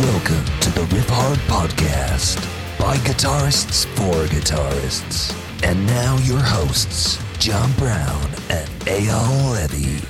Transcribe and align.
Welcome 0.00 0.46
to 0.60 0.70
the 0.70 0.86
Riffhard 0.96 1.36
Podcast 1.46 2.38
by 2.78 2.96
guitarists 2.96 3.84
for 3.96 4.24
guitarists. 4.34 5.36
And 5.62 5.86
now 5.86 6.16
your 6.22 6.38
hosts, 6.38 7.22
John 7.38 7.70
Browne 7.72 8.30
and 8.48 8.66
Eyal 8.86 9.70
Levi. 9.70 10.02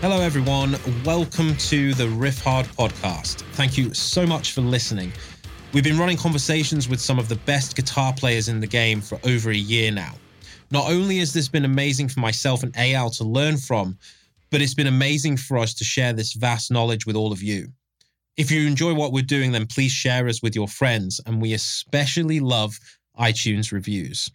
Hello, 0.00 0.20
everyone. 0.20 0.76
Welcome 1.04 1.56
to 1.56 1.94
the 1.94 2.04
Riffhard 2.04 2.66
podcast. 2.76 3.42
Thank 3.54 3.76
you 3.76 3.92
so 3.92 4.24
much 4.24 4.52
for 4.52 4.60
listening. 4.60 5.12
We've 5.72 5.82
been 5.82 5.98
running 5.98 6.16
conversations 6.16 6.88
with 6.88 7.00
some 7.00 7.18
of 7.18 7.28
the 7.28 7.36
best 7.36 7.74
guitar 7.74 8.14
players 8.16 8.48
in 8.48 8.60
the 8.60 8.68
game 8.68 9.00
for 9.00 9.18
over 9.24 9.50
a 9.50 9.56
year 9.56 9.90
now. 9.90 10.14
Not 10.70 10.88
only 10.88 11.18
has 11.18 11.32
this 11.32 11.48
been 11.48 11.64
amazing 11.64 12.08
for 12.08 12.20
myself 12.20 12.62
and 12.62 12.72
Eyal 12.74 13.16
to 13.16 13.24
learn 13.24 13.56
from, 13.56 13.98
but 14.50 14.62
it's 14.62 14.74
been 14.74 14.86
amazing 14.86 15.38
for 15.38 15.58
us 15.58 15.74
to 15.74 15.82
share 15.82 16.12
this 16.12 16.34
vast 16.34 16.70
knowledge 16.70 17.04
with 17.04 17.16
all 17.16 17.32
of 17.32 17.42
you. 17.42 17.72
If 18.36 18.50
you 18.50 18.66
enjoy 18.66 18.94
what 18.94 19.12
we're 19.12 19.22
doing, 19.22 19.52
then 19.52 19.66
please 19.66 19.92
share 19.92 20.26
us 20.26 20.42
with 20.42 20.54
your 20.54 20.68
friends, 20.68 21.20
and 21.26 21.40
we 21.40 21.52
especially 21.52 22.40
love 22.40 22.78
iTunes 23.18 23.72
reviews. 23.72 24.30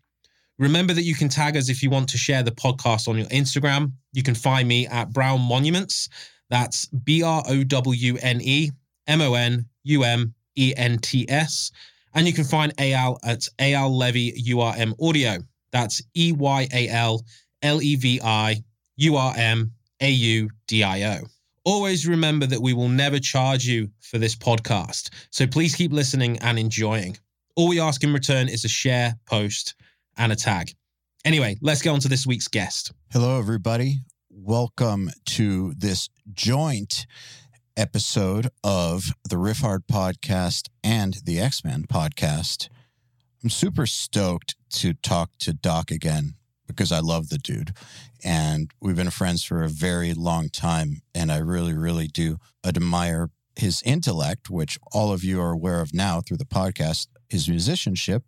Remember 0.59 0.93
that 0.93 1.03
you 1.03 1.15
can 1.15 1.29
tag 1.29 1.57
us 1.57 1.69
if 1.69 1.81
you 1.81 1.89
want 1.89 2.09
to 2.09 2.17
share 2.17 2.43
the 2.43 2.51
podcast 2.51 3.07
on 3.07 3.17
your 3.17 3.27
Instagram. 3.27 3.91
You 4.13 4.23
can 4.23 4.35
find 4.35 4.67
me 4.67 4.87
at 4.87 5.11
Browne 5.11 5.41
Monuments. 5.41 6.09
That's 6.49 6.85
B 6.87 7.23
R 7.23 7.43
O 7.47 7.63
W 7.63 8.17
N 8.21 8.39
E 8.41 8.71
M 9.07 9.21
O 9.21 9.33
N 9.33 9.65
U 9.83 10.03
M 10.03 10.33
E 10.55 10.73
N 10.75 10.97
T 10.99 11.25
S. 11.29 11.71
And 12.13 12.27
you 12.27 12.33
can 12.33 12.43
find 12.43 12.75
Eyal 12.77 13.17
at 13.23 13.47
Eyal 13.59 13.95
Levi 13.95 14.37
URM 14.49 14.93
Audio. 15.01 15.37
That's 15.71 16.01
E 16.15 16.31
Y 16.31 16.67
A 16.73 16.87
L 16.89 17.23
L 17.61 17.81
E 17.81 17.95
V 17.95 18.21
I 18.23 18.63
U 18.97 19.15
R 19.15 19.33
M 19.35 19.71
A 20.01 20.09
U 20.09 20.49
D 20.67 20.83
I 20.83 21.17
O. 21.17 21.21
Always 21.67 22.07
remember 22.07 22.45
that 22.45 22.61
we 22.61 22.71
will 22.71 22.87
never 22.87 23.19
charge 23.19 23.65
you 23.65 23.89
for 23.99 24.17
this 24.17 24.37
podcast. 24.37 25.09
So 25.31 25.45
please 25.45 25.75
keep 25.75 25.91
listening 25.91 26.37
and 26.39 26.57
enjoying. 26.57 27.17
All 27.57 27.67
we 27.67 27.81
ask 27.81 28.01
in 28.05 28.13
return 28.13 28.47
is 28.47 28.63
a 28.63 28.69
share, 28.69 29.15
post, 29.25 29.75
and 30.15 30.31
a 30.31 30.35
tag. 30.37 30.73
Anyway, 31.25 31.57
let's 31.59 31.81
get 31.81 31.89
on 31.89 31.99
to 31.99 32.07
this 32.07 32.25
week's 32.25 32.47
guest. 32.47 32.93
Hello, 33.11 33.37
everybody. 33.37 33.97
Welcome 34.29 35.09
to 35.25 35.73
this 35.77 36.09
joint 36.31 37.05
episode 37.75 38.47
of 38.63 39.11
the 39.29 39.35
Riffhard 39.35 39.87
podcast 39.91 40.69
and 40.85 41.17
the 41.25 41.37
Ex 41.37 41.65
Man 41.65 41.83
podcast. 41.83 42.69
I'm 43.43 43.49
super 43.49 43.85
stoked 43.85 44.55
to 44.75 44.93
talk 44.93 45.31
to 45.39 45.51
Doc 45.51 45.91
again 45.91 46.35
because 46.67 46.91
I 46.91 46.99
love 46.99 47.29
the 47.29 47.37
dude. 47.37 47.73
And 48.23 48.69
we've 48.81 48.95
been 48.95 49.09
friends 49.09 49.43
for 49.43 49.63
a 49.63 49.69
very 49.69 50.13
long 50.13 50.49
time. 50.49 51.01
And 51.15 51.31
I 51.31 51.37
really, 51.37 51.73
really 51.73 52.07
do 52.07 52.37
admire 52.65 53.29
his 53.55 53.81
intellect, 53.83 54.49
which 54.49 54.77
all 54.91 55.11
of 55.11 55.23
you 55.23 55.41
are 55.41 55.51
aware 55.51 55.81
of 55.81 55.93
now 55.93 56.21
through 56.21 56.37
the 56.37 56.45
podcast, 56.45 57.07
his 57.29 57.49
musicianship, 57.49 58.23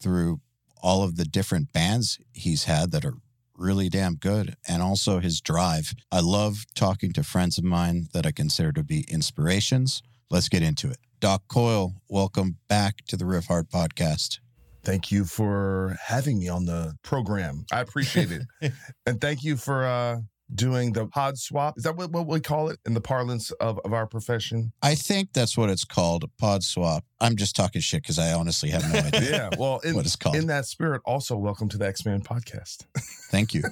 through 0.00 0.40
all 0.82 1.02
of 1.02 1.16
the 1.16 1.24
different 1.24 1.72
bands 1.72 2.18
he's 2.32 2.64
had 2.64 2.90
that 2.92 3.04
are 3.04 3.14
really 3.56 3.88
damn 3.88 4.14
good, 4.14 4.54
and 4.68 4.82
also 4.82 5.18
his 5.18 5.40
drive. 5.40 5.92
I 6.12 6.20
love 6.20 6.64
talking 6.74 7.12
to 7.14 7.24
friends 7.24 7.58
of 7.58 7.64
mine 7.64 8.06
that 8.12 8.24
I 8.24 8.30
consider 8.30 8.72
to 8.72 8.84
be 8.84 9.04
inspirations. 9.08 10.02
Let's 10.30 10.48
get 10.48 10.62
into 10.62 10.88
it. 10.88 10.98
Doc 11.20 11.42
Coyle, 11.48 11.94
welcome 12.08 12.58
back 12.68 12.98
to 13.08 13.16
the 13.16 13.24
Riffhard 13.24 13.68
podcast. 13.68 14.38
Thank 14.84 15.10
you 15.10 15.24
for 15.24 15.96
having 16.02 16.38
me 16.38 16.48
on 16.48 16.64
the 16.64 16.94
program. 17.02 17.66
I 17.72 17.80
appreciate 17.80 18.30
it. 18.32 18.72
and 19.06 19.20
thank 19.20 19.42
you 19.44 19.56
for 19.56 19.84
uh, 19.84 20.18
doing 20.54 20.92
the 20.92 21.06
pod 21.06 21.38
swap. 21.38 21.76
Is 21.76 21.84
that 21.84 21.96
what, 21.96 22.10
what 22.10 22.26
we 22.26 22.40
call 22.40 22.68
it 22.68 22.78
in 22.86 22.94
the 22.94 23.00
parlance 23.00 23.50
of, 23.52 23.78
of 23.84 23.92
our 23.92 24.06
profession? 24.06 24.72
I 24.82 24.94
think 24.94 25.32
that's 25.32 25.56
what 25.56 25.70
it's 25.70 25.84
called, 25.84 26.24
pod 26.38 26.62
swap. 26.62 27.04
I'm 27.20 27.36
just 27.36 27.54
talking 27.54 27.80
shit 27.80 28.02
because 28.02 28.18
I 28.18 28.32
honestly 28.32 28.70
have 28.70 28.90
no 28.92 28.98
idea. 29.18 29.30
yeah. 29.30 29.50
Well, 29.58 29.80
in, 29.80 29.94
what 29.94 30.06
it's 30.06 30.16
called. 30.16 30.36
in 30.36 30.46
that 30.46 30.66
spirit, 30.66 31.02
also 31.04 31.36
welcome 31.36 31.68
to 31.70 31.78
the 31.78 31.86
Ex 31.86 32.04
Man 32.04 32.22
podcast. 32.22 32.86
Thank 33.30 33.54
you. 33.54 33.62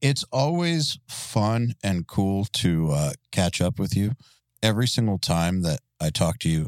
it's 0.00 0.24
always 0.32 0.98
fun 1.08 1.74
and 1.82 2.06
cool 2.06 2.46
to 2.52 2.90
uh, 2.92 3.12
catch 3.30 3.60
up 3.60 3.78
with 3.78 3.96
you. 3.96 4.12
Every 4.62 4.86
single 4.86 5.18
time 5.18 5.62
that 5.62 5.80
I 6.00 6.10
talk 6.10 6.38
to 6.40 6.48
you, 6.48 6.66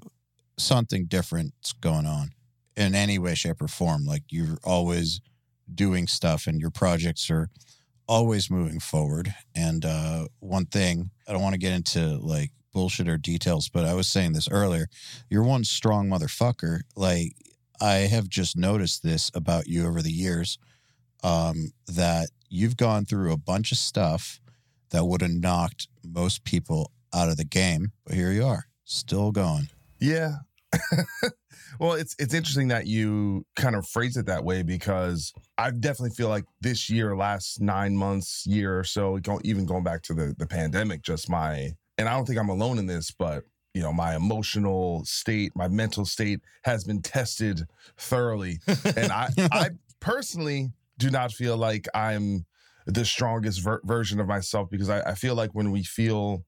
something 0.59 1.07
different's 1.07 1.73
going 1.73 2.07
on 2.07 2.33
in 2.77 2.95
any 2.95 3.19
way, 3.19 3.35
shape, 3.35 3.63
or 3.63 3.69
form. 3.69 4.05
Like 4.05 4.23
you're 4.31 4.59
always 4.65 5.21
doing 5.73 6.07
stuff 6.07 6.47
and 6.47 6.61
your 6.61 6.71
projects 6.71 7.31
are 7.31 7.49
always 8.07 8.51
moving 8.51 8.81
forward. 8.81 9.35
And 9.55 9.85
uh, 9.85 10.27
one 10.41 10.67
thing, 10.67 11.11
I 11.29 11.33
don't 11.33 11.43
want 11.43 11.55
to 11.55 11.61
get 11.61 11.73
into 11.73 12.19
like 12.19 12.51
bullshit 12.73 13.09
or 13.09 13.17
details, 13.17 13.69
but 13.69 13.85
I 13.85 13.95
was 13.95 14.09
saying 14.09 14.33
this 14.33 14.49
earlier. 14.51 14.89
You're 15.31 15.45
one 15.45 15.65
strong 15.65 16.09
motherfucker. 16.09 16.81
Like 16.97 17.37
I 17.81 17.95
have 17.95 18.29
just 18.29 18.57
noticed 18.57 19.03
this 19.03 19.31
about 19.35 19.67
you 19.67 19.87
over 19.87 20.03
the 20.03 20.13
years 20.13 20.59
um, 21.23 21.73
that 21.87 22.29
you've 22.49 22.77
gone 22.77 23.05
through 23.05 23.33
a 23.33 23.39
bunch 23.39 23.73
of 23.73 23.79
stuff 23.79 24.41
that 24.91 25.05
would 25.05 25.23
have 25.23 25.31
knocked 25.31 25.89
most 26.05 26.45
people 26.45 26.93
out 27.13 27.29
of 27.29 27.37
the 27.37 27.45
game. 27.45 27.93
But 28.05 28.15
here 28.15 28.31
you 28.31 28.45
are, 28.45 28.67
still 28.85 29.33
going. 29.33 29.69
Yeah. 29.99 30.37
well, 31.81 31.93
it's 31.93 32.15
it's 32.19 32.35
interesting 32.35 32.69
that 32.69 32.87
you 32.87 33.45
kind 33.57 33.75
of 33.75 33.87
phrase 33.87 34.17
it 34.17 34.27
that 34.27 34.45
way 34.45 34.63
because 34.63 35.33
I 35.59 35.71
definitely 35.71 36.15
feel 36.15 36.29
like 36.29 36.45
this 36.61 36.89
year, 36.91 37.17
last 37.17 37.61
nine 37.61 37.97
months, 37.97 38.45
year 38.47 38.79
or 38.79 38.85
so, 38.85 39.19
even 39.43 39.67
going 39.67 39.85
back 39.85 40.03
to 40.03 40.15
the 40.15 40.35
the 40.39 40.47
pandemic, 40.47 41.03
just 41.03 41.31
my 41.31 41.71
and 41.99 42.09
I 42.09 42.13
don't 42.15 42.27
think 42.27 42.39
I'm 42.39 42.49
alone 42.49 42.79
in 42.79 42.87
this, 42.87 43.11
but 43.11 43.45
you 43.73 43.83
know, 43.83 43.93
my 43.93 44.15
emotional 44.15 45.05
state, 45.05 45.53
my 45.57 45.69
mental 45.69 46.05
state 46.05 46.41
has 46.65 46.85
been 46.85 47.03
tested 47.03 47.63
thoroughly, 47.97 48.59
and 48.97 49.13
I 49.13 49.31
I 49.39 49.71
personally 50.01 50.73
do 50.99 51.11
not 51.11 51.33
feel 51.33 51.57
like 51.57 51.87
I'm 51.95 52.47
the 52.87 53.05
strongest 53.05 53.63
ver- 53.63 53.81
version 53.85 54.21
of 54.21 54.27
myself 54.27 54.69
because 54.71 54.91
I, 54.91 55.01
I 55.01 55.15
feel 55.15 55.35
like 55.35 55.51
when 55.55 55.71
we 55.71 55.83
feel 55.83 56.45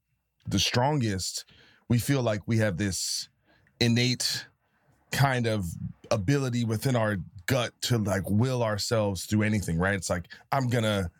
the 0.46 0.58
strongest, 0.58 1.44
we 1.88 1.98
feel 1.98 2.22
like 2.22 2.42
we 2.46 2.58
have 2.58 2.76
this 2.76 3.28
innate 3.80 4.46
kind 5.12 5.46
of 5.46 5.66
ability 6.10 6.64
within 6.64 6.96
our 6.96 7.16
gut 7.46 7.72
to 7.80 7.98
like 7.98 8.28
will 8.28 8.62
ourselves 8.62 9.24
through 9.24 9.42
anything, 9.42 9.78
right? 9.78 9.94
It's 9.94 10.10
like 10.10 10.26
I'm 10.52 10.68
gonna 10.68 11.10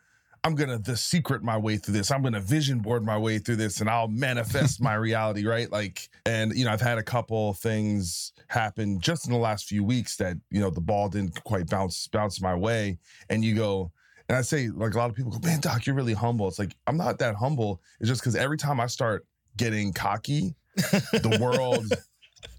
I'm 0.43 0.55
gonna 0.55 0.77
the 0.77 0.95
secret 0.95 1.43
my 1.43 1.57
way 1.57 1.77
through 1.77 1.95
this. 1.95 2.11
I'm 2.11 2.21
gonna 2.21 2.41
vision 2.41 2.79
board 2.79 3.03
my 3.03 3.17
way 3.17 3.39
through 3.39 3.57
this 3.57 3.81
and 3.81 3.89
I'll 3.89 4.07
manifest 4.07 4.81
my 4.81 4.93
reality, 5.07 5.45
right? 5.45 5.71
Like, 5.71 6.09
and 6.25 6.53
you 6.53 6.65
know, 6.65 6.71
I've 6.71 6.81
had 6.81 6.97
a 6.97 7.03
couple 7.03 7.53
things 7.53 8.33
happen 8.47 8.99
just 8.99 9.25
in 9.25 9.33
the 9.33 9.39
last 9.39 9.65
few 9.65 9.83
weeks 9.83 10.15
that, 10.17 10.37
you 10.51 10.61
know, 10.61 10.69
the 10.69 10.81
ball 10.81 11.09
didn't 11.09 11.43
quite 11.43 11.67
bounce 11.67 12.07
bounce 12.07 12.41
my 12.41 12.55
way. 12.55 12.97
And 13.29 13.43
you 13.43 13.55
go, 13.55 13.91
and 14.29 14.37
I 14.37 14.41
say, 14.41 14.69
like 14.69 14.93
a 14.93 14.97
lot 14.97 15.09
of 15.09 15.15
people 15.15 15.31
go, 15.31 15.39
Man, 15.39 15.59
Doc, 15.59 15.85
you're 15.85 15.95
really 15.95 16.13
humble. 16.13 16.47
It's 16.47 16.59
like, 16.59 16.75
I'm 16.85 16.97
not 16.97 17.19
that 17.19 17.35
humble. 17.35 17.81
It's 17.99 18.09
just 18.09 18.21
because 18.21 18.35
every 18.35 18.57
time 18.57 18.79
I 18.79 18.87
start 18.87 19.25
getting 19.55 19.93
cocky, 19.93 20.55
the 20.75 21.37
world 21.41 21.91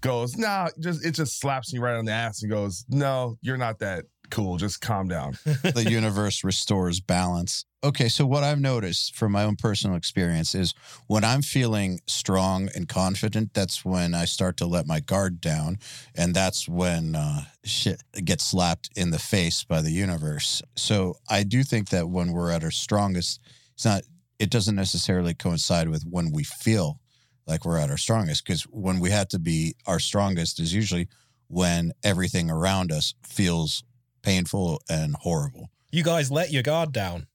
goes, 0.01 0.37
nah, 0.37 0.69
just 0.79 1.05
it 1.05 1.11
just 1.11 1.39
slaps 1.39 1.73
me 1.73 1.79
right 1.79 1.95
on 1.95 2.05
the 2.05 2.11
ass 2.11 2.41
and 2.41 2.51
goes, 2.51 2.85
no, 2.89 3.37
you're 3.41 3.57
not 3.57 3.79
that 3.79 4.05
cool. 4.29 4.57
Just 4.57 4.81
calm 4.81 5.07
down. 5.07 5.37
the 5.45 5.87
universe 5.89 6.43
restores 6.43 6.99
balance. 6.99 7.65
Okay, 7.83 8.09
so 8.09 8.25
what 8.25 8.43
I've 8.43 8.59
noticed 8.59 9.15
from 9.15 9.31
my 9.31 9.43
own 9.43 9.55
personal 9.55 9.95
experience 9.95 10.53
is 10.53 10.73
when 11.07 11.23
I'm 11.23 11.41
feeling 11.41 12.01
strong 12.07 12.69
and 12.75 12.87
confident, 12.87 13.53
that's 13.53 13.85
when 13.85 14.13
I 14.13 14.25
start 14.25 14.57
to 14.57 14.65
let 14.65 14.85
my 14.85 14.99
guard 14.99 15.39
down, 15.39 15.77
and 16.13 16.33
that's 16.33 16.67
when 16.67 17.15
uh, 17.15 17.43
shit 17.63 18.03
gets 18.25 18.45
slapped 18.45 18.89
in 18.95 19.11
the 19.11 19.19
face 19.19 19.63
by 19.63 19.81
the 19.81 19.91
universe. 19.91 20.61
So 20.75 21.15
I 21.29 21.43
do 21.43 21.63
think 21.63 21.89
that 21.89 22.09
when 22.09 22.33
we're 22.33 22.51
at 22.51 22.63
our 22.63 22.71
strongest, 22.71 23.39
it's 23.73 23.85
not. 23.85 24.03
It 24.39 24.49
doesn't 24.49 24.75
necessarily 24.75 25.33
coincide 25.33 25.89
with 25.89 26.03
when 26.03 26.31
we 26.31 26.45
feel 26.45 27.01
like 27.49 27.65
we're 27.65 27.77
at 27.77 27.89
our 27.89 27.97
strongest 27.97 28.45
because 28.45 28.63
when 28.63 28.99
we 28.99 29.09
have 29.09 29.27
to 29.29 29.39
be 29.39 29.75
our 29.87 29.99
strongest 29.99 30.59
is 30.59 30.73
usually 30.73 31.09
when 31.47 31.91
everything 32.03 32.49
around 32.49 32.91
us 32.91 33.15
feels 33.23 33.83
painful 34.21 34.81
and 34.89 35.15
horrible. 35.15 35.69
You 35.91 36.03
guys 36.03 36.31
let 36.31 36.51
your 36.51 36.63
guard 36.63 36.93
down. 36.93 37.25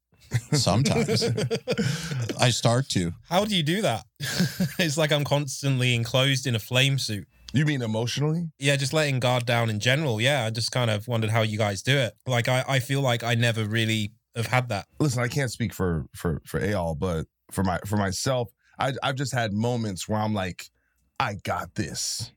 Sometimes 0.53 1.23
I 2.41 2.51
start 2.51 2.89
to. 2.91 3.13
How 3.29 3.45
do 3.45 3.55
you 3.55 3.63
do 3.63 3.83
that? 3.83 4.05
it's 4.79 4.97
like 4.97 5.13
I'm 5.13 5.25
constantly 5.25 5.95
enclosed 5.95 6.47
in 6.47 6.55
a 6.55 6.59
flame 6.59 6.99
suit. 6.99 7.27
You 7.53 7.65
mean 7.65 7.83
emotionally? 7.83 8.51
Yeah, 8.59 8.75
just 8.77 8.93
letting 8.93 9.21
guard 9.21 9.47
down 9.47 9.71
in 9.71 9.79
general. 9.79 10.21
Yeah, 10.21 10.45
I 10.45 10.51
just 10.51 10.73
kind 10.73 10.91
of 10.91 11.07
wondered 11.07 11.31
how 11.31 11.43
you 11.43 11.59
guys 11.59 11.83
do 11.83 11.97
it. 11.97 12.15
Like 12.27 12.49
I, 12.49 12.65
I 12.67 12.79
feel 12.81 13.01
like 13.01 13.23
I 13.23 13.35
never 13.35 13.65
really 13.65 14.13
have 14.35 14.47
had 14.47 14.69
that. 14.71 14.87
Listen, 14.99 15.23
I 15.23 15.29
can't 15.29 15.51
speak 15.51 15.73
for 15.73 16.07
for 16.15 16.41
for 16.45 16.61
Eyal, 16.61 16.99
but 16.99 17.27
for 17.53 17.63
my 17.63 17.79
for 17.87 17.97
myself, 17.97 18.51
I, 18.79 18.93
I've 19.03 19.17
just 19.17 19.33
had 19.33 19.53
moments 19.53 20.09
where 20.09 20.21
I'm 20.21 20.35
like, 20.35 20.71
I 21.19 21.35
got 21.43 21.75
this. 21.75 22.33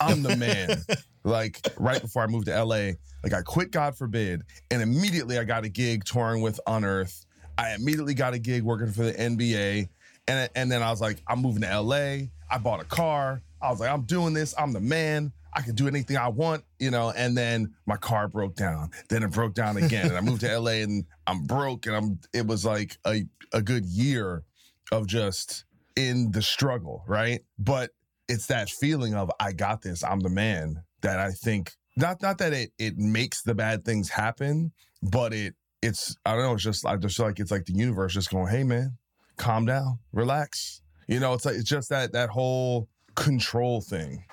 I'm 0.00 0.22
the 0.22 0.36
man. 0.36 0.84
like 1.24 1.60
right 1.78 2.00
before 2.00 2.22
I 2.22 2.26
moved 2.26 2.46
to 2.46 2.64
LA, 2.64 2.92
like 3.22 3.32
I 3.34 3.42
quit 3.42 3.70
God 3.70 3.96
Forbid, 3.96 4.42
and 4.70 4.82
immediately 4.82 5.38
I 5.38 5.44
got 5.44 5.64
a 5.64 5.68
gig 5.68 6.04
touring 6.04 6.42
with 6.42 6.60
Unearth. 6.66 7.26
I 7.58 7.74
immediately 7.74 8.14
got 8.14 8.34
a 8.34 8.38
gig 8.38 8.62
working 8.62 8.92
for 8.92 9.02
the 9.02 9.12
NBA, 9.12 9.88
And 10.28 10.50
and 10.54 10.72
then 10.72 10.82
I 10.82 10.90
was 10.90 11.00
like, 11.00 11.18
I'm 11.28 11.42
moving 11.42 11.62
to 11.62 11.80
LA. 11.80 12.28
I 12.50 12.58
bought 12.58 12.80
a 12.80 12.84
car. 12.84 13.42
I 13.60 13.70
was 13.70 13.80
like, 13.80 13.90
I'm 13.90 14.02
doing 14.02 14.32
this. 14.32 14.54
I'm 14.58 14.72
the 14.72 14.80
man. 14.80 15.32
I 15.52 15.62
can 15.62 15.74
do 15.74 15.88
anything 15.88 16.16
I 16.16 16.28
want, 16.28 16.64
you 16.78 16.90
know. 16.90 17.10
And 17.10 17.36
then 17.36 17.74
my 17.84 17.96
car 17.96 18.28
broke 18.28 18.54
down. 18.54 18.90
Then 19.08 19.22
it 19.22 19.32
broke 19.32 19.54
down 19.54 19.76
again. 19.76 20.06
and 20.06 20.16
I 20.16 20.20
moved 20.20 20.40
to 20.42 20.58
LA 20.58 20.82
and 20.82 21.04
I'm 21.26 21.44
broke. 21.44 21.86
And 21.86 21.96
I'm 21.96 22.20
it 22.32 22.46
was 22.46 22.64
like 22.64 22.96
a, 23.06 23.24
a 23.52 23.60
good 23.60 23.84
year 23.84 24.44
of 24.92 25.06
just 25.06 25.64
in 25.96 26.30
the 26.32 26.42
struggle, 26.42 27.04
right? 27.06 27.40
But 27.58 27.90
it's 28.28 28.46
that 28.46 28.70
feeling 28.70 29.14
of 29.14 29.30
I 29.40 29.52
got 29.52 29.82
this, 29.82 30.04
I'm 30.04 30.20
the 30.20 30.30
man 30.30 30.82
that 31.02 31.18
I 31.18 31.30
think 31.30 31.72
not 31.96 32.22
not 32.22 32.38
that 32.38 32.52
it 32.52 32.72
it 32.78 32.96
makes 32.98 33.42
the 33.42 33.54
bad 33.54 33.84
things 33.84 34.08
happen, 34.08 34.72
but 35.02 35.32
it 35.32 35.54
it's 35.82 36.16
I 36.24 36.34
don't 36.34 36.42
know, 36.42 36.54
it's 36.54 36.62
just 36.62 36.86
I 36.86 36.96
just 36.96 37.16
feel 37.16 37.26
like 37.26 37.40
it's 37.40 37.50
like 37.50 37.66
the 37.66 37.72
universe 37.72 38.14
just 38.14 38.30
going, 38.30 38.48
hey 38.48 38.64
man, 38.64 38.96
calm 39.36 39.66
down, 39.66 39.98
relax. 40.12 40.82
You 41.08 41.18
know, 41.18 41.34
it's 41.34 41.44
like 41.44 41.56
it's 41.56 41.68
just 41.68 41.88
that 41.90 42.12
that 42.12 42.30
whole 42.30 42.88
control 43.14 43.80
thing. 43.80 44.24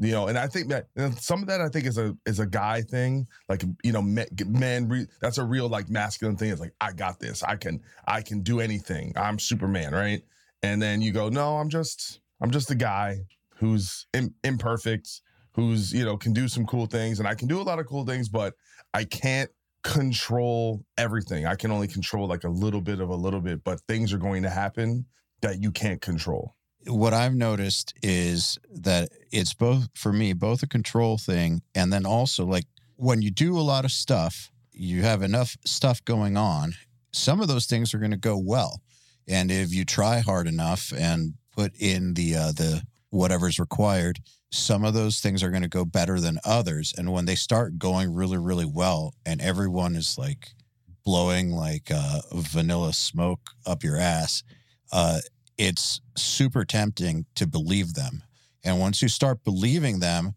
You 0.00 0.10
know, 0.10 0.26
and 0.26 0.36
I 0.36 0.48
think 0.48 0.68
that 0.70 0.88
some 1.20 1.40
of 1.40 1.48
that 1.48 1.60
I 1.60 1.68
think 1.68 1.86
is 1.86 1.98
a 1.98 2.16
is 2.26 2.40
a 2.40 2.46
guy 2.46 2.82
thing, 2.82 3.28
like 3.48 3.62
you 3.84 3.92
know, 3.92 4.02
men. 4.02 4.26
men 4.46 4.88
re, 4.88 5.06
that's 5.20 5.38
a 5.38 5.44
real 5.44 5.68
like 5.68 5.88
masculine 5.88 6.36
thing. 6.36 6.50
It's 6.50 6.60
like 6.60 6.74
I 6.80 6.92
got 6.92 7.20
this. 7.20 7.42
I 7.44 7.56
can 7.56 7.80
I 8.06 8.22
can 8.22 8.40
do 8.40 8.58
anything. 8.60 9.12
I'm 9.16 9.38
Superman, 9.38 9.92
right? 9.92 10.22
And 10.64 10.80
then 10.80 11.02
you 11.02 11.12
go, 11.12 11.28
no, 11.28 11.58
I'm 11.58 11.68
just 11.68 12.20
I'm 12.40 12.50
just 12.50 12.70
a 12.70 12.74
guy 12.74 13.18
who's 13.56 14.06
Im- 14.14 14.34
imperfect, 14.42 15.20
who's 15.52 15.92
you 15.92 16.04
know 16.04 16.16
can 16.16 16.32
do 16.32 16.48
some 16.48 16.64
cool 16.66 16.86
things, 16.86 17.18
and 17.18 17.28
I 17.28 17.34
can 17.34 17.48
do 17.48 17.60
a 17.60 17.62
lot 17.62 17.78
of 17.78 17.86
cool 17.86 18.04
things, 18.04 18.28
but 18.28 18.54
I 18.94 19.04
can't 19.04 19.50
control 19.82 20.82
everything. 20.96 21.44
I 21.44 21.54
can 21.54 21.70
only 21.70 21.86
control 21.86 22.26
like 22.26 22.44
a 22.44 22.48
little 22.48 22.80
bit 22.80 23.00
of 23.00 23.10
a 23.10 23.14
little 23.14 23.40
bit, 23.40 23.62
but 23.62 23.80
things 23.82 24.12
are 24.14 24.18
going 24.18 24.42
to 24.44 24.50
happen 24.50 25.04
that 25.42 25.62
you 25.62 25.70
can't 25.70 26.00
control. 26.00 26.54
What 26.86 27.12
I've 27.12 27.34
noticed 27.34 27.94
is 28.02 28.58
that 28.70 29.10
it's 29.30 29.52
both 29.52 29.88
for 29.94 30.12
me, 30.12 30.32
both 30.32 30.62
a 30.62 30.66
control 30.66 31.18
thing 31.18 31.62
and 31.74 31.92
then 31.92 32.06
also 32.06 32.46
like 32.46 32.64
when 32.96 33.20
you 33.20 33.30
do 33.30 33.58
a 33.58 33.60
lot 33.60 33.84
of 33.84 33.92
stuff, 33.92 34.50
you 34.72 35.02
have 35.02 35.22
enough 35.22 35.56
stuff 35.64 36.04
going 36.04 36.36
on, 36.36 36.74
some 37.12 37.40
of 37.40 37.48
those 37.48 37.66
things 37.66 37.92
are 37.92 37.98
going 37.98 38.10
to 38.10 38.16
go 38.16 38.38
well. 38.38 38.80
And 39.28 39.50
if 39.50 39.72
you 39.72 39.84
try 39.84 40.20
hard 40.20 40.46
enough 40.46 40.92
and 40.96 41.34
put 41.52 41.74
in 41.78 42.14
the 42.14 42.36
uh, 42.36 42.52
the 42.52 42.82
whatever's 43.10 43.58
required, 43.58 44.20
some 44.50 44.84
of 44.84 44.94
those 44.94 45.20
things 45.20 45.42
are 45.42 45.50
going 45.50 45.62
to 45.62 45.68
go 45.68 45.84
better 45.84 46.20
than 46.20 46.38
others. 46.44 46.94
And 46.96 47.12
when 47.12 47.24
they 47.24 47.34
start 47.34 47.78
going 47.78 48.12
really, 48.12 48.38
really 48.38 48.66
well, 48.66 49.14
and 49.24 49.40
everyone 49.40 49.96
is 49.96 50.18
like 50.18 50.50
blowing 51.04 51.50
like 51.50 51.90
uh, 51.94 52.20
vanilla 52.32 52.92
smoke 52.92 53.50
up 53.66 53.82
your 53.84 53.96
ass, 53.96 54.42
uh, 54.92 55.20
it's 55.58 56.00
super 56.16 56.64
tempting 56.64 57.26
to 57.34 57.46
believe 57.46 57.94
them. 57.94 58.22
And 58.64 58.80
once 58.80 59.02
you 59.02 59.08
start 59.08 59.44
believing 59.44 60.00
them, 60.00 60.34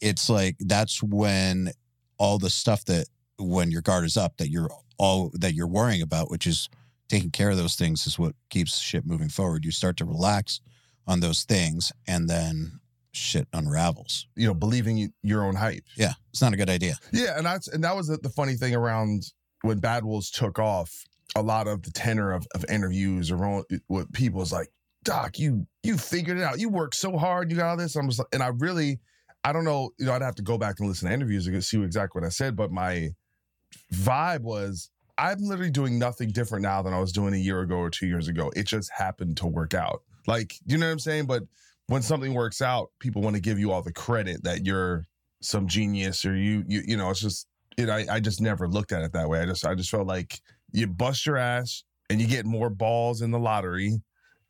it's 0.00 0.28
like 0.28 0.56
that's 0.60 1.02
when 1.02 1.70
all 2.18 2.38
the 2.38 2.50
stuff 2.50 2.84
that 2.86 3.06
when 3.38 3.70
your 3.70 3.82
guard 3.82 4.04
is 4.04 4.16
up 4.16 4.36
that 4.36 4.50
you're 4.50 4.70
all 4.98 5.30
that 5.34 5.54
you're 5.54 5.66
worrying 5.66 6.02
about, 6.02 6.30
which 6.30 6.46
is 6.46 6.68
taking 7.08 7.30
care 7.30 7.50
of 7.50 7.56
those 7.56 7.76
things, 7.76 8.06
is 8.06 8.18
what 8.18 8.34
keeps 8.50 8.78
shit 8.78 9.06
moving 9.06 9.28
forward. 9.28 9.64
You 9.64 9.70
start 9.70 9.96
to 9.98 10.04
relax 10.04 10.60
on 11.06 11.20
those 11.20 11.44
things, 11.44 11.92
and 12.06 12.28
then 12.28 12.80
shit 13.12 13.46
unravels. 13.52 14.26
You 14.36 14.48
know, 14.48 14.54
believing 14.54 15.12
your 15.22 15.44
own 15.44 15.56
hype. 15.56 15.84
Yeah, 15.96 16.14
it's 16.30 16.42
not 16.42 16.52
a 16.52 16.56
good 16.56 16.70
idea. 16.70 16.96
Yeah, 17.12 17.36
and 17.36 17.46
that's 17.46 17.68
and 17.68 17.84
that 17.84 17.96
was 17.96 18.08
the, 18.08 18.16
the 18.16 18.30
funny 18.30 18.54
thing 18.54 18.74
around 18.74 19.24
when 19.62 19.78
Bad 19.78 20.04
Wolves 20.04 20.30
took 20.30 20.58
off. 20.58 21.04
A 21.36 21.42
lot 21.42 21.66
of 21.66 21.82
the 21.82 21.90
tenor 21.90 22.32
of, 22.32 22.46
of 22.54 22.64
interviews 22.68 23.32
around 23.32 23.64
what 23.88 24.12
people 24.12 24.38
was 24.38 24.52
like, 24.52 24.68
Doc, 25.02 25.38
you 25.38 25.66
you 25.82 25.98
figured 25.98 26.38
it 26.38 26.42
out. 26.42 26.60
You 26.60 26.68
worked 26.68 26.94
so 26.94 27.16
hard. 27.18 27.50
You 27.50 27.56
got 27.56 27.70
all 27.70 27.76
this. 27.76 27.96
I'm 27.96 28.08
just 28.08 28.20
like, 28.20 28.28
and 28.32 28.42
I 28.42 28.48
really, 28.48 29.00
I 29.42 29.52
don't 29.52 29.64
know. 29.64 29.90
You 29.98 30.06
know, 30.06 30.12
I'd 30.12 30.22
have 30.22 30.36
to 30.36 30.42
go 30.42 30.58
back 30.58 30.76
and 30.78 30.88
listen 30.88 31.08
to 31.08 31.14
interviews 31.14 31.46
to 31.46 31.62
see 31.62 31.82
exactly 31.82 32.20
what 32.20 32.26
I 32.26 32.30
said. 32.30 32.56
But 32.56 32.70
my 32.70 33.10
vibe 33.92 34.42
was, 34.42 34.90
I'm 35.18 35.38
literally 35.38 35.70
doing 35.70 35.98
nothing 35.98 36.30
different 36.30 36.62
now 36.62 36.82
than 36.82 36.92
I 36.92 37.00
was 37.00 37.12
doing 37.12 37.34
a 37.34 37.38
year 37.38 37.60
ago 37.60 37.76
or 37.76 37.90
two 37.90 38.06
years 38.06 38.28
ago. 38.28 38.50
It 38.56 38.66
just 38.66 38.90
happened 38.90 39.36
to 39.38 39.46
work 39.46 39.74
out. 39.74 40.02
Like, 40.26 40.54
you 40.66 40.78
know 40.78 40.86
what 40.86 40.92
I'm 40.92 40.98
saying? 40.98 41.26
But 41.26 41.44
when 41.86 42.02
something 42.02 42.34
works 42.34 42.62
out, 42.62 42.90
people 42.98 43.22
want 43.22 43.36
to 43.36 43.42
give 43.42 43.58
you 43.58 43.70
all 43.70 43.82
the 43.82 43.92
credit 43.92 44.42
that 44.44 44.64
you're 44.66 45.04
some 45.40 45.68
genius 45.68 46.24
or 46.24 46.34
you 46.34 46.64
you 46.66 46.82
you 46.86 46.96
know, 46.96 47.10
it's 47.10 47.20
just 47.20 47.46
it 47.76 47.88
I, 47.90 48.06
I 48.10 48.20
just 48.20 48.40
never 48.40 48.66
looked 48.66 48.92
at 48.92 49.02
it 49.02 49.12
that 49.12 49.28
way. 49.28 49.40
I 49.40 49.46
just 49.46 49.66
I 49.66 49.74
just 49.74 49.90
felt 49.90 50.06
like 50.06 50.40
you 50.72 50.86
bust 50.86 51.26
your 51.26 51.36
ass 51.36 51.84
and 52.10 52.20
you 52.20 52.26
get 52.26 52.46
more 52.46 52.70
balls 52.70 53.22
in 53.22 53.30
the 53.30 53.38
lottery 53.38 54.00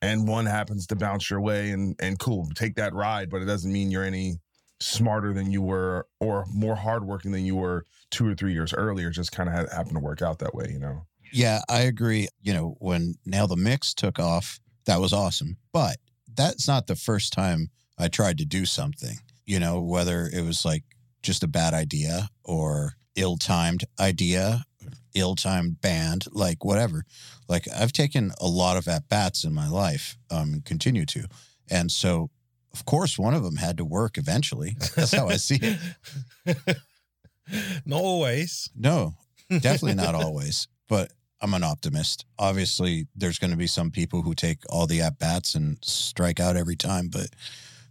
and 0.03 0.29
one 0.29 0.47
happens 0.47 0.87
to 0.89 0.97
bounce 0.97 1.31
your 1.31 1.41
way 1.41 1.71
and 1.71 1.97
and 1.99 2.19
cool, 2.19 2.49
take 2.55 2.77
that 2.77 2.95
ride, 2.95 3.31
but 3.31 3.43
it 3.43 3.47
doesn't 3.47 3.73
mean 3.73 3.91
you're 3.91 4.05
any 4.05 4.37
smarter 4.81 5.33
than 5.33 5.51
you 5.51 5.63
were 5.63 6.07
or 6.21 6.45
more 6.53 6.75
hardworking 6.75 7.33
than 7.33 7.45
you 7.45 7.57
were 7.57 7.85
two 8.11 8.29
or 8.29 8.35
three 8.35 8.53
years 8.53 8.73
earlier. 8.75 9.11
Just 9.11 9.33
kind 9.33 9.49
of 9.49 9.71
happened 9.71 9.97
to 9.97 10.01
work 10.01 10.23
out 10.23 10.39
that 10.41 10.55
way, 10.55 10.71
you 10.71 10.79
know. 10.79 11.07
Yeah, 11.33 11.61
I 11.69 11.81
agree. 11.81 12.29
You 12.43 12.55
know, 12.55 12.77
when 12.79 13.15
Nail 13.25 13.47
the 13.47 13.57
Mix 13.57 13.93
took 13.95 14.19
off, 14.19 14.61
that 14.87 15.01
was 15.01 15.13
awesome. 15.13 15.57
But 15.73 15.97
that's 16.37 16.69
not 16.69 16.87
the 16.87 16.97
first 16.97 17.33
time 17.33 17.71
I 17.99 18.09
tried 18.09 18.39
to 18.39 18.45
do 18.45 18.65
something, 18.65 19.19
you 19.47 19.59
know, 19.59 19.81
whether 19.81 20.29
it 20.33 20.45
was 20.45 20.65
like 20.65 20.85
just 21.23 21.43
a 21.43 21.49
bad 21.49 21.75
idea 21.75 22.29
or 22.45 22.95
ill 23.17 23.37
timed 23.37 23.85
idea, 23.99 24.65
ill 25.15 25.35
timed 25.35 25.81
band, 25.81 26.27
like 26.33 26.65
whatever. 26.65 27.05
Like 27.49 27.67
I've 27.75 27.93
taken 27.93 28.33
a 28.41 28.47
lot 28.47 28.77
of 28.77 28.89
at 28.89 29.09
bats 29.09 29.45
in 29.45 29.55
my 29.55 29.69
life 29.69 30.17
um, 30.31 30.63
continue 30.65 31.07
to. 31.07 31.27
And 31.71 31.91
so, 31.91 32.31
of 32.75 32.85
course, 32.85 33.19
one 33.19 33.35
of 33.35 33.45
them 33.45 33.57
had 33.57 33.77
to 33.79 33.85
work 33.85 34.19
eventually. 34.19 34.77
That's 34.97 35.13
how 35.13 35.29
I 35.29 35.37
see 35.37 35.61
it. 35.63 35.79
not 37.87 38.01
always. 38.01 38.69
No, 38.77 39.15
definitely 39.49 39.95
not 39.95 40.17
always. 40.17 40.67
But 40.89 41.13
I'm 41.41 41.55
an 41.55 41.63
optimist. 41.63 42.27
Obviously, 42.37 43.07
there's 43.15 43.39
going 43.39 43.53
to 43.53 43.57
be 43.57 43.69
some 43.69 43.93
people 43.93 44.23
who 44.23 44.35
take 44.35 44.59
all 44.69 44.87
the 44.89 45.03
at 45.03 45.21
bats 45.21 45.55
and 45.55 45.79
strike 45.83 46.41
out 46.41 46.57
every 46.57 46.75
time, 46.75 47.09
but 47.09 47.29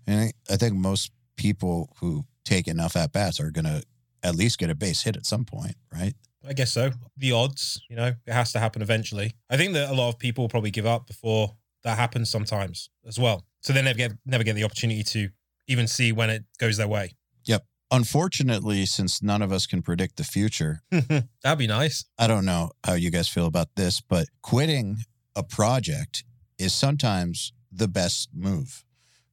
I 0.08 0.32
think 0.58 0.76
most 0.76 1.12
people 1.38 1.96
who 2.02 2.26
take 2.44 2.68
enough 2.68 2.98
at 2.98 3.14
bats 3.14 3.40
are 3.40 3.52
going 3.52 3.66
to 3.66 3.84
at 4.22 4.36
least 4.36 4.60
get 4.60 4.70
a 4.70 4.76
base 4.76 5.04
hit 5.04 5.16
at 5.16 5.26
some 5.26 5.46
point, 5.46 5.76
right? 5.94 6.14
I 6.46 6.52
guess 6.52 6.74
so. 6.74 6.92
The 7.16 7.32
odds, 7.32 7.82
you 7.90 7.96
know, 7.96 8.14
it 8.26 8.34
has 8.34 8.52
to 8.52 8.60
happen 8.60 8.82
eventually. 8.82 9.34
I 9.50 9.56
think 9.56 9.74
that 9.74 9.90
a 9.90 9.94
lot 9.94 10.10
of 10.10 10.20
people 10.20 10.44
will 10.44 10.50
probably 10.50 10.72
give 10.72 10.86
up 10.86 11.08
before 11.08 11.56
that 11.84 11.98
happens 11.98 12.30
sometimes 12.30 12.90
as 13.06 13.20
well. 13.20 13.46
So 13.62 13.74
they 13.74 13.82
never 13.82 13.98
get 13.98 14.14
never 14.26 14.44
get 14.44 14.56
the 14.56 14.64
opportunity 14.64 15.04
to 15.04 15.30
even 15.68 15.88
see 15.88 16.12
when 16.12 16.30
it 16.30 16.44
goes 16.60 16.78
their 16.78 16.88
way. 16.88 17.16
Yep. 17.46 17.66
Unfortunately, 17.92 18.86
since 18.86 19.22
none 19.22 19.42
of 19.42 19.52
us 19.52 19.66
can 19.68 19.82
predict 19.82 20.18
the 20.18 20.24
future, 20.24 20.82
that'd 20.92 21.58
be 21.58 21.68
nice. 21.68 22.06
I 22.18 22.28
don't 22.28 22.46
know 22.46 22.72
how 22.84 22.94
you 22.94 23.12
guys 23.12 23.30
feel 23.30 23.46
about 23.46 23.70
this, 23.76 24.02
but 24.02 24.28
quitting 24.42 24.98
a 25.36 25.44
project 25.44 26.24
is 26.58 26.74
sometimes 26.74 27.54
the 27.72 27.88
best 27.88 28.30
move, 28.34 28.84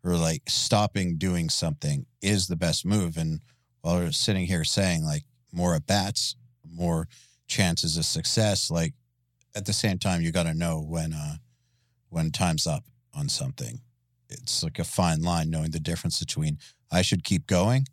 or 0.04 0.16
like 0.16 0.42
stopping 0.48 1.16
doing 1.16 1.48
something 1.48 2.06
is 2.22 2.48
the 2.48 2.56
best 2.56 2.84
move. 2.84 3.16
And 3.16 3.40
while 3.80 3.98
we're 3.98 4.12
sitting 4.12 4.46
here 4.46 4.64
saying 4.64 5.04
like 5.04 5.24
more 5.52 5.74
at 5.74 5.86
bats, 5.86 6.36
more 6.70 7.08
chances 7.46 7.96
of 7.96 8.04
success, 8.04 8.70
like 8.70 8.94
at 9.54 9.66
the 9.66 9.72
same 9.72 9.98
time, 9.98 10.22
you 10.22 10.32
got 10.32 10.44
to 10.44 10.54
know 10.54 10.80
when, 10.80 11.12
uh, 11.12 11.36
when 12.10 12.30
time's 12.30 12.66
up 12.66 12.84
on 13.14 13.28
something. 13.28 13.80
It's 14.28 14.62
like 14.62 14.78
a 14.78 14.84
fine 14.84 15.22
line 15.22 15.50
knowing 15.50 15.70
the 15.70 15.80
difference 15.80 16.20
between 16.20 16.58
I 16.92 17.02
should 17.02 17.24
keep 17.24 17.46
going 17.46 17.86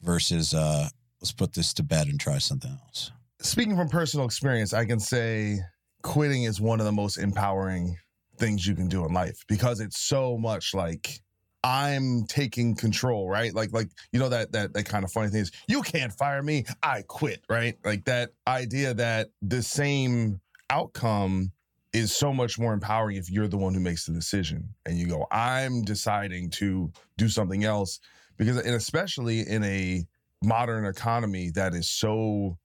versus 0.00 0.54
uh, 0.54 0.88
let's 1.20 1.32
put 1.32 1.52
this 1.52 1.74
to 1.74 1.82
bed 1.82 2.08
and 2.08 2.18
try 2.18 2.38
something 2.38 2.78
else. 2.86 3.10
Speaking 3.40 3.76
from 3.76 3.88
personal 3.88 4.24
experience, 4.24 4.72
I 4.72 4.84
can 4.84 5.00
say 5.00 5.58
quitting 6.02 6.44
is 6.44 6.60
one 6.60 6.80
of 6.80 6.86
the 6.86 6.92
most 6.92 7.16
empowering 7.18 7.96
things 8.38 8.66
you 8.66 8.74
can 8.74 8.88
do 8.88 9.04
in 9.04 9.12
life 9.12 9.44
because 9.48 9.80
it's 9.80 9.98
so 9.98 10.38
much 10.38 10.74
like 10.74 11.20
I'm 11.64 12.24
taking 12.26 12.74
control, 12.74 13.28
right? 13.28 13.54
Like, 13.54 13.72
like 13.72 13.88
you 14.12 14.18
know 14.18 14.28
that 14.28 14.52
that 14.52 14.72
that 14.74 14.84
kind 14.84 15.04
of 15.04 15.12
funny 15.12 15.28
thing 15.28 15.40
is 15.40 15.52
you 15.68 15.82
can't 15.82 16.12
fire 16.12 16.42
me, 16.42 16.64
I 16.82 17.02
quit, 17.06 17.44
right? 17.48 17.76
Like 17.84 18.04
that 18.06 18.30
idea 18.46 18.94
that 18.94 19.28
the 19.42 19.62
same 19.62 20.40
outcome 20.70 21.52
is 21.92 22.14
so 22.14 22.32
much 22.32 22.58
more 22.58 22.72
empowering 22.72 23.16
if 23.16 23.30
you're 23.30 23.48
the 23.48 23.58
one 23.58 23.74
who 23.74 23.80
makes 23.80 24.06
the 24.06 24.12
decision 24.12 24.68
and 24.86 24.98
you 24.98 25.06
go, 25.06 25.26
I'm 25.30 25.82
deciding 25.82 26.50
to 26.50 26.90
do 27.18 27.28
something 27.28 27.64
else. 27.64 28.00
Because 28.38 28.56
and 28.56 28.74
especially 28.74 29.40
in 29.40 29.62
a 29.62 30.04
modern 30.42 30.86
economy 30.86 31.50
that 31.54 31.74
is 31.74 31.88
so 31.88 32.58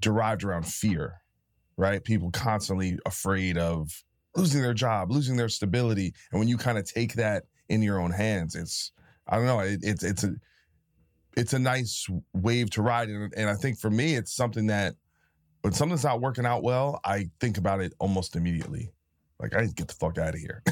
derived 0.00 0.44
around 0.44 0.66
fear 0.66 1.20
right? 1.80 2.04
People 2.04 2.30
constantly 2.30 2.98
afraid 3.06 3.56
of 3.56 4.04
losing 4.36 4.62
their 4.62 4.74
job 4.74 5.10
losing 5.10 5.36
their 5.36 5.48
stability. 5.48 6.14
And 6.30 6.38
when 6.38 6.48
you 6.48 6.56
kind 6.56 6.78
of 6.78 6.84
take 6.84 7.14
that 7.14 7.44
in 7.68 7.82
your 7.82 8.00
own 8.00 8.10
hands 8.10 8.56
it's 8.56 8.90
i 9.28 9.36
don't 9.36 9.46
know 9.46 9.60
it, 9.60 9.78
it's 9.82 10.02
it's 10.02 10.24
a 10.24 10.34
it's 11.36 11.52
a 11.52 11.58
nice 11.58 12.06
wave 12.32 12.68
to 12.70 12.82
ride. 12.82 13.08
And, 13.08 13.32
and 13.36 13.48
i 13.48 13.54
think 13.54 13.78
for 13.78 13.90
me 13.90 14.14
it's 14.14 14.34
something 14.34 14.66
that 14.66 14.94
when 15.62 15.72
something's 15.72 16.04
not 16.04 16.20
working 16.20 16.46
out 16.46 16.62
well 16.62 17.00
i 17.04 17.28
think 17.40 17.58
about 17.58 17.80
it 17.80 17.92
almost 17.98 18.36
immediately 18.36 18.92
like 19.40 19.54
I 19.54 19.66
get 19.66 19.88
the 19.88 19.94
fuck 19.94 20.18
out 20.18 20.34
of 20.34 20.40
here. 20.40 20.62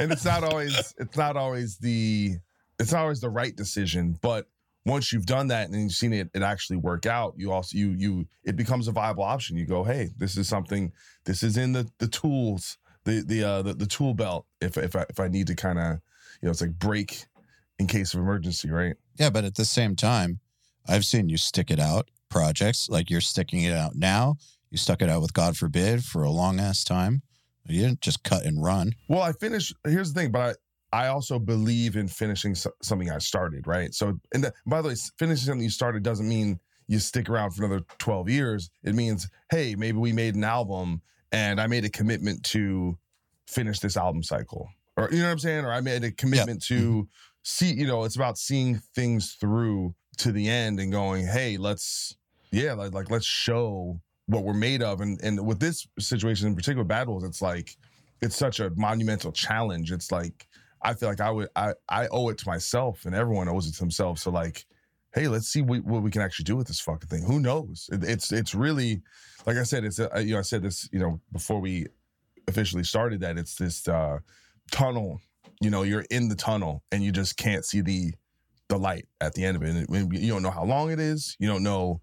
and 0.00 0.12
it's 0.12 0.24
not 0.24 0.44
always 0.44 0.94
it's 0.98 1.16
not 1.16 1.36
always 1.36 1.76
the 1.78 2.36
it's 2.78 2.92
not 2.92 3.02
always 3.02 3.20
the 3.20 3.30
right 3.30 3.54
decision, 3.54 4.16
but 4.22 4.46
once 4.84 5.12
you've 5.12 5.26
done 5.26 5.48
that 5.48 5.68
and 5.68 5.80
you've 5.80 5.92
seen 5.92 6.12
it 6.12 6.30
it 6.34 6.42
actually 6.42 6.76
work 6.76 7.06
out, 7.06 7.34
you 7.36 7.52
also 7.52 7.76
you 7.76 7.90
you 7.90 8.26
it 8.44 8.56
becomes 8.56 8.88
a 8.88 8.92
viable 8.92 9.24
option. 9.24 9.56
You 9.56 9.66
go, 9.66 9.84
hey, 9.84 10.10
this 10.16 10.36
is 10.36 10.48
something. 10.48 10.92
This 11.24 11.42
is 11.42 11.56
in 11.56 11.72
the 11.72 11.88
the 11.98 12.08
tools, 12.08 12.78
the 13.04 13.22
the 13.26 13.44
uh, 13.44 13.62
the, 13.62 13.74
the 13.74 13.86
tool 13.86 14.14
belt. 14.14 14.46
If 14.60 14.76
if 14.76 14.94
I 14.94 15.04
if 15.10 15.18
I 15.18 15.28
need 15.28 15.48
to 15.48 15.54
kind 15.54 15.78
of 15.78 16.00
you 16.40 16.46
know, 16.46 16.50
it's 16.50 16.60
like 16.60 16.78
break 16.78 17.24
in 17.78 17.86
case 17.86 18.14
of 18.14 18.20
emergency, 18.20 18.70
right? 18.70 18.94
Yeah, 19.18 19.30
but 19.30 19.44
at 19.44 19.56
the 19.56 19.64
same 19.64 19.96
time, 19.96 20.40
I've 20.88 21.04
seen 21.04 21.28
you 21.28 21.36
stick 21.36 21.70
it 21.70 21.80
out 21.80 22.08
projects 22.32 22.88
like 22.88 23.10
you're 23.10 23.20
sticking 23.20 23.62
it 23.62 23.74
out 23.74 23.94
now. 23.94 24.36
You 24.70 24.78
stuck 24.78 25.02
it 25.02 25.10
out 25.10 25.20
with 25.20 25.34
God 25.34 25.56
Forbid 25.56 26.02
for 26.02 26.22
a 26.22 26.30
long 26.30 26.58
ass 26.58 26.82
time. 26.82 27.22
You 27.66 27.82
didn't 27.82 28.00
just 28.00 28.24
cut 28.24 28.44
and 28.44 28.62
run. 28.62 28.94
Well, 29.08 29.22
I 29.22 29.32
finished. 29.32 29.74
Here's 29.86 30.12
the 30.12 30.20
thing, 30.20 30.32
but 30.32 30.56
I, 30.92 31.04
I 31.04 31.08
also 31.08 31.38
believe 31.38 31.96
in 31.96 32.08
finishing 32.08 32.54
so, 32.54 32.70
something 32.82 33.10
I 33.10 33.18
started, 33.18 33.66
right? 33.66 33.94
So, 33.94 34.18
and 34.34 34.44
the, 34.44 34.52
by 34.66 34.82
the 34.82 34.88
way, 34.88 34.94
finishing 35.18 35.46
something 35.46 35.62
you 35.62 35.70
started 35.70 36.02
doesn't 36.02 36.28
mean 36.28 36.58
you 36.88 36.98
stick 36.98 37.28
around 37.28 37.52
for 37.52 37.64
another 37.64 37.84
12 37.98 38.28
years. 38.28 38.70
It 38.82 38.94
means, 38.94 39.28
hey, 39.50 39.74
maybe 39.74 39.98
we 39.98 40.12
made 40.12 40.34
an 40.34 40.44
album 40.44 41.02
and 41.30 41.60
I 41.60 41.66
made 41.66 41.84
a 41.84 41.90
commitment 41.90 42.42
to 42.44 42.98
finish 43.46 43.78
this 43.78 43.96
album 43.96 44.22
cycle. 44.22 44.68
Or, 44.96 45.08
you 45.10 45.18
know 45.18 45.26
what 45.26 45.32
I'm 45.32 45.38
saying? 45.38 45.64
Or 45.64 45.72
I 45.72 45.80
made 45.80 46.04
a 46.04 46.10
commitment 46.10 46.68
Yeah. 46.68 46.76
to 46.76 46.82
mm-hmm. 46.82 47.02
see, 47.44 47.72
you 47.72 47.86
know, 47.86 48.04
it's 48.04 48.16
about 48.16 48.38
seeing 48.38 48.80
things 48.94 49.34
through 49.34 49.94
to 50.18 50.32
the 50.32 50.48
end 50.48 50.80
and 50.80 50.92
going, 50.92 51.26
hey, 51.26 51.56
let's, 51.56 52.16
yeah, 52.52 52.74
like, 52.74 52.92
like 52.92 53.10
let's 53.10 53.26
show 53.26 54.00
what 54.26 54.44
we're 54.44 54.52
made 54.54 54.82
of. 54.82 55.00
And 55.00 55.20
and 55.22 55.44
with 55.46 55.58
this 55.58 55.86
situation 55.98 56.46
in 56.46 56.54
particular, 56.54 56.84
Bad 56.84 57.08
Wolves, 57.08 57.24
it's 57.24 57.42
like, 57.42 57.76
it's 58.20 58.36
such 58.36 58.60
a 58.60 58.70
monumental 58.76 59.32
challenge. 59.32 59.90
It's 59.90 60.12
like 60.12 60.46
I 60.82 60.94
feel 60.94 61.08
like 61.08 61.20
I 61.20 61.30
would 61.30 61.48
I 61.56 61.72
I 61.88 62.08
owe 62.08 62.28
it 62.28 62.38
to 62.38 62.48
myself, 62.48 63.04
and 63.04 63.14
everyone 63.14 63.48
owes 63.48 63.66
it 63.66 63.72
to 63.72 63.80
themselves. 63.80 64.22
So 64.22 64.30
like, 64.30 64.66
hey, 65.14 65.28
let's 65.28 65.48
see 65.48 65.62
what, 65.62 65.84
what 65.84 66.02
we 66.02 66.10
can 66.10 66.22
actually 66.22 66.44
do 66.44 66.56
with 66.56 66.68
this 66.68 66.80
fucking 66.80 67.08
thing. 67.08 67.24
Who 67.24 67.40
knows? 67.40 67.88
It, 67.92 68.04
it's 68.04 68.32
it's 68.32 68.54
really 68.54 69.02
like 69.46 69.56
I 69.56 69.64
said. 69.64 69.84
It's 69.84 69.98
a, 69.98 70.10
you 70.22 70.34
know 70.34 70.38
I 70.38 70.42
said 70.42 70.62
this 70.62 70.88
you 70.92 71.00
know 71.00 71.20
before 71.32 71.60
we 71.60 71.86
officially 72.48 72.84
started 72.84 73.20
that 73.20 73.38
it's 73.38 73.54
this 73.54 73.88
uh, 73.88 74.18
tunnel. 74.70 75.20
You 75.60 75.70
know, 75.70 75.82
you're 75.82 76.04
in 76.10 76.28
the 76.28 76.34
tunnel 76.34 76.82
and 76.90 77.02
you 77.04 77.12
just 77.12 77.36
can't 77.36 77.64
see 77.64 77.80
the 77.80 78.14
the 78.68 78.78
light 78.78 79.06
at 79.20 79.34
the 79.34 79.44
end 79.44 79.56
of 79.56 79.62
it. 79.62 79.88
And 79.88 80.12
you 80.16 80.32
don't 80.32 80.42
know 80.42 80.50
how 80.50 80.64
long 80.64 80.90
it 80.90 80.98
is. 80.98 81.36
You 81.38 81.48
don't 81.48 81.62
know 81.62 82.00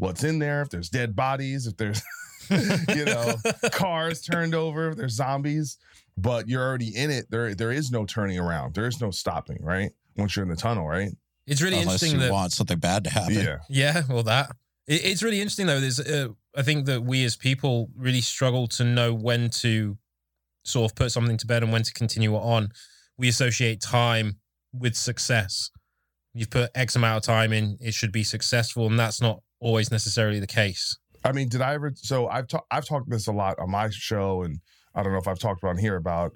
what's 0.00 0.24
in 0.24 0.38
there. 0.38 0.62
If 0.62 0.70
there's 0.70 0.88
dead 0.88 1.14
bodies. 1.14 1.66
If 1.66 1.76
there's 1.76 2.02
you 2.50 3.04
know 3.04 3.34
cars 3.72 4.22
turned 4.22 4.54
over. 4.54 4.90
If 4.90 4.96
there's 4.96 5.14
zombies, 5.14 5.78
but 6.16 6.48
you're 6.48 6.66
already 6.66 6.96
in 6.96 7.10
it. 7.10 7.30
There 7.30 7.54
there 7.54 7.70
is 7.70 7.90
no 7.90 8.04
turning 8.04 8.38
around. 8.38 8.74
There 8.74 8.86
is 8.86 9.00
no 9.00 9.10
stopping. 9.10 9.58
Right 9.62 9.92
once 10.16 10.34
you're 10.34 10.42
in 10.42 10.50
the 10.50 10.56
tunnel. 10.56 10.86
Right. 10.86 11.12
It's 11.46 11.62
really 11.62 11.80
unless 11.80 12.02
interesting 12.02 12.20
you 12.20 12.26
that 12.26 12.32
want 12.32 12.52
something 12.52 12.78
bad 12.78 13.04
to 13.04 13.10
happen. 13.10 13.34
Yeah. 13.34 13.58
Yeah, 13.68 14.02
well, 14.08 14.22
that 14.24 14.50
it, 14.86 15.04
it's 15.04 15.22
really 15.22 15.40
interesting 15.40 15.66
though. 15.66 15.80
There's, 15.80 16.00
uh, 16.00 16.28
I 16.56 16.62
think 16.62 16.86
that 16.86 17.02
we 17.02 17.24
as 17.24 17.36
people 17.36 17.90
really 17.96 18.20
struggle 18.20 18.68
to 18.68 18.84
know 18.84 19.14
when 19.14 19.50
to 19.50 19.98
sort 20.64 20.90
of 20.90 20.94
put 20.94 21.12
something 21.12 21.36
to 21.38 21.46
bed 21.46 21.62
and 21.62 21.72
when 21.72 21.82
to 21.82 21.92
continue 21.92 22.34
it 22.34 22.40
on. 22.40 22.70
We 23.16 23.28
associate 23.28 23.80
time 23.80 24.36
with 24.72 24.94
success. 24.94 25.70
You've 26.34 26.50
put 26.50 26.70
X 26.74 26.96
amount 26.96 27.18
of 27.18 27.22
time 27.22 27.52
in, 27.52 27.76
it 27.80 27.94
should 27.94 28.12
be 28.12 28.22
successful, 28.22 28.86
and 28.86 28.98
that's 28.98 29.20
not 29.20 29.42
always 29.60 29.90
necessarily 29.90 30.40
the 30.40 30.46
case. 30.46 30.98
I 31.24 31.32
mean, 31.32 31.48
did 31.48 31.60
I 31.60 31.74
ever? 31.74 31.92
So 31.94 32.28
I've 32.28 32.48
talked. 32.48 32.66
I've 32.70 32.86
talked 32.86 33.10
this 33.10 33.26
a 33.26 33.32
lot 33.32 33.58
on 33.58 33.70
my 33.70 33.90
show, 33.90 34.42
and 34.42 34.60
I 34.94 35.02
don't 35.02 35.12
know 35.12 35.18
if 35.18 35.28
I've 35.28 35.38
talked 35.38 35.62
about 35.62 35.78
here 35.78 35.96
about 35.96 36.34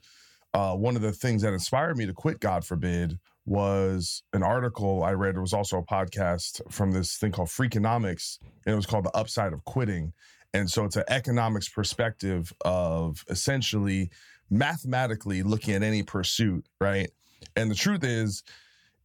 uh, 0.52 0.74
one 0.74 0.96
of 0.96 1.02
the 1.02 1.12
things 1.12 1.42
that 1.42 1.52
inspired 1.52 1.96
me 1.96 2.06
to 2.06 2.12
quit. 2.12 2.40
God 2.40 2.64
Forbid 2.64 3.18
was 3.46 4.22
an 4.32 4.42
article 4.42 5.02
I 5.02 5.12
read. 5.12 5.36
It 5.36 5.40
was 5.40 5.52
also 5.52 5.78
a 5.78 5.82
podcast 5.82 6.60
from 6.70 6.92
this 6.92 7.16
thing 7.16 7.32
called 7.32 7.48
Freakonomics, 7.48 8.38
and 8.66 8.72
it 8.72 8.76
was 8.76 8.86
called 8.86 9.04
"The 9.04 9.16
Upside 9.16 9.52
of 9.52 9.64
Quitting." 9.64 10.12
And 10.52 10.70
so 10.70 10.84
it's 10.84 10.96
an 10.96 11.04
economics 11.08 11.68
perspective 11.68 12.52
of 12.64 13.24
essentially 13.28 14.10
mathematically 14.50 15.42
looking 15.42 15.74
at 15.74 15.82
any 15.82 16.04
pursuit, 16.04 16.64
right? 16.80 17.10
And 17.56 17.70
the 17.70 17.74
truth 17.74 18.04
is, 18.04 18.44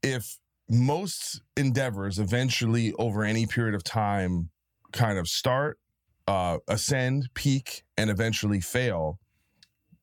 if 0.04 0.38
most 0.70 1.42
endeavors 1.58 2.20
eventually 2.20 2.94
over 3.00 3.24
any 3.24 3.46
period 3.46 3.76
of 3.76 3.84
time 3.84 4.50
kind 4.92 5.18
of 5.18 5.28
start, 5.28 5.80
uh, 6.28 6.58
ascend, 6.68 7.30
peak, 7.34 7.84
and 7.98 8.10
eventually 8.10 8.62
fail, 8.62 9.20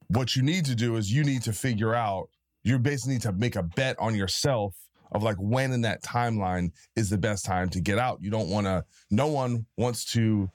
what 0.09 0.37
you 0.37 0.43
need 0.43 0.65
to 0.65 0.75
do 0.75 0.97
is 0.97 1.13
you 1.13 1.25
need 1.25 1.43
to 1.43 1.53
figure 1.53 1.95
out, 1.95 2.29
you 2.63 2.79
basically 2.79 3.15
need 3.15 3.23
to 3.23 3.33
make 3.33 3.57
a 3.57 3.63
bet 3.63 3.97
on 3.99 4.15
yourself 4.15 4.75
of 5.13 5.23
like 5.23 5.37
when 5.39 5.73
in 5.73 5.83
that 5.83 6.03
timeline 6.03 6.71
is 6.97 7.11
the 7.11 7.19
best 7.19 7.45
time 7.45 7.69
to 7.71 7.81
get 7.81 7.99
out. 7.99 8.19
You 8.21 8.31
don't 8.31 8.49
want 8.49 8.67
to, 8.67 8.85
no 9.11 9.29
one 9.29 9.67
wants 9.77 10.05
to 10.13 10.51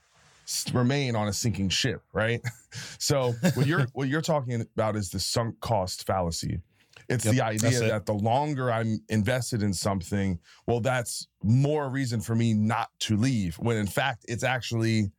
remain 0.73 1.15
on 1.15 1.27
a 1.27 1.33
sinking 1.33 1.69
ship, 1.69 2.01
right? 2.13 2.41
so 2.99 3.33
what 3.53 3.65
you're 3.65 3.87
what 3.93 4.07
you're 4.07 4.21
talking 4.21 4.61
about 4.61 4.95
is 4.95 5.09
the 5.09 5.19
sunk 5.19 5.59
cost 5.61 6.05
fallacy. 6.05 6.59
It's 7.11 7.25
Yep, 7.25 7.35
the 7.35 7.41
idea 7.41 7.79
that 7.81 8.05
the 8.05 8.13
longer 8.13 8.71
I'm 8.71 8.99
invested 9.09 9.61
in 9.61 9.73
something, 9.73 10.39
well, 10.65 10.79
that's 10.79 11.27
more 11.43 11.89
reason 11.89 12.21
for 12.21 12.35
me 12.35 12.53
not 12.53 12.89
to 13.01 13.17
leave. 13.17 13.55
When 13.55 13.77
in 13.77 13.87
fact, 13.87 14.25
it's 14.29 14.43
actually 14.43 15.11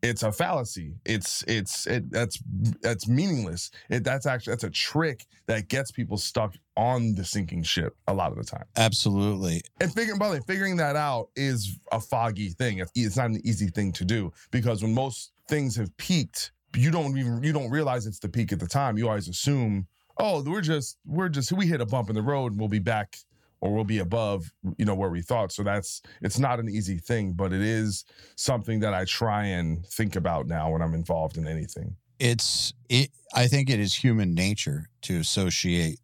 it's 0.00 0.22
a 0.22 0.30
fallacy. 0.30 0.94
It's 1.04 1.42
it's 1.48 1.86
it 1.86 2.10
that's 2.10 2.40
that's 2.82 3.08
meaningless. 3.08 3.70
It 3.90 4.04
that's 4.04 4.26
actually 4.26 4.52
that's 4.52 4.64
a 4.64 4.70
trick 4.70 5.26
that 5.46 5.68
gets 5.68 5.90
people 5.90 6.18
stuck 6.18 6.54
on 6.76 7.14
the 7.14 7.24
sinking 7.24 7.64
ship 7.64 7.96
a 8.06 8.14
lot 8.14 8.30
of 8.30 8.38
the 8.38 8.44
time. 8.44 8.64
Absolutely. 8.76 9.60
And 9.80 9.92
figuring, 9.92 10.18
by 10.18 10.28
the 10.28 10.34
way, 10.34 10.40
figuring 10.46 10.76
that 10.76 10.94
out 10.94 11.30
is 11.34 11.78
a 11.90 12.00
foggy 12.00 12.50
thing. 12.50 12.78
It's, 12.78 12.92
it's 12.94 13.16
not 13.16 13.30
an 13.30 13.40
easy 13.44 13.68
thing 13.68 13.92
to 13.92 14.04
do 14.04 14.32
because 14.52 14.82
when 14.82 14.94
most 14.94 15.32
things 15.48 15.74
have 15.76 15.94
peaked, 15.96 16.52
you 16.76 16.90
don't 16.90 17.16
even 17.18 17.42
you 17.42 17.52
don't 17.52 17.70
realize 17.70 18.06
it's 18.06 18.20
the 18.20 18.28
peak 18.28 18.52
at 18.52 18.60
the 18.60 18.68
time. 18.68 18.98
You 18.98 19.08
always 19.08 19.28
assume, 19.28 19.88
oh, 20.18 20.42
we're 20.42 20.60
just 20.60 20.98
we're 21.06 21.28
just 21.28 21.52
we 21.52 21.66
hit 21.66 21.80
a 21.80 21.86
bump 21.86 22.08
in 22.08 22.14
the 22.14 22.22
road 22.22 22.52
and 22.52 22.60
we'll 22.60 22.68
be 22.68 22.78
back 22.78 23.16
or 23.60 23.74
we'll 23.74 23.84
be 23.84 23.98
above, 23.98 24.52
you 24.76 24.84
know, 24.84 24.94
where 24.94 25.10
we 25.10 25.20
thought. 25.20 25.52
So 25.52 25.62
that's 25.62 26.02
it's 26.22 26.38
not 26.38 26.60
an 26.60 26.68
easy 26.68 26.98
thing, 26.98 27.32
but 27.32 27.52
it 27.52 27.60
is 27.60 28.04
something 28.36 28.80
that 28.80 28.94
I 28.94 29.04
try 29.04 29.46
and 29.46 29.84
think 29.86 30.16
about 30.16 30.46
now 30.46 30.70
when 30.70 30.82
I'm 30.82 30.94
involved 30.94 31.36
in 31.36 31.46
anything. 31.46 31.96
It's 32.18 32.72
it 32.88 33.10
I 33.34 33.46
think 33.46 33.70
it 33.70 33.80
is 33.80 33.94
human 33.94 34.34
nature 34.34 34.88
to 35.02 35.18
associate 35.18 35.98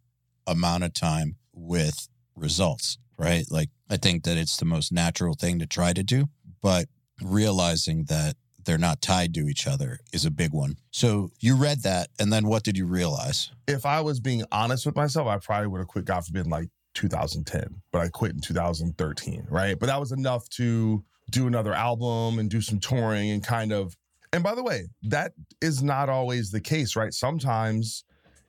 amount 0.47 0.83
of 0.83 0.93
time 0.93 1.35
with 1.53 2.07
results, 2.35 2.97
right? 3.17 3.45
Like 3.49 3.69
I 3.89 3.97
think 3.97 4.23
that 4.23 4.37
it's 4.37 4.57
the 4.57 4.65
most 4.65 4.91
natural 4.91 5.35
thing 5.35 5.59
to 5.59 5.65
try 5.65 5.93
to 5.93 6.03
do, 6.03 6.27
but 6.61 6.87
realizing 7.21 8.05
that 8.05 8.35
they're 8.65 8.77
not 8.77 9.01
tied 9.01 9.33
to 9.35 9.47
each 9.47 9.67
other 9.67 9.99
is 10.13 10.25
a 10.25 10.31
big 10.31 10.51
one. 10.53 10.77
So 10.91 11.31
you 11.39 11.55
read 11.55 11.83
that 11.83 12.09
and 12.19 12.31
then 12.33 12.47
what 12.47 12.63
did 12.63 12.77
you 12.77 12.85
realize? 12.85 13.51
if 13.67 13.85
I 13.85 14.01
was 14.01 14.19
being 14.19 14.43
honest 14.51 14.85
with 14.85 14.95
myself, 14.95 15.27
I 15.27 15.37
probably 15.37 15.67
would 15.67 15.79
have 15.79 15.87
quit, 15.87 16.05
God 16.05 16.23
Forbid, 16.25 16.45
like 16.47 16.69
2010, 16.93 17.81
but 17.91 18.01
I 18.01 18.09
quit 18.09 18.33
in 18.33 18.41
2013, 18.41 19.47
right? 19.49 19.77
But 19.79 19.87
that 19.87 19.99
was 19.99 20.11
enough 20.11 20.47
to 20.49 21.03
do 21.31 21.47
another 21.47 21.73
album 21.73 22.37
and 22.39 22.49
do 22.49 22.61
some 22.61 22.79
touring 22.79 23.31
and 23.31 23.43
kind 23.43 23.71
of. 23.71 23.95
And 24.33 24.43
by 24.43 24.53
the 24.55 24.63
way, 24.63 24.87
that 25.03 25.33
is 25.61 25.81
not 25.81 26.09
always 26.09 26.51
the 26.51 26.61
case, 26.61 26.95
right? 26.95 27.13
Sometimes 27.13 28.03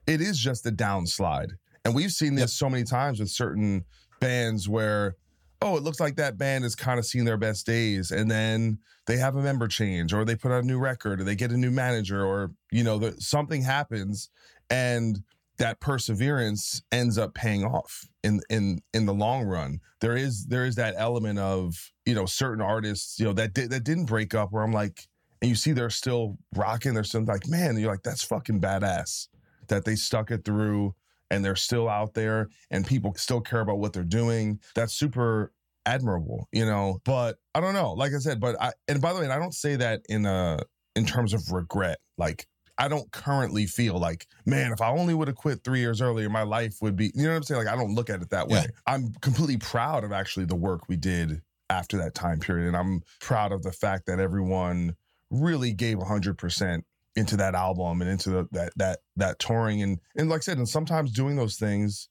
it 0.07 0.21
is 0.21 0.39
just 0.39 0.67
a 0.67 0.71
downslide. 0.71 1.53
And 1.85 1.95
we've 1.95 2.11
seen 2.13 2.35
this 2.35 2.43
Yep. 2.53 2.59
so 2.59 2.71
many 2.71 2.85
times 2.85 3.21
with 3.21 3.31
certain 3.31 3.85
bands 4.21 4.69
where, 4.69 5.17
oh, 5.63 5.77
it 5.77 5.83
looks 5.83 6.01
like 6.01 6.17
that 6.17 6.39
band 6.39 6.65
has 6.65 6.75
kind 6.75 6.99
of 6.99 7.07
seen 7.07 7.25
their 7.25 7.37
best 7.37 7.67
days. 7.67 8.11
And 8.11 8.31
then 8.31 8.79
they 9.07 9.17
have 9.17 9.37
a 9.37 9.43
member 9.43 9.69
change 9.69 10.13
or 10.13 10.25
they 10.25 10.37
put 10.37 10.53
out 10.53 10.65
a 10.65 10.67
new 10.67 10.79
record 10.79 11.21
or 11.21 11.25
they 11.25 11.35
get 11.37 11.51
a 11.51 11.57
new 11.57 11.71
manager 11.71 12.25
or, 12.25 12.53
you 12.71 12.85
know, 12.85 12.99
the, 12.99 13.13
something 13.21 13.63
happens 13.63 14.31
and 14.71 15.23
that 15.59 15.81
perseverance 15.81 16.83
ends 16.93 17.17
up 17.17 17.35
paying 17.35 17.65
off 17.65 18.07
in 18.23 18.41
in 18.51 18.83
in 18.93 19.07
the 19.07 19.15
long 19.15 19.45
run 19.45 19.81
there 20.01 20.17
is 20.17 20.47
there 20.47 20.65
is 20.65 20.75
that 20.75 20.95
element 20.97 21.39
of 21.39 21.93
you 22.05 22.15
know 22.15 22.27
certain 22.27 22.61
artists 22.61 23.19
you 23.19 23.25
know 23.25 23.33
that 23.33 23.55
did, 23.55 23.71
that 23.71 23.85
didn't 23.85 24.07
break 24.07 24.35
up 24.35 24.53
where 24.53 24.63
i'm 24.63 24.73
like 24.73 25.09
and 25.41 25.49
you 25.49 25.55
see 25.55 25.73
they're 25.73 25.91
still 25.91 26.37
rocking 26.55 26.95
they're 26.95 27.05
still 27.05 27.25
like 27.25 27.49
man 27.49 27.77
you're 27.79 27.91
like 27.91 28.03
that's 28.03 28.25
fucking 28.25 28.61
badass 28.61 29.29
that 29.69 29.85
they 29.85 29.97
stuck 29.97 30.31
it 30.31 30.45
through 30.45 30.95
and 31.31 31.45
they're 31.45 31.57
still 31.57 31.89
out 31.89 32.15
there 32.15 32.49
and 32.71 32.87
people 32.87 33.15
still 33.17 33.41
care 33.41 33.61
about 33.61 33.79
what 33.79 33.93
they're 33.93 34.05
doing 34.05 34.61
that's 34.75 34.95
super 34.95 35.53
admirable 35.85 36.49
you 36.53 36.67
know 36.67 37.01
but 37.05 37.37
i 37.55 37.61
don't 37.61 37.75
know 37.75 37.93
like 37.93 38.13
i 38.13 38.19
said 38.19 38.41
but 38.41 38.61
i 38.61 38.73
and 38.89 39.01
by 39.01 39.13
the 39.13 39.19
way 39.19 39.25
and 39.25 39.33
i 39.33 39.39
don't 39.39 39.55
say 39.55 39.77
that 39.77 40.01
in 40.09 40.27
a 40.27 40.59
in 40.97 41.07
terms 41.07 41.33
of 41.33 41.53
regret 41.53 41.99
like 42.19 42.47
I 42.79 42.89
don't 42.89 43.11
currently 43.11 43.67
feel 43.67 43.99
like, 43.99 44.27
man, 44.45 44.73
if 44.73 44.81
I 44.83 44.91
only 44.91 45.15
would 45.15 45.29
have 45.29 45.37
quit 45.37 45.65
three 45.65 45.81
years 45.81 46.03
earlier, 46.03 46.29
my 46.29 46.43
life 46.43 46.77
would 46.83 46.97
be, 46.97 47.11
you 47.15 47.23
know 47.23 47.31
what 47.31 47.37
I'm 47.37 47.43
saying? 47.43 47.65
Like, 47.65 47.73
I 47.73 47.77
don't 47.77 47.95
look 47.95 48.11
at 48.11 48.21
it 48.21 48.31
that 48.31 48.49
way. 48.49 48.59
Yeah. 48.59 48.67
I'm 48.87 49.13
completely 49.23 49.57
proud 49.57 50.05
of 50.05 50.13
actually 50.13 50.45
the 50.45 50.57
work 50.57 50.89
we 50.89 50.97
did 50.97 51.41
after 51.71 51.97
that 51.99 52.15
time 52.15 52.39
period. 52.39 52.69
And 52.69 52.77
I'm 52.77 53.03
proud 53.21 53.53
of 53.53 53.63
the 53.63 53.73
fact 53.73 54.07
that 54.07 54.19
everyone 54.21 54.95
really 55.31 55.73
gave 55.73 55.99
100% 55.99 56.83
into 57.17 57.37
that 57.39 57.55
album 57.55 58.03
and 58.03 58.11
into 58.11 58.31
the, 58.31 58.49
that 58.53 58.73
that 58.77 58.99
that 59.17 59.39
touring 59.39 59.83
and 59.83 59.99
and 60.15 60.29
like 60.29 60.39
I 60.39 60.41
said, 60.41 60.59
and 60.59 60.69
sometimes 60.69 61.11
doing 61.13 61.37
those 61.37 61.57
things, 61.57 62.09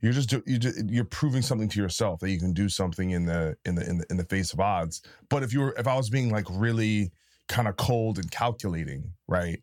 you're 0.00 0.12
just 0.12 0.30
do, 0.30 0.42
you 0.46 0.58
just, 0.58 0.88
you're 0.88 1.04
proving 1.04 1.42
something 1.42 1.68
to 1.68 1.80
yourself 1.80 2.20
that 2.20 2.30
you 2.30 2.38
can 2.38 2.52
do 2.52 2.68
something 2.68 3.10
in 3.10 3.26
the 3.26 3.56
in 3.64 3.74
the 3.74 3.88
in 3.88 3.98
the 3.98 4.06
in 4.10 4.16
the 4.16 4.24
face 4.24 4.52
of 4.52 4.60
odds. 4.60 5.02
But 5.28 5.42
if 5.42 5.52
you 5.52 5.60
were 5.60 5.74
if 5.78 5.86
I 5.86 5.96
was 5.96 6.10
being 6.10 6.30
like 6.30 6.46
really 6.50 7.12
kind 7.48 7.68
of 7.68 7.76
cold 7.76 8.18
and 8.18 8.30
calculating, 8.30 9.12
right? 9.28 9.60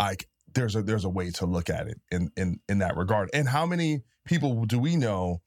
Like 0.00 0.28
there's 0.52 0.76
a 0.76 0.82
there's 0.82 1.04
a 1.04 1.10
way 1.10 1.30
to 1.32 1.46
look 1.46 1.70
at 1.70 1.86
it 1.86 2.00
in 2.10 2.30
in 2.36 2.60
in 2.68 2.78
that 2.78 2.96
regard. 2.96 3.30
And 3.32 3.48
how 3.48 3.66
many 3.66 4.02
people 4.24 4.64
do 4.64 4.78
we 4.78 4.96
know 4.96 5.40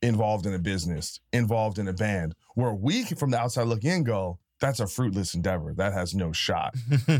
involved 0.00 0.46
in 0.46 0.54
a 0.54 0.58
business, 0.58 1.18
involved 1.32 1.78
in 1.78 1.88
a 1.88 1.92
band, 1.92 2.34
where 2.54 2.72
we 2.72 3.04
from 3.04 3.30
the 3.30 3.38
outside 3.38 3.66
looking 3.66 3.90
in 3.90 4.04
go, 4.04 4.38
that's 4.60 4.80
a 4.80 4.86
fruitless 4.86 5.34
endeavor. 5.34 5.74
That 5.74 5.92
has 5.92 6.14
no 6.14 6.32
shot. 6.32 6.74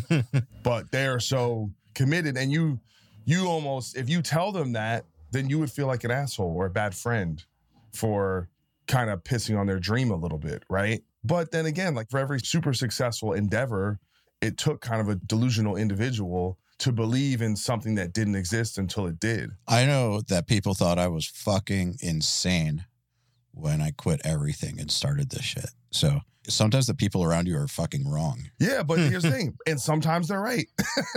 but 0.63 0.91
they 0.91 1.07
are 1.07 1.21
so 1.21 1.71
committed, 1.95 2.37
and 2.37 2.51
you 2.51 2.81
you 3.25 3.47
almost 3.47 3.97
if 3.97 4.09
you 4.09 4.23
tell 4.23 4.53
them 4.53 4.73
that, 4.73 5.05
then 5.31 5.49
you 5.49 5.59
would 5.59 5.71
feel 5.71 5.87
like 5.87 6.05
an 6.05 6.11
asshole 6.11 6.55
or 6.57 6.67
a 6.67 6.71
bad 6.71 6.95
friend 6.95 7.45
for 7.93 8.49
kind 8.87 9.11
of 9.11 9.23
pissing 9.23 9.59
on 9.59 9.67
their 9.67 9.79
dream 9.79 10.11
a 10.11 10.17
little 10.17 10.39
bit, 10.39 10.63
right? 10.69 11.03
But 11.25 11.51
then 11.51 11.67
again, 11.67 11.95
like 11.95 12.11
for 12.11 12.19
every 12.19 12.41
super 12.41 12.73
successful 12.73 13.33
endeavor, 13.33 13.99
it 14.41 14.57
took 14.57 14.81
kind 14.81 15.01
of 15.01 15.09
a 15.09 15.17
delusional 15.17 15.77
individual 15.77 16.59
to 16.79 16.93
believe 16.93 17.43
in 17.43 17.57
something 17.57 17.97
that 17.97 18.13
didn't 18.13 18.37
exist 18.37 18.79
until 18.79 19.07
it 19.07 19.19
did. 19.19 19.51
I 19.67 19.85
know 19.85 20.21
that 20.29 20.47
people 20.47 20.75
thought 20.75 20.99
I 20.99 21.09
was 21.09 21.27
fucking 21.27 21.99
insane 22.01 22.85
when 23.53 23.83
I 23.83 23.91
quit 23.91 24.21
everything 24.25 24.79
and 24.79 24.91
started 24.91 25.31
this 25.31 25.43
shit. 25.43 25.71
So 25.91 26.21
sometimes 26.49 26.87
the 26.87 26.95
people 26.95 27.23
around 27.23 27.47
you 27.47 27.57
are 27.57 27.69
fucking 27.69 28.09
wrong. 28.09 28.51
Yeah, 28.59 28.83
but 28.83 28.99
here's 28.99 29.23
the 29.23 29.31
thing, 29.37 29.57
and 29.67 29.81
sometimes 29.81 30.29
they're 30.29 30.41
right. 30.41 30.67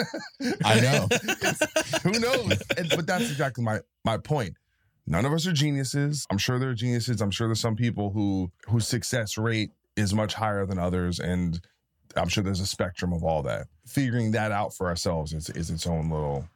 I 0.64 0.80
know. 0.80 1.08
Who 2.04 2.20
knows? 2.20 2.62
And, 2.78 2.90
but 2.90 3.08
that's 3.08 3.30
exactly 3.30 3.64
my 3.64 3.80
my 4.06 4.18
point. 4.18 4.56
None 5.08 5.26
of 5.26 5.34
us 5.34 5.48
are 5.48 5.54
geniuses. 5.54 6.26
I'm 6.30 6.38
sure 6.38 6.60
there 6.60 6.70
are 6.70 6.76
geniuses. 6.76 7.22
I'm 7.22 7.32
sure 7.32 7.48
there's 7.48 7.60
some 7.60 7.76
people 7.76 8.12
who 8.12 8.52
whose 8.68 8.88
success 8.88 9.38
rate 9.38 9.72
is 9.96 10.14
much 10.14 10.34
higher 10.34 10.66
than 10.66 10.80
others, 10.80 11.20
and 11.20 11.60
I'm 12.16 12.30
sure 12.30 12.44
there's 12.44 12.60
a 12.60 12.66
spectrum 12.66 13.14
of 13.14 13.24
all 13.24 13.42
that. 13.44 13.68
Figuring 13.86 14.32
that 14.32 14.52
out 14.52 14.74
for 14.74 14.88
ourselves 14.88 15.34
is, 15.34 15.50
is 15.50 15.70
its 15.70 15.88
own 15.88 16.10
little 16.10 16.48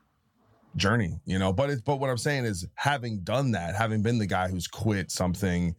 journey, 0.76 1.20
you 1.26 1.40
know. 1.40 1.54
But 1.54 1.70
it's 1.70 1.82
but 1.82 2.00
what 2.00 2.10
I'm 2.10 2.18
saying 2.18 2.46
is 2.46 2.68
having 2.76 3.20
done 3.20 3.52
that, 3.52 3.76
having 3.76 4.02
been 4.02 4.20
the 4.20 4.28
guy 4.28 4.48
who's 4.48 4.68
quit 4.68 5.12
something 5.12 5.76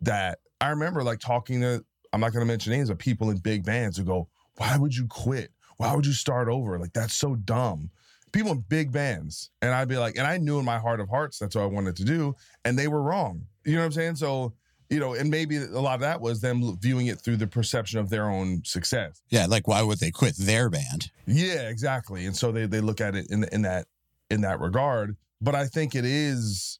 that 0.00 0.38
I 0.60 0.68
remember 0.68 1.02
like 1.02 1.18
talking 1.18 1.60
to 1.60 1.84
I'm 2.16 2.20
not 2.22 2.32
gonna 2.32 2.46
mention 2.46 2.72
names, 2.72 2.88
but 2.88 2.98
people 2.98 3.28
in 3.28 3.36
big 3.36 3.62
bands 3.62 3.98
who 3.98 4.04
go, 4.04 4.26
Why 4.56 4.78
would 4.78 4.96
you 4.96 5.06
quit? 5.06 5.50
Why 5.76 5.94
would 5.94 6.06
you 6.06 6.14
start 6.14 6.48
over? 6.48 6.78
Like 6.78 6.94
that's 6.94 7.12
so 7.12 7.34
dumb. 7.34 7.90
People 8.32 8.52
in 8.52 8.60
big 8.60 8.90
bands. 8.90 9.50
And 9.60 9.74
I'd 9.74 9.86
be 9.86 9.98
like, 9.98 10.16
and 10.16 10.26
I 10.26 10.38
knew 10.38 10.58
in 10.58 10.64
my 10.64 10.78
heart 10.78 11.00
of 11.00 11.10
hearts 11.10 11.38
that's 11.38 11.54
what 11.54 11.62
I 11.62 11.66
wanted 11.66 11.94
to 11.96 12.04
do. 12.04 12.34
And 12.64 12.78
they 12.78 12.88
were 12.88 13.02
wrong. 13.02 13.42
You 13.66 13.74
know 13.74 13.80
what 13.80 13.84
I'm 13.86 13.92
saying? 13.92 14.16
So 14.16 14.54
you 14.88 14.98
know, 14.98 15.12
and 15.12 15.30
maybe 15.30 15.58
a 15.58 15.80
lot 15.80 15.96
of 15.96 16.00
that 16.00 16.22
was 16.22 16.40
them 16.40 16.78
viewing 16.80 17.08
it 17.08 17.20
through 17.20 17.36
the 17.36 17.46
perception 17.46 17.98
of 17.98 18.08
their 18.08 18.30
own 18.30 18.62
success. 18.64 19.20
Yeah, 19.28 19.44
like 19.46 19.68
why 19.68 19.82
would 19.82 19.98
they 19.98 20.10
quit 20.10 20.36
their 20.38 20.70
band? 20.70 21.10
Yeah, 21.26 21.68
exactly. 21.68 22.24
And 22.24 22.34
so 22.34 22.50
they 22.50 22.64
they 22.64 22.80
look 22.80 23.02
at 23.02 23.14
it 23.14 23.26
in 23.30 23.44
in 23.52 23.62
that 23.62 23.88
in 24.30 24.40
that 24.40 24.60
regard. 24.60 25.16
But 25.42 25.54
I 25.54 25.66
think 25.66 25.94
it 25.94 26.06
is, 26.06 26.78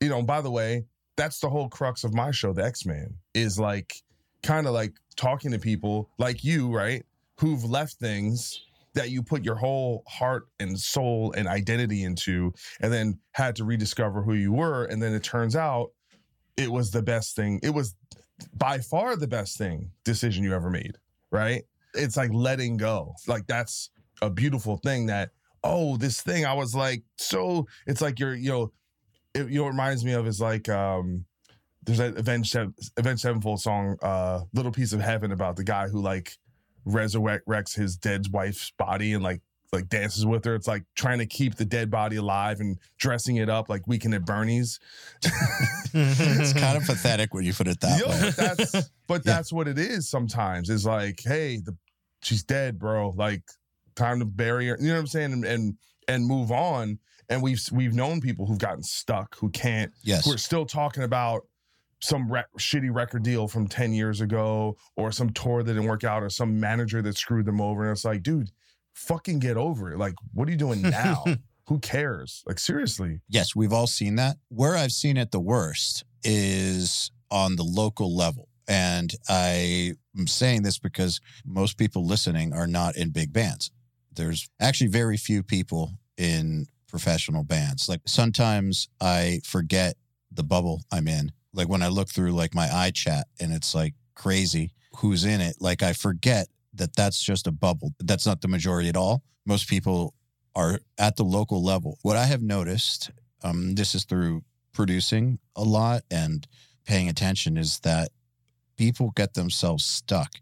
you 0.00 0.08
know, 0.08 0.22
by 0.22 0.40
the 0.40 0.50
way, 0.50 0.86
that's 1.16 1.38
the 1.40 1.48
whole 1.48 1.68
crux 1.68 2.04
of 2.04 2.14
my 2.14 2.30
show, 2.30 2.52
The 2.52 2.64
Ex 2.64 2.84
Man, 2.84 3.14
is 3.34 3.58
like 3.58 4.02
kind 4.42 4.66
of 4.66 4.72
like 4.72 4.94
talking 5.16 5.50
to 5.52 5.58
people 5.58 6.10
like 6.18 6.44
you, 6.44 6.74
right? 6.74 7.04
Who've 7.38 7.64
left 7.64 7.94
things 7.94 8.66
that 8.94 9.10
you 9.10 9.22
put 9.22 9.44
your 9.44 9.54
whole 9.54 10.02
heart 10.06 10.48
and 10.60 10.78
soul 10.78 11.32
and 11.36 11.48
identity 11.48 12.04
into 12.04 12.52
and 12.80 12.92
then 12.92 13.18
had 13.32 13.56
to 13.56 13.64
rediscover 13.64 14.22
who 14.22 14.34
you 14.34 14.52
were. 14.52 14.84
And 14.84 15.02
then 15.02 15.14
it 15.14 15.22
turns 15.22 15.56
out 15.56 15.92
it 16.56 16.70
was 16.70 16.90
the 16.90 17.02
best 17.02 17.34
thing. 17.34 17.58
It 17.62 17.70
was 17.70 17.94
by 18.54 18.78
far 18.78 19.16
the 19.16 19.26
best 19.26 19.56
thing 19.56 19.90
decision 20.04 20.44
you 20.44 20.54
ever 20.54 20.70
made, 20.70 20.98
right? 21.30 21.62
It's 21.94 22.16
like 22.16 22.32
letting 22.32 22.76
go. 22.76 23.14
Like 23.26 23.46
that's 23.46 23.90
a 24.20 24.30
beautiful 24.30 24.76
thing 24.78 25.06
that 25.06 25.30
oh, 25.64 25.96
this 25.96 26.20
thing 26.20 26.44
I 26.44 26.54
was 26.54 26.74
like 26.74 27.02
so 27.18 27.66
it's 27.86 28.00
like 28.00 28.18
you're 28.18 28.34
you 28.34 28.50
know 28.50 28.72
it 29.34 29.48
you 29.48 29.60
know 29.60 29.66
it 29.66 29.70
reminds 29.70 30.04
me 30.04 30.12
of 30.12 30.26
is 30.26 30.40
like 30.40 30.68
um 30.68 31.24
there's 31.84 31.98
that 31.98 32.16
Avenged 32.16 32.56
Avenged 32.96 33.22
Sevenfold 33.22 33.60
song 33.60 33.96
uh 34.02 34.40
Little 34.54 34.72
Piece 34.72 34.92
of 34.92 35.00
Heaven 35.00 35.32
about 35.32 35.56
the 35.56 35.64
guy 35.64 35.88
who 35.88 36.00
like 36.00 36.36
resurrects 36.86 37.74
his 37.74 37.96
dead 37.96 38.26
wife's 38.32 38.70
body 38.78 39.12
and 39.12 39.22
like 39.22 39.40
like 39.72 39.88
dances 39.88 40.26
with 40.26 40.44
her. 40.44 40.54
It's 40.54 40.68
like 40.68 40.84
trying 40.94 41.18
to 41.18 41.26
keep 41.26 41.54
the 41.54 41.64
dead 41.64 41.90
body 41.90 42.16
alive 42.16 42.60
and 42.60 42.76
dressing 42.98 43.36
it 43.36 43.48
up 43.48 43.68
like 43.70 43.86
Weekend 43.86 44.14
at 44.14 44.26
Bernie's. 44.26 44.78
it's 45.94 46.52
kind 46.52 46.76
of 46.76 46.84
pathetic 46.86 47.32
when 47.34 47.44
you 47.44 47.52
put 47.54 47.68
it 47.68 47.80
that 47.80 47.98
Yo, 48.00 48.08
way. 48.08 48.20
But 48.20 48.36
that's 48.36 48.72
but 49.06 49.22
Yeah. 49.24 49.32
that's 49.34 49.52
what 49.52 49.68
it 49.68 49.78
is 49.78 50.08
sometimes. 50.08 50.70
Is 50.70 50.84
like, 50.86 51.20
hey, 51.24 51.58
the 51.58 51.76
she's 52.22 52.42
dead, 52.44 52.78
bro. 52.78 53.10
Like, 53.16 53.42
time 53.94 54.18
to 54.20 54.24
bury 54.26 54.68
her. 54.68 54.76
You 54.80 54.88
know 54.88 54.94
what 54.94 55.00
I'm 55.00 55.06
saying? 55.06 55.32
And 55.32 55.44
and, 55.44 55.76
and 56.08 56.26
move 56.26 56.50
on. 56.52 56.98
And 57.28 57.42
we've 57.42 57.62
we've 57.72 57.94
known 57.94 58.20
people 58.20 58.44
who've 58.46 58.58
gotten 58.58 58.82
stuck 58.82 59.36
who 59.36 59.48
can't 59.50 59.90
Yes. 60.02 60.26
who 60.26 60.34
are 60.34 60.38
still 60.38 60.66
talking 60.66 61.02
about 61.02 61.46
some 62.02 62.30
rec- 62.30 62.52
shitty 62.58 62.94
record 62.94 63.22
deal 63.22 63.48
from 63.48 63.68
10 63.68 63.92
years 63.92 64.20
ago 64.20 64.76
or 64.96 65.12
some 65.12 65.30
tour 65.30 65.62
that 65.62 65.72
didn't 65.72 65.88
work 65.88 66.04
out 66.04 66.22
or 66.22 66.28
some 66.28 66.58
manager 66.58 67.00
that 67.00 67.16
screwed 67.16 67.46
them 67.46 67.60
over. 67.60 67.82
And 67.82 67.92
it's 67.92 68.04
like, 68.04 68.22
dude, 68.22 68.50
fucking 68.92 69.38
get 69.38 69.56
over 69.56 69.92
it. 69.92 69.98
Like, 69.98 70.14
what 70.34 70.48
are 70.48 70.50
you 70.50 70.56
doing 70.56 70.82
now? 70.82 71.24
Who 71.68 71.78
cares? 71.78 72.42
Like, 72.46 72.58
seriously. 72.58 73.20
Yes, 73.28 73.54
we've 73.54 73.72
all 73.72 73.86
seen 73.86 74.16
that. 74.16 74.36
Where 74.48 74.76
I've 74.76 74.92
seen 74.92 75.16
it 75.16 75.30
the 75.30 75.40
worst 75.40 76.04
is 76.24 77.10
on 77.30 77.56
the 77.56 77.62
local 77.62 78.14
level. 78.14 78.48
And 78.68 79.12
I 79.28 79.92
am 80.18 80.26
saying 80.26 80.62
this 80.62 80.78
because 80.78 81.20
most 81.44 81.78
people 81.78 82.04
listening 82.04 82.52
are 82.52 82.66
not 82.66 82.96
in 82.96 83.10
big 83.10 83.32
bands. 83.32 83.70
There's 84.12 84.48
actually 84.60 84.88
very 84.88 85.16
few 85.16 85.42
people 85.42 85.92
in 86.18 86.66
professional 86.88 87.44
bands. 87.44 87.88
Like 87.88 88.00
sometimes 88.06 88.88
I 89.00 89.40
forget 89.44 89.96
the 90.30 90.42
bubble 90.44 90.82
I'm 90.92 91.08
in. 91.08 91.32
Like 91.52 91.68
when 91.68 91.82
I 91.82 91.88
look 91.88 92.08
through 92.08 92.32
like 92.32 92.54
my 92.54 92.66
iChat 92.66 93.24
and 93.40 93.52
it's 93.52 93.74
like 93.74 93.94
crazy 94.14 94.72
who's 94.96 95.24
in 95.24 95.40
it, 95.40 95.56
like 95.60 95.82
I 95.82 95.92
forget 95.92 96.48
that 96.74 96.96
that's 96.96 97.22
just 97.22 97.46
a 97.46 97.52
bubble. 97.52 97.92
That's 98.00 98.26
not 98.26 98.40
the 98.40 98.48
majority 98.48 98.88
at 98.88 98.96
all. 98.96 99.22
Most 99.44 99.68
people 99.68 100.14
are 100.54 100.80
at 100.98 101.16
the 101.16 101.24
local 101.24 101.62
level. 101.62 101.98
What 102.02 102.16
I 102.16 102.24
have 102.24 102.42
noticed, 102.42 103.10
um, 103.42 103.74
this 103.74 103.94
is 103.94 104.04
through 104.04 104.44
producing 104.72 105.38
a 105.56 105.62
lot 105.62 106.02
and 106.10 106.46
paying 106.86 107.08
attention, 107.08 107.56
is 107.56 107.80
that 107.80 108.10
people 108.76 109.12
get 109.14 109.34
themselves 109.34 109.84
stuck 109.84 110.32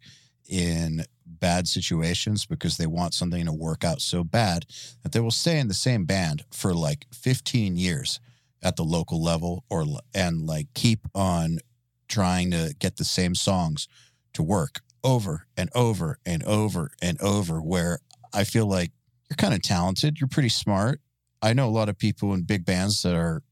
in 0.48 1.04
bad 1.26 1.68
situations 1.68 2.44
because 2.46 2.76
they 2.76 2.86
want 2.86 3.14
something 3.14 3.46
to 3.46 3.52
work 3.52 3.84
out 3.84 4.00
so 4.00 4.24
bad 4.24 4.66
that 5.02 5.12
they 5.12 5.20
will 5.20 5.30
stay 5.30 5.58
in 5.58 5.68
the 5.68 5.74
same 5.74 6.04
band 6.04 6.44
for 6.50 6.74
like 6.74 7.06
15 7.12 7.76
years 7.76 8.20
at 8.62 8.76
the 8.76 8.84
local 8.84 9.22
level 9.22 9.64
or 9.70 9.84
and 10.14 10.46
like 10.46 10.68
keep 10.74 11.00
on 11.14 11.58
trying 12.08 12.50
to 12.50 12.74
get 12.78 12.96
the 12.96 13.04
same 13.04 13.34
songs 13.34 13.88
to 14.34 14.42
work 14.42 14.80
over 15.02 15.46
and 15.56 15.70
over 15.74 16.18
and 16.26 16.42
over 16.44 16.90
and 17.00 17.20
over 17.20 17.60
where 17.60 18.00
I 18.32 18.44
feel 18.44 18.66
like 18.66 18.92
you're 19.28 19.36
kind 19.36 19.54
of 19.54 19.62
talented, 19.62 20.20
you're 20.20 20.28
pretty 20.28 20.48
smart. 20.48 21.00
I 21.42 21.52
know 21.52 21.68
a 21.68 21.70
lot 21.70 21.88
of 21.88 21.98
people 21.98 22.34
in 22.34 22.42
big 22.42 22.64
bands 22.64 23.02
that 23.02 23.14
are 23.14 23.42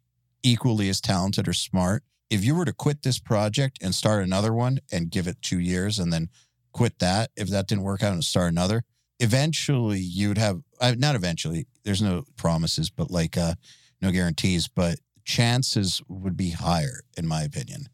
equally 0.43 0.89
as 0.89 1.01
talented 1.01 1.49
or 1.49 1.53
smart. 1.53 2.03
If 2.31 2.45
you 2.45 2.55
were 2.55 2.67
to 2.67 2.73
quit 2.75 3.03
this 3.03 3.19
project 3.19 3.79
and 3.81 3.95
start 3.95 4.23
another 4.23 4.53
one 4.53 4.81
and 4.93 5.11
give 5.11 5.27
it 5.27 5.41
2 5.41 5.59
years 5.59 5.99
and 5.99 6.13
then 6.13 6.29
quit 6.73 6.99
that, 6.99 7.31
if 7.37 7.49
that 7.49 7.67
didn't 7.67 7.85
work 7.85 8.03
out 8.03 8.13
and 8.13 8.23
start 8.23 8.51
another, 8.53 8.83
eventually 9.21 10.01
you'd 10.01 10.39
have 10.39 10.61
uh, 10.81 10.95
not 10.99 11.15
eventually, 11.15 11.67
there's 11.85 12.03
no 12.03 12.25
promises, 12.37 12.91
but 12.91 13.11
like 13.11 13.37
uh 13.37 13.55
no 14.01 14.11
guarantees, 14.11 14.69
but 14.69 14.99
chances 15.25 16.01
would 16.09 16.37
be 16.37 16.51
higher 16.51 17.01
in 17.17 17.27
my 17.27 17.43
opinion 17.43 17.87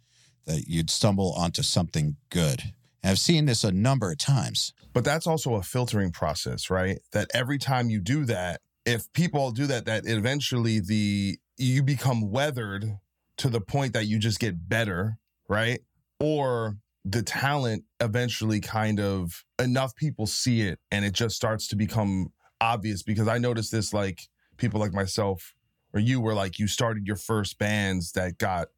that 0.46 0.68
you'd 0.68 0.90
stumble 0.90 1.32
onto 1.32 1.62
something 1.62 2.16
good. 2.30 2.62
And 3.02 3.10
I've 3.10 3.18
seen 3.18 3.46
this 3.46 3.64
a 3.64 3.72
number 3.72 4.10
of 4.10 4.18
times. 4.18 4.72
But 4.92 5.04
that's 5.04 5.26
also 5.26 5.54
a 5.54 5.62
filtering 5.62 6.12
process, 6.12 6.70
right? 6.70 7.00
That 7.12 7.28
every 7.34 7.58
time 7.58 7.90
you 7.90 8.00
do 8.00 8.24
that, 8.26 8.60
if 8.86 9.12
people 9.12 9.50
do 9.50 9.66
that, 9.66 9.86
that 9.86 10.06
eventually 10.06 10.80
the 10.80 11.38
you 11.56 11.82
become 11.82 12.30
weathered 12.30 12.98
to 13.38 13.48
the 13.48 13.60
point 13.60 13.92
that 13.94 14.06
you 14.06 14.18
just 14.18 14.40
get 14.40 14.68
better, 14.68 15.18
right? 15.48 15.80
Or 16.20 16.76
the 17.04 17.22
talent 17.22 17.84
eventually 18.00 18.60
kind 18.60 18.98
of 18.98 19.44
enough 19.58 19.94
people 19.94 20.26
see 20.26 20.62
it 20.62 20.78
and 20.90 21.04
it 21.04 21.12
just 21.12 21.36
starts 21.36 21.68
to 21.68 21.76
become 21.76 22.32
obvious 22.60 23.02
because 23.02 23.28
I 23.28 23.38
noticed 23.38 23.70
this 23.72 23.92
like 23.92 24.28
people 24.56 24.80
like 24.80 24.92
myself 24.92 25.54
or 25.94 26.00
you 26.00 26.20
were 26.20 26.34
like 26.34 26.58
you 26.58 26.68
started 26.68 27.06
your 27.06 27.16
first 27.16 27.58
bands 27.58 28.12
that 28.12 28.38
got 28.38 28.68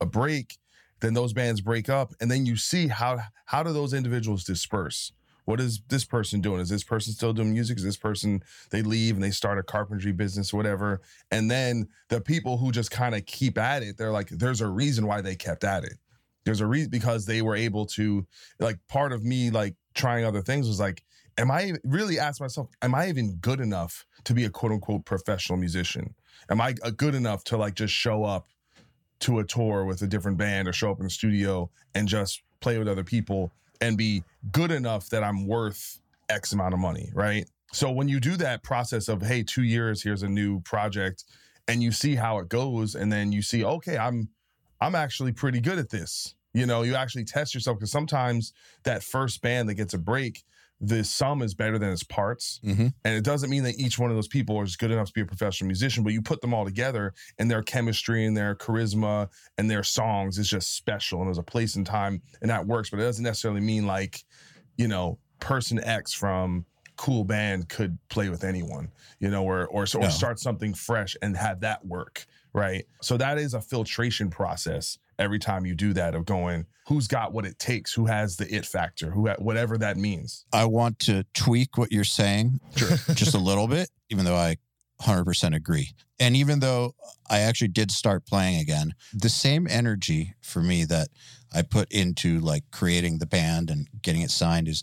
a 0.00 0.06
break 0.06 0.58
then 1.00 1.14
those 1.14 1.32
bands 1.32 1.60
break 1.60 1.88
up 1.88 2.12
and 2.20 2.30
then 2.30 2.46
you 2.46 2.56
see 2.56 2.88
how 2.88 3.18
how 3.46 3.62
do 3.64 3.72
those 3.72 3.94
individuals 3.94 4.44
disperse 4.44 5.12
What 5.46 5.60
is 5.60 5.80
this 5.88 6.04
person 6.04 6.40
doing? 6.42 6.60
Is 6.60 6.68
this 6.68 6.84
person 6.84 7.12
still 7.14 7.32
doing 7.32 7.52
music? 7.52 7.78
Is 7.78 7.84
this 7.84 7.96
person 7.96 8.42
they 8.70 8.82
leave 8.82 9.14
and 9.14 9.24
they 9.24 9.30
start 9.30 9.58
a 9.58 9.62
carpentry 9.62 10.12
business, 10.12 10.52
whatever? 10.52 11.00
And 11.30 11.50
then 11.50 11.88
the 12.10 12.20
people 12.20 12.58
who 12.58 12.70
just 12.72 12.90
kind 12.90 13.14
of 13.14 13.24
keep 13.26 13.56
at 13.58 13.82
it, 13.82 13.96
they're 13.96 14.12
like, 14.12 14.28
there's 14.28 14.60
a 14.60 14.68
reason 14.68 15.06
why 15.06 15.22
they 15.22 15.34
kept 15.36 15.64
at 15.64 15.84
it. 15.84 15.98
There's 16.44 16.60
a 16.60 16.66
reason 16.66 16.90
because 16.90 17.26
they 17.26 17.42
were 17.42 17.56
able 17.56 17.86
to, 17.86 18.26
like, 18.60 18.78
part 18.88 19.12
of 19.12 19.24
me, 19.24 19.50
like, 19.50 19.74
trying 19.94 20.24
other 20.26 20.42
things 20.42 20.68
was 20.68 20.80
like, 20.80 21.02
am 21.38 21.50
I 21.50 21.74
really 21.84 22.18
ask 22.18 22.40
myself, 22.40 22.68
am 22.82 22.94
I 22.94 23.08
even 23.08 23.36
good 23.36 23.60
enough 23.60 24.06
to 24.24 24.34
be 24.34 24.44
a 24.44 24.50
quote 24.50 24.72
unquote 24.72 25.04
professional 25.06 25.58
musician? 25.58 26.14
Am 26.50 26.60
I 26.60 26.74
uh, 26.82 26.90
good 26.90 27.14
enough 27.14 27.44
to 27.44 27.56
like 27.56 27.74
just 27.74 27.94
show 27.94 28.24
up 28.24 28.48
to 29.20 29.40
a 29.40 29.44
tour 29.44 29.84
with 29.84 30.02
a 30.02 30.06
different 30.06 30.38
band 30.38 30.68
or 30.68 30.72
show 30.72 30.90
up 30.90 30.98
in 30.98 31.04
the 31.04 31.10
studio 31.10 31.70
and 31.94 32.08
just 32.08 32.42
play 32.60 32.78
with 32.78 32.88
other 32.88 33.04
people 33.04 33.52
and 33.80 33.96
be 33.96 34.22
good 34.52 34.70
enough 34.70 35.08
that 35.10 35.22
I'm 35.22 35.46
worth 35.46 36.00
X 36.28 36.52
amount 36.52 36.74
of 36.74 36.80
money, 36.80 37.10
right? 37.14 37.48
So 37.72 37.90
when 37.90 38.08
you 38.08 38.20
do 38.20 38.36
that 38.36 38.62
process 38.62 39.08
of 39.08 39.22
hey, 39.22 39.42
2 39.42 39.62
years 39.62 40.02
here's 40.02 40.22
a 40.22 40.28
new 40.28 40.60
project 40.60 41.24
and 41.66 41.82
you 41.82 41.92
see 41.92 42.14
how 42.14 42.38
it 42.38 42.48
goes 42.48 42.94
and 42.94 43.12
then 43.12 43.32
you 43.32 43.42
see 43.42 43.64
okay, 43.64 43.98
I'm 43.98 44.28
I'm 44.80 44.94
actually 44.94 45.32
pretty 45.32 45.60
good 45.60 45.78
at 45.78 45.90
this. 45.90 46.34
You 46.54 46.66
know, 46.66 46.82
you 46.82 46.94
actually 46.94 47.24
test 47.24 47.54
yourself 47.54 47.78
because 47.78 47.90
sometimes 47.90 48.52
that 48.84 49.02
first 49.02 49.42
band 49.42 49.68
that 49.68 49.74
gets 49.74 49.94
a 49.94 49.98
break, 49.98 50.44
the 50.80 51.02
sum 51.02 51.42
is 51.42 51.54
better 51.54 51.78
than 51.78 51.90
its 51.90 52.04
parts. 52.04 52.60
Mhm. 52.64 52.92
And 53.04 53.14
it 53.16 53.24
doesn't 53.24 53.50
mean 53.50 53.64
that 53.64 53.78
each 53.78 53.98
one 53.98 54.10
of 54.10 54.16
those 54.16 54.28
people 54.28 54.62
is 54.62 54.76
good 54.76 54.90
enough 54.92 55.08
to 55.08 55.12
be 55.12 55.22
a 55.22 55.26
professional 55.26 55.66
musician, 55.66 56.04
but 56.04 56.12
you 56.12 56.22
put 56.22 56.40
them 56.40 56.54
all 56.54 56.64
together 56.64 57.14
and 57.38 57.50
their 57.50 57.62
chemistry 57.62 58.24
and 58.24 58.36
their 58.36 58.54
charisma 58.54 59.28
and 59.56 59.68
their 59.68 59.82
songs 59.82 60.38
is 60.38 60.48
just 60.48 60.74
special. 60.76 61.18
And 61.20 61.28
there's 61.28 61.38
a 61.38 61.42
place 61.42 61.74
and 61.74 61.84
time 61.84 62.22
and 62.40 62.50
that 62.50 62.66
works, 62.66 62.90
but 62.90 63.00
it 63.00 63.02
doesn't 63.02 63.24
necessarily 63.24 63.60
mean 63.60 63.86
like, 63.86 64.24
you 64.76 64.86
know, 64.86 65.18
person 65.40 65.82
X 65.82 66.12
from 66.12 66.64
cool 66.96 67.24
band 67.24 67.68
could 67.68 67.98
play 68.08 68.28
with 68.28 68.44
anyone, 68.44 68.90
you 69.20 69.30
know, 69.30 69.44
or 69.44 69.66
or, 69.68 69.82
or 69.96 70.00
No. 70.02 70.08
start 70.08 70.38
something 70.38 70.74
fresh 70.74 71.16
and 71.22 71.36
have 71.36 71.60
that 71.60 71.84
work, 71.86 72.26
right? 72.52 72.84
So 73.02 73.16
that 73.16 73.38
is 73.38 73.54
a 73.54 73.60
filtration 73.60 74.30
process 74.30 74.98
every 75.18 75.38
time 75.38 75.66
you 75.66 75.74
do 75.74 75.92
that 75.94 76.14
of 76.14 76.24
going, 76.24 76.66
who's 76.86 77.06
got 77.06 77.32
what 77.32 77.44
it 77.44 77.58
takes, 77.58 77.92
who 77.92 78.06
has 78.06 78.36
the 78.36 78.52
it 78.54 78.64
factor, 78.64 79.10
who 79.10 79.28
ha- 79.28 79.36
whatever 79.38 79.76
that 79.78 79.96
means. 79.96 80.46
I 80.52 80.64
want 80.64 80.98
to 81.00 81.24
tweak 81.34 81.76
what 81.76 81.92
you're 81.92 82.04
saying 82.04 82.60
just 83.14 83.34
a 83.34 83.38
little 83.38 83.68
bit, 83.68 83.90
even 84.10 84.24
though 84.24 84.36
I 84.36 84.56
100% 85.02 85.54
agree. 85.54 85.90
And 86.18 86.34
even 86.34 86.60
though 86.60 86.94
I 87.30 87.40
actually 87.40 87.68
did 87.68 87.90
start 87.90 88.26
playing 88.26 88.60
again, 88.60 88.94
the 89.12 89.28
same 89.28 89.66
energy 89.68 90.34
for 90.40 90.60
me 90.60 90.84
that 90.84 91.08
I 91.54 91.62
put 91.62 91.90
into 91.92 92.40
like 92.40 92.64
creating 92.72 93.18
the 93.18 93.26
band 93.26 93.70
and 93.70 93.88
getting 94.02 94.22
it 94.22 94.30
signed 94.30 94.68
is 94.68 94.82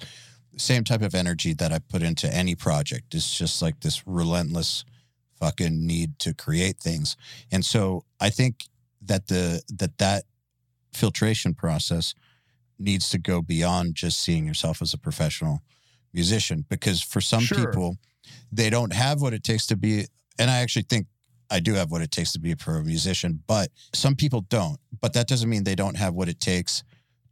the 0.54 0.60
same 0.60 0.84
type 0.84 1.02
of 1.02 1.14
energy 1.14 1.54
that 1.54 1.74
I 1.74 1.80
put 1.80 2.02
into 2.02 2.34
any 2.34 2.56
project. 2.56 3.14
It's 3.14 3.38
just 3.38 3.62
like 3.62 3.82
this 3.82 4.08
relentless 4.08 4.86
fucking 5.40 5.86
need 5.86 6.18
to 6.20 6.34
create 6.34 6.78
things. 6.78 7.18
And 7.52 7.66
so 7.66 8.06
I 8.20 8.30
think 8.30 8.66
that 9.06 9.28
the 9.28 9.62
that 9.70 9.98
that 9.98 10.24
filtration 10.94 11.54
process 11.54 12.14
needs 12.80 13.10
to 13.10 13.18
go 13.18 13.42
beyond 13.42 13.96
just 13.96 14.22
seeing 14.22 14.46
yourself 14.46 14.82
as 14.82 14.94
a 14.94 14.98
professional 14.98 15.62
musician 16.14 16.66
because 16.70 17.02
for 17.02 17.22
some 17.22 17.42
Sure. 17.42 17.66
people 17.68 17.98
they 18.52 18.70
don't 18.70 18.94
have 18.94 19.22
what 19.22 19.34
it 19.34 19.44
takes 19.44 19.68
to 19.68 19.76
be 19.76 20.06
and 20.40 20.50
I 20.52 20.58
actually 20.60 20.86
think 20.90 21.08
I 21.50 21.60
do 21.60 21.74
have 21.76 21.92
what 21.92 22.02
it 22.02 22.12
takes 22.12 22.32
to 22.34 22.40
be 22.40 22.52
a 22.52 22.58
pro 22.58 22.82
musician, 22.82 23.44
but 23.46 23.70
some 23.94 24.16
people 24.16 24.42
don't. 24.42 24.80
But 25.00 25.14
that 25.14 25.28
doesn't 25.28 25.48
mean 25.48 25.64
they 25.64 25.76
don't 25.76 25.96
have 25.96 26.16
what 26.16 26.28
it 26.28 26.40
takes 26.40 26.84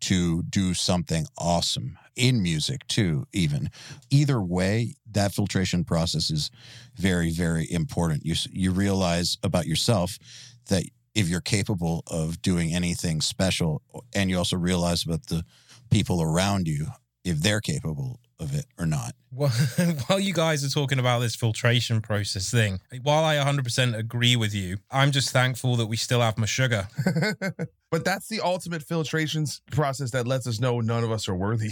to 0.01 0.43
do 0.43 0.73
something 0.75 1.25
awesome 1.37 1.97
in 2.15 2.41
music 2.43 2.85
too 2.87 3.25
even 3.33 3.69
either 4.11 4.39
way 4.41 4.93
that 5.09 5.33
filtration 5.33 5.83
process 5.83 6.29
is 6.29 6.51
very 6.95 7.31
very 7.31 7.65
important 7.71 8.23
you 8.25 8.35
you 8.51 8.69
realize 8.69 9.37
about 9.43 9.65
yourself 9.65 10.19
that 10.67 10.83
if 11.15 11.29
you're 11.29 11.41
capable 11.41 12.03
of 12.07 12.41
doing 12.41 12.73
anything 12.73 13.21
special 13.21 13.81
and 14.13 14.29
you 14.29 14.37
also 14.37 14.57
realize 14.57 15.03
about 15.03 15.27
the 15.27 15.43
people 15.89 16.21
around 16.21 16.67
you 16.67 16.87
if 17.23 17.39
they're 17.39 17.61
capable 17.61 18.19
of 18.39 18.53
it 18.55 18.65
or 18.77 18.85
not 18.85 19.13
Well, 19.31 19.49
while 20.07 20.19
you 20.19 20.33
guys 20.33 20.65
are 20.65 20.69
talking 20.69 20.99
about 20.99 21.19
this 21.19 21.35
filtration 21.35 22.01
process 22.01 22.51
thing, 22.51 22.79
while 23.03 23.23
I 23.23 23.35
100% 23.35 23.97
agree 23.97 24.35
with 24.35 24.53
you, 24.53 24.77
I'm 24.91 25.11
just 25.11 25.29
thankful 25.31 25.75
that 25.77 25.85
we 25.85 25.97
still 25.97 26.21
have 26.21 26.35
Meshuggah. 26.35 26.87
but 27.91 28.03
that's 28.03 28.27
the 28.27 28.41
ultimate 28.41 28.83
filtration 28.83 29.45
process 29.71 30.11
that 30.11 30.27
lets 30.27 30.47
us 30.47 30.59
know 30.59 30.81
none 30.81 31.03
of 31.03 31.11
us 31.11 31.29
are 31.29 31.35
worthy. 31.35 31.71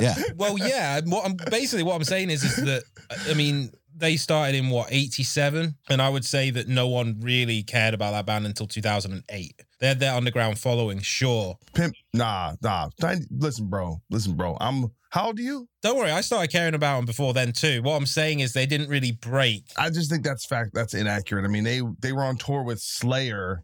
yeah 0.00 0.14
Well, 0.36 0.58
yeah. 0.58 1.00
What 1.04 1.24
I'm 1.26 1.36
basically 1.50 1.82
what 1.82 1.94
I'm 1.94 2.04
saying 2.04 2.30
is, 2.30 2.42
is 2.42 2.56
that 2.64 2.82
I 3.28 3.34
mean 3.34 3.70
they 3.98 4.16
started 4.16 4.56
in 4.56 4.70
what 4.70 4.88
87, 4.90 5.74
and 5.88 6.02
I 6.02 6.08
would 6.08 6.24
say 6.24 6.50
that 6.50 6.68
no 6.68 6.88
one 6.88 7.16
really 7.20 7.62
cared 7.62 7.94
about 7.94 8.12
that 8.12 8.26
band 8.26 8.46
until 8.46 8.66
2008. 8.66 9.62
They 9.78 9.88
had 9.88 10.00
their 10.00 10.14
underground 10.14 10.58
following, 10.58 11.00
sure. 11.00 11.58
Pimp, 11.74 11.94
nah, 12.12 12.54
nah. 12.62 12.88
Listen, 13.30 13.68
bro. 13.68 14.00
Listen, 14.10 14.34
bro. 14.34 14.56
I'm. 14.60 14.92
How 15.10 15.26
old 15.28 15.38
are 15.38 15.42
you? 15.42 15.68
Don't 15.82 15.96
worry, 15.96 16.10
I 16.10 16.20
started 16.20 16.50
caring 16.50 16.74
about 16.74 16.96
them 16.96 17.06
before 17.06 17.32
then 17.32 17.52
too. 17.52 17.80
What 17.82 17.96
I'm 17.96 18.06
saying 18.06 18.40
is 18.40 18.52
they 18.52 18.66
didn't 18.66 18.88
really 18.88 19.12
break. 19.12 19.64
I 19.76 19.88
just 19.88 20.10
think 20.10 20.24
that's 20.24 20.44
fact. 20.44 20.70
That's 20.74 20.94
inaccurate. 20.94 21.44
I 21.44 21.48
mean, 21.48 21.64
they 21.64 21.80
they 22.00 22.12
were 22.12 22.22
on 22.22 22.36
tour 22.36 22.62
with 22.62 22.80
Slayer 22.80 23.62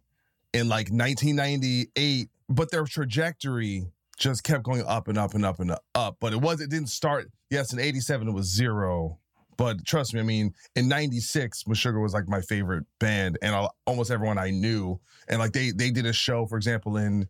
in 0.55 0.69
like 0.69 0.89
1998, 0.91 2.29
but 2.49 2.71
their 2.71 2.85
trajectory 2.85 3.87
just 4.19 4.45
kept 4.45 4.63
going 4.63 4.85
up 4.87 5.09
and 5.09 5.19
up 5.19 5.35
and 5.35 5.45
up 5.45 5.61
and 5.61 5.77
up. 5.95 6.17
But 6.21 6.33
it 6.33 6.41
was 6.41 6.61
it 6.61 6.71
didn't 6.71 6.89
start. 6.89 7.31
Yes, 7.51 7.73
in 7.73 7.81
'87 7.81 8.29
it 8.29 8.33
was 8.33 8.47
zero. 8.47 9.19
But 9.63 9.85
trust 9.87 10.13
me, 10.13 10.19
I 10.19 10.25
mean, 10.25 10.55
in 10.75 10.89
'96, 10.89 11.63
Meshuggah 11.69 12.03
was 12.03 12.15
like 12.15 12.27
my 12.27 12.41
favorite 12.41 12.85
band, 12.99 13.39
and 13.43 13.55
al- 13.55 13.77
almost 13.87 14.11
everyone 14.11 14.37
I 14.37 14.51
knew. 14.51 14.99
And 15.29 15.39
like 15.39 15.53
they 15.53 15.71
they 15.71 15.93
did 15.93 16.05
a 16.05 16.13
show, 16.13 16.47
for 16.47 16.57
example, 16.57 16.97
in 16.97 17.29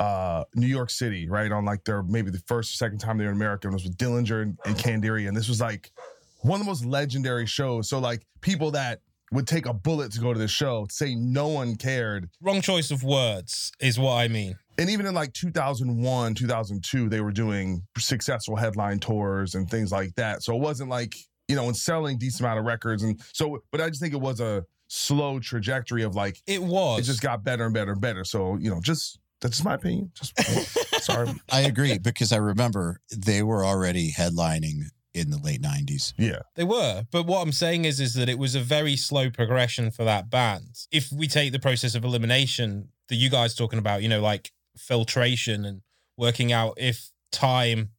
uh 0.00 0.44
New 0.54 0.66
York 0.66 0.88
City, 0.88 1.28
right 1.28 1.52
on 1.52 1.66
like 1.66 1.84
their 1.84 2.02
maybe 2.02 2.30
the 2.30 2.42
first 2.46 2.72
or 2.72 2.76
second 2.76 3.00
time 3.00 3.18
they 3.18 3.24
were 3.24 3.32
in 3.32 3.36
America, 3.36 3.68
and 3.68 3.74
it 3.74 3.76
was 3.76 3.84
with 3.84 3.98
Dillinger 3.98 4.40
and, 4.40 4.58
and 4.64 5.04
and 5.04 5.36
this 5.36 5.46
was 5.46 5.60
like 5.60 5.92
one 6.40 6.58
of 6.58 6.64
the 6.64 6.70
most 6.70 6.86
legendary 6.86 7.44
shows. 7.44 7.90
So 7.90 7.98
like 7.98 8.26
people 8.40 8.70
that 8.70 9.00
would 9.30 9.46
take 9.46 9.66
a 9.66 9.74
bullet 9.74 10.12
to 10.12 10.20
go 10.20 10.32
to 10.32 10.38
the 10.38 10.48
show, 10.48 10.86
say 10.90 11.14
no 11.14 11.48
one 11.48 11.76
cared. 11.76 12.30
Wrong 12.40 12.62
choice 12.62 12.90
of 12.90 13.02
words 13.02 13.72
is 13.78 13.98
what 13.98 14.14
I 14.14 14.28
mean. 14.28 14.56
And 14.78 14.88
even 14.88 15.06
in 15.06 15.14
like 15.14 15.32
2001, 15.32 16.34
2002, 16.34 17.08
they 17.08 17.20
were 17.20 17.32
doing 17.32 17.82
successful 17.98 18.56
headline 18.56 19.00
tours 19.00 19.54
and 19.54 19.68
things 19.68 19.90
like 19.90 20.14
that. 20.14 20.42
So 20.42 20.54
it 20.54 20.60
wasn't 20.60 20.88
like, 20.88 21.14
you 21.48 21.56
know, 21.56 21.64
and 21.66 21.76
selling 21.76 22.18
decent 22.18 22.42
amount 22.42 22.58
of 22.58 22.64
records. 22.66 23.02
And 23.02 23.20
so, 23.32 23.62
but 23.72 23.80
I 23.80 23.88
just 23.88 24.00
think 24.00 24.14
it 24.14 24.20
was 24.20 24.40
a 24.40 24.64
slow 24.88 25.38
trajectory 25.40 26.02
of 26.02 26.14
like, 26.14 26.40
It 26.46 26.62
was. 26.62 27.00
it 27.00 27.02
just 27.04 27.22
got 27.22 27.42
better 27.44 27.64
and 27.64 27.74
better 27.74 27.92
and 27.92 28.00
better. 28.00 28.24
So, 28.24 28.56
you 28.56 28.70
know, 28.70 28.80
just 28.80 29.18
that's 29.40 29.62
my 29.64 29.74
opinion. 29.74 30.10
Just 30.14 30.38
sorry. 31.04 31.30
I 31.50 31.62
agree 31.62 31.98
because 31.98 32.32
I 32.32 32.36
remember 32.36 33.00
they 33.16 33.42
were 33.42 33.64
already 33.64 34.12
headlining 34.12 34.82
in 35.14 35.30
the 35.30 35.38
late 35.38 35.62
90s. 35.62 36.12
Yeah. 36.16 36.40
They 36.54 36.64
were, 36.64 37.04
but 37.10 37.26
what 37.26 37.42
I'm 37.42 37.52
saying 37.52 37.84
is, 37.86 37.98
is 37.98 38.14
that 38.14 38.28
it 38.28 38.38
was 38.38 38.54
a 38.54 38.60
very 38.60 38.96
slow 38.96 39.30
progression 39.30 39.90
for 39.90 40.04
that 40.04 40.28
band. 40.30 40.86
If 40.92 41.10
we 41.10 41.26
take 41.26 41.52
the 41.52 41.58
process 41.58 41.94
of 41.94 42.04
elimination 42.04 42.88
that 43.08 43.16
you 43.16 43.30
guys 43.30 43.54
talking 43.54 43.78
about, 43.78 44.02
you 44.02 44.08
know, 44.08 44.20
like 44.20 44.52
filtration 44.76 45.64
and 45.64 45.82
working 46.16 46.52
out 46.52 46.74
if 46.76 47.10
time 47.32 47.90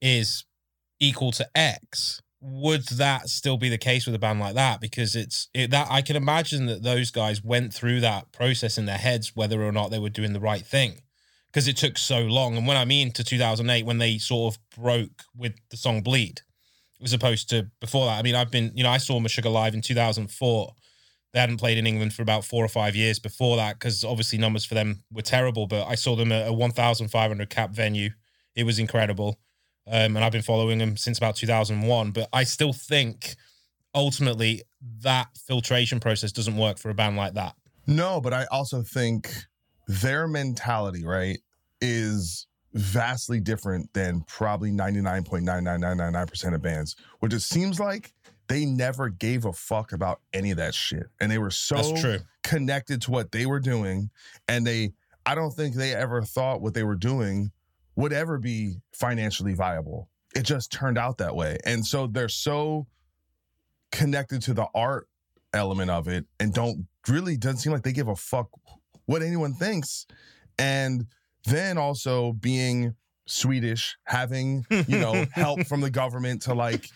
is 0.00 0.44
equal 1.00 1.30
to 1.32 1.48
X, 1.54 2.20
would 2.40 2.86
that 2.88 3.28
still 3.28 3.56
be 3.56 3.68
the 3.68 3.78
case 3.78 4.06
with 4.06 4.14
a 4.14 4.18
band 4.18 4.40
like 4.40 4.54
that? 4.54 4.80
Because 4.80 5.16
it's 5.16 5.48
it, 5.54 5.70
that 5.70 5.88
I 5.90 6.02
can 6.02 6.16
imagine 6.16 6.66
that 6.66 6.82
those 6.82 7.10
guys 7.10 7.42
went 7.42 7.72
through 7.72 8.00
that 8.00 8.32
process 8.32 8.78
in 8.78 8.86
their 8.86 8.98
heads, 8.98 9.34
whether 9.34 9.62
or 9.62 9.72
not 9.72 9.90
they 9.90 9.98
were 9.98 10.10
doing 10.10 10.32
the 10.32 10.40
right 10.40 10.64
thing. 10.64 11.00
Because 11.48 11.68
it 11.68 11.76
took 11.76 11.96
so 11.96 12.20
long. 12.20 12.56
And 12.56 12.66
when 12.66 12.76
I 12.76 12.84
mean 12.84 13.12
to 13.12 13.24
2008, 13.24 13.86
when 13.86 13.98
they 13.98 14.18
sort 14.18 14.54
of 14.54 14.60
broke 14.78 15.24
with 15.34 15.54
the 15.70 15.76
song 15.76 16.02
Bleed, 16.02 16.42
as 17.02 17.12
opposed 17.12 17.48
to 17.50 17.68
before 17.80 18.06
that. 18.06 18.18
I 18.18 18.22
mean, 18.22 18.34
I've 18.34 18.50
been, 18.50 18.72
you 18.74 18.82
know, 18.82 18.90
I 18.90 18.98
saw 18.98 19.20
Meshuggah 19.20 19.52
live 19.52 19.74
in 19.74 19.82
2004. 19.82 20.74
They 21.32 21.40
hadn't 21.40 21.58
played 21.58 21.78
in 21.78 21.86
England 21.86 22.14
for 22.14 22.22
about 22.22 22.44
four 22.44 22.64
or 22.64 22.68
five 22.68 22.96
years 22.96 23.18
before 23.18 23.56
that 23.56 23.78
because 23.78 24.04
obviously 24.04 24.38
numbers 24.38 24.64
for 24.64 24.74
them 24.74 25.02
were 25.12 25.22
terrible. 25.22 25.66
But 25.66 25.86
I 25.86 25.94
saw 25.94 26.16
them 26.16 26.32
at 26.32 26.48
a 26.48 26.52
1,500 26.52 27.50
cap 27.50 27.70
venue. 27.70 28.10
It 28.54 28.64
was 28.64 28.78
incredible. 28.78 29.38
Um, 29.86 30.16
and 30.16 30.24
I've 30.24 30.32
been 30.32 30.42
following 30.42 30.78
them 30.78 30.96
since 30.96 31.18
about 31.18 31.36
2001. 31.36 32.10
But 32.10 32.28
I 32.32 32.44
still 32.44 32.72
think 32.72 33.36
ultimately 33.94 34.62
that 35.00 35.28
filtration 35.46 36.00
process 36.00 36.32
doesn't 36.32 36.56
work 36.56 36.78
for 36.78 36.90
a 36.90 36.94
band 36.94 37.16
like 37.16 37.34
that. 37.34 37.54
No, 37.86 38.20
but 38.20 38.32
I 38.32 38.46
also 38.50 38.82
think 38.82 39.32
their 39.86 40.26
mentality, 40.26 41.04
right, 41.04 41.38
is 41.80 42.46
vastly 42.74 43.40
different 43.40 43.92
than 43.94 44.22
probably 44.22 44.70
99.99999% 44.70 46.54
of 46.54 46.62
bands, 46.62 46.96
which 47.20 47.32
it 47.32 47.40
seems 47.40 47.80
like 47.80 48.12
they 48.48 48.64
never 48.64 49.08
gave 49.08 49.44
a 49.44 49.52
fuck 49.52 49.92
about 49.92 50.20
any 50.32 50.50
of 50.50 50.56
that 50.58 50.74
shit. 50.74 51.06
And 51.20 51.30
they 51.30 51.38
were 51.38 51.50
so 51.50 51.96
connected 52.42 53.02
to 53.02 53.10
what 53.10 53.32
they 53.32 53.46
were 53.46 53.60
doing. 53.60 54.10
And 54.48 54.66
they, 54.66 54.92
I 55.24 55.34
don't 55.34 55.52
think 55.52 55.74
they 55.74 55.94
ever 55.94 56.22
thought 56.22 56.60
what 56.60 56.74
they 56.74 56.84
were 56.84 56.94
doing 56.94 57.50
would 57.96 58.12
ever 58.12 58.38
be 58.38 58.76
financially 58.92 59.54
viable. 59.54 60.08
it 60.34 60.42
just 60.42 60.70
turned 60.70 60.98
out 60.98 61.18
that 61.18 61.34
way. 61.34 61.56
And 61.64 61.84
so 61.84 62.06
they're 62.06 62.28
so 62.28 62.86
connected 63.90 64.42
to 64.42 64.54
the 64.54 64.66
art 64.74 65.08
element 65.54 65.90
of 65.90 66.08
it 66.08 66.26
and 66.38 66.52
don't 66.52 66.86
really 67.08 67.38
doesn't 67.38 67.58
seem 67.58 67.72
like 67.72 67.82
they 67.82 67.92
give 67.92 68.08
a 68.08 68.16
fuck 68.16 68.48
what 69.06 69.22
anyone 69.22 69.54
thinks. 69.54 70.06
And 70.58 71.06
then 71.46 71.78
also 71.78 72.32
being 72.32 72.94
Swedish, 73.26 73.96
having, 74.04 74.66
you 74.70 74.98
know, 74.98 75.24
help 75.32 75.66
from 75.66 75.80
the 75.80 75.90
government 75.90 76.42
to 76.42 76.54
like 76.54 76.88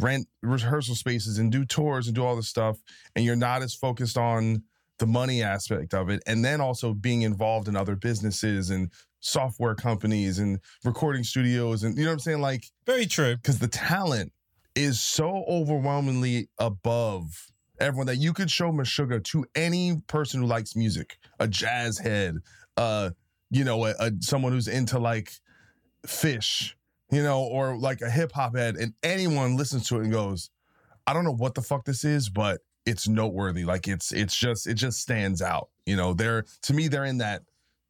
rent 0.00 0.26
rehearsal 0.42 0.94
spaces 0.94 1.38
and 1.38 1.52
do 1.52 1.64
tours 1.64 2.06
and 2.08 2.16
do 2.16 2.24
all 2.24 2.34
this 2.34 2.48
stuff. 2.48 2.78
And 3.14 3.24
you're 3.24 3.36
not 3.36 3.62
as 3.62 3.74
focused 3.74 4.18
on 4.18 4.62
the 4.98 5.06
money 5.06 5.42
aspect 5.42 5.94
of 5.94 6.08
it. 6.08 6.22
And 6.26 6.44
then 6.44 6.60
also 6.60 6.94
being 6.94 7.22
involved 7.22 7.68
in 7.68 7.76
other 7.76 7.94
businesses 7.94 8.70
and 8.70 8.90
software 9.20 9.74
companies 9.74 10.38
and 10.38 10.60
recording 10.84 11.24
studios. 11.24 11.82
And 11.84 11.96
you 11.96 12.04
know 12.04 12.10
what 12.10 12.14
I'm 12.14 12.18
saying? 12.20 12.40
Like, 12.40 12.64
Very 12.86 13.06
true. 13.06 13.36
because 13.36 13.58
the 13.58 13.68
talent 13.68 14.32
is 14.74 15.00
so 15.00 15.44
overwhelmingly 15.48 16.48
above 16.58 17.50
everyone 17.80 18.06
that 18.06 18.16
you 18.16 18.32
could 18.32 18.50
show 18.50 18.70
Meshuggah 18.72 19.22
to 19.24 19.44
any 19.54 20.00
person 20.06 20.40
who 20.40 20.46
likes 20.46 20.76
music, 20.76 21.18
a 21.40 21.48
jazz 21.48 21.98
head, 21.98 22.36
uh, 22.76 23.10
you 23.50 23.64
know, 23.64 23.84
a, 23.86 23.94
a 23.98 24.12
someone 24.20 24.52
who's 24.52 24.68
into 24.68 24.98
like 24.98 25.32
Phish, 26.06 26.74
you 27.10 27.22
know, 27.22 27.40
or 27.42 27.76
like 27.76 28.00
a 28.00 28.10
hip 28.10 28.32
hop 28.32 28.56
head, 28.56 28.76
and 28.76 28.94
anyone 29.02 29.56
listens 29.56 29.88
to 29.88 29.96
it 29.96 30.02
and 30.04 30.12
goes, 30.12 30.50
I 31.06 31.12
don't 31.12 31.24
know 31.24 31.34
what 31.34 31.54
the 31.54 31.62
fuck 31.62 31.84
this 31.84 32.04
is, 32.04 32.28
but 32.28 32.60
it's 32.84 33.08
noteworthy. 33.08 33.64
Like 33.64 33.88
it's 33.88 34.12
it's 34.12 34.36
just 34.36 34.66
it 34.66 34.74
just 34.74 35.00
stands 35.00 35.42
out. 35.42 35.70
You 35.86 35.96
know, 35.96 36.14
they're 36.14 36.44
to 36.62 36.74
me 36.74 36.88
they're 36.88 37.04
in 37.04 37.18
that 37.18 37.42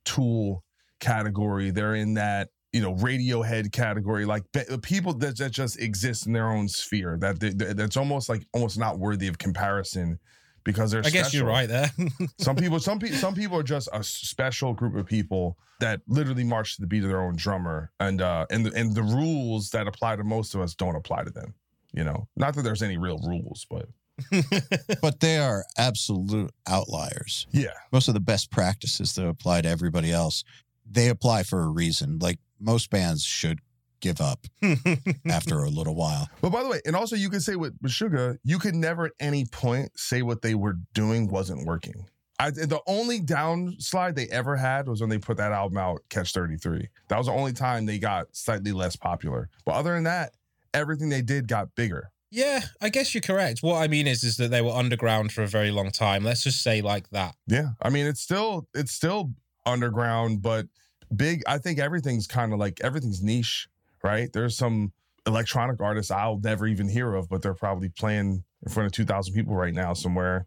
Tool 0.05 0.65
category. 1.01 1.71
They're 1.71 1.95
in 1.95 2.15
that 2.15 2.49
you 2.73 2.81
know 2.83 2.95
Radiohead 2.95 3.73
category. 3.73 4.25
Like 4.25 4.43
be- 4.53 4.77
people 4.83 5.15
that, 5.15 5.39
that 5.39 5.51
just 5.51 5.79
exist 5.81 6.27
in 6.27 6.33
their 6.33 6.49
own 6.51 6.69
sphere. 6.69 7.17
That 7.21 7.41
they, 7.41 7.51
they- 7.51 7.73
that's 7.73 7.97
almost 7.97 8.29
like 8.29 8.47
almost 8.53 8.79
not 8.79 8.99
worthy 8.99 9.29
of 9.29 9.39
comparison 9.39 10.19
because 10.65 10.91
they're. 10.91 11.01
I 11.05 11.11
guess 11.11 11.33
you're 11.33 11.47
special. 11.47 11.47
right 11.49 11.69
there. 11.69 11.91
Some 12.39 12.57
people, 12.57 12.79
some 12.81 12.99
people, 12.99 13.17
some 13.17 13.35
people 13.35 13.59
are 13.59 13.63
just 13.63 13.89
a 13.93 14.03
special 14.05 14.75
group 14.75 14.95
of 14.97 15.07
people 15.07 15.57
that 15.81 16.01
literally 16.09 16.45
march 16.45 16.75
to 16.77 16.81
the 16.83 16.87
beat 16.87 17.03
of 17.05 17.09
their 17.09 17.23
own 17.23 17.37
drummer, 17.37 17.91
and 18.01 18.21
uh, 18.21 18.45
and 18.51 18.67
the, 18.67 18.73
and 18.75 18.95
the 18.95 19.03
rules 19.03 19.71
that 19.71 19.87
apply 19.87 20.17
to 20.17 20.25
most 20.25 20.55
of 20.55 20.61
us 20.61 20.75
don't 20.75 20.97
apply 20.97 21.25
to 21.25 21.31
them. 21.31 21.55
You 21.93 22.05
know, 22.05 22.29
not 22.37 22.55
that 22.55 22.63
there's 22.63 22.83
any 22.83 22.99
real 22.99 23.19
rules, 23.27 23.67
but 23.71 23.87
but 25.01 25.21
they 25.21 25.39
are 25.39 25.65
absolute 25.77 26.51
outliers. 26.67 27.47
yeah, 27.53 27.71
Most 27.93 28.09
of 28.09 28.15
the 28.15 28.21
best 28.21 28.51
practices 28.51 29.15
that 29.15 29.27
apply 29.27 29.63
to 29.63 29.69
everybody 29.69 30.13
else, 30.13 30.45
they 30.91 31.09
apply 31.09 31.43
for 31.43 31.61
a 31.63 31.69
reason. 31.69 32.19
Like 32.21 32.39
most 32.61 32.91
bands 32.91 33.25
should 33.25 33.61
give 34.01 34.21
up 34.21 34.47
after 35.29 35.59
a 35.65 35.69
little 35.71 35.95
while. 35.95 36.29
But 36.41 36.51
by 36.51 36.63
the 36.63 36.69
way, 36.69 36.81
and 36.87 36.95
also 36.95 37.17
you 37.17 37.31
could 37.31 37.43
say 37.43 37.57
with 37.57 37.75
Sugar, 37.89 38.39
you 38.45 38.59
could 38.59 38.75
never 38.75 39.07
at 39.07 39.13
any 39.21 39.45
point 39.45 39.91
say 39.99 40.23
what 40.23 40.43
they 40.43 40.55
were 40.55 40.77
doing 40.95 41.29
wasn't 41.29 41.67
working. 41.67 42.07
I, 42.41 42.51
the 42.51 42.81
only 42.87 43.21
downslide 43.21 44.15
they 44.15 44.29
ever 44.29 44.55
had 44.55 44.87
was 44.87 45.01
when 45.01 45.11
they 45.11 45.19
put 45.19 45.39
that 45.39 45.51
album 45.51 45.77
out, 45.79 46.03
Catch 46.09 46.33
33. 46.33 46.87
That 47.09 47.19
was 47.19 47.27
the 47.27 47.33
only 47.33 47.53
time 47.53 47.85
they 47.87 47.99
got 47.99 48.29
slightly 48.31 48.71
less 48.71 48.95
popular. 48.95 49.49
But 49.65 49.75
other 49.75 49.95
than 49.95 50.05
that, 50.05 50.35
everything 50.73 51.09
they 51.09 51.23
did 51.23 51.49
got 51.49 51.75
bigger. 51.75 52.13
yeah, 52.31 52.61
I 52.81 52.91
guess 52.91 53.13
you're 53.13 53.23
correct. 53.23 53.61
What 53.65 53.83
I 53.83 53.89
mean 53.89 54.07
is, 54.07 54.23
is 54.23 54.37
that 54.37 54.53
they 54.53 54.63
were 54.63 54.71
underground 54.71 55.33
for 55.33 55.43
a 55.43 55.49
very 55.49 55.73
long 55.73 55.91
time. 55.91 56.23
Let's 56.23 56.45
just 56.45 56.63
say 56.63 56.81
like 56.81 57.11
that. 57.11 57.35
Yeah. 57.49 57.71
I 57.83 57.91
mean, 57.91 58.07
it's 58.07 58.21
still 58.21 58.69
it's 58.73 58.93
still 58.93 59.33
underground, 59.69 60.43
but 60.43 60.67
big. 61.15 61.43
I 61.47 61.59
think 61.59 61.79
everything's 61.79 62.27
kind 62.27 62.53
of 62.53 62.59
like 62.59 62.81
everything's 62.83 63.23
niche, 63.23 63.69
right? 64.03 64.33
There's 64.33 64.57
some 64.57 64.93
electronic 65.27 65.81
artists 65.81 66.11
I'll 66.11 66.41
never 66.41 66.67
even 66.67 66.89
hear 66.89 67.15
of, 67.15 67.29
but 67.29 67.43
they're 67.43 67.55
probably 67.55 67.91
playing 67.91 68.45
in 68.65 68.73
front 68.73 68.87
of 68.87 68.93
2,000 68.93 69.35
people 69.35 69.55
right 69.55 69.75
now 69.75 69.93
somewhere. 69.93 70.47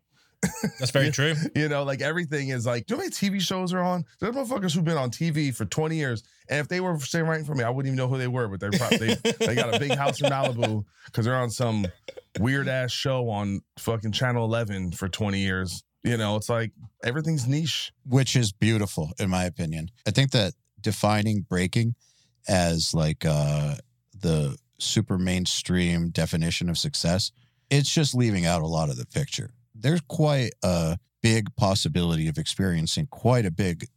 That's 0.80 0.92
very 0.92 1.12
true. 1.12 1.36
You 1.56 1.70
know, 1.70 1.84
like 1.84 2.02
everything 2.02 2.50
is 2.50 2.66
like, 2.66 2.88
do 2.88 2.94
you 2.94 2.98
know 2.98 3.04
how 3.04 3.10
many 3.22 3.38
TV 3.38 3.42
shows 3.42 3.74
are 3.74 3.82
on? 3.82 4.06
There's 4.20 4.36
motherfuckers 4.36 4.74
who've 4.74 4.84
been 4.84 4.98
on 4.98 5.12
TV 5.12 5.56
for 5.56 5.66
20 5.66 5.96
years. 5.96 6.24
And 6.50 6.60
if 6.60 6.68
they 6.68 6.82
were 6.82 7.00
sitting 7.00 7.28
right 7.28 7.40
in 7.40 7.46
front 7.46 7.60
of 7.60 7.64
me, 7.64 7.68
I 7.68 7.70
wouldn't 7.70 7.88
even 7.94 7.98
know 7.98 8.08
who 8.08 8.18
they 8.18 8.28
were, 8.28 8.48
but 8.48 8.60
they're 8.60 8.72
probably, 8.72 9.14
they, 9.16 9.32
they 9.46 9.56
got 9.56 9.76
a 9.76 9.80
big 9.80 9.94
house 9.96 10.20
in 10.20 10.30
Malibu 10.30 10.84
because 11.06 11.26
they're 11.26 11.36
on 11.36 11.52
some 11.52 11.86
weird 12.40 12.68
ass 12.68 12.92
show 12.92 13.30
on 13.30 13.62
fucking 13.78 14.12
Channel 14.12 14.44
11 14.46 14.94
for 14.94 15.08
20 15.08 15.40
years. 15.40 15.84
You 16.04 16.18
know, 16.18 16.36
it's 16.36 16.50
like 16.50 16.72
everything's 17.04 17.48
niche. 17.48 17.92
which 18.06 18.36
is 18.36 18.52
beautiful 18.52 19.12
in 19.20 19.30
my 19.30 19.46
opinion. 19.46 19.90
I 20.08 20.12
think 20.12 20.32
that 20.32 20.54
defining 20.80 21.42
breaking 21.42 21.96
as 22.48 22.94
like 22.94 23.24
uh 23.24 23.76
the 24.20 24.58
super 24.80 25.18
mainstream 25.18 26.10
definition 26.10 26.70
of 26.70 26.78
success, 26.78 27.32
it's 27.70 27.94
just 27.94 28.16
leaving 28.16 28.46
out 28.46 28.62
a 28.62 28.68
lot 28.68 28.90
of 28.90 28.98
the 28.98 29.06
picture. 29.06 29.52
There's 29.76 30.02
quite 30.02 30.52
a 30.64 30.98
big 31.22 31.56
possibility 31.56 32.28
of 32.28 32.38
experiencing 32.38 33.08
quite 33.12 33.46
a 33.46 33.52
big 33.52 33.88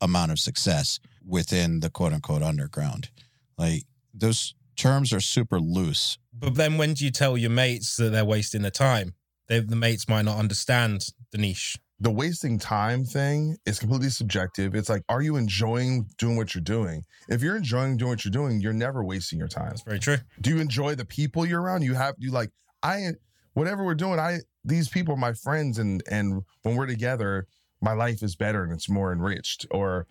amount 0.00 0.32
of 0.32 0.38
success 0.38 0.98
within 1.26 1.80
the 1.80 1.90
quote 1.90 2.12
unquote 2.12 2.42
underground. 2.42 3.10
Like 3.56 3.84
those 4.12 4.54
terms 4.76 5.12
are 5.12 5.20
super 5.20 5.60
loose. 5.60 6.18
But 6.32 6.56
then 6.56 6.78
when 6.78 6.94
do 6.94 7.04
you 7.04 7.10
tell 7.10 7.38
your 7.38 7.50
mates 7.50 7.96
that 7.96 8.10
they're 8.10 8.24
wasting 8.24 8.62
their 8.62 8.70
time? 8.70 9.14
They, 9.46 9.60
the 9.60 9.76
mates 9.76 10.08
might 10.08 10.24
not 10.24 10.38
understand 10.38 11.06
the 11.34 11.40
niche. 11.40 11.76
The 12.00 12.10
wasting 12.10 12.58
time 12.58 13.04
thing 13.04 13.56
is 13.66 13.78
completely 13.78 14.08
subjective. 14.08 14.74
It's 14.74 14.88
like, 14.88 15.02
are 15.08 15.20
you 15.22 15.36
enjoying 15.36 16.06
doing 16.18 16.36
what 16.36 16.54
you're 16.54 16.62
doing? 16.62 17.04
If 17.28 17.42
you're 17.42 17.56
enjoying 17.56 17.96
doing 17.96 18.10
what 18.10 18.24
you're 18.24 18.32
doing, 18.32 18.60
you're 18.60 18.72
never 18.72 19.02
wasting 19.04 19.38
your 19.38 19.48
time. 19.48 19.70
That's 19.70 19.82
very 19.82 19.98
true. 19.98 20.16
do 20.40 20.50
you 20.50 20.60
enjoy 20.60 20.94
the 20.94 21.04
people 21.04 21.44
you're 21.46 21.60
around 21.60 21.82
you 21.82 21.94
have 21.94 22.14
you 22.18 22.30
like 22.30 22.50
i 22.82 23.10
whatever 23.54 23.84
we're 23.84 23.94
doing 23.94 24.18
i 24.18 24.38
these 24.64 24.88
people 24.88 25.14
are 25.14 25.18
my 25.18 25.32
friends 25.32 25.78
and 25.78 26.02
and 26.10 26.42
when 26.62 26.76
we're 26.76 26.86
together 26.86 27.46
my 27.80 27.92
life 27.92 28.22
is 28.22 28.36
better 28.36 28.62
and 28.64 28.72
it's 28.72 28.88
more 28.88 29.12
enriched 29.12 29.66
or 29.70 30.06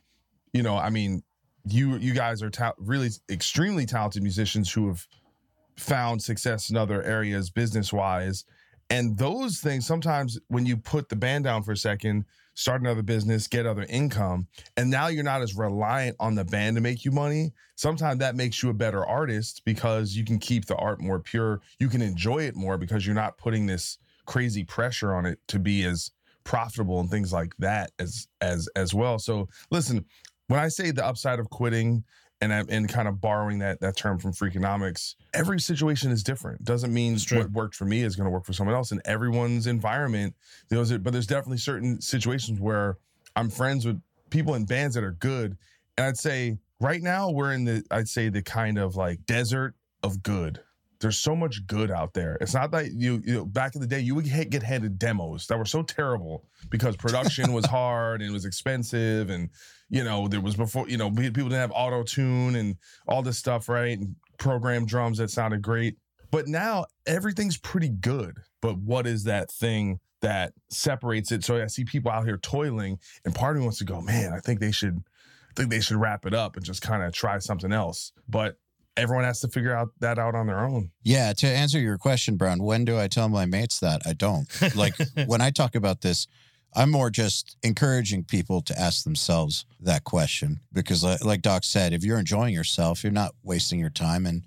you 0.54 0.64
know 0.64 0.76
i 0.78 0.90
mean 0.90 1.22
you 1.66 1.98
you 1.98 2.14
guys 2.14 2.42
are 2.42 2.50
ta- 2.50 2.74
really 2.78 3.10
extremely 3.30 3.86
talented 3.86 4.24
musicians 4.24 4.72
who 4.72 4.88
have 4.88 5.06
found 5.78 6.22
success 6.22 6.70
in 6.70 6.78
other 6.78 7.04
areas 7.04 7.50
business 7.50 7.94
wise 7.94 8.46
and 8.90 9.18
those 9.18 9.60
things 9.60 9.86
sometimes 9.86 10.40
when 10.48 10.66
you 10.66 10.78
put 10.78 11.10
the 11.10 11.16
band 11.16 11.44
down 11.44 11.64
for 11.64 11.72
a 11.72 11.78
second 11.78 12.26
start 12.56 12.82
another 12.82 13.02
business 13.02 13.48
get 13.48 13.66
other 13.66 13.86
income 13.90 14.48
and 14.78 14.90
now 14.90 15.08
you're 15.08 15.24
not 15.24 15.42
as 15.42 15.56
reliant 15.56 16.16
on 16.20 16.36
the 16.36 16.46
band 16.46 16.76
to 16.76 16.82
make 16.82 17.04
you 17.04 17.12
money 17.12 17.52
sometimes 17.76 18.20
that 18.20 18.36
makes 18.36 18.62
you 18.62 18.70
a 18.70 18.74
better 18.74 19.06
artist 19.06 19.62
because 19.66 20.16
you 20.16 20.24
can 20.24 20.40
keep 20.40 20.66
the 20.66 20.76
art 20.76 21.02
more 21.02 21.20
pure. 21.20 21.62
You 21.80 21.90
can 21.90 22.02
enjoy 22.02 22.40
it 22.44 22.56
more 22.56 22.78
because 22.78 23.06
you're 23.06 23.16
not 23.16 23.38
putting 23.38 23.66
this 23.66 23.98
crazy 24.26 24.64
pressure 24.64 25.14
on 25.14 25.26
it 25.26 25.40
to 25.48 25.60
be 25.60 25.84
as 25.84 26.12
profitable 26.44 27.00
and 27.00 27.10
things 27.10 27.32
like 27.34 27.54
that 27.60 27.92
as 28.00 28.28
as 28.42 28.70
as 28.76 28.94
well. 28.94 29.20
So 29.20 29.48
listen 29.72 30.06
when 30.48 30.60
i 30.60 30.68
say 30.68 30.92
the 30.92 31.06
upside 31.06 31.40
of 31.40 31.50
quitting 31.50 32.04
and 32.44 32.54
I- 32.54 32.66
and 32.70 32.88
kind 32.90 33.08
of 33.08 33.20
borrowing 33.22 33.60
that 33.60 33.80
that 33.82 33.96
term 33.96 34.20
from 34.20 34.34
freakonomics 34.34 35.16
every 35.34 35.60
situation 35.60 36.12
is 36.12 36.24
different. 36.24 36.64
Doesn't 36.64 36.94
mean 36.94 37.18
what 37.32 37.52
worked 37.52 37.76
for 37.76 37.86
me 37.86 38.02
is 38.04 38.16
going 38.16 38.26
to 38.26 38.32
work 38.32 38.46
for 38.46 38.54
someone 38.54 38.76
else 38.76 38.92
in 38.92 39.02
everyone's 39.06 39.66
environment 39.68 40.36
there's 40.70 40.92
but 40.98 41.12
there's 41.14 41.28
definitely 41.28 41.58
certain 41.58 42.00
situations 42.02 42.60
where 42.60 42.98
i'm 43.36 43.50
friends 43.50 43.86
with 43.86 44.00
people 44.30 44.56
in 44.56 44.66
bands 44.66 44.96
that 44.96 45.04
are 45.04 45.14
good 45.14 45.58
and 45.98 46.06
i'd 46.08 46.18
say 46.18 46.58
right 46.80 47.02
now 47.02 47.30
we're 47.30 47.54
in 47.54 47.66
the 47.66 47.84
i'd 47.92 48.08
say 48.08 48.30
the 48.30 48.42
kind 48.42 48.78
of 48.78 48.96
like 48.96 49.26
desert 49.26 49.74
of 50.04 50.22
good. 50.22 50.60
There's 51.00 51.18
so 51.18 51.36
much 51.36 51.68
good 51.68 51.92
out 51.92 52.14
there. 52.14 52.38
It's 52.40 52.54
not 52.54 52.72
that 52.72 52.94
you, 52.94 53.22
you 53.26 53.34
know, 53.34 53.46
back 53.46 53.76
in 53.76 53.82
the 53.82 53.88
day 53.88 54.00
you 54.00 54.16
would 54.16 54.26
get 54.50 54.64
handed 54.64 54.98
demos 54.98 55.48
that 55.48 55.58
were 55.58 55.66
so 55.66 55.84
terrible 55.84 56.46
because 56.70 56.96
production 56.96 57.52
was 57.52 57.66
hard 57.80 58.22
and 58.22 58.30
it 58.30 58.34
was 58.34 58.46
expensive 58.46 59.30
and 59.30 59.50
you 59.94 60.04
know 60.04 60.28
there 60.28 60.42
was 60.42 60.56
before 60.56 60.90
you 60.90 60.98
know 60.98 61.10
people 61.12 61.32
didn't 61.32 61.52
have 61.54 61.72
auto 61.74 62.04
tune 62.04 62.56
and 62.56 62.76
all 63.08 63.22
this 63.22 63.38
stuff 63.38 63.70
right? 63.70 63.98
And 63.98 64.16
program 64.40 64.86
drums 64.86 65.20
that 65.20 65.30
sounded 65.30 65.62
great. 65.62 65.98
But 66.32 66.48
now 66.48 66.86
everything's 67.06 67.58
pretty 67.58 67.90
good. 67.90 68.40
But 68.62 68.80
what 68.80 69.06
is 69.06 69.24
that 69.26 69.52
thing 69.52 70.00
that 70.22 70.54
separates 70.70 71.32
it? 71.32 71.44
So 71.44 71.62
i 71.62 71.68
see 71.68 71.86
people 71.86 72.12
out 72.12 72.26
here 72.26 72.38
toiling 72.38 72.98
and 73.24 73.36
part 73.36 73.56
of 73.56 73.60
me 73.60 73.66
wants 73.66 73.78
to 73.80 73.86
go 73.86 74.02
man 74.02 74.34
i 74.34 74.40
think 74.40 74.60
they 74.60 74.72
should 74.72 75.04
I 75.52 75.54
think 75.56 75.70
they 75.70 75.82
should 75.82 75.98
wrap 75.98 76.26
it 76.26 76.34
up 76.34 76.56
and 76.56 76.66
just 76.66 76.82
kind 76.82 77.04
of 77.04 77.14
try 77.14 77.38
something 77.38 77.72
else. 77.72 78.12
But 78.28 78.58
everyone 78.98 79.24
has 79.24 79.40
to 79.42 79.48
figure 79.48 79.76
out 79.76 79.90
that 80.00 80.18
out 80.18 80.34
on 80.34 80.48
their 80.48 80.66
own. 80.66 80.90
Yeah, 81.04 81.34
to 81.34 81.48
answer 81.48 81.80
your 81.80 82.00
question, 82.00 82.38
Browne, 82.38 82.64
when 82.64 82.86
do 82.86 82.98
I 82.98 83.08
tell 83.08 83.30
my 83.30 83.46
mates 83.46 83.80
that? 83.80 84.02
I 84.06 84.14
don't. 84.14 84.48
Like 84.76 84.96
when 85.28 85.42
I 85.42 85.52
talk 85.52 85.76
about 85.76 86.02
this, 86.02 86.28
I'm 86.76 86.92
more 86.92 87.10
just 87.10 87.56
encouraging 87.64 88.24
people 88.24 88.62
to 88.62 88.80
ask 88.80 89.04
themselves 89.04 89.66
that 89.80 90.04
question 90.04 90.60
because, 90.72 91.04
like 91.24 91.42
Doc 91.42 91.64
said, 91.64 91.94
if 91.94 92.04
you're 92.04 92.20
enjoying 92.20 92.54
yourself, 92.54 93.04
you're 93.04 93.12
not 93.12 93.34
wasting 93.44 93.80
your 93.80 93.90
time. 93.90 94.26
And 94.26 94.44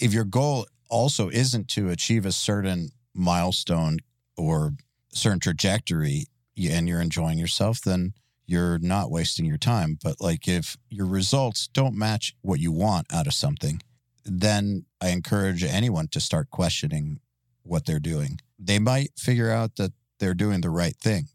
if 0.00 0.12
your 0.12 0.24
goal 0.24 0.66
also 0.88 1.28
isn't 1.30 1.68
to 1.68 1.88
achieve 1.88 2.26
a 2.26 2.32
certain 2.32 2.90
milestone 3.14 3.98
or 4.36 4.72
certain 5.12 5.40
trajectory 5.40 6.26
and 6.70 6.88
you're 6.88 7.00
enjoying 7.00 7.38
yourself, 7.38 7.80
then 7.80 8.12
you're 8.46 8.78
not 8.78 9.10
wasting 9.10 9.46
your 9.46 9.58
time. 9.58 9.98
But 10.02 10.20
like 10.20 10.48
if 10.48 10.76
your 10.90 11.06
results 11.06 11.68
don't 11.72 11.94
match 11.94 12.34
what 12.42 12.60
you 12.60 12.72
want 12.72 13.06
out 13.12 13.26
of 13.26 13.34
something, 13.34 13.80
then 14.24 14.84
I 15.00 15.08
encourage 15.08 15.64
anyone 15.64 16.08
to 16.08 16.20
start 16.20 16.50
questioning 16.50 17.20
what 17.62 17.86
they're 17.86 18.00
doing. 18.00 18.40
They 18.58 18.78
might 18.78 19.12
figure 19.16 19.50
out 19.50 19.76
that 19.76 19.92
they're 20.18 20.34
doing 20.34 20.60
the 20.60 20.70
right 20.70 20.96
thing, 20.96 21.28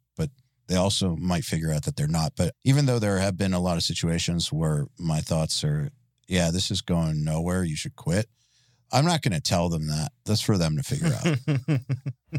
they 0.67 0.75
also 0.75 1.15
might 1.17 1.43
figure 1.43 1.71
out 1.71 1.84
that 1.84 1.95
they're 1.95 2.08
not. 2.08 2.34
But 2.36 2.54
even 2.63 2.86
though 2.86 2.99
there 2.99 3.19
have 3.19 3.38
been 3.38 3.54
a 3.54 3.60
lot 3.60 3.78
of 3.78 3.84
situations 3.84 4.51
where 4.51 4.88
my 4.97 5.19
thoughts 5.21 5.63
are, 5.63 5.91
yeah, 6.28 6.51
this 6.51 6.71
is 6.71 6.82
going 6.82 7.23
nowhere, 7.23 7.63
you 7.63 7.75
should 7.75 7.95
quit. 7.95 8.28
I'm 8.91 9.06
not 9.06 9.21
going 9.21 9.34
to 9.34 9.41
tell 9.41 9.69
them 9.69 9.88
that. 9.88 10.12
That's 10.25 10.41
for 10.41 10.58
them 10.58 10.78
to 10.78 10.84
figure 10.84 11.12
out. 11.13 11.80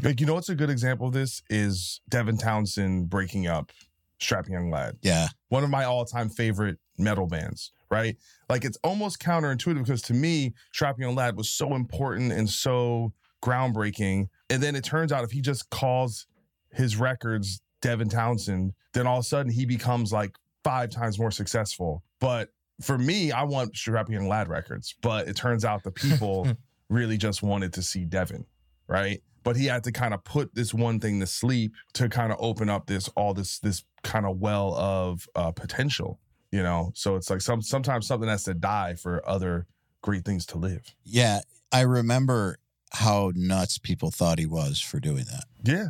Like, 0.03 0.19
you 0.19 0.27
know 0.27 0.35
what's 0.35 0.49
a 0.49 0.55
good 0.55 0.69
example 0.69 1.07
of 1.07 1.13
this 1.13 1.41
is 1.49 2.01
Devin 2.07 2.37
Townsend 2.37 3.09
breaking 3.09 3.47
up 3.47 3.71
Strapping 4.19 4.53
Young 4.53 4.69
Lad. 4.69 4.95
yeah. 5.01 5.27
One 5.49 5.63
of 5.63 5.71
my 5.71 5.85
all-time 5.85 6.29
favorite 6.29 6.77
metal 6.99 7.25
bands, 7.25 7.71
right? 7.89 8.15
Like 8.47 8.63
it's 8.63 8.77
almost 8.83 9.19
counterintuitive 9.19 9.79
because 9.79 10.03
to 10.03 10.13
me, 10.13 10.53
Strapping 10.71 11.03
Young 11.03 11.15
Lad 11.15 11.35
was 11.35 11.49
so 11.49 11.73
important 11.73 12.31
and 12.31 12.47
so 12.49 13.13
groundbreaking. 13.43 14.27
And 14.49 14.61
then 14.61 14.75
it 14.75 14.83
turns 14.83 15.11
out 15.11 15.23
if 15.23 15.31
he 15.31 15.41
just 15.41 15.69
calls 15.71 16.27
his 16.71 16.95
records 16.97 17.61
Devin 17.87 18.09
Townsend, 18.09 18.73
then 18.93 19.07
all 19.07 19.19
of 19.19 19.21
a 19.21 19.23
sudden 19.23 19.49
he 19.49 19.65
becomes 19.65 20.11
like 20.11 20.35
five 20.61 20.89
times 20.89 21.17
more 21.17 21.31
successful. 21.31 22.03
But 22.19 22.49
for 22.81 22.97
me, 22.97 23.31
I 23.31 23.43
want 23.43 23.77
Strapping 23.77 24.13
Young 24.13 24.27
Lad 24.27 24.49
records. 24.49 24.93
But 25.01 25.29
it 25.29 25.37
turns 25.37 25.63
out 25.63 25.83
the 25.83 25.91
people 25.91 26.49
really 26.89 27.15
just 27.15 27.41
wanted 27.41 27.71
to 27.73 27.81
see 27.81 28.03
Devin, 28.03 28.45
right? 28.87 29.23
But 29.45 29.55
he 29.55 29.67
had 29.67 29.85
to 29.85 29.93
kind 29.93 30.13
of 30.13 30.21
put 30.25 30.53
this 30.53 30.73
one 30.73 30.99
thing 30.99 31.21
to 31.21 31.27
sleep 31.27 31.71
to 31.93 32.09
kind 32.09 32.33
of 32.33 32.39
open 32.41 32.69
up 32.69 32.87
this 32.87 33.07
all 33.15 33.33
this 33.33 33.59
this 33.59 33.85
kind 34.03 34.25
of 34.25 34.39
well 34.39 34.75
of 34.75 35.25
uh, 35.33 35.51
potential, 35.53 36.19
you 36.51 36.61
know. 36.61 36.91
So 36.93 37.15
it's 37.15 37.29
like 37.29 37.39
some 37.39 37.61
sometimes 37.61 38.05
something 38.05 38.27
has 38.27 38.43
to 38.43 38.53
die 38.53 38.95
for 38.95 39.25
other 39.25 39.65
great 40.01 40.25
things 40.25 40.45
to 40.47 40.57
live. 40.57 40.93
Yeah. 41.05 41.39
I 41.71 41.81
remember 41.81 42.57
how 42.91 43.31
nuts 43.33 43.77
people 43.77 44.11
thought 44.11 44.39
he 44.39 44.45
was 44.45 44.81
for 44.81 44.99
doing 44.99 45.23
that. 45.25 45.45
Yeah, 45.63 45.87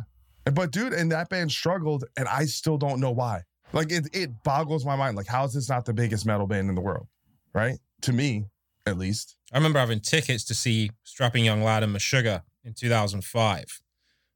but 0.50 0.70
dude, 0.70 0.92
and 0.92 1.10
that 1.12 1.28
band 1.28 1.50
struggled, 1.50 2.04
and 2.16 2.28
I 2.28 2.44
still 2.46 2.76
don't 2.78 3.00
know 3.00 3.10
why. 3.10 3.42
Like 3.72 3.92
it 3.92 4.08
it 4.12 4.42
boggles 4.44 4.84
my 4.86 4.96
mind. 4.96 5.16
Like 5.16 5.26
how 5.26 5.44
is 5.44 5.52
this 5.54 5.68
not 5.68 5.84
the 5.84 5.92
biggest 5.92 6.24
metal 6.26 6.46
band 6.46 6.68
in 6.68 6.74
the 6.74 6.80
world, 6.80 7.06
right? 7.54 7.78
To 8.02 8.12
me, 8.12 8.46
at 8.86 8.96
least. 8.96 9.36
I 9.52 9.56
remember 9.58 9.78
having 9.78 10.00
tickets 10.00 10.44
to 10.44 10.54
see 10.54 10.90
Strapping 11.04 11.44
Young 11.44 11.62
Lad 11.62 11.82
and 11.82 11.94
Meshuggah 11.94 12.42
in 12.64 12.74
2005, 12.74 13.64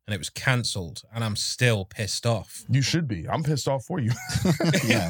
and 0.06 0.14
it 0.14 0.18
was 0.18 0.30
cancelled, 0.30 1.02
and 1.14 1.22
I'm 1.22 1.36
still 1.36 1.84
pissed 1.84 2.26
off 2.26 2.64
You 2.68 2.82
should 2.82 3.06
be. 3.08 3.26
I'm 3.28 3.42
pissed 3.42 3.68
off 3.68 3.84
for 3.84 4.00
you. 4.00 4.10
Yeah. 4.84 5.08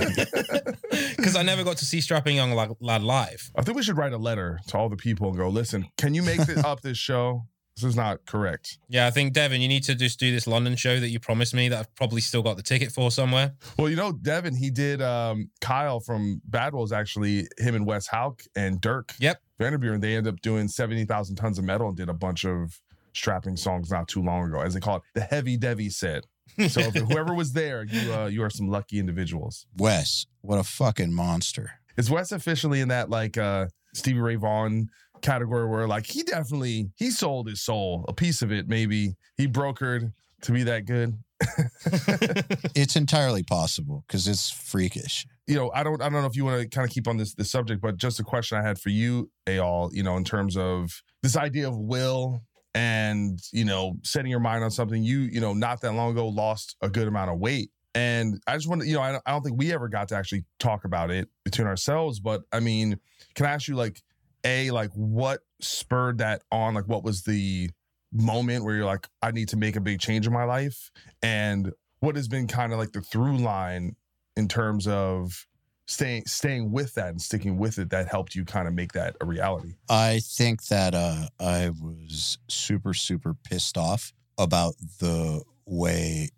because 1.16 1.34
I 1.36 1.42
never 1.42 1.64
got 1.64 1.76
to 1.78 1.84
see 1.86 2.00
Strapping 2.00 2.36
Young 2.36 2.52
Lad 2.52 2.70
Lad 2.80 3.02
live. 3.02 3.50
I 3.56 3.62
think 3.62 3.76
we 3.76 3.82
should 3.82 3.96
write 3.96 4.12
a 4.12 4.18
letter 4.18 4.60
to 4.68 4.76
all 4.78 4.88
the 4.88 4.96
people 4.96 5.28
and 5.28 5.36
go, 5.36 5.48
listen, 5.48 5.86
can 5.96 6.14
you 6.14 6.22
make 6.22 6.40
this 6.40 6.62
up 6.64 6.80
this 6.82 6.98
show? 6.98 7.46
This 7.76 7.84
is 7.84 7.96
not 7.96 8.24
correct. 8.26 8.78
Yeah, 8.88 9.06
I 9.06 9.10
think 9.10 9.32
Devin, 9.32 9.60
you 9.60 9.68
need 9.68 9.84
to 9.84 9.94
just 9.94 10.20
do 10.20 10.30
this 10.30 10.46
London 10.46 10.76
show 10.76 11.00
that 11.00 11.08
you 11.08 11.18
promised 11.18 11.54
me 11.54 11.68
that 11.70 11.78
I've 11.78 11.94
probably 11.94 12.20
still 12.20 12.42
got 12.42 12.56
the 12.56 12.62
ticket 12.62 12.92
for 12.92 13.10
somewhere. 13.10 13.54
Well, 13.78 13.88
you 13.88 13.96
know, 13.96 14.12
Devin, 14.12 14.54
he 14.54 14.70
did 14.70 15.00
um 15.00 15.50
Kyle 15.60 16.00
from 16.00 16.42
Bad 16.44 16.74
Wolves 16.74 16.92
actually, 16.92 17.48
him 17.58 17.74
and 17.74 17.86
Wes 17.86 18.06
Hauch 18.06 18.46
and 18.54 18.80
Dirk 18.80 19.14
Yep. 19.18 19.40
Verbeuren, 19.58 20.00
they 20.00 20.16
ended 20.16 20.34
up 20.34 20.40
doing 20.42 20.68
70,000 20.68 21.36
tons 21.36 21.58
of 21.58 21.64
metal 21.64 21.88
and 21.88 21.96
did 21.96 22.08
a 22.08 22.14
bunch 22.14 22.44
of 22.44 22.80
strapping 23.14 23.56
songs 23.56 23.90
not 23.90 24.08
too 24.08 24.22
long 24.22 24.44
ago, 24.48 24.60
as 24.60 24.74
they 24.74 24.80
call 24.80 24.96
it, 24.96 25.02
the 25.14 25.20
heavy 25.20 25.56
Devi 25.56 25.88
set. 25.88 26.24
So 26.68 26.80
if 26.80 26.94
whoever 27.08 27.32
was 27.34 27.52
there, 27.52 27.84
you 27.84 28.12
uh, 28.12 28.26
you 28.26 28.42
are 28.42 28.50
some 28.50 28.68
lucky 28.68 28.98
individuals. 28.98 29.66
Wes, 29.78 30.26
what 30.42 30.58
a 30.58 30.64
fucking 30.64 31.14
monster. 31.14 31.70
Is 31.96 32.10
Wes 32.10 32.32
officially 32.32 32.80
in 32.80 32.88
that 32.88 33.08
like 33.08 33.38
uh 33.38 33.66
Stevie 33.94 34.20
Ray 34.20 34.34
Vaughan 34.36 34.88
category 35.22 35.66
where 35.68 35.86
like 35.88 36.06
he 36.06 36.22
definitely 36.22 36.90
he 36.96 37.10
sold 37.10 37.48
his 37.48 37.62
soul, 37.62 38.04
a 38.08 38.12
piece 38.12 38.42
of 38.42 38.52
it 38.52 38.68
maybe. 38.68 39.14
He 39.36 39.48
brokered 39.48 40.12
to 40.42 40.52
be 40.52 40.64
that 40.64 40.84
good. 40.84 41.16
It's 42.74 42.96
entirely 42.96 43.42
possible 43.42 44.04
because 44.06 44.26
it's 44.28 44.50
freakish. 44.50 45.26
you 45.46 45.56
know, 45.56 45.70
I 45.74 45.82
don't 45.82 46.00
I 46.00 46.08
don't 46.08 46.20
know 46.20 46.26
if 46.26 46.36
you 46.36 46.44
want 46.44 46.62
to 46.62 46.68
kind 46.68 46.86
of 46.86 46.92
keep 46.92 47.08
on 47.08 47.16
this 47.16 47.34
this 47.34 47.50
subject, 47.50 47.80
but 47.80 47.96
just 47.96 48.20
a 48.20 48.24
question 48.24 48.58
I 48.58 48.62
had 48.62 48.78
for 48.78 48.90
you, 48.90 49.30
Eyal, 49.46 49.90
you 49.92 50.02
know, 50.02 50.16
in 50.16 50.24
terms 50.24 50.56
of 50.56 51.02
this 51.22 51.36
idea 51.36 51.68
of 51.68 51.76
will 51.76 52.42
and 52.74 53.38
you 53.52 53.64
know 53.64 53.94
setting 54.02 54.30
your 54.30 54.40
mind 54.40 54.64
on 54.64 54.70
something. 54.70 55.02
You 55.02 55.20
you 55.20 55.40
know, 55.40 55.52
not 55.52 55.80
that 55.82 55.92
long 55.92 56.12
ago 56.12 56.28
lost 56.28 56.76
a 56.80 56.88
good 56.88 57.08
amount 57.08 57.30
of 57.30 57.38
weight, 57.38 57.70
and 57.94 58.40
I 58.46 58.54
just 58.54 58.68
want 58.68 58.82
to 58.82 58.86
you 58.86 58.94
know 58.94 59.02
I 59.02 59.12
don't, 59.12 59.22
I 59.26 59.32
don't 59.32 59.42
think 59.42 59.58
we 59.58 59.72
ever 59.72 59.88
got 59.88 60.08
to 60.08 60.16
actually 60.16 60.44
talk 60.58 60.84
about 60.84 61.10
it 61.10 61.28
between 61.44 61.66
ourselves, 61.66 62.20
but 62.20 62.42
I 62.52 62.60
mean, 62.60 62.98
can 63.34 63.46
I 63.46 63.50
ask 63.50 63.68
you 63.68 63.76
like 63.76 64.02
a 64.44 64.70
like 64.70 64.90
what 64.92 65.40
spurred 65.60 66.18
that 66.18 66.42
on? 66.50 66.74
Like, 66.74 66.88
what 66.88 67.04
was 67.04 67.22
the 67.22 67.70
moment 68.12 68.64
where 68.64 68.74
you're 68.74 68.84
like, 68.84 69.08
I 69.22 69.30
need 69.30 69.48
to 69.48 69.56
make 69.56 69.76
a 69.76 69.80
big 69.80 70.00
change 70.00 70.26
in 70.26 70.32
my 70.32 70.44
life, 70.44 70.90
and 71.22 71.72
what 72.00 72.16
has 72.16 72.28
been 72.28 72.46
kind 72.46 72.72
of 72.72 72.78
like 72.78 72.92
the 72.92 73.00
through 73.00 73.38
line 73.38 73.96
in 74.36 74.48
terms 74.48 74.86
of 74.86 75.46
staying 75.86 76.24
staying 76.26 76.72
with 76.72 76.94
that 76.94 77.08
and 77.08 77.20
sticking 77.20 77.58
with 77.58 77.78
it 77.78 77.90
that 77.90 78.08
helped 78.08 78.34
you 78.34 78.44
kind 78.44 78.66
of 78.66 78.74
make 78.74 78.92
that 78.92 79.16
a 79.20 79.26
reality 79.26 79.74
I 79.88 80.20
think 80.24 80.66
that 80.66 80.94
uh, 80.94 81.28
I 81.38 81.70
was 81.70 82.38
super, 82.48 82.94
super 82.94 83.34
pissed 83.34 83.76
off 83.76 84.12
about 84.38 84.74
the 84.98 85.42
way 85.66 86.30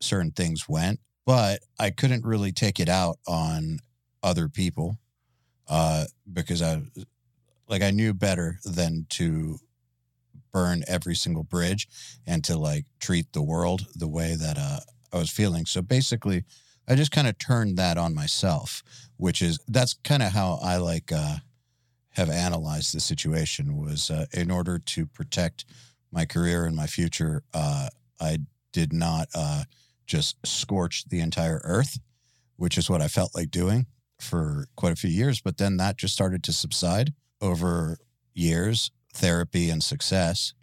certain 0.00 0.30
things 0.30 0.68
went, 0.68 1.00
but 1.26 1.60
I 1.78 1.90
couldn't 1.90 2.24
really 2.24 2.52
take 2.52 2.80
it 2.80 2.88
out 2.88 3.18
on 3.26 3.78
other 4.22 4.48
people 4.48 4.98
uh, 5.68 6.04
because 6.30 6.62
I, 6.62 6.82
like, 7.70 7.82
I 7.82 7.90
knew 7.90 8.12
better 8.12 8.58
than 8.64 9.06
to 9.10 9.58
burn 10.52 10.82
every 10.88 11.14
single 11.14 11.44
bridge 11.44 11.88
and 12.26 12.42
to 12.44 12.58
like 12.58 12.84
treat 12.98 13.32
the 13.32 13.42
world 13.42 13.86
the 13.94 14.08
way 14.08 14.34
that 14.34 14.58
uh, 14.58 14.80
I 15.12 15.18
was 15.18 15.30
feeling. 15.30 15.64
So 15.64 15.80
basically, 15.80 16.44
I 16.88 16.96
just 16.96 17.12
kind 17.12 17.28
of 17.28 17.38
turned 17.38 17.76
that 17.78 17.96
on 17.96 18.14
myself, 18.14 18.82
which 19.16 19.40
is 19.40 19.60
that's 19.68 19.94
kind 19.94 20.22
of 20.22 20.32
how 20.32 20.58
I 20.62 20.76
like. 20.76 21.12
Uh, 21.12 21.36
have 22.14 22.30
analyzed 22.30 22.94
the 22.94 23.00
situation 23.00 23.76
was 23.76 24.10
uh, 24.10 24.26
in 24.32 24.50
order 24.50 24.78
to 24.78 25.06
protect 25.06 25.64
my 26.12 26.24
career 26.24 26.64
and 26.64 26.74
my 26.74 26.86
future, 26.86 27.42
uh, 27.54 27.88
I 28.20 28.38
did 28.72 28.92
not 28.92 29.28
uh, 29.34 29.64
just 30.06 30.36
scorch 30.44 31.04
the 31.08 31.20
entire 31.20 31.60
earth, 31.64 31.98
which 32.56 32.76
is 32.76 32.90
what 32.90 33.00
I 33.00 33.08
felt 33.08 33.34
like 33.34 33.50
doing 33.50 33.86
for 34.18 34.66
quite 34.76 34.92
a 34.92 34.96
few 34.96 35.10
years. 35.10 35.40
But 35.40 35.58
then 35.58 35.76
that 35.76 35.96
just 35.98 36.14
started 36.14 36.42
to 36.44 36.52
subside 36.52 37.12
over 37.40 37.98
years, 38.34 38.90
therapy 39.14 39.70
and 39.70 39.82
success. 39.82 40.54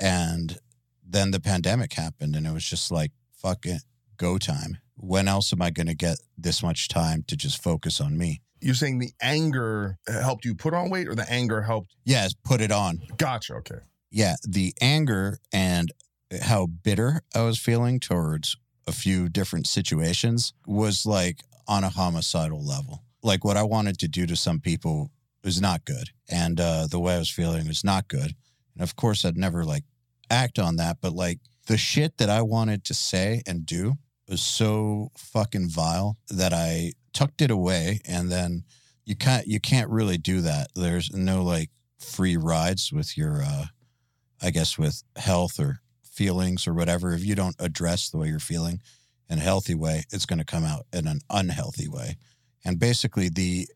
And 0.00 0.58
then 1.06 1.30
the 1.30 1.40
pandemic 1.40 1.92
happened, 1.92 2.34
and 2.34 2.46
it 2.46 2.52
was 2.52 2.64
just 2.68 2.90
like, 2.90 3.12
fuck 3.36 3.66
it, 3.66 3.82
go 4.16 4.38
time. 4.38 4.78
When 4.96 5.28
else 5.28 5.52
am 5.52 5.62
I 5.62 5.70
going 5.70 5.86
to 5.86 5.94
get 5.94 6.18
this 6.36 6.62
much 6.62 6.88
time 6.88 7.24
to 7.28 7.36
just 7.36 7.62
focus 7.62 8.00
on 8.00 8.16
me? 8.18 8.40
you're 8.60 8.74
saying 8.74 8.98
the 8.98 9.12
anger 9.20 9.98
helped 10.08 10.42
you 10.46 10.54
put 10.54 10.72
on 10.72 10.88
weight 10.88 11.06
or 11.06 11.14
the 11.14 11.30
anger 11.30 11.60
helped 11.60 11.94
Yes, 12.06 12.32
put 12.44 12.62
it 12.62 12.72
on. 12.72 12.98
gotcha 13.18 13.52
okay 13.56 13.80
yeah, 14.10 14.36
the 14.48 14.72
anger 14.80 15.38
and 15.52 15.90
how 16.40 16.66
bitter 16.66 17.22
I 17.34 17.42
was 17.42 17.58
feeling 17.58 17.98
towards 17.98 18.56
a 18.86 18.92
few 18.92 19.28
different 19.28 19.66
situations 19.66 20.54
was 20.68 21.04
like 21.04 21.40
on 21.66 21.82
a 21.82 21.88
homicidal 21.88 22.64
level. 22.64 23.02
Like 23.24 23.44
what 23.44 23.56
I 23.56 23.64
wanted 23.64 23.98
to 23.98 24.08
do 24.08 24.24
to 24.26 24.36
some 24.36 24.60
people 24.60 25.10
was 25.44 25.60
not 25.60 25.84
good. 25.84 26.10
And 26.28 26.58
uh, 26.60 26.86
the 26.90 27.00
way 27.00 27.14
I 27.14 27.18
was 27.18 27.30
feeling 27.30 27.66
was 27.66 27.84
not 27.84 28.08
good. 28.08 28.34
And 28.74 28.82
of 28.82 28.96
course, 28.96 29.24
I'd 29.24 29.36
never 29.36 29.64
like 29.64 29.84
act 30.30 30.58
on 30.58 30.76
that. 30.76 30.98
But 31.00 31.12
like 31.12 31.40
the 31.66 31.76
shit 31.76 32.18
that 32.18 32.30
I 32.30 32.42
wanted 32.42 32.84
to 32.84 32.94
say 32.94 33.42
and 33.46 33.66
do 33.66 33.94
was 34.28 34.42
so 34.42 35.10
fucking 35.16 35.68
vile 35.68 36.16
that 36.28 36.52
I 36.52 36.92
tucked 37.12 37.42
it 37.42 37.50
away. 37.50 38.00
And 38.06 38.30
then 38.30 38.64
you 39.04 39.14
can't, 39.14 39.46
you 39.46 39.60
can't 39.60 39.90
really 39.90 40.18
do 40.18 40.40
that. 40.40 40.68
There's 40.74 41.12
no 41.12 41.42
like 41.42 41.70
free 41.98 42.36
rides 42.36 42.92
with 42.92 43.16
your, 43.16 43.42
uh, 43.42 43.66
I 44.42 44.50
guess, 44.50 44.78
with 44.78 45.02
health 45.16 45.60
or 45.60 45.80
feelings 46.14 46.66
or 46.66 46.74
whatever, 46.74 47.12
if 47.12 47.24
you 47.24 47.34
don't 47.34 47.56
address 47.58 48.08
the 48.08 48.18
way 48.18 48.28
you're 48.28 48.38
feeling 48.38 48.80
in 49.28 49.38
a 49.38 49.42
healthy 49.42 49.74
way, 49.74 50.04
it's 50.12 50.26
going 50.26 50.38
to 50.38 50.44
come 50.44 50.64
out 50.64 50.86
in 50.92 51.06
an 51.06 51.20
unhealthy 51.28 51.88
way. 51.88 52.16
And 52.64 52.78
basically, 52.78 53.28
the 53.28 53.68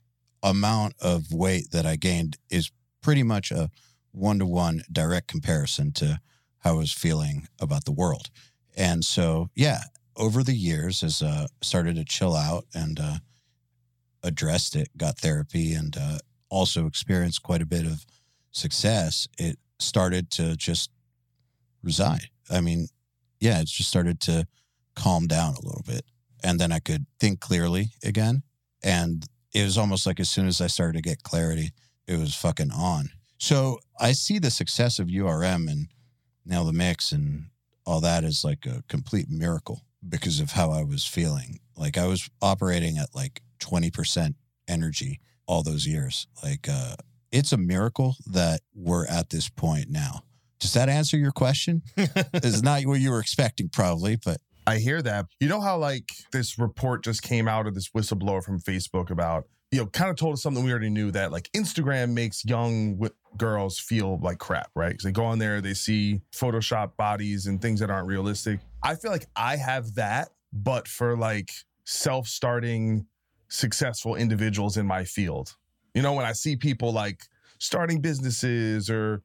amount 0.43 0.95
of 1.01 1.33
weight 1.33 1.71
that 1.73 1.87
I 1.87 1.97
gained 1.97 2.37
is 2.51 2.71
pretty 3.03 3.23
much 3.23 3.51
a 3.51 3.71
one 4.13 4.39
to 4.39 4.47
one 4.47 4.83
direct 4.91 5.29
comparison 5.29 5.93
to 5.93 6.21
how 6.61 6.75
I 6.75 6.79
was 6.79 6.93
feeling 6.93 7.49
about 7.61 7.85
the 7.85 7.93
world. 7.93 8.31
And 8.77 9.05
so, 9.05 9.51
yeah, 9.55 9.81
over 10.17 10.43
the 10.43 10.55
years, 10.55 11.03
as 11.03 11.23
uh, 11.23 11.47
started 11.63 11.97
to 11.97 12.05
chill 12.05 12.35
out 12.35 12.67
and 12.75 12.99
uh, 13.01 13.19
addressed 14.23 14.77
it, 14.77 14.89
got 14.97 15.19
therapy, 15.19 15.75
and 15.75 15.97
uh, 15.97 16.19
also 16.49 16.87
experienced 16.87 17.43
quite 17.43 17.63
a 17.63 17.67
bit 17.67 17.87
of 17.87 18.05
success, 18.51 19.29
it 19.39 19.59
started 19.79 20.31
to 20.33 20.57
just 20.57 20.91
reside. 21.83 22.29
I 22.51 22.61
mean, 22.61 22.89
yeah, 23.41 23.61
it 23.61 23.69
just 23.69 23.89
started 23.89 24.21
to 24.23 24.47
calm 24.95 25.27
down 25.27 25.55
a 25.55 25.61
little 25.61 25.85
bit. 25.87 26.05
And 26.43 26.59
then 26.59 26.73
I 26.73 26.79
could 26.79 27.07
think 27.21 27.41
clearly 27.41 27.93
again. 28.03 28.43
And 28.83 29.27
it 29.59 29.65
was 29.65 29.77
almost 29.77 30.07
like 30.07 30.21
as 30.21 30.31
soon 30.31 30.47
as 30.47 30.61
I 30.61 30.69
started 30.69 31.03
to 31.03 31.09
get 31.09 31.25
clarity, 31.25 31.73
it 32.07 32.17
was 32.19 32.35
fucking 32.35 32.71
on. 32.71 33.11
So 33.39 33.81
I 33.99 34.13
see 34.13 34.39
the 34.39 34.51
success 34.51 34.99
of 34.99 35.09
URM 35.09 35.69
and 35.69 35.89
Nail 36.47 36.65
the 36.65 36.73
Mix 36.73 37.11
and 37.11 37.47
all 37.85 38.01
that 38.01 38.23
as 38.23 38.45
like 38.45 38.67
a 38.67 38.85
complete 38.89 39.29
miracle 39.29 39.85
because 40.09 40.39
of 40.39 40.53
how 40.53 40.71
I 40.71 40.85
was 40.85 41.05
feeling. 41.05 41.59
Like 41.77 41.99
I 41.99 42.07
was 42.07 42.31
operating 42.41 42.99
at 42.99 43.15
like 43.15 43.43
20% 43.61 44.35
energy 44.69 45.21
all 45.47 45.63
those 45.63 45.87
years. 45.87 46.29
Like 46.43 46.69
uh 46.69 46.95
it's 47.33 47.53
a 47.53 47.59
miracle 47.59 48.17
that 48.27 48.61
we're 48.75 49.07
at 49.07 49.31
this 49.31 49.49
point 49.49 49.91
now. 49.91 50.23
Does 50.61 50.73
that 50.75 50.89
answer 50.89 51.17
your 51.17 51.33
question? 51.33 51.83
it's 51.97 52.63
not 52.63 52.83
what 52.85 53.01
you 53.01 53.11
were 53.11 53.21
expecting, 53.21 53.69
probably, 53.69 54.17
but 54.17 54.39
I 54.69 54.77
hear 54.77 55.01
that. 55.01 55.27
You 55.41 55.49
know 55.49 55.63
how 55.63 55.79
like 55.79 56.11
this 56.31 56.59
report 56.59 57.03
just 57.03 57.23
came 57.23 57.49
out 57.49 57.67
of 57.67 57.75
this 57.75 57.89
whistleblower 57.97 58.45
from 58.45 58.61
Facebook 58.61 59.11
about 59.11 59.45
you 59.71 59.79
know 59.79 59.87
kind 59.87 60.11
of 60.11 60.17
told 60.17 60.35
us 60.35 60.43
something 60.43 60.63
we 60.63 60.71
already 60.71 60.91
knew 60.91 61.11
that 61.13 61.33
like 61.33 61.51
Instagram 61.57 62.13
makes 62.13 62.45
young 62.45 62.97
w- 62.97 63.15
girls 63.39 63.79
feel 63.79 64.19
like 64.23 64.39
crap, 64.39 64.71
right? 64.75 64.91
Because 64.91 65.05
they 65.05 65.13
go 65.13 65.25
on 65.25 65.39
there, 65.39 65.63
they 65.63 65.73
see 65.73 66.21
Photoshop 66.33 66.97
bodies 66.99 67.47
and 67.47 67.63
things 67.63 67.81
that 67.81 67.91
aren't 67.91 68.09
realistic. 68.09 68.61
I 68.83 68.95
feel 68.95 69.11
like 69.11 69.27
I 69.35 69.57
have 69.57 69.95
that, 69.95 70.29
but 70.53 70.87
for 70.87 71.17
like 71.17 71.51
self-starting 71.85 73.07
successful 73.49 74.17
individuals 74.17 74.77
in 74.77 74.87
my 74.87 75.03
field. 75.03 75.57
You 75.95 76.03
know, 76.03 76.13
when 76.13 76.27
I 76.27 76.33
see 76.33 76.57
people 76.57 76.93
like 76.93 77.23
starting 77.59 78.03
businesses 78.03 78.91
or 78.91 79.23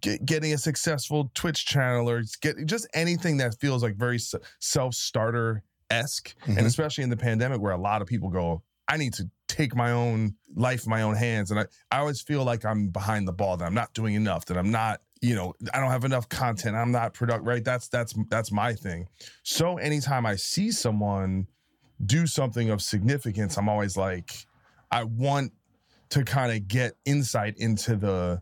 get, 0.00 0.24
getting 0.24 0.52
a 0.52 0.58
successful 0.58 1.30
Twitch 1.34 1.66
channel 1.66 2.08
or 2.08 2.22
get 2.40 2.56
just 2.66 2.86
anything 2.94 3.36
that 3.38 3.58
feels 3.60 3.82
like 3.82 3.96
very 3.96 4.18
self 4.60 4.94
starter 4.94 5.62
esque, 5.90 6.34
Mhm. 6.46 6.58
and 6.58 6.66
especially 6.66 7.04
in 7.04 7.10
the 7.10 7.16
pandemic 7.16 7.60
where 7.60 7.72
a 7.72 7.80
lot 7.80 8.02
of 8.02 8.08
people 8.08 8.28
go, 8.28 8.62
I 8.88 8.96
need 8.96 9.14
to 9.14 9.30
take 9.48 9.74
my 9.74 9.90
own 9.92 10.34
life 10.54 10.84
in 10.84 10.90
my 10.90 11.02
own 11.02 11.16
hands, 11.16 11.50
and 11.50 11.60
I 11.60 11.66
I 11.90 11.98
always 11.98 12.20
feel 12.20 12.44
like 12.44 12.64
I'm 12.64 12.88
behind 12.88 13.26
the 13.26 13.32
ball, 13.32 13.56
that 13.56 13.64
I'm 13.64 13.74
not 13.74 13.92
doing 13.94 14.14
enough, 14.14 14.44
that 14.46 14.56
I'm 14.58 14.70
not 14.70 15.00
you 15.20 15.34
know 15.34 15.52
I 15.74 15.80
don't 15.80 15.90
have 15.90 16.04
enough 16.04 16.28
content, 16.28 16.76
I'm 16.76 16.92
not 16.92 17.12
product 17.14 17.44
right. 17.44 17.64
That's 17.64 17.88
that's 17.88 18.14
that's 18.28 18.52
my 18.52 18.74
thing. 18.74 19.08
So 19.42 19.78
anytime 19.78 20.24
I 20.26 20.36
see 20.36 20.70
someone 20.70 21.48
do 22.06 22.26
something 22.26 22.70
of 22.70 22.80
significance, 22.80 23.56
I'm 23.58 23.68
always 23.68 23.96
like, 23.96 24.46
I 24.92 25.04
want 25.04 25.52
to 26.10 26.24
kind 26.24 26.52
of 26.52 26.68
get 26.68 26.94
insight 27.04 27.56
into 27.58 27.96
the 27.96 28.40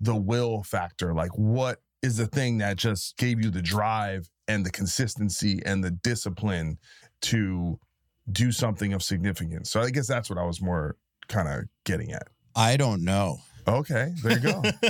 the 0.00 0.14
will 0.14 0.62
factor 0.62 1.12
like 1.14 1.30
what 1.36 1.80
is 2.02 2.16
the 2.16 2.26
thing 2.26 2.58
that 2.58 2.76
just 2.76 3.16
gave 3.16 3.42
you 3.42 3.50
the 3.50 3.62
drive 3.62 4.28
and 4.46 4.64
the 4.64 4.70
consistency 4.70 5.60
and 5.66 5.82
the 5.82 5.90
discipline 5.90 6.78
to 7.20 7.78
do 8.30 8.52
something 8.52 8.92
of 8.92 9.02
significance 9.02 9.70
so 9.70 9.80
i 9.80 9.90
guess 9.90 10.06
that's 10.06 10.30
what 10.30 10.38
i 10.38 10.44
was 10.44 10.60
more 10.62 10.96
kind 11.28 11.48
of 11.48 11.64
getting 11.84 12.12
at 12.12 12.28
I 12.56 12.76
don't 12.76 13.04
know. 13.04 13.38
okay 13.66 14.12
there 14.22 14.32
you 14.38 14.40
go 14.40 14.62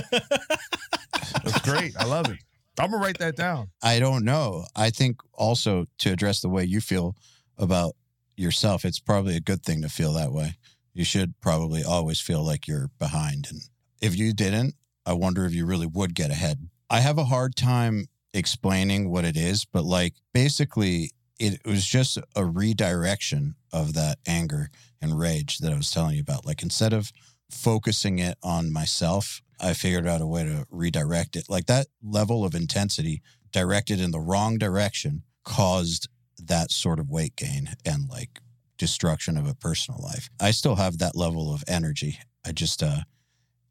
that's 1.43 1.61
great 1.61 1.93
i 1.97 2.05
love 2.05 2.29
it 2.29 2.37
i'm 2.79 2.91
gonna 2.91 3.03
write 3.03 3.17
that 3.19 3.35
down 3.35 3.69
I 3.81 3.99
don't 3.99 4.23
know. 4.25 4.65
I 4.75 4.89
think 4.89 5.17
also 5.33 5.85
to 5.99 6.11
address 6.11 6.41
the 6.41 6.49
way 6.49 6.63
you 6.65 6.81
feel 6.81 7.15
about 7.57 7.95
yourself, 8.35 8.85
it's 8.85 8.99
probably 8.99 9.35
a 9.35 9.41
good 9.41 9.63
thing 9.63 9.81
to 9.81 9.89
feel 9.89 10.13
that 10.13 10.31
way. 10.31 10.55
You 10.93 11.03
should 11.05 11.33
probably 11.41 11.83
always 11.83 12.19
feel 12.19 12.43
like 12.43 12.67
you're 12.67 12.89
behind. 12.99 13.47
And 13.49 13.61
if 14.01 14.17
you 14.17 14.33
didn't, 14.33 14.75
I 15.05 15.13
wonder 15.13 15.45
if 15.45 15.53
you 15.53 15.65
really 15.65 15.87
would 15.87 16.13
get 16.15 16.31
ahead. 16.31 16.69
I 16.89 16.99
have 16.99 17.17
a 17.17 17.25
hard 17.25 17.55
time 17.55 18.07
explaining 18.33 19.09
what 19.09 19.25
it 19.25 19.37
is, 19.37 19.65
but 19.65 19.83
like 19.83 20.13
basically, 20.33 21.11
it 21.39 21.61
was 21.65 21.85
just 21.85 22.17
a 22.35 22.45
redirection 22.45 23.55
of 23.71 23.93
that 23.93 24.17
anger 24.27 24.69
and 25.01 25.17
rage 25.17 25.59
that 25.59 25.71
I 25.71 25.77
was 25.77 25.91
telling 25.91 26.15
you 26.15 26.21
about. 26.21 26.45
Like 26.45 26.61
instead 26.61 26.93
of 26.93 27.11
focusing 27.49 28.19
it 28.19 28.37
on 28.43 28.73
myself, 28.73 29.41
I 29.59 29.73
figured 29.73 30.07
out 30.07 30.21
a 30.21 30.27
way 30.27 30.43
to 30.43 30.65
redirect 30.69 31.35
it. 31.35 31.45
Like 31.49 31.65
that 31.67 31.87
level 32.03 32.45
of 32.45 32.55
intensity 32.55 33.21
directed 33.51 33.99
in 33.99 34.11
the 34.11 34.19
wrong 34.19 34.57
direction 34.57 35.23
caused 35.43 36.07
that 36.37 36.71
sort 36.71 36.99
of 36.99 37.09
weight 37.09 37.35
gain 37.35 37.69
and 37.85 38.09
like 38.09 38.39
destruction 38.77 39.37
of 39.37 39.47
a 39.47 39.55
personal 39.55 40.01
life. 40.01 40.29
I 40.39 40.51
still 40.51 40.75
have 40.75 40.97
that 40.99 41.15
level 41.15 41.53
of 41.53 41.63
energy. 41.67 42.19
I 42.45 42.51
just 42.51 42.81
uh 42.81 43.01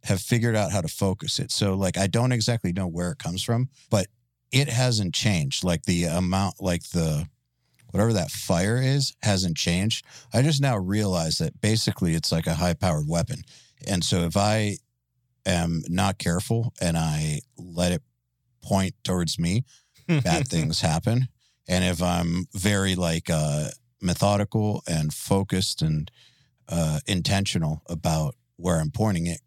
have 0.05 0.21
figured 0.21 0.57
out 0.57 0.73
how 0.73 0.81
to 0.81 0.89
focus 0.89 1.39
it. 1.39 1.51
So 1.51 1.75
like 1.75 1.99
I 1.99 2.07
don't 2.07 2.33
exactly 2.33 2.73
know 2.73 2.87
where 2.87 3.11
it 3.11 3.19
comes 3.19 3.43
from, 3.43 3.69
but 3.91 4.07
it 4.53 4.69
hasn't 4.69 5.15
changed. 5.15 5.65
Like 5.65 5.85
the 5.85 6.05
amount 6.05 6.57
like 6.61 6.91
the 6.91 7.27
whatever 7.91 8.13
that 8.13 8.31
fire 8.31 8.81
is 8.81 9.15
hasn't 9.23 9.57
changed. 9.57 10.05
I 10.33 10.43
just 10.43 10.61
now 10.61 10.77
realize 10.77 11.39
that 11.39 11.61
basically 11.61 12.15
it's 12.15 12.33
like 12.33 12.47
a 12.47 12.55
high 12.55 12.75
powered 12.75 13.09
weapon. 13.09 13.43
And 13.87 14.05
so 14.05 14.21
if 14.21 14.37
I 14.37 14.77
am 15.47 15.83
not 15.89 16.19
careful 16.19 16.73
and 16.81 16.97
I 16.97 17.41
let 17.57 17.93
it 17.93 18.03
point 18.63 18.95
towards 19.05 19.39
me, 19.39 19.65
bad 20.07 20.49
things 20.49 20.81
happen. 20.81 21.29
And 21.69 21.85
if 21.85 22.03
I'm 22.03 22.47
very 22.55 22.95
like 22.95 23.31
uh, 23.31 23.69
methodical 24.01 24.83
and 24.87 25.13
focused 25.13 25.83
and 25.83 26.11
uh, 26.69 27.01
intentional 27.07 27.83
about 27.89 28.35
where 28.57 28.81
I'm 28.81 28.91
pointing 28.91 29.27
it, 29.27 29.41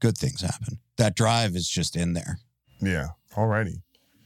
good 0.00 0.16
things 0.18 0.40
happen. 0.40 0.78
That 0.96 1.14
drive 1.16 1.54
is 1.56 1.68
just 1.68 1.96
in 1.96 2.12
there. 2.14 2.38
yeah. 2.80 3.08
Alrighty. 3.34 3.82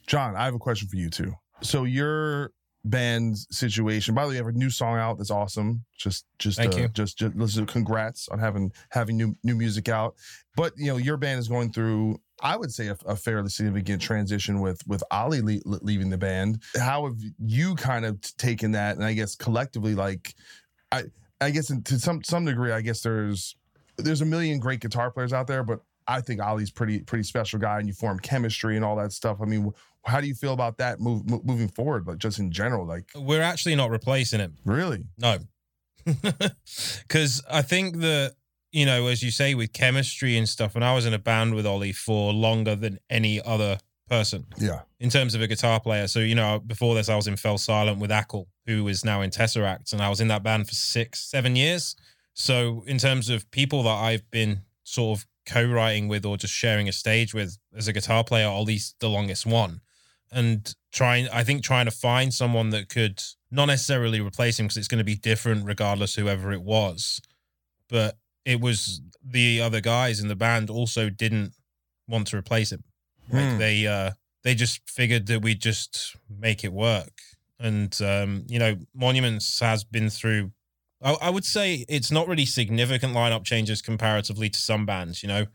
John 0.07 0.37
i 0.37 0.45
have 0.45 0.55
a 0.55 0.59
question 0.59 0.89
for 0.89 0.97
you 0.97 1.11
too. 1.11 1.35
So 1.63 1.85
your 1.85 2.51
band 2.85 3.39
situation 3.39 4.13
by 4.13 4.23
the 4.23 4.29
way 4.31 4.35
you 4.35 4.45
have 4.45 4.53
a 4.53 4.59
new 4.59 4.71
song 4.71 4.99
out 4.99 5.17
that's 5.19 5.31
awesome. 5.31 5.85
Just 5.97 6.25
just 6.39 6.59
Thank 6.59 6.75
uh, 6.75 6.79
you. 6.79 6.89
just 6.89 7.19
just 7.19 7.35
listen 7.37 7.67
congrats 7.67 8.29
on 8.29 8.39
having 8.39 8.73
having 8.91 9.17
new 9.17 9.37
new 9.45 9.55
music 9.55 9.89
out. 9.89 10.17
But 10.57 10.73
you 10.77 10.87
know 10.87 10.97
your 10.97 11.17
band 11.17 11.39
is 11.39 11.49
going 11.49 11.73
through 11.73 12.21
i 12.43 12.57
would 12.57 12.73
say 12.73 12.89
a, 12.89 12.97
a 13.07 13.15
fairly 13.15 13.49
significant 13.49 14.03
transition 14.03 14.61
with 14.61 14.81
with 14.89 15.03
ollie 15.13 15.41
le- 15.43 15.61
leaving 15.65 16.11
the 16.11 16.19
band. 16.19 16.61
How 16.77 17.05
have 17.05 17.17
you 17.39 17.75
kind 17.77 18.05
of 18.05 18.21
taken 18.37 18.73
that? 18.73 18.97
And 18.97 19.05
i 19.05 19.13
guess 19.13 19.37
collectively 19.37 19.95
like 19.95 20.35
i 20.91 21.05
i 21.41 21.51
guess 21.51 21.71
in- 21.71 21.83
to 21.85 21.99
some 22.01 22.23
some 22.25 22.45
degree 22.45 22.73
i 22.73 22.81
guess 22.81 23.03
there's 23.03 23.55
there's 24.05 24.21
a 24.21 24.27
million 24.27 24.59
great 24.59 24.81
guitar 24.81 25.11
players 25.11 25.33
out 25.33 25.47
there 25.47 25.63
but 25.63 25.81
i 26.07 26.21
think 26.21 26.41
ollie's 26.41 26.71
pretty 26.71 27.01
pretty 27.01 27.23
special 27.25 27.59
guy 27.59 27.79
and 27.79 27.87
you 27.89 27.95
form 27.95 28.19
chemistry 28.19 28.77
and 28.77 28.85
all 28.85 28.97
that 28.97 29.13
stuff 29.13 29.39
i 29.41 29.45
mean 29.45 29.73
how 30.05 30.21
do 30.21 30.27
you 30.27 30.35
feel 30.35 30.53
about 30.53 30.79
that 30.79 30.99
move, 31.01 31.29
mo- 31.31 31.41
moving 31.45 31.69
forward 31.69 32.07
like 32.07 32.19
just 32.19 32.39
in 32.41 32.51
general 32.51 32.85
like 32.85 33.05
We're 33.15 33.43
actually 33.43 33.77
not 33.77 33.91
replacing 33.91 34.41
him. 34.41 34.57
really 34.65 35.05
No. 35.17 35.39
Because 37.03 37.43
I 37.51 37.63
think 37.63 37.99
that, 37.99 38.35
you 38.73 38.87
know, 38.87 39.07
as 39.07 39.23
you 39.23 39.31
say, 39.31 39.55
with 39.55 39.73
chemistry 39.73 40.37
and 40.37 40.49
stuff, 40.49 40.75
and 40.75 40.85
I 40.85 40.95
was 40.95 41.07
in 41.07 41.15
a 41.15 41.19
band 41.19 41.55
with 41.55 41.67
Ollie 41.67 41.93
for 41.93 42.33
longer 42.33 42.75
than 42.75 42.99
any 43.11 43.41
other 43.43 43.79
person 44.09 44.45
yeah 44.59 44.81
in 45.01 45.09
terms 45.09 45.35
of 45.35 45.41
a 45.41 45.47
guitar 45.47 45.81
player. 45.81 46.07
So, 46.07 46.19
you 46.19 46.35
know, 46.35 46.59
before 46.59 46.95
this, 46.95 47.09
I 47.09 47.17
was 47.17 47.27
in 47.29 47.37
Fell 47.37 47.57
Silent 47.59 47.99
with 47.99 48.11
Acle, 48.11 48.47
who 48.67 48.87
is 48.89 49.05
now 49.05 49.21
in 49.23 49.31
Tesseract, 49.31 49.93
and 49.93 50.03
I 50.03 50.09
was 50.09 50.21
in 50.21 50.29
that 50.29 50.43
band 50.43 50.69
for 50.69 50.75
six, 50.75 51.21
seven 51.21 51.57
years. 51.57 51.97
So, 52.35 52.83
in 52.87 52.99
terms 52.99 53.29
of 53.29 53.51
people 53.51 53.83
that 53.85 53.91
I've 53.91 54.29
been 54.31 54.63
sort 54.85 55.19
of 55.19 55.27
co 55.47 55.65
writing 55.65 56.09
with 56.09 56.25
or 56.25 56.37
just 56.37 56.55
sharing 56.55 56.89
a 56.89 56.93
stage 56.93 57.35
with 57.35 57.59
as 57.77 57.89
a 57.89 57.93
guitar 57.93 58.25
player, 58.25 58.49
at 58.49 58.61
least 58.61 58.97
the 59.01 59.09
longest 59.09 59.47
one. 59.47 59.81
And 60.31 60.75
trying, 60.93 61.29
I 61.29 61.45
think, 61.45 61.63
trying 61.63 61.85
to 61.85 61.91
find 61.91 62.33
someone 62.33 62.71
that 62.71 62.89
could 62.89 63.23
not 63.51 63.67
necessarily 63.67 64.21
replace 64.21 64.59
him 64.59 64.67
because 64.67 64.79
it's 64.79 64.89
going 64.89 64.99
to 64.99 65.05
be 65.05 65.15
different 65.15 65.67
regardless 65.67 66.15
whoever 66.15 66.53
it 66.53 66.63
was. 66.63 67.21
But 67.89 68.17
it 68.47 68.61
was 68.61 69.03
the 69.23 69.61
other 69.61 69.81
guys 69.83 70.21
in 70.21 70.29
the 70.29 70.35
band 70.37 70.71
also 70.71 71.11
didn't 71.11 71.55
want 72.09 72.29
to 72.29 72.37
replace 72.39 72.73
him. 72.73 72.85
Like 73.31 73.51
Hmm. 73.53 73.59
they 73.59 73.87
uh 73.87 74.13
they 74.43 74.55
just 74.55 74.89
figured 74.89 75.27
that 75.27 75.43
we'd 75.43 75.61
just 75.61 76.17
make 76.29 76.65
it 76.65 76.73
work. 76.73 77.21
And 77.61 77.97
um, 78.03 78.45
you 78.49 78.59
know, 78.59 78.77
Monuments 78.95 79.61
has 79.61 79.85
been 79.85 80.09
through 80.11 80.51
I, 81.03 81.13
I 81.15 81.31
would 81.31 81.45
say 81.45 81.85
it's 81.89 82.11
not 82.11 82.29
really 82.29 82.47
significant 82.47 83.15
lineup 83.15 83.45
changes 83.45 83.83
comparatively 83.83 84.49
to 84.51 84.59
some 84.59 84.87
bands, 84.87 85.23
you 85.23 85.29
know. 85.29 85.47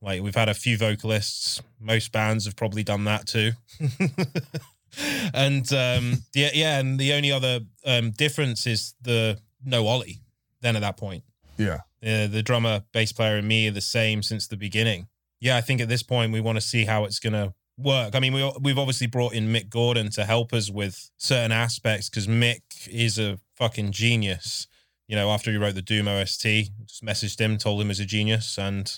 Like 0.00 0.22
we've 0.22 0.34
had 0.34 0.48
a 0.48 0.54
few 0.54 0.76
vocalists. 0.76 1.62
Most 1.80 2.10
bands 2.12 2.44
have 2.44 2.56
probably 2.56 2.82
done 2.82 3.04
that 3.04 3.26
too. 3.26 3.52
and 5.34 5.72
um 5.72 6.22
yeah, 6.34 6.50
yeah, 6.52 6.78
and 6.78 6.98
the 6.98 7.12
only 7.12 7.30
other 7.32 7.60
um 7.86 8.10
difference 8.10 8.66
is 8.66 8.94
the 9.00 9.38
no 9.64 9.86
Ollie 9.86 10.20
then 10.60 10.76
at 10.76 10.80
that 10.82 10.96
point. 10.96 11.24
yeah 11.56 11.80
Uh, 12.04 12.26
the 12.26 12.42
drummer, 12.42 12.82
bass 12.92 13.12
player, 13.12 13.36
and 13.36 13.46
me 13.46 13.68
are 13.68 13.72
the 13.72 13.80
same 13.80 14.22
since 14.22 14.48
the 14.48 14.56
beginning. 14.56 15.06
Yeah, 15.40 15.56
I 15.56 15.60
think 15.60 15.80
at 15.80 15.88
this 15.88 16.02
point 16.02 16.32
we 16.32 16.40
want 16.40 16.56
to 16.56 16.60
see 16.60 16.84
how 16.84 17.04
it's 17.04 17.20
going 17.20 17.32
to 17.32 17.54
work. 17.78 18.14
I 18.16 18.20
mean, 18.20 18.32
we 18.32 18.52
we've 18.60 18.78
obviously 18.78 19.06
brought 19.06 19.34
in 19.34 19.52
Mick 19.52 19.68
Gordon 19.68 20.10
to 20.10 20.24
help 20.24 20.52
us 20.52 20.68
with 20.68 21.10
certain 21.16 21.52
aspects 21.52 22.08
because 22.08 22.26
Mick 22.26 22.62
is 22.88 23.18
a 23.18 23.38
fucking 23.56 23.92
genius. 23.92 24.66
You 25.12 25.18
know, 25.18 25.30
after 25.30 25.50
he 25.50 25.58
wrote 25.58 25.74
the 25.74 25.82
Doom 25.82 26.08
OST, 26.08 26.42
just 26.86 27.04
messaged 27.04 27.38
him, 27.38 27.58
told 27.58 27.82
him 27.82 27.88
he's 27.88 28.00
a 28.00 28.06
genius, 28.06 28.56
and 28.56 28.90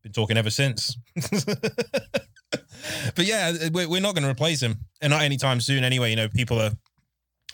been 0.00 0.12
talking 0.12 0.36
ever 0.36 0.48
since. 0.48 0.96
but 1.16 3.26
yeah, 3.26 3.54
uh, 3.60 3.70
we're, 3.72 3.88
we're 3.88 4.00
not 4.00 4.14
going 4.14 4.22
to 4.22 4.30
replace 4.30 4.62
him, 4.62 4.76
and 5.00 5.10
not 5.10 5.22
anytime 5.22 5.60
soon. 5.60 5.82
Anyway, 5.82 6.10
you 6.10 6.14
know, 6.14 6.28
people 6.28 6.60
are 6.60 6.70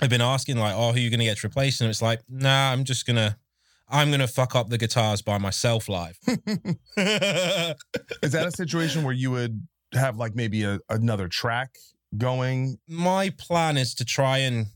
have 0.01 0.11
been 0.11 0.21
asking 0.21 0.59
like, 0.59 0.75
"Oh, 0.77 0.93
who 0.93 0.99
are 0.99 1.01
you 1.01 1.09
going 1.09 1.21
to 1.21 1.25
get 1.25 1.39
to 1.39 1.47
replace?" 1.47 1.81
And 1.81 1.89
it's 1.89 2.03
like, 2.03 2.21
nah, 2.29 2.71
I'm 2.71 2.85
just 2.85 3.07
gonna 3.07 3.39
I'm 3.89 4.11
gonna 4.11 4.29
fuck 4.29 4.55
up 4.55 4.69
the 4.69 4.77
guitars 4.77 5.23
by 5.23 5.39
myself 5.39 5.89
live. 5.89 6.19
Is 6.29 6.37
that 6.99 8.47
a 8.47 8.53
situation 8.55 9.05
where 9.05 9.15
you 9.15 9.31
would 9.31 9.67
have 9.95 10.19
like 10.19 10.35
maybe 10.35 10.65
a, 10.65 10.81
another 10.91 11.29
track 11.29 11.79
going? 12.19 12.77
My 12.87 13.31
plan 13.31 13.79
is 13.79 13.95
to 13.95 14.05
try 14.05 14.37
and 14.37 14.67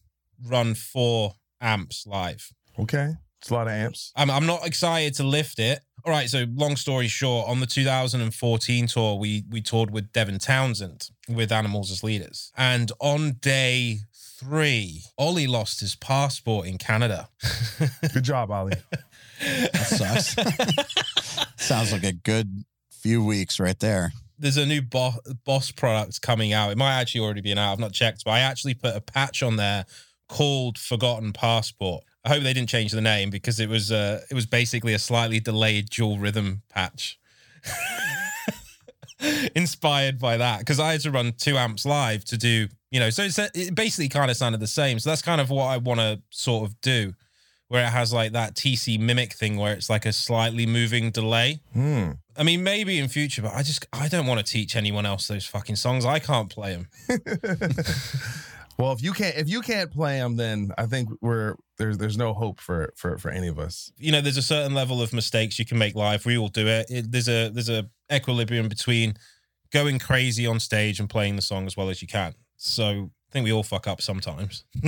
run 0.42 0.74
four 0.74 1.34
amps 1.60 2.06
live. 2.06 2.50
Okay. 2.80 3.14
It's 3.40 3.50
a 3.50 3.54
lot 3.54 3.68
of 3.68 3.72
amps. 3.72 4.12
I'm, 4.16 4.30
I'm 4.30 4.46
not 4.46 4.66
excited 4.66 5.14
to 5.14 5.22
lift 5.22 5.58
it. 5.58 5.80
All 6.04 6.12
right, 6.12 6.28
so 6.28 6.44
long 6.54 6.76
story 6.76 7.08
short, 7.08 7.48
on 7.48 7.60
the 7.60 7.66
2014 7.66 8.86
tour, 8.86 9.16
we 9.16 9.44
we 9.50 9.60
toured 9.60 9.90
with 9.90 10.12
Devin 10.12 10.38
Townsend 10.38 11.08
with 11.28 11.52
Animals 11.52 11.90
as 11.90 12.02
leaders, 12.02 12.52
and 12.56 12.90
on 13.00 13.32
day 13.40 13.98
three, 14.14 15.02
Ollie 15.18 15.46
lost 15.46 15.80
his 15.80 15.96
passport 15.96 16.66
in 16.66 16.78
Canada. 16.78 17.28
Good 18.14 18.24
job, 18.24 18.50
Ollie. 18.50 18.76
That 19.42 19.86
sucks. 19.86 20.36
Sounds 21.56 21.92
like 21.92 22.04
a 22.04 22.12
good 22.12 22.64
few 22.90 23.24
weeks 23.24 23.58
right 23.58 23.78
there. 23.78 24.12
There's 24.38 24.58
a 24.58 24.66
new 24.66 24.82
Bo- 24.82 25.14
Boss 25.46 25.70
product 25.70 26.20
coming 26.20 26.52
out. 26.52 26.72
It 26.72 26.76
might 26.76 27.00
actually 27.00 27.22
already 27.22 27.40
be 27.40 27.52
out. 27.52 27.72
I've 27.72 27.78
not 27.78 27.92
checked, 27.92 28.22
but 28.26 28.32
I 28.32 28.40
actually 28.40 28.74
put 28.74 28.94
a 28.94 29.00
patch 29.00 29.42
on 29.42 29.56
there 29.56 29.86
called 30.28 30.76
Forgotten 30.76 31.32
Passport. 31.32 32.04
I 32.24 32.28
hope 32.28 32.42
they 32.42 32.52
didn't 32.52 32.68
change 32.68 32.92
the 32.92 33.00
name 33.00 33.30
because 33.30 33.60
it 33.60 33.68
was 33.68 33.90
uh, 33.90 34.20
it 34.30 34.34
was 34.34 34.46
basically 34.46 34.92
a 34.94 34.98
slightly 34.98 35.40
delayed 35.40 35.88
dual 35.90 36.18
rhythm 36.18 36.62
patch. 36.68 37.18
Inspired 39.54 40.18
by 40.18 40.38
that, 40.38 40.60
because 40.60 40.80
I 40.80 40.92
had 40.92 41.02
to 41.02 41.10
run 41.10 41.32
two 41.36 41.58
amps 41.58 41.84
live 41.84 42.24
to 42.26 42.38
do, 42.38 42.68
you 42.90 43.00
know, 43.00 43.10
so 43.10 43.24
it's, 43.24 43.38
it 43.38 43.74
basically 43.74 44.08
kind 44.08 44.30
of 44.30 44.36
sounded 44.36 44.60
the 44.60 44.66
same. 44.66 44.98
So 44.98 45.10
that's 45.10 45.20
kind 45.20 45.42
of 45.42 45.50
what 45.50 45.66
I 45.66 45.76
want 45.76 46.00
to 46.00 46.22
sort 46.30 46.66
of 46.66 46.80
do, 46.80 47.12
where 47.68 47.84
it 47.84 47.90
has 47.90 48.14
like 48.14 48.32
that 48.32 48.54
TC 48.54 48.98
MIMIQ 48.98 49.34
thing 49.34 49.56
where 49.58 49.74
it's 49.74 49.90
like 49.90 50.06
a 50.06 50.12
slightly 50.12 50.64
moving 50.66 51.10
delay. 51.10 51.60
Hmm. 51.74 52.12
I 52.34 52.44
mean, 52.44 52.62
maybe 52.62 52.98
in 52.98 53.08
future, 53.08 53.42
but 53.42 53.52
I 53.52 53.62
just 53.62 53.86
I 53.92 54.08
don't 54.08 54.26
want 54.26 54.44
to 54.44 54.50
teach 54.50 54.74
anyone 54.74 55.04
else 55.04 55.28
those 55.28 55.44
fucking 55.44 55.76
songs. 55.76 56.06
I 56.06 56.18
can't 56.18 56.48
play 56.48 56.72
them. 56.72 56.88
well, 58.80 58.92
if 58.92 59.02
you 59.02 59.12
can't 59.12 59.36
if 59.36 59.48
you 59.48 59.60
can't 59.60 59.90
play 59.90 60.18
them, 60.18 60.36
then 60.36 60.70
I 60.78 60.86
think 60.86 61.08
we're 61.20 61.54
there's 61.78 61.98
there's 61.98 62.16
no 62.16 62.32
hope 62.34 62.60
for 62.60 62.92
for 62.96 63.18
for 63.18 63.30
any 63.30 63.48
of 63.48 63.58
us. 63.58 63.92
you 63.98 64.12
know 64.12 64.20
there's 64.20 64.36
a 64.36 64.42
certain 64.42 64.74
level 64.74 65.02
of 65.02 65.12
mistakes 65.12 65.58
you 65.58 65.64
can 65.64 65.78
make 65.78 65.94
live 65.94 66.26
we 66.26 66.36
all 66.36 66.48
do 66.48 66.66
it. 66.66 66.86
it 66.90 67.12
there's 67.12 67.28
a 67.28 67.48
there's 67.50 67.68
a 67.68 67.88
equilibrium 68.12 68.68
between 68.68 69.14
going 69.72 69.98
crazy 69.98 70.46
on 70.46 70.58
stage 70.58 70.98
and 71.00 71.08
playing 71.08 71.36
the 71.36 71.42
song 71.42 71.66
as 71.66 71.76
well 71.76 71.88
as 71.88 72.02
you 72.02 72.08
can 72.08 72.34
so 72.56 73.10
i 73.28 73.32
think 73.32 73.44
we 73.44 73.52
all 73.52 73.62
fuck 73.62 73.86
up 73.86 74.02
sometimes 74.02 74.64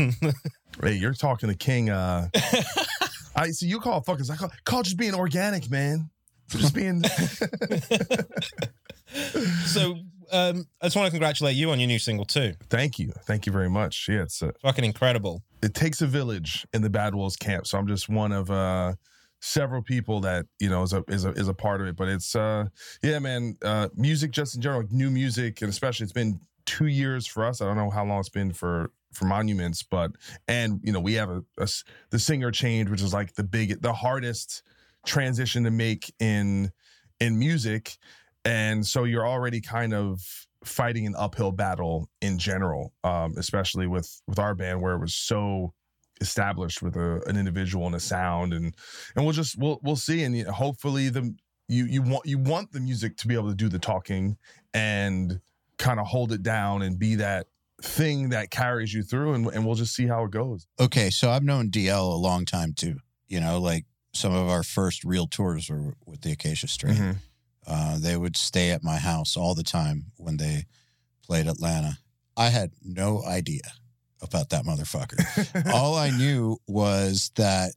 Hey, 0.82 0.94
you're 0.94 1.12
talking 1.12 1.50
to 1.50 1.54
King. 1.54 1.90
Uh, 1.90 2.28
I 3.36 3.50
see 3.50 3.66
you 3.66 3.78
call 3.78 4.02
fuckers. 4.02 4.30
I 4.30 4.36
call, 4.36 4.50
call 4.64 4.82
just 4.82 4.96
being 4.96 5.14
organic, 5.14 5.70
man. 5.70 6.08
Just 6.48 6.74
being. 6.74 7.02
so 9.66 9.98
um 10.32 10.66
i 10.80 10.86
just 10.86 10.96
want 10.96 11.06
to 11.06 11.10
congratulate 11.10 11.54
you 11.54 11.70
on 11.70 11.78
your 11.78 11.86
new 11.86 11.98
single 11.98 12.24
too 12.24 12.52
Thank 12.68 12.98
you, 12.98 13.12
thank 13.26 13.46
you 13.46 13.52
very 13.52 13.68
much. 13.70 14.08
Yeah, 14.08 14.22
it's 14.22 14.42
uh, 14.42 14.52
fucking 14.62 14.84
incredible 14.84 15.42
it 15.62 15.74
takes 15.74 16.02
a 16.02 16.06
village 16.06 16.66
in 16.72 16.82
the 16.82 16.90
Bad 16.90 17.14
Wolves 17.14 17.36
camp. 17.36 17.66
So 17.66 17.78
I'm 17.78 17.86
just 17.86 18.08
one 18.08 18.32
of 18.32 18.50
uh 18.50 18.94
several 19.40 19.82
people 19.82 20.20
that 20.20 20.46
you 20.58 20.68
know 20.68 20.82
is 20.82 20.92
a 20.92 21.04
is 21.08 21.24
a 21.24 21.30
is 21.30 21.48
a 21.48 21.54
part 21.54 21.80
of 21.80 21.86
it. 21.86 21.96
But 21.96 22.08
it's 22.08 22.34
uh 22.34 22.66
yeah, 23.02 23.18
man. 23.18 23.56
Uh, 23.62 23.88
music 23.94 24.32
just 24.32 24.54
in 24.56 24.60
general, 24.60 24.84
new 24.90 25.10
music, 25.10 25.62
and 25.62 25.70
especially 25.70 26.04
it's 26.04 26.12
been 26.12 26.40
two 26.66 26.86
years 26.86 27.26
for 27.26 27.44
us. 27.44 27.60
I 27.60 27.66
don't 27.66 27.76
know 27.76 27.90
how 27.90 28.04
long 28.04 28.20
it's 28.20 28.28
been 28.28 28.52
for 28.52 28.90
for 29.12 29.26
Monuments, 29.26 29.82
but 29.82 30.12
and 30.48 30.80
you 30.82 30.92
know 30.92 31.00
we 31.00 31.14
have 31.14 31.30
a 31.30 31.68
the 32.10 32.18
singer 32.18 32.50
change, 32.50 32.90
which 32.90 33.02
is 33.02 33.14
like 33.14 33.34
the 33.34 33.44
big 33.44 33.80
the 33.82 33.92
hardest 33.92 34.62
transition 35.06 35.64
to 35.64 35.70
make 35.70 36.12
in 36.18 36.72
in 37.20 37.38
music, 37.38 37.98
and 38.44 38.86
so 38.86 39.04
you're 39.04 39.26
already 39.26 39.60
kind 39.60 39.94
of 39.94 40.20
fighting 40.64 41.06
an 41.06 41.14
uphill 41.16 41.50
battle 41.52 42.08
in 42.20 42.38
general, 42.38 42.92
um, 43.04 43.34
especially 43.36 43.86
with 43.86 44.20
with 44.26 44.38
our 44.38 44.54
band 44.54 44.80
where 44.80 44.94
it 44.94 45.00
was 45.00 45.14
so 45.14 45.72
established 46.20 46.82
with 46.82 46.94
a, 46.96 47.20
an 47.26 47.36
individual 47.36 47.86
and 47.86 47.94
a 47.94 48.00
sound, 48.00 48.52
and 48.52 48.74
and 49.16 49.24
we'll 49.24 49.34
just 49.34 49.58
we'll 49.58 49.80
we'll 49.82 49.96
see, 49.96 50.22
and 50.24 50.36
you 50.36 50.44
know, 50.44 50.52
hopefully 50.52 51.08
the 51.08 51.34
you 51.68 51.84
you 51.86 52.02
want 52.02 52.26
you 52.26 52.38
want 52.38 52.72
the 52.72 52.80
music 52.80 53.16
to 53.18 53.26
be 53.28 53.34
able 53.34 53.48
to 53.48 53.54
do 53.54 53.68
the 53.68 53.78
talking 53.78 54.36
and 54.74 55.40
kind 55.78 55.98
of 55.98 56.06
hold 56.06 56.32
it 56.32 56.42
down 56.42 56.82
and 56.82 56.98
be 56.98 57.16
that 57.16 57.46
thing 57.82 58.28
that 58.28 58.50
carries 58.50 58.92
you 58.94 59.02
through, 59.02 59.34
and 59.34 59.46
and 59.48 59.66
we'll 59.66 59.74
just 59.74 59.94
see 59.94 60.06
how 60.06 60.24
it 60.24 60.30
goes. 60.30 60.66
Okay, 60.78 61.10
so 61.10 61.30
I've 61.30 61.42
known 61.44 61.70
DL 61.70 62.12
a 62.12 62.16
long 62.16 62.44
time 62.44 62.72
too. 62.72 62.98
You 63.26 63.40
know, 63.40 63.58
like 63.58 63.84
some 64.12 64.34
of 64.34 64.48
our 64.48 64.62
first 64.62 65.04
real 65.04 65.26
tours 65.26 65.70
were 65.70 65.94
with 66.06 66.20
the 66.20 66.32
Acacia 66.32 66.68
Strain. 66.68 66.94
Mhm. 66.94 67.16
Uh, 67.66 67.98
they 67.98 68.16
would 68.16 68.36
stay 68.36 68.70
at 68.70 68.82
my 68.82 68.96
house 68.96 69.36
all 69.36 69.54
the 69.54 69.62
time 69.62 70.06
when 70.16 70.36
they 70.36 70.66
played 71.24 71.46
Atlanta. 71.46 71.98
I 72.36 72.48
had 72.48 72.72
no 72.82 73.22
idea 73.24 73.62
about 74.20 74.50
that 74.50 74.64
motherfucker. 74.64 75.72
all 75.72 75.94
I 75.94 76.10
knew 76.10 76.58
was 76.66 77.30
that 77.36 77.72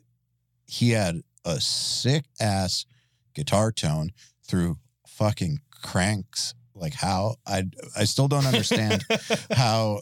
he 0.67 0.91
had 0.91 1.21
a 1.43 1.59
sick 1.59 2.25
ass 2.39 2.85
guitar 3.33 3.71
tone 3.71 4.11
through 4.43 4.77
fucking 5.07 5.59
Kranks. 5.83 6.53
Like 6.73 6.93
how 6.93 7.35
I 7.47 7.63
I 7.95 8.03
still 8.03 8.27
don't 8.27 8.45
understand 8.45 9.05
how 9.51 10.01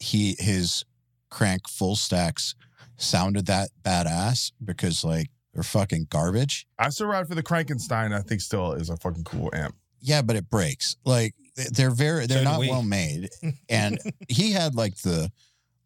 he 0.00 0.34
his 0.38 0.84
Krank 1.30 1.68
full 1.68 1.94
stacks 1.94 2.54
sounded 2.96 3.46
that 3.46 3.70
badass 3.82 4.52
because 4.64 5.04
like 5.04 5.30
they're 5.54 5.62
fucking 5.62 6.06
garbage. 6.10 6.66
I 6.78 6.90
still 6.90 7.06
ride 7.06 7.26
for 7.28 7.34
the 7.34 7.42
Krankenstein. 7.42 8.12
I 8.14 8.20
think 8.22 8.40
still 8.40 8.72
is 8.72 8.88
a 8.90 8.96
fucking 8.96 9.24
cool 9.24 9.50
amp. 9.52 9.74
Yeah, 10.00 10.22
but 10.22 10.36
it 10.36 10.48
breaks. 10.48 10.96
Like 11.04 11.34
they're 11.72 11.90
very 11.90 12.26
they're 12.26 12.38
So 12.38 12.44
not 12.44 12.60
we. 12.60 12.68
well 12.70 12.82
made. 12.82 13.28
And 13.68 13.98
he 14.28 14.52
had 14.52 14.74
like 14.74 14.96
the 14.98 15.30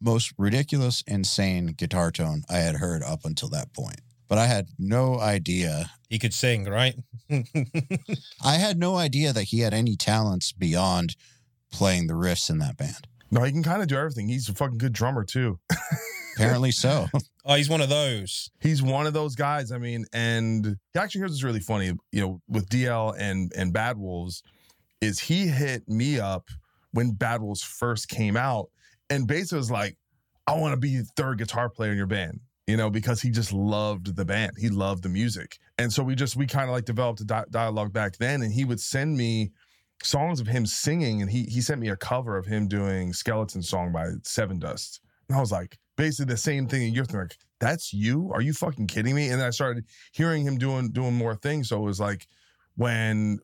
most 0.00 0.32
ridiculous, 0.38 1.02
insane 1.06 1.68
guitar 1.76 2.10
tone 2.10 2.42
I 2.50 2.58
had 2.58 2.76
heard 2.76 3.02
up 3.02 3.24
until 3.24 3.48
that 3.50 3.72
point. 3.72 4.00
But 4.28 4.38
I 4.38 4.46
had 4.46 4.68
no 4.78 5.18
idea. 5.18 5.90
he 6.08 6.18
could 6.18 6.32
sing 6.34 6.64
right 6.64 6.94
I 8.44 8.54
had 8.54 8.78
no 8.78 8.96
idea 8.96 9.32
that 9.32 9.44
he 9.44 9.60
had 9.60 9.74
any 9.74 9.96
talents 9.96 10.52
beyond 10.52 11.16
playing 11.72 12.06
the 12.06 12.14
riffs 12.14 12.48
in 12.50 12.58
that 12.58 12.76
band. 12.76 13.06
No, 13.30 13.42
he 13.42 13.50
can 13.52 13.62
kind 13.62 13.82
of 13.82 13.88
do 13.88 13.96
everything. 13.96 14.28
He's 14.28 14.48
a 14.48 14.54
fucking 14.54 14.78
good 14.78 14.92
drummer 14.92 15.24
too. 15.24 15.58
Apparently 16.36 16.70
so. 16.70 17.06
oh 17.44 17.54
he's 17.54 17.68
one 17.68 17.80
of 17.80 17.88
those 17.88 18.50
He's 18.60 18.82
one 18.82 19.06
of 19.06 19.12
those 19.12 19.34
guys. 19.34 19.72
I 19.72 19.78
mean, 19.78 20.06
and 20.12 20.76
actually, 20.96 21.20
here's 21.20 21.32
what's 21.32 21.42
really 21.42 21.60
funny. 21.60 21.92
You 22.12 22.20
know, 22.20 22.40
with 22.48 22.68
DL 22.68 23.14
and 23.18 23.52
and 23.54 23.72
Bad 23.74 23.98
Wolves, 23.98 24.42
is 25.02 25.18
he 25.20 25.46
hit 25.46 25.86
me 25.86 26.18
up 26.18 26.48
when 26.92 27.12
Bad 27.12 27.42
Wolves 27.42 27.62
first 27.62 28.08
came 28.08 28.36
out, 28.36 28.70
and 29.10 29.26
basically 29.26 29.58
was 29.58 29.70
like, 29.70 29.98
"I 30.46 30.58
want 30.58 30.72
to 30.72 30.80
be 30.80 30.96
the 30.96 31.04
third 31.16 31.38
guitar 31.38 31.68
player 31.68 31.90
in 31.90 31.98
your 31.98 32.06
band." 32.06 32.40
You 32.66 32.78
know, 32.78 32.88
because 32.88 33.20
he 33.20 33.28
just 33.30 33.52
loved 33.52 34.16
the 34.16 34.24
band, 34.24 34.52
he 34.58 34.70
loved 34.70 35.02
the 35.02 35.10
music, 35.10 35.58
and 35.76 35.92
so 35.92 36.02
we 36.02 36.14
just 36.14 36.36
we 36.36 36.46
kind 36.46 36.70
of 36.70 36.74
like 36.74 36.86
developed 36.86 37.20
a 37.20 37.24
di- 37.24 37.44
dialogue 37.50 37.92
back 37.92 38.16
then, 38.16 38.40
and 38.40 38.50
he 38.50 38.64
would 38.64 38.80
send 38.80 39.18
me 39.18 39.52
songs 40.02 40.40
of 40.40 40.46
him 40.46 40.64
singing, 40.64 41.20
and 41.20 41.30
he 41.30 41.42
he 41.42 41.60
sent 41.60 41.82
me 41.82 41.90
a 41.90 41.96
cover 41.96 42.38
of 42.38 42.46
him 42.46 42.66
doing 42.66 43.12
"Skeleton 43.12 43.60
Song" 43.60 43.92
by 43.92 44.06
Sevendust, 44.22 45.00
and 45.28 45.36
I 45.36 45.40
was 45.40 45.52
like, 45.52 45.78
basically 45.96 46.32
the 46.32 46.38
same 46.38 46.66
thing. 46.66 46.84
And 46.84 46.94
you're 46.94 47.04
thinking, 47.04 47.20
like, 47.20 47.38
that's 47.60 47.92
you? 47.92 48.30
Are 48.32 48.40
you 48.40 48.52
fucking 48.52 48.86
kidding 48.88 49.14
me? 49.14 49.28
And 49.30 49.40
then 49.40 49.46
I 49.46 49.50
started 49.50 49.84
hearing 50.12 50.44
him 50.44 50.58
doing 50.58 50.90
doing 50.90 51.14
more 51.14 51.34
things. 51.34 51.68
So 51.68 51.78
it 51.78 51.84
was 51.84 52.00
like 52.00 52.26
when 52.76 53.38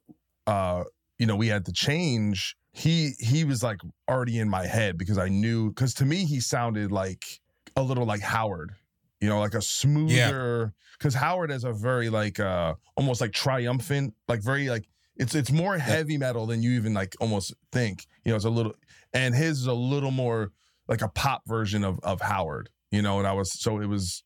uh 0.47 0.85
you 1.19 1.27
know 1.27 1.37
we 1.37 1.49
had 1.49 1.65
to 1.67 1.73
change, 1.73 2.57
he 2.73 3.13
he 3.19 3.45
was 3.45 3.63
like 3.63 3.79
already 4.09 4.39
in 4.39 4.49
my 4.49 4.67
head 4.67 4.99
because 4.99 5.19
I 5.19 5.29
knew 5.29 5.71
because 5.71 5.95
to 5.95 6.05
me 6.05 6.25
he 6.25 6.41
sounded 6.41 6.93
like 6.93 7.41
a 7.77 7.83
little 7.83 8.05
like 8.05 8.21
Howard. 8.21 8.73
You 9.21 9.29
know, 9.29 9.39
like 9.39 9.55
a 9.55 9.61
smoother 9.61 10.73
because 10.99 11.15
Howard 11.15 11.51
is 11.51 11.65
a 11.65 11.73
very 11.73 12.09
like 12.09 12.41
uh 12.41 12.75
almost 12.97 13.21
like 13.21 13.33
triumphant, 13.33 14.15
like 14.29 14.43
very 14.43 14.69
like 14.71 14.89
it's 15.17 15.35
it's 15.35 15.53
more 15.53 15.77
heavy 15.77 16.17
metal 16.17 16.47
than 16.47 16.63
you 16.63 16.73
even 16.73 16.95
like 16.95 17.15
almost 17.21 17.55
think. 17.71 18.07
You 18.25 18.33
know, 18.33 18.37
it's 18.37 18.47
a 18.47 18.51
little 18.51 18.75
and 19.13 19.35
his 19.35 19.61
is 19.61 19.67
a 19.67 19.75
little 19.75 20.11
more 20.11 20.53
like 20.91 21.01
a 21.01 21.09
pop 21.09 21.41
version 21.47 21.85
of 21.85 21.99
of 22.03 22.21
Howard, 22.21 22.69
you 22.91 23.01
know, 23.01 23.19
and 23.19 23.27
I 23.27 23.33
was 23.33 23.59
so 23.59 23.81
it 23.81 23.87
was 23.87 24.23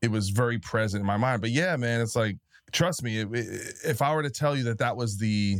it 0.00 0.10
was 0.10 0.30
very 0.30 0.58
present 0.58 1.00
in 1.02 1.06
my 1.06 1.18
mind. 1.18 1.42
But 1.42 1.50
yeah, 1.50 1.76
man, 1.76 2.00
it's 2.00 2.16
like 2.16 2.36
trust 2.72 3.02
me, 3.02 3.18
it, 3.18 3.28
it- 3.34 3.74
if 3.84 4.00
I 4.00 4.14
were 4.14 4.22
to 4.22 4.30
tell 4.30 4.56
you 4.56 4.64
that 4.64 4.78
that 4.78 4.96
was 4.96 5.18
the 5.18 5.58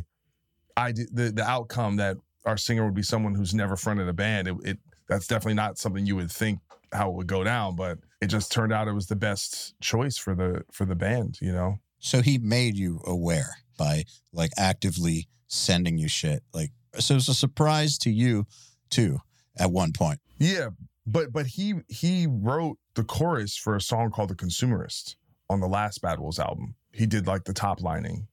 idea, 0.78 1.06
the 1.12 1.30
the 1.32 1.44
outcome 1.44 1.96
that 1.96 2.16
our 2.46 2.56
singer 2.56 2.84
would 2.84 2.94
be 2.94 3.02
someone 3.02 3.34
who's 3.34 3.54
never 3.54 3.76
fronted 3.76 4.08
a 4.08 4.12
band, 4.12 4.48
it, 4.48 4.56
it 4.64 4.78
that's 5.08 5.26
definitely 5.26 5.54
not 5.54 5.76
something 5.78 6.06
you 6.06 6.16
would 6.16 6.30
think 6.30 6.60
how 6.92 7.10
it 7.10 7.14
would 7.14 7.26
go 7.26 7.42
down. 7.44 7.76
But 7.76 7.98
it 8.20 8.28
just 8.28 8.52
turned 8.52 8.72
out 8.72 8.88
it 8.88 8.92
was 8.92 9.06
the 9.06 9.16
best 9.16 9.74
choice 9.80 10.16
for 10.16 10.34
the 10.34 10.62
for 10.72 10.84
the 10.84 10.94
band, 10.94 11.38
you 11.42 11.52
know. 11.52 11.78
So 11.98 12.20
he 12.22 12.38
made 12.38 12.76
you 12.76 13.00
aware 13.06 13.56
by 13.78 14.04
like 14.32 14.50
actively 14.56 15.26
sending 15.48 15.98
you 15.98 16.06
shit. 16.08 16.42
Like 16.52 16.70
so 16.98 17.14
it 17.14 17.16
was 17.16 17.28
a 17.28 17.34
surprise 17.34 17.98
to 17.98 18.10
you 18.10 18.46
too 18.90 19.18
at 19.58 19.70
one 19.72 19.92
point. 19.92 20.20
Yeah, 20.38 20.70
but 21.06 21.32
but 21.32 21.46
he 21.46 21.74
he 21.88 22.26
wrote 22.28 22.78
the 22.94 23.04
chorus 23.04 23.56
for 23.56 23.76
a 23.76 23.80
song 23.80 24.10
called 24.10 24.30
"The 24.30 24.34
Consumerist," 24.34 25.16
on 25.50 25.60
the 25.60 25.68
last 25.68 26.02
Bad 26.02 26.20
Wolves 26.20 26.38
album. 26.38 26.74
He 26.92 27.06
did 27.06 27.26
like 27.26 27.44
the 27.44 27.52
top 27.52 27.80
lining 27.80 28.28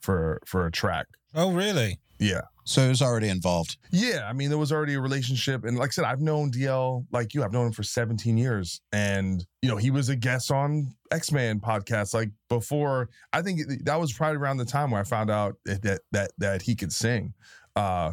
for 0.00 0.40
for 0.46 0.66
a 0.66 0.70
track. 0.70 1.06
Oh, 1.34 1.52
really? 1.52 1.98
Yeah. 2.18 2.42
So 2.64 2.82
he 2.82 2.88
was 2.88 3.02
already 3.02 3.28
involved. 3.28 3.78
Yeah, 3.90 4.28
I 4.28 4.32
mean, 4.32 4.48
there 4.48 4.58
was 4.58 4.70
already 4.70 4.94
a 4.94 5.00
relationship, 5.00 5.64
and 5.64 5.76
like 5.76 5.88
I 5.88 5.90
said, 5.90 6.04
I've 6.04 6.20
known 6.20 6.52
DL 6.52 7.04
like 7.10 7.34
you. 7.34 7.42
I've 7.42 7.52
known 7.52 7.66
him 7.66 7.72
for 7.72 7.82
17 7.82 8.36
years, 8.36 8.80
and 8.92 9.44
you 9.62 9.68
know, 9.68 9.76
he 9.76 9.90
was 9.90 10.08
a 10.08 10.16
guest 10.16 10.52
on 10.52 10.94
Ex 11.10 11.32
Man 11.32 11.58
podcast 11.58 12.14
like 12.14 12.30
before. 12.48 13.08
I 13.32 13.42
think 13.42 13.62
that 13.84 13.98
was 13.98 14.12
probably 14.12 14.36
around 14.36 14.58
the 14.58 14.64
time 14.64 14.90
where 14.90 15.00
I 15.00 15.04
found 15.04 15.30
out 15.30 15.56
that 15.64 15.82
that 15.82 16.00
that, 16.12 16.30
that 16.38 16.62
he 16.62 16.76
could 16.76 16.92
sing. 16.92 17.34
Uh, 17.74 18.12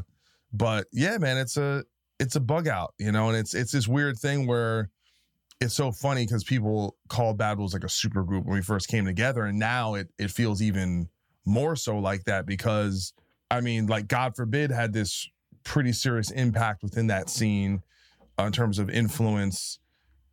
but 0.53 0.87
yeah, 0.91 1.17
man, 1.17 1.37
it's 1.37 1.57
a 1.57 1.83
it's 2.19 2.35
a 2.35 2.39
bug 2.39 2.67
out, 2.67 2.93
you 2.97 3.11
know, 3.11 3.29
and 3.29 3.37
it's 3.37 3.53
it's 3.53 3.71
this 3.71 3.87
weird 3.87 4.17
thing 4.17 4.47
where 4.47 4.89
it's 5.59 5.73
so 5.73 5.91
funny 5.91 6.25
because 6.25 6.43
people 6.43 6.95
called 7.09 7.37
Bad 7.37 7.57
Wolves 7.57 7.73
like 7.73 7.83
a 7.83 7.89
super 7.89 8.23
group 8.23 8.45
when 8.45 8.55
we 8.55 8.61
first 8.61 8.87
came 8.87 9.05
together, 9.05 9.45
and 9.45 9.57
now 9.59 9.95
it 9.95 10.09
it 10.17 10.31
feels 10.31 10.61
even 10.61 11.09
more 11.45 11.75
so 11.75 11.97
like 11.97 12.23
that 12.25 12.45
because 12.45 13.13
I 13.49 13.61
mean, 13.61 13.87
like 13.87 14.07
God 14.07 14.35
Forbid 14.35 14.71
had 14.71 14.93
this 14.93 15.27
pretty 15.63 15.93
serious 15.93 16.31
impact 16.31 16.83
within 16.83 17.07
that 17.07 17.29
scene 17.29 17.81
in 18.39 18.51
terms 18.51 18.79
of 18.79 18.89
influence, 18.89 19.79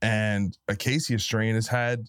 and 0.03 0.57
Acacia 0.68 1.18
Strain 1.18 1.55
has 1.55 1.68
had 1.68 2.09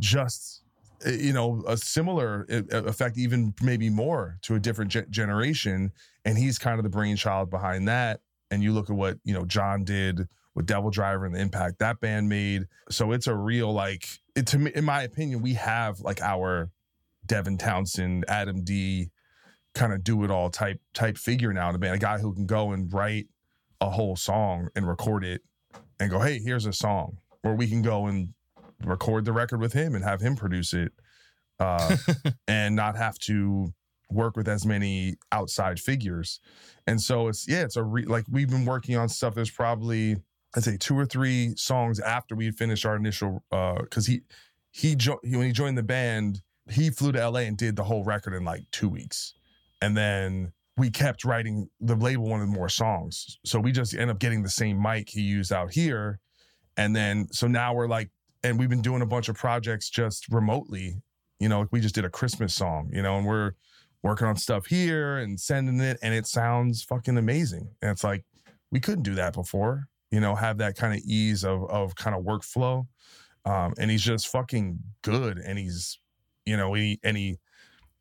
just 0.00 0.62
uh, 1.06 1.10
you 1.10 1.32
know 1.32 1.62
a 1.66 1.76
similar 1.76 2.46
effect, 2.48 3.16
even 3.18 3.54
maybe 3.62 3.90
more 3.90 4.38
to 4.42 4.54
a 4.54 4.60
different 4.60 4.90
ge- 4.90 5.08
generation, 5.10 5.92
and 6.24 6.38
he's 6.38 6.58
kind 6.58 6.78
of 6.78 6.84
the 6.84 6.90
brainchild 6.90 7.50
behind 7.50 7.88
that. 7.88 8.20
And 8.50 8.62
you 8.62 8.72
look 8.72 8.90
at 8.90 8.96
what 8.96 9.18
you 9.24 9.34
know 9.34 9.44
John 9.44 9.84
did 9.84 10.28
with 10.54 10.66
DevilDriver 10.66 11.26
and 11.26 11.34
the 11.34 11.40
impact 11.40 11.78
that 11.80 12.00
band 12.00 12.28
made. 12.28 12.66
So 12.90 13.12
it's 13.12 13.26
a 13.26 13.34
real 13.34 13.72
like 13.72 14.06
it 14.36 14.46
to 14.48 14.58
me, 14.58 14.72
in 14.74 14.84
my 14.84 15.02
opinion, 15.02 15.42
we 15.42 15.54
have 15.54 16.00
like 16.00 16.20
our 16.20 16.70
Devin 17.26 17.58
Townsend, 17.58 18.24
Adam 18.28 18.62
D, 18.62 19.10
kind 19.74 19.92
of 19.92 20.04
do 20.04 20.24
it 20.24 20.30
all 20.30 20.50
type 20.50 20.80
type 20.92 21.18
figure 21.18 21.52
now 21.52 21.68
in 21.68 21.72
the 21.72 21.78
band. 21.78 21.94
A 21.94 21.98
guy 21.98 22.18
who 22.18 22.32
can 22.32 22.46
go 22.46 22.72
and 22.72 22.92
write 22.92 23.28
a 23.80 23.90
whole 23.90 24.16
song 24.16 24.68
and 24.74 24.86
record 24.86 25.24
it 25.24 25.42
and 25.98 26.10
go, 26.10 26.20
hey, 26.20 26.38
here's 26.38 26.66
a 26.66 26.72
song. 26.72 27.18
Or 27.42 27.54
we 27.54 27.68
can 27.68 27.82
go 27.82 28.06
and 28.06 28.34
record 28.84 29.24
the 29.24 29.32
record 29.32 29.60
with 29.60 29.72
him 29.72 29.94
and 29.94 30.04
have 30.04 30.20
him 30.20 30.36
produce 30.36 30.72
it. 30.72 30.92
Uh, 31.60 31.96
and 32.48 32.74
not 32.74 32.96
have 32.96 33.16
to 33.16 33.72
work 34.10 34.36
with 34.36 34.48
as 34.48 34.66
many 34.66 35.16
outside 35.32 35.80
figures. 35.80 36.40
And 36.86 37.00
so 37.00 37.28
it's 37.28 37.48
yeah, 37.48 37.62
it's 37.62 37.76
a 37.76 37.82
re- 37.82 38.04
like 38.04 38.24
we've 38.30 38.50
been 38.50 38.64
working 38.64 38.96
on 38.96 39.08
stuff. 39.08 39.34
There's 39.34 39.50
probably 39.50 40.16
I'd 40.56 40.64
say 40.64 40.76
two 40.76 40.98
or 40.98 41.06
three 41.06 41.54
songs 41.56 42.00
after 42.00 42.34
we 42.34 42.50
finished 42.50 42.86
our 42.86 42.96
initial 42.96 43.44
uh 43.50 43.80
because 43.80 44.06
he 44.06 44.22
he, 44.70 44.96
jo- 44.96 45.20
he 45.22 45.36
when 45.36 45.46
he 45.46 45.52
joined 45.52 45.78
the 45.78 45.82
band 45.82 46.42
he 46.70 46.90
flew 46.90 47.12
to 47.12 47.28
LA 47.28 47.40
and 47.40 47.56
did 47.56 47.76
the 47.76 47.84
whole 47.84 48.04
record 48.04 48.34
in 48.34 48.44
like 48.44 48.62
two 48.70 48.88
weeks, 48.88 49.34
and 49.82 49.96
then 49.96 50.52
we 50.76 50.90
kept 50.90 51.24
writing. 51.24 51.68
The 51.80 51.94
label 51.94 52.24
wanted 52.24 52.48
more 52.48 52.68
songs, 52.68 53.38
so 53.44 53.60
we 53.60 53.72
just 53.72 53.94
end 53.94 54.10
up 54.10 54.18
getting 54.18 54.42
the 54.42 54.48
same 54.48 54.80
mic 54.80 55.10
he 55.10 55.20
used 55.20 55.52
out 55.52 55.72
here, 55.72 56.20
and 56.76 56.94
then 56.94 57.28
so 57.30 57.46
now 57.46 57.74
we're 57.74 57.88
like, 57.88 58.10
and 58.42 58.58
we've 58.58 58.70
been 58.70 58.82
doing 58.82 59.02
a 59.02 59.06
bunch 59.06 59.28
of 59.28 59.36
projects 59.36 59.90
just 59.90 60.28
remotely. 60.30 61.02
You 61.38 61.48
know, 61.48 61.60
like 61.60 61.68
we 61.72 61.80
just 61.80 61.94
did 61.94 62.04
a 62.04 62.10
Christmas 62.10 62.54
song, 62.54 62.90
you 62.92 63.02
know, 63.02 63.18
and 63.18 63.26
we're 63.26 63.52
working 64.04 64.28
on 64.28 64.36
stuff 64.36 64.66
here 64.66 65.16
and 65.16 65.40
sending 65.40 65.80
it, 65.80 65.98
and 66.02 66.14
it 66.14 66.26
sounds 66.26 66.84
fucking 66.84 67.16
amazing. 67.16 67.66
And 67.82 67.90
it's 67.90 68.04
like 68.04 68.24
we 68.70 68.78
couldn't 68.78 69.02
do 69.02 69.14
that 69.16 69.32
before, 69.32 69.88
you 70.12 70.20
know, 70.20 70.36
have 70.36 70.58
that 70.58 70.76
kind 70.76 70.94
of 70.94 71.00
ease 71.04 71.44
of 71.44 71.68
of 71.70 71.96
kind 71.96 72.14
of 72.14 72.22
workflow. 72.22 72.86
Um, 73.46 73.74
and 73.78 73.90
he's 73.90 74.02
just 74.02 74.28
fucking 74.28 74.78
good, 75.02 75.38
and 75.38 75.58
he's 75.58 75.98
you 76.46 76.56
know, 76.56 76.74
he 76.74 77.00
and 77.02 77.16
he, 77.16 77.38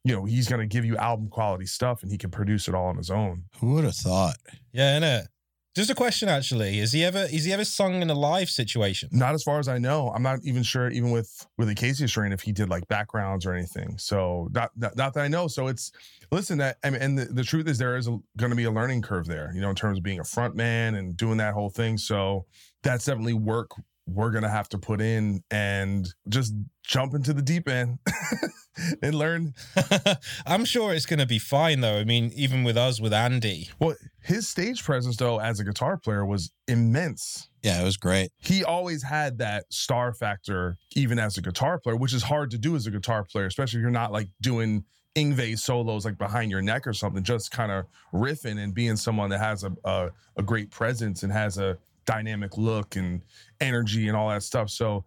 you 0.03 0.15
know, 0.15 0.25
he's 0.25 0.47
gonna 0.47 0.67
give 0.67 0.85
you 0.85 0.97
album 0.97 1.29
quality 1.29 1.65
stuff 1.65 2.03
and 2.03 2.11
he 2.11 2.17
can 2.17 2.29
produce 2.29 2.67
it 2.67 2.75
all 2.75 2.87
on 2.87 2.97
his 2.97 3.09
own. 3.09 3.45
Who 3.59 3.73
would 3.73 3.85
have 3.85 3.95
thought? 3.95 4.35
Yeah, 4.73 4.99
innit? 4.99 5.27
Just 5.75 5.89
a 5.89 5.95
question, 5.95 6.29
actually. 6.29 6.77
Is 6.77 6.91
he 6.91 7.03
ever 7.03 7.27
is 7.31 7.45
he 7.45 7.53
ever 7.53 7.65
sung 7.65 8.03
in 8.03 8.09
a 8.11 8.13
live 8.13 8.47
situation? 8.47 9.09
Not 9.11 9.33
as 9.33 9.41
far 9.41 9.57
as 9.57 9.67
I 9.67 9.79
know. 9.79 10.11
I'm 10.13 10.21
not 10.21 10.39
even 10.43 10.61
sure, 10.61 10.89
even 10.89 11.09
with 11.09 11.47
with 11.57 11.67
Acacia 11.67 12.07
Strain, 12.07 12.31
if 12.31 12.41
he 12.41 12.51
did 12.51 12.69
like 12.69 12.87
backgrounds 12.87 13.45
or 13.47 13.53
anything. 13.53 13.97
So 13.97 14.49
not 14.51 14.69
not, 14.75 14.95
not 14.95 15.13
that 15.15 15.21
I 15.21 15.27
know. 15.27 15.47
So 15.47 15.67
it's 15.67 15.91
listen 16.31 16.59
that 16.59 16.77
I 16.83 16.91
mean, 16.91 17.01
and 17.01 17.17
the, 17.17 17.25
the 17.25 17.43
truth 17.43 17.67
is 17.67 17.79
there 17.79 17.97
is 17.97 18.07
going 18.07 18.51
to 18.51 18.55
be 18.55 18.65
a 18.65 18.71
learning 18.71 19.01
curve 19.01 19.25
there. 19.25 19.51
You 19.55 19.61
know, 19.61 19.71
in 19.71 19.75
terms 19.75 19.97
of 19.97 20.03
being 20.03 20.19
a 20.19 20.23
front 20.23 20.55
man 20.55 20.93
and 20.93 21.17
doing 21.17 21.37
that 21.37 21.55
whole 21.55 21.71
thing. 21.71 21.97
So 21.97 22.45
that's 22.83 23.05
definitely 23.05 23.33
work 23.33 23.71
we're 24.05 24.31
gonna 24.31 24.49
have 24.49 24.69
to 24.69 24.77
put 24.77 25.01
in 25.01 25.43
and 25.49 26.07
just 26.27 26.53
jump 26.83 27.13
into 27.13 27.33
the 27.33 27.41
deep 27.41 27.67
end 27.67 27.99
and 29.01 29.15
learn. 29.15 29.53
I'm 30.45 30.65
sure 30.65 30.93
it's 30.93 31.05
gonna 31.05 31.25
be 31.25 31.39
fine 31.39 31.81
though. 31.81 31.97
I 31.97 32.03
mean, 32.03 32.31
even 32.35 32.63
with 32.63 32.77
us 32.77 32.99
with 32.99 33.13
Andy. 33.13 33.69
Well, 33.79 33.95
his 34.21 34.47
stage 34.47 34.83
presence 34.83 35.17
though 35.17 35.39
as 35.39 35.59
a 35.59 35.63
guitar 35.63 35.97
player 35.97 36.25
was 36.25 36.51
immense. 36.67 37.49
Yeah, 37.61 37.81
it 37.81 37.85
was 37.85 37.97
great. 37.97 38.31
He 38.39 38.63
always 38.63 39.03
had 39.03 39.37
that 39.37 39.71
star 39.71 40.13
factor, 40.13 40.77
even 40.95 41.17
as 41.17 41.37
a 41.37 41.41
guitar 41.41 41.79
player, 41.79 41.95
which 41.95 42.13
is 42.13 42.23
hard 42.23 42.51
to 42.51 42.57
do 42.57 42.75
as 42.75 42.85
a 42.87 42.91
guitar 42.91 43.23
player, 43.23 43.45
especially 43.45 43.79
if 43.79 43.81
you're 43.83 43.91
not 43.91 44.11
like 44.11 44.27
doing 44.41 44.83
Yngwie 45.15 45.57
solos 45.57 46.05
like 46.05 46.17
behind 46.17 46.51
your 46.51 46.61
neck 46.61 46.87
or 46.87 46.93
something, 46.93 47.23
just 47.23 47.51
kind 47.51 47.71
of 47.71 47.85
riffing 48.13 48.59
and 48.59 48.73
being 48.73 48.95
someone 48.95 49.29
that 49.29 49.39
has 49.39 49.63
a, 49.63 49.71
a, 49.85 50.09
a 50.37 50.43
great 50.43 50.71
presence 50.71 51.23
and 51.23 51.31
has 51.31 51.57
a 51.57 51.77
dynamic 52.05 52.57
look 52.57 52.95
and 52.95 53.21
energy 53.59 54.07
and 54.07 54.17
all 54.17 54.29
that 54.29 54.43
stuff. 54.43 54.69
So, 54.69 55.05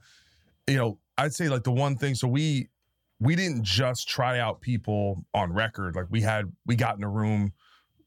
you 0.66 0.76
know, 0.76 0.99
I'd 1.18 1.34
say 1.34 1.49
like 1.49 1.64
the 1.64 1.72
one 1.72 1.97
thing. 1.97 2.14
So 2.14 2.28
we 2.28 2.68
we 3.18 3.34
didn't 3.34 3.64
just 3.64 4.09
try 4.09 4.38
out 4.38 4.61
people 4.61 5.24
on 5.34 5.53
record. 5.53 5.97
Like 5.97 6.07
we 6.11 6.20
had 6.20 6.53
we 6.66 6.76
got 6.76 6.97
in 6.97 7.05
a 7.05 7.09
room 7.09 7.53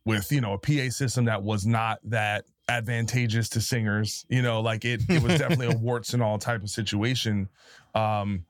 with 0.06 0.32
you 0.32 0.42
know 0.42 0.54
a 0.54 0.58
PA 0.58 0.90
system 0.90 1.26
that 1.26 1.44
was 1.44 1.66
not 1.66 2.00
that 2.04 2.46
advantageous 2.68 3.50
to 3.50 3.62
singers. 3.62 4.26
You 4.30 4.42
know, 4.42 4.62
like 4.62 4.86
it 4.86 5.02
it 5.10 5.22
was 5.22 5.40
definitely 5.40 5.68
a 5.68 5.78
warts 5.78 6.14
and 6.14 6.22
all 6.22 6.38
type 6.38 6.62
of 6.62 6.70
situation. 6.70 7.50
Um, 7.96 8.46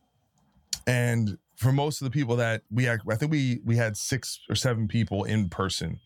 and 0.86 1.38
for 1.56 1.72
most 1.72 2.02
of 2.02 2.06
the 2.06 2.12
people 2.12 2.36
that 2.38 2.64
we 2.72 2.86
had, 2.86 3.00
I 3.10 3.16
think 3.16 3.32
we 3.32 3.60
we 3.64 3.78
had 3.78 3.96
six 3.96 4.40
or 4.50 4.56
seven 4.56 4.88
people 4.88 5.24
in 5.24 5.50
person, 5.50 6.00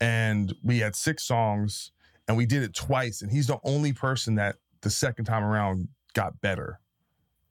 and 0.00 0.54
we 0.62 0.78
had 0.80 0.96
six 0.96 1.24
songs 1.24 1.92
and 2.28 2.36
we 2.36 2.46
did 2.46 2.62
it 2.62 2.74
twice 2.74 3.22
and 3.22 3.30
he's 3.30 3.46
the 3.46 3.58
only 3.64 3.92
person 3.92 4.34
that 4.36 4.56
the 4.82 4.90
second 4.90 5.24
time 5.24 5.44
around 5.44 5.88
got 6.14 6.40
better. 6.40 6.80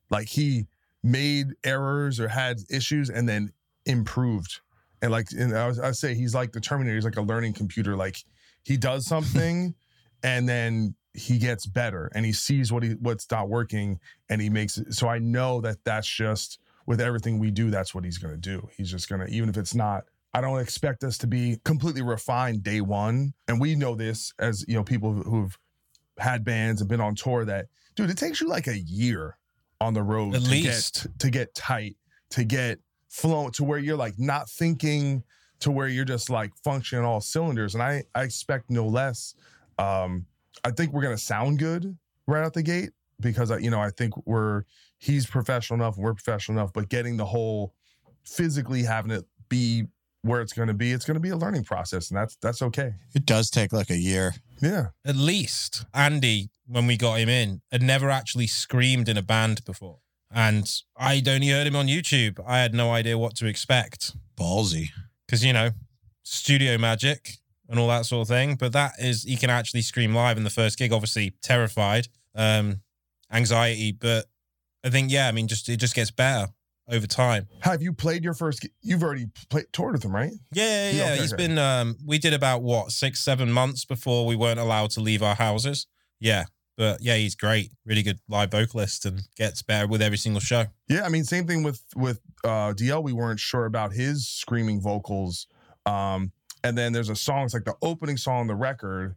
Like 0.10 0.28
he 0.28 0.68
made 1.04 1.48
errors 1.64 2.20
or 2.20 2.28
had 2.28 2.58
issues 2.70 3.10
and 3.10 3.28
then 3.28 3.52
improved. 3.86 4.60
And 5.02 5.12
like 5.12 5.28
and 5.32 5.56
I, 5.58 5.68
was, 5.68 5.80
I 5.80 5.92
say 5.92 6.14
he's 6.14 6.36
like 6.36 6.52
the 6.52 6.62
terminator. 6.62 6.96
He's 6.96 7.06
like 7.06 7.18
a 7.18 7.22
learning 7.22 7.54
computer. 7.54 7.96
Like 7.96 8.18
he 8.64 8.78
does 8.78 9.06
something 9.06 9.74
and 10.24 10.48
then 10.48 10.96
he 11.14 11.38
gets 11.38 11.66
better 11.66 12.10
and 12.16 12.26
he 12.26 12.32
sees 12.32 12.72
what 12.72 12.84
he 12.84 12.92
what's 13.02 13.30
not 13.32 13.50
working 13.50 14.00
and 14.30 14.42
he 14.42 14.50
makes 14.50 14.78
it. 14.78 14.94
So 14.94 15.08
i 15.08 15.20
know 15.20 15.60
that 15.62 15.78
that's 15.84 16.08
just 16.08 16.60
with 16.86 17.02
everything 17.02 17.38
we 17.40 17.52
do 17.52 17.70
that's 17.70 17.94
what 17.94 18.04
he's 18.04 18.18
going 18.18 18.34
to 18.34 18.40
do. 18.40 18.68
He's 18.76 18.92
just 18.92 19.10
going 19.10 19.26
to 19.26 19.34
even 19.34 19.50
if 19.50 19.58
it's 19.58 19.76
not 19.76 20.06
I 20.34 20.42
don't 20.42 20.60
expect 20.60 21.04
us 21.04 21.18
to 21.20 21.28
be 21.28 21.60
completely 21.66 22.02
refined 22.02 22.64
day 22.64 22.82
one. 22.82 23.34
And 23.48 23.60
we 23.60 23.76
know 23.76 23.96
this 23.96 24.34
as, 24.40 24.64
you 24.68 24.76
know, 24.76 24.84
people 24.84 25.14
who've 25.14 25.58
had 26.18 26.44
bands 26.44 26.82
and 26.82 26.90
been 26.90 27.02
on 27.02 27.16
tour 27.16 27.44
that, 27.46 27.68
dude, 27.96 28.10
it 28.10 28.18
takes 28.18 28.40
you 28.40 28.48
like 28.48 28.68
a 28.68 28.80
year 28.80 29.38
on 29.82 29.94
the 29.94 30.04
road 30.04 30.36
At 30.36 30.44
to 30.44 30.50
least. 30.50 31.04
get 31.04 31.20
to 31.20 31.30
get 31.30 31.56
tight, 31.56 31.98
to 32.32 32.44
get 32.44 32.80
flown 33.10 33.52
to 33.52 33.64
where 33.64 33.80
you're 33.80 33.98
like 33.98 34.14
not 34.18 34.50
thinking 34.50 35.24
to 35.60 35.72
where 35.72 35.88
you're 35.88 36.06
just 36.06 36.30
like 36.30 36.52
functioning 36.64 37.04
all 37.04 37.20
cylinders. 37.20 37.74
And 37.74 37.84
I 37.84 38.04
I 38.16 38.24
expect 38.24 38.70
no 38.70 38.88
less. 38.88 39.36
Um, 39.78 40.26
I 40.64 40.72
think 40.72 40.94
we're 40.94 41.02
gonna 41.02 41.18
sound 41.18 41.60
good 41.60 41.98
right 42.28 42.44
out 42.44 42.54
the 42.54 42.64
gate 42.64 42.92
because 43.20 43.52
I, 43.52 43.58
you 43.58 43.70
know, 43.70 43.82
I 43.82 43.90
think 43.90 44.14
we're 44.26 44.64
he's 45.00 45.26
professional 45.26 45.80
enough 45.80 45.98
we're 45.98 46.14
professional 46.14 46.58
enough, 46.58 46.72
but 46.72 46.90
getting 46.90 47.18
the 47.18 47.26
whole 47.26 47.74
physically 48.24 48.84
having 48.84 49.12
it 49.12 49.26
be 49.50 49.86
where 50.24 50.42
it's 50.42 50.54
going 50.54 50.68
to 50.68 50.74
be, 50.74 50.92
it's 50.92 51.06
going 51.06 51.16
to 51.16 51.22
be 51.22 51.30
a 51.30 51.36
learning 51.36 51.64
process, 51.64 52.10
and 52.10 52.18
that's 52.18 52.36
that's 52.42 52.62
okay. 52.62 52.94
It 53.14 53.26
does 53.26 53.50
take 53.50 53.74
like 53.74 53.90
a 53.90 53.98
year. 53.98 54.36
Yeah, 54.62 54.88
At 55.06 55.16
least 55.16 55.86
Andy, 55.94 56.50
when 56.68 56.88
we 56.88 56.96
got 56.96 57.20
him 57.20 57.30
in, 57.30 57.62
had 57.72 57.82
never 57.82 58.10
actually 58.10 58.48
screamed 58.48 59.10
in 59.10 59.18
a 59.18 59.24
band 59.24 59.66
before. 59.66 60.00
And 60.34 60.72
I'd 60.96 61.28
only 61.28 61.50
heard 61.50 61.68
him 61.68 61.76
on 61.76 61.88
YouTube. 61.88 62.40
I 62.46 62.60
had 62.60 62.74
no 62.74 62.92
idea 62.92 63.18
what 63.18 63.36
to 63.38 63.48
expect. 63.48 64.16
Ballsy. 64.40 64.90
Because, 65.26 65.44
you 65.44 65.52
know, 65.52 65.72
studio 66.24 66.78
magic 66.78 67.38
and 67.68 67.80
all 67.80 67.90
that 67.90 68.06
sort 68.06 68.22
of 68.22 68.28
thing. 68.30 68.56
But 68.56 68.72
that 68.72 68.94
is, 69.00 69.24
he 69.24 69.36
can 69.36 69.50
actually 69.50 69.82
scream 69.82 70.16
live 70.16 70.38
in 70.38 70.44
the 70.44 70.50
first 70.50 70.78
gig. 70.78 70.94
Obviously, 70.94 71.34
terrified, 71.42 72.08
um, 72.36 72.82
anxiety. 73.32 73.92
But 73.92 74.28
I 74.86 74.90
think, 74.90 75.12
yeah, 75.12 75.28
I 75.28 75.32
mean, 75.32 75.48
just 75.48 75.68
it 75.68 75.78
just 75.78 75.96
gets 75.96 76.12
better 76.12 76.48
over 76.90 77.08
time. 77.08 77.48
have 77.62 77.82
you 77.82 77.94
played 77.94 78.24
your 78.24 78.34
first? 78.34 78.68
You've 78.82 79.04
already 79.04 79.28
played 79.50 79.66
toured 79.72 79.94
with 79.94 80.04
him, 80.06 80.14
right? 80.14 80.34
Yeah, 80.52 80.92
yeah, 80.92 80.92
Yeah, 80.92 81.04
okay, 81.14 81.22
He's 81.22 81.34
okay. 81.34 81.48
been, 81.48 81.58
um, 81.58 81.98
we 82.06 82.18
did 82.18 82.34
about 82.34 82.62
what, 82.62 82.92
six, 82.92 83.20
seven 83.20 83.52
months 83.52 83.86
before 83.86 84.26
we 84.26 84.36
weren't 84.36 84.60
allowed 84.60 84.92
to 84.92 85.00
leave 85.00 85.24
our 85.24 85.36
houses. 85.36 85.88
Yeah. 86.20 86.46
But 86.78 87.00
yeah, 87.02 87.16
he's 87.16 87.36
great. 87.36 87.72
Really 87.86 88.02
good 88.02 88.20
live 88.28 88.52
vocalist 88.52 89.06
and 89.06 89.22
gets 89.36 89.62
better 89.62 89.88
with 89.88 90.02
every 90.02 90.18
single 90.18 90.40
show. 90.40 90.66
Yeah, 90.88 91.04
I 91.06 91.10
mean, 91.10 91.24
same 91.26 91.46
thing 91.46 91.64
with 91.64 91.84
with 91.96 92.22
uh, 92.44 92.74
DL. 92.74 93.04
We 93.04 93.14
weren't 93.14 93.40
sure 93.40 93.66
about 93.66 93.94
his 93.94 94.28
screaming 94.28 94.82
vocals. 94.82 95.48
Um, 95.86 96.32
and 96.64 96.78
then 96.78 96.94
there's 96.94 97.10
a 97.10 97.16
song, 97.16 97.46
it's 97.46 97.54
like 97.54 97.66
the 97.66 97.76
opening 97.82 98.18
song 98.18 98.42
on 98.42 98.48
the 98.48 98.56
record. 98.56 99.16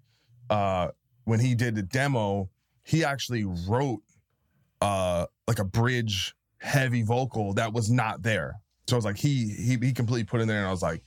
Uh, 0.51 0.89
when 1.25 1.41
he 1.41 1.55
did 1.55 1.75
the 1.75 1.83
demo, 1.83 2.51
he 2.83 3.03
actually 3.05 3.45
wrote 3.45 4.03
uh, 4.83 5.27
like 5.49 5.59
a 5.59 5.65
bridge 5.65 6.35
heavy 6.65 7.03
vocal 7.03 7.53
that 7.55 7.73
was 7.73 7.91
not 7.91 8.23
there. 8.23 8.57
So 8.89 8.97
I 8.97 8.99
was 8.99 9.05
like, 9.05 9.19
he 9.19 9.49
he 9.49 9.77
he 9.81 9.93
completely 9.93 10.25
put 10.25 10.41
in 10.41 10.49
there, 10.49 10.59
and 10.59 10.67
I 10.67 10.71
was 10.71 10.83
like, 10.83 11.03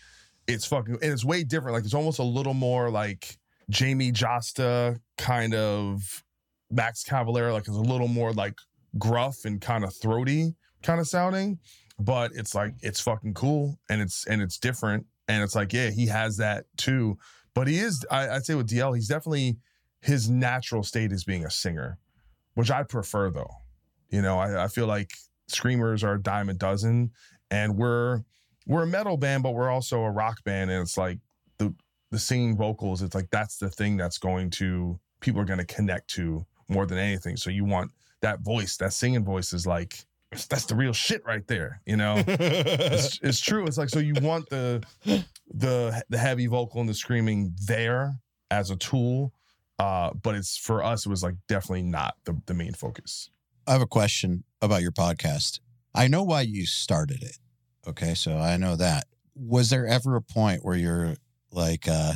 it's 0.47 0.65
fucking, 0.65 0.95
and 1.01 1.11
it's 1.11 1.25
way 1.25 1.43
different. 1.43 1.75
Like 1.75 1.83
it's 1.83 1.93
almost 1.93 2.19
a 2.19 2.23
little 2.23 2.53
more 2.53 2.89
like 2.89 3.37
Jamey 3.71 4.13
Jasta 4.13 4.99
kind 5.17 5.53
of 5.53 6.23
Max 6.71 7.03
Cavalera, 7.03 7.53
like 7.53 7.67
it's 7.67 7.77
a 7.77 7.81
little 7.81 8.07
more 8.07 8.33
like 8.33 8.55
gruff 8.97 9.45
and 9.45 9.59
kind 9.59 9.83
of 9.83 9.93
throaty 9.93 10.55
kind 10.83 10.99
of 10.99 11.07
sounding, 11.07 11.59
but 11.99 12.31
it's 12.33 12.55
like 12.55 12.73
it's 12.81 12.99
fucking 12.99 13.33
cool 13.33 13.79
and 13.89 14.01
it's 14.01 14.25
and 14.27 14.41
it's 14.41 14.57
different 14.57 15.05
and 15.27 15.43
it's 15.43 15.55
like 15.55 15.73
yeah, 15.73 15.89
he 15.89 16.07
has 16.07 16.37
that 16.37 16.65
too. 16.77 17.17
But 17.53 17.67
he 17.67 17.79
is, 17.79 18.05
I, 18.11 18.29
I'd 18.29 18.45
say 18.45 18.53
with 18.53 18.69
DL, 18.69 18.95
he's 18.95 19.07
definitely 19.07 19.57
his 20.01 20.29
natural 20.29 20.83
state 20.83 21.11
is 21.11 21.23
being 21.23 21.45
a 21.45 21.49
singer, 21.49 21.97
which 22.53 22.69
I 22.69 22.83
prefer 22.83 23.31
though. 23.31 23.51
You 24.09 24.21
know, 24.21 24.37
I, 24.37 24.65
I 24.65 24.67
feel 24.67 24.87
like 24.87 25.11
screamers 25.47 26.03
are 26.03 26.13
a 26.13 26.21
dime 26.21 26.49
a 26.49 26.53
dozen, 26.53 27.11
and 27.51 27.77
we're 27.77 28.21
we're 28.65 28.83
a 28.83 28.87
metal 28.87 29.17
band, 29.17 29.43
but 29.43 29.53
we're 29.53 29.69
also 29.69 30.01
a 30.01 30.11
rock 30.11 30.43
band, 30.43 30.69
and 30.69 30.81
it's 30.81 30.97
like 30.97 31.19
the 31.57 31.73
the 32.11 32.19
singing 32.19 32.57
vocals. 32.57 33.01
It's 33.01 33.15
like 33.15 33.29
that's 33.31 33.57
the 33.57 33.69
thing 33.69 33.97
that's 33.97 34.17
going 34.17 34.49
to 34.51 34.99
people 35.19 35.41
are 35.41 35.45
going 35.45 35.59
to 35.59 35.65
connect 35.65 36.09
to 36.11 36.45
more 36.69 36.85
than 36.85 36.97
anything. 36.97 37.37
So 37.37 37.49
you 37.49 37.65
want 37.65 37.91
that 38.21 38.41
voice, 38.41 38.77
that 38.77 38.93
singing 38.93 39.23
voice 39.23 39.53
is 39.53 39.65
like 39.65 40.05
that's 40.31 40.65
the 40.65 40.75
real 40.75 40.93
shit 40.93 41.23
right 41.25 41.47
there. 41.47 41.81
You 41.85 41.97
know, 41.97 42.15
it's, 42.27 43.19
it's 43.21 43.39
true. 43.39 43.65
It's 43.65 43.77
like 43.77 43.89
so 43.89 43.99
you 43.99 44.13
want 44.21 44.49
the 44.49 44.83
the 45.53 46.03
the 46.09 46.17
heavy 46.17 46.47
vocal 46.47 46.81
and 46.81 46.89
the 46.89 46.93
screaming 46.93 47.53
there 47.65 48.15
as 48.51 48.69
a 48.69 48.75
tool, 48.75 49.33
uh, 49.79 50.11
but 50.21 50.35
it's 50.35 50.57
for 50.57 50.83
us. 50.83 51.05
It 51.05 51.09
was 51.09 51.23
like 51.23 51.35
definitely 51.47 51.83
not 51.83 52.15
the 52.25 52.39
the 52.45 52.53
main 52.53 52.73
focus. 52.73 53.29
I 53.67 53.73
have 53.73 53.81
a 53.81 53.87
question 53.87 54.45
about 54.61 54.81
your 54.81 54.93
podcast. 54.93 55.59
I 55.93 56.07
know 56.07 56.23
why 56.23 56.41
you 56.41 56.65
started 56.65 57.21
it. 57.21 57.37
Okay, 57.85 58.13
so 58.13 58.37
I 58.37 58.55
know 58.55 58.77
that. 58.77 59.07
Was 59.35 59.69
there 59.69 59.85
ever 59.85 60.15
a 60.15 60.21
point 60.21 60.63
where 60.63 60.77
you're 60.77 61.15
like, 61.51 61.87
uh, 61.87 62.13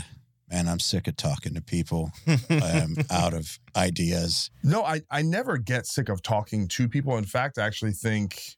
man, 0.49 0.69
I'm 0.69 0.79
sick 0.79 1.07
of 1.07 1.17
talking 1.17 1.53
to 1.55 1.61
people. 1.61 2.11
I 2.25 2.37
am 2.49 2.95
out 3.11 3.33
of 3.33 3.59
ideas. 3.75 4.49
No, 4.63 4.83
I, 4.83 5.01
I 5.11 5.21
never 5.23 5.57
get 5.57 5.85
sick 5.85 6.07
of 6.07 6.21
talking 6.21 6.67
to 6.69 6.87
people. 6.87 7.17
In 7.17 7.25
fact, 7.25 7.57
I 7.57 7.65
actually 7.65 7.93
think 7.93 8.55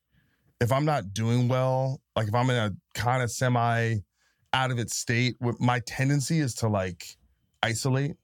if 0.61 0.71
I'm 0.71 0.85
not 0.85 1.13
doing 1.13 1.47
well, 1.47 1.99
like 2.15 2.27
if 2.27 2.35
I'm 2.35 2.49
in 2.51 2.57
a 2.57 2.71
kind 2.93 3.23
of 3.23 3.31
semi 3.31 3.95
out 4.53 4.71
of 4.71 4.77
its 4.77 4.95
state, 4.95 5.35
my 5.59 5.79
tendency 5.79 6.39
is 6.39 6.53
to 6.55 6.67
like 6.67 7.17
isolate 7.63 8.17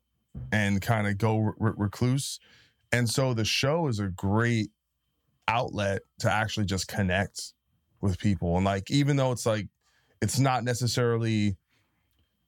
and 0.52 0.80
kind 0.80 1.08
of 1.08 1.18
go 1.18 1.38
re- 1.58 1.74
recluse. 1.76 2.40
And 2.92 3.10
so 3.10 3.34
the 3.34 3.46
show 3.46 3.88
is 3.88 4.00
a 4.00 4.08
great 4.08 4.72
outlet 5.48 6.02
to 6.20 6.32
actually 6.32 6.66
just 6.66 6.88
connect 6.88 7.54
with 8.02 8.18
people. 8.18 8.56
And 8.56 8.66
like, 8.66 8.90
even 8.90 9.16
though 9.16 9.32
it's 9.32 9.46
like, 9.46 9.68
it's 10.22 10.40
not 10.40 10.64
necessarily 10.64 11.58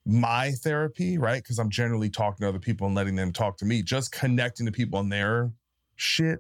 my 0.06 0.52
therapy, 0.52 1.18
right? 1.18 1.42
Because 1.42 1.60
I'm 1.60 1.70
generally 1.70 2.10
talking 2.10 2.44
to 2.44 2.50
other 2.50 2.60
people 2.60 2.88
and 2.88 2.96
letting 2.96 3.16
them 3.16 3.32
talk 3.32 3.58
to 3.58 3.66
me, 3.66 3.84
just 3.84 4.12
connecting 4.12 4.66
to 4.66 4.72
people 4.72 5.00
on 5.00 5.10
their 5.10 5.52
shit 5.96 6.40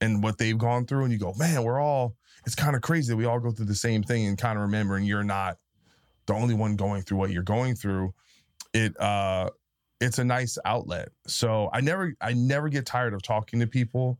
and 0.00 0.22
what 0.22 0.38
they've 0.38 0.58
gone 0.58 0.86
through. 0.86 1.04
And 1.04 1.12
you 1.12 1.18
go, 1.18 1.34
man, 1.36 1.62
we're 1.62 1.80
all, 1.80 2.14
it's 2.46 2.54
kind 2.54 2.76
of 2.76 2.82
crazy 2.82 3.12
that 3.12 3.16
we 3.16 3.24
all 3.24 3.40
go 3.40 3.50
through 3.50 3.66
the 3.66 3.74
same 3.74 4.02
thing 4.02 4.26
and 4.26 4.38
kind 4.38 4.56
of 4.56 4.62
remembering 4.62 5.04
you're 5.04 5.24
not 5.24 5.58
the 6.26 6.34
only 6.34 6.54
one 6.54 6.76
going 6.76 7.02
through 7.02 7.18
what 7.18 7.30
you're 7.30 7.42
going 7.42 7.74
through. 7.74 8.14
It, 8.72 8.98
uh, 9.00 9.50
it's 10.02 10.18
a 10.18 10.24
nice 10.24 10.58
outlet. 10.64 11.10
So 11.26 11.70
I 11.72 11.80
never, 11.80 12.14
I 12.20 12.32
never 12.32 12.68
get 12.68 12.86
tired 12.86 13.14
of 13.14 13.22
talking 13.22 13.60
to 13.60 13.66
people. 13.66 14.18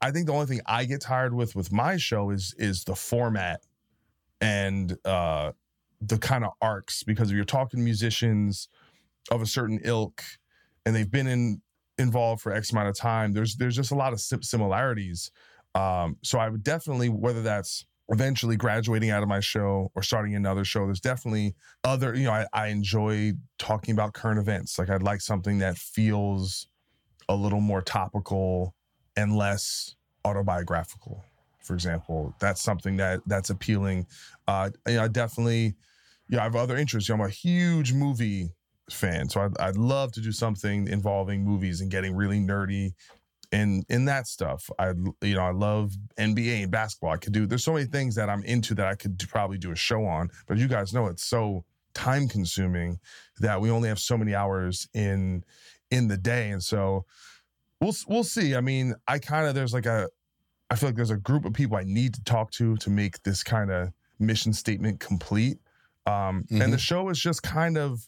I 0.00 0.10
think 0.10 0.26
the 0.26 0.32
only 0.32 0.46
thing 0.46 0.60
I 0.66 0.84
get 0.84 1.00
tired 1.00 1.34
with 1.34 1.56
with 1.56 1.72
my 1.72 1.96
show 1.96 2.30
is 2.30 2.54
is 2.58 2.84
the 2.84 2.94
format 2.94 3.62
and 4.40 4.96
uh 5.04 5.52
the 6.00 6.18
kind 6.18 6.44
of 6.44 6.50
arcs 6.60 7.02
because 7.02 7.30
if 7.30 7.36
you're 7.36 7.44
talking 7.44 7.82
musicians 7.82 8.68
of 9.30 9.40
a 9.40 9.46
certain 9.46 9.80
ilk 9.84 10.22
and 10.84 10.94
they've 10.94 11.10
been 11.10 11.26
in 11.26 11.62
involved 11.96 12.42
for 12.42 12.52
X 12.52 12.72
amount 12.72 12.88
of 12.88 12.96
time, 12.96 13.32
there's 13.32 13.56
there's 13.56 13.76
just 13.76 13.92
a 13.92 13.94
lot 13.94 14.12
of 14.12 14.20
similarities. 14.20 15.30
Um, 15.74 16.16
so 16.22 16.38
I 16.38 16.48
would 16.48 16.62
definitely, 16.62 17.08
whether 17.08 17.42
that's 17.42 17.86
eventually 18.08 18.56
graduating 18.56 19.10
out 19.10 19.22
of 19.22 19.28
my 19.28 19.40
show 19.40 19.90
or 19.94 20.02
starting 20.02 20.34
another 20.34 20.64
show, 20.64 20.86
there's 20.86 21.00
definitely 21.00 21.54
other, 21.84 22.14
you 22.14 22.24
know, 22.24 22.32
I, 22.32 22.46
I 22.52 22.66
enjoy 22.68 23.32
talking 23.58 23.92
about 23.92 24.12
current 24.12 24.38
events. 24.38 24.78
Like 24.78 24.90
I'd 24.90 25.02
like 25.02 25.20
something 25.20 25.58
that 25.58 25.78
feels 25.78 26.68
a 27.28 27.34
little 27.34 27.60
more 27.60 27.80
topical 27.80 28.74
and 29.16 29.34
less 29.34 29.94
autobiographical. 30.24 31.24
For 31.62 31.74
example, 31.74 32.34
that's 32.40 32.62
something 32.62 32.98
that 32.98 33.20
that's 33.26 33.48
appealing. 33.48 34.06
Uh, 34.46 34.70
you 34.86 34.94
know, 34.94 35.04
I 35.04 35.08
definitely 35.08 35.74
yeah, 36.28 36.40
I 36.40 36.44
have 36.44 36.56
other 36.56 36.76
interests. 36.76 37.08
you 37.08 37.16
know, 37.16 37.22
I'm 37.22 37.28
a 37.28 37.32
huge 37.32 37.92
movie 37.92 38.50
fan, 38.90 39.28
so 39.28 39.42
I'd, 39.42 39.58
I'd 39.58 39.76
love 39.76 40.12
to 40.12 40.20
do 40.20 40.32
something 40.32 40.88
involving 40.88 41.42
movies 41.42 41.80
and 41.80 41.90
getting 41.90 42.14
really 42.14 42.38
nerdy 42.38 42.92
in 43.54 43.84
in 43.88 44.04
that 44.06 44.26
stuff. 44.26 44.68
I 44.78 44.88
you 45.22 45.34
know 45.36 45.42
I 45.42 45.52
love 45.52 45.92
NBA 46.18 46.62
and 46.64 46.70
basketball. 46.70 47.10
I 47.10 47.16
could 47.16 47.32
do. 47.32 47.46
There's 47.46 47.64
so 47.64 47.74
many 47.74 47.86
things 47.86 48.14
that 48.16 48.28
I'm 48.28 48.42
into 48.44 48.74
that 48.74 48.86
I 48.86 48.94
could 48.94 49.22
probably 49.28 49.58
do 49.58 49.70
a 49.70 49.76
show 49.76 50.04
on. 50.04 50.30
But 50.46 50.58
you 50.58 50.68
guys 50.68 50.92
know 50.92 51.06
it's 51.06 51.24
so 51.24 51.64
time 51.94 52.26
consuming 52.26 52.98
that 53.38 53.60
we 53.60 53.70
only 53.70 53.88
have 53.88 54.00
so 54.00 54.18
many 54.18 54.34
hours 54.34 54.88
in 54.92 55.44
in 55.90 56.08
the 56.08 56.16
day, 56.16 56.50
and 56.50 56.62
so 56.62 57.04
we'll 57.80 57.94
we'll 58.08 58.24
see. 58.24 58.56
I 58.56 58.60
mean, 58.60 58.94
I 59.06 59.18
kind 59.20 59.46
of 59.46 59.54
there's 59.54 59.72
like 59.72 59.86
a 59.86 60.08
I 60.70 60.74
feel 60.74 60.88
like 60.88 60.96
there's 60.96 61.10
a 61.10 61.16
group 61.16 61.44
of 61.44 61.52
people 61.52 61.76
I 61.76 61.84
need 61.84 62.14
to 62.14 62.24
talk 62.24 62.50
to 62.52 62.76
to 62.76 62.90
make 62.90 63.22
this 63.22 63.44
kind 63.44 63.70
of 63.70 63.92
mission 64.18 64.52
statement 64.52 65.00
complete. 65.00 65.58
Um, 66.06 66.44
Mm-hmm. 66.44 66.60
And 66.60 66.72
the 66.72 66.78
show 66.78 67.08
is 67.08 67.18
just 67.18 67.42
kind 67.42 67.78
of 67.78 68.06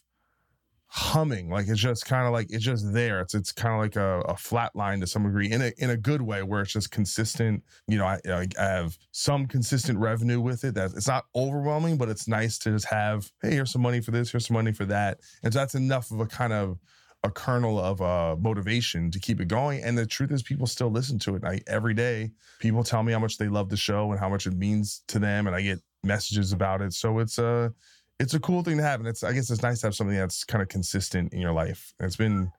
humming, 0.89 1.49
like 1.49 1.67
it's 1.67 1.79
just 1.79 2.05
kind 2.05 2.25
of 2.25 2.33
like 2.33 2.47
it's 2.49 2.63
just 2.63 2.93
there. 2.93 3.19
It's 3.21 3.35
it's 3.35 3.51
kind 3.51 3.73
of 3.73 3.79
like 3.81 3.95
a, 3.95 4.21
a 4.21 4.37
flat 4.37 4.75
line 4.75 4.99
to 5.01 5.07
some 5.07 5.23
degree, 5.23 5.51
in 5.51 5.61
a 5.61 5.71
in 5.77 5.89
a 5.89 5.97
good 5.97 6.21
way, 6.21 6.43
where 6.43 6.61
it's 6.61 6.71
just 6.71 6.91
consistent. 6.91 7.63
You 7.87 7.97
know, 7.97 8.05
I, 8.05 8.19
I 8.27 8.47
have 8.57 8.97
some 9.11 9.47
consistent 9.47 9.99
revenue 9.99 10.39
with 10.39 10.63
it. 10.63 10.75
That 10.75 10.91
it's 10.95 11.07
not 11.07 11.25
overwhelming, 11.35 11.97
but 11.97 12.09
it's 12.09 12.27
nice 12.27 12.57
to 12.59 12.71
just 12.71 12.85
have. 12.85 13.31
Hey, 13.41 13.51
here's 13.51 13.71
some 13.71 13.81
money 13.81 14.01
for 14.01 14.11
this. 14.11 14.31
Here's 14.31 14.47
some 14.47 14.55
money 14.55 14.71
for 14.71 14.85
that, 14.85 15.19
and 15.43 15.53
so 15.53 15.59
that's 15.59 15.75
enough 15.75 16.11
of 16.11 16.19
a 16.19 16.25
kind 16.25 16.53
of 16.53 16.79
a 17.23 17.31
kernel 17.31 17.79
of 17.79 18.01
uh, 18.01 18.35
motivation 18.39 19.11
to 19.11 19.19
keep 19.19 19.41
it 19.41 19.47
going. 19.47 19.83
And 19.83 19.97
the 19.97 20.05
truth 20.05 20.31
is, 20.31 20.43
people 20.43 20.67
still 20.67 20.89
listen 20.89 21.19
to 21.19 21.35
it. 21.35 21.43
I, 21.43 21.61
every 21.67 21.93
day, 21.93 22.31
people 22.59 22.83
tell 22.83 23.03
me 23.03 23.11
how 23.11 23.19
much 23.19 23.37
they 23.37 23.47
love 23.47 23.69
the 23.69 23.77
show 23.77 24.11
and 24.11 24.19
how 24.19 24.29
much 24.29 24.45
it 24.47 24.53
means 24.53 25.03
to 25.07 25.19
them, 25.19 25.47
and 25.47 25.55
I 25.55 25.61
get 25.61 25.79
messages 26.03 26.53
about 26.53 26.81
it. 26.81 26.93
So 26.93 27.19
it's 27.19 27.37
a 27.37 27.73
it's 28.19 28.33
a 28.33 28.39
cool 28.39 28.63
thing 28.63 28.77
to 28.77 28.83
have, 28.83 28.99
and 28.99 29.07
it's 29.07 29.23
I 29.23 29.31
guess 29.33 29.49
it's 29.49 29.61
nice 29.61 29.81
to 29.81 29.87
have 29.87 29.95
something 29.95 30.15
that's 30.15 30.43
kind 30.43 30.61
of 30.61 30.69
consistent 30.69 31.33
in 31.33 31.39
your 31.39 31.51
life. 31.51 31.93
And 31.99 32.07
it's 32.07 32.15
been 32.15 32.51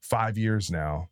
five 0.00 0.36
years 0.36 0.70
now, 0.70 1.08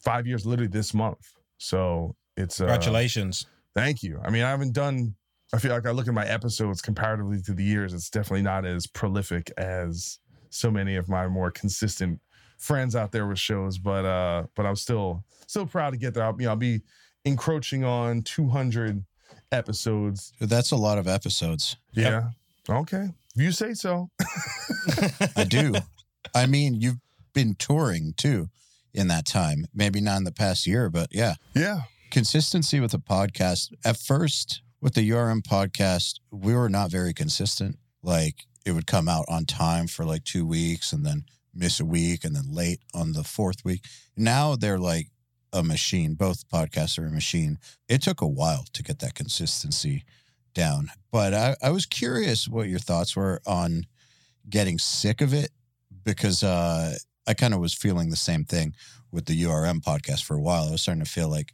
five 0.00 0.26
years 0.26 0.44
literally 0.44 0.68
this 0.68 0.92
month. 0.92 1.32
So 1.58 2.16
it's 2.36 2.60
uh, 2.60 2.64
Congratulations. 2.64 3.46
Thank 3.74 4.02
you. 4.02 4.20
I 4.24 4.30
mean, 4.30 4.42
I 4.42 4.50
haven't 4.50 4.72
done. 4.72 5.14
I 5.54 5.58
feel 5.58 5.70
like 5.70 5.86
I 5.86 5.92
look 5.92 6.08
at 6.08 6.14
my 6.14 6.26
episodes 6.26 6.82
comparatively 6.82 7.40
to 7.42 7.52
the 7.52 7.62
years. 7.62 7.94
It's 7.94 8.10
definitely 8.10 8.42
not 8.42 8.64
as 8.64 8.86
prolific 8.86 9.52
as 9.56 10.18
so 10.50 10.70
many 10.70 10.96
of 10.96 11.08
my 11.08 11.28
more 11.28 11.50
consistent 11.50 12.20
friends 12.58 12.96
out 12.96 13.12
there 13.12 13.26
with 13.26 13.38
shows. 13.38 13.78
But 13.78 14.04
uh, 14.04 14.46
but 14.56 14.66
I'm 14.66 14.76
still 14.76 15.24
still 15.46 15.66
proud 15.66 15.90
to 15.90 15.96
get 15.96 16.14
there. 16.14 16.24
I'll, 16.24 16.34
you 16.38 16.46
know, 16.46 16.50
I'll 16.50 16.56
be 16.56 16.80
encroaching 17.24 17.84
on 17.84 18.22
200 18.22 19.04
episodes. 19.52 20.32
That's 20.40 20.72
a 20.72 20.76
lot 20.76 20.98
of 20.98 21.06
episodes. 21.06 21.76
Yeah. 21.92 22.30
Okay. 22.68 23.10
If 23.36 23.42
you 23.42 23.52
say 23.52 23.74
so. 23.74 24.08
I 25.36 25.44
do. 25.44 25.74
I 26.34 26.46
mean, 26.46 26.80
you've 26.80 27.00
been 27.34 27.54
touring 27.54 28.14
too 28.16 28.48
in 28.94 29.08
that 29.08 29.26
time. 29.26 29.66
Maybe 29.74 30.00
not 30.00 30.16
in 30.16 30.24
the 30.24 30.32
past 30.32 30.66
year, 30.66 30.88
but 30.88 31.08
yeah. 31.10 31.34
Yeah. 31.54 31.80
Consistency 32.10 32.80
with 32.80 32.92
the 32.92 32.98
podcast. 32.98 33.74
At 33.84 33.98
first, 33.98 34.62
with 34.80 34.94
the 34.94 35.10
URM 35.10 35.42
podcast, 35.42 36.14
we 36.30 36.54
were 36.54 36.70
not 36.70 36.90
very 36.90 37.12
consistent. 37.12 37.76
Like 38.02 38.46
it 38.64 38.72
would 38.72 38.86
come 38.86 39.06
out 39.06 39.26
on 39.28 39.44
time 39.44 39.86
for 39.86 40.06
like 40.06 40.24
two 40.24 40.46
weeks 40.46 40.94
and 40.94 41.04
then 41.04 41.26
miss 41.54 41.78
a 41.78 41.84
week 41.84 42.24
and 42.24 42.34
then 42.34 42.50
late 42.50 42.80
on 42.94 43.12
the 43.12 43.22
fourth 43.24 43.66
week. 43.66 43.84
Now 44.16 44.56
they're 44.56 44.78
like 44.78 45.08
a 45.52 45.62
machine. 45.62 46.14
Both 46.14 46.48
podcasts 46.48 46.98
are 46.98 47.06
a 47.06 47.10
machine. 47.10 47.58
It 47.86 48.00
took 48.00 48.22
a 48.22 48.26
while 48.26 48.64
to 48.72 48.82
get 48.82 49.00
that 49.00 49.14
consistency 49.14 50.04
down. 50.56 50.90
But 51.12 51.34
I, 51.34 51.54
I 51.62 51.70
was 51.70 51.86
curious 51.86 52.48
what 52.48 52.68
your 52.68 52.78
thoughts 52.80 53.14
were 53.14 53.40
on 53.46 53.86
getting 54.48 54.78
sick 54.78 55.20
of 55.20 55.32
it 55.32 55.50
because 56.04 56.42
uh 56.42 56.96
I 57.28 57.34
kind 57.34 57.54
of 57.54 57.60
was 57.60 57.74
feeling 57.74 58.10
the 58.10 58.16
same 58.16 58.44
thing 58.44 58.74
with 59.10 59.26
the 59.26 59.42
URM 59.42 59.80
podcast 59.80 60.22
for 60.22 60.36
a 60.36 60.40
while. 60.40 60.68
I 60.68 60.70
was 60.70 60.82
starting 60.82 61.04
to 61.04 61.10
feel 61.10 61.28
like 61.28 61.52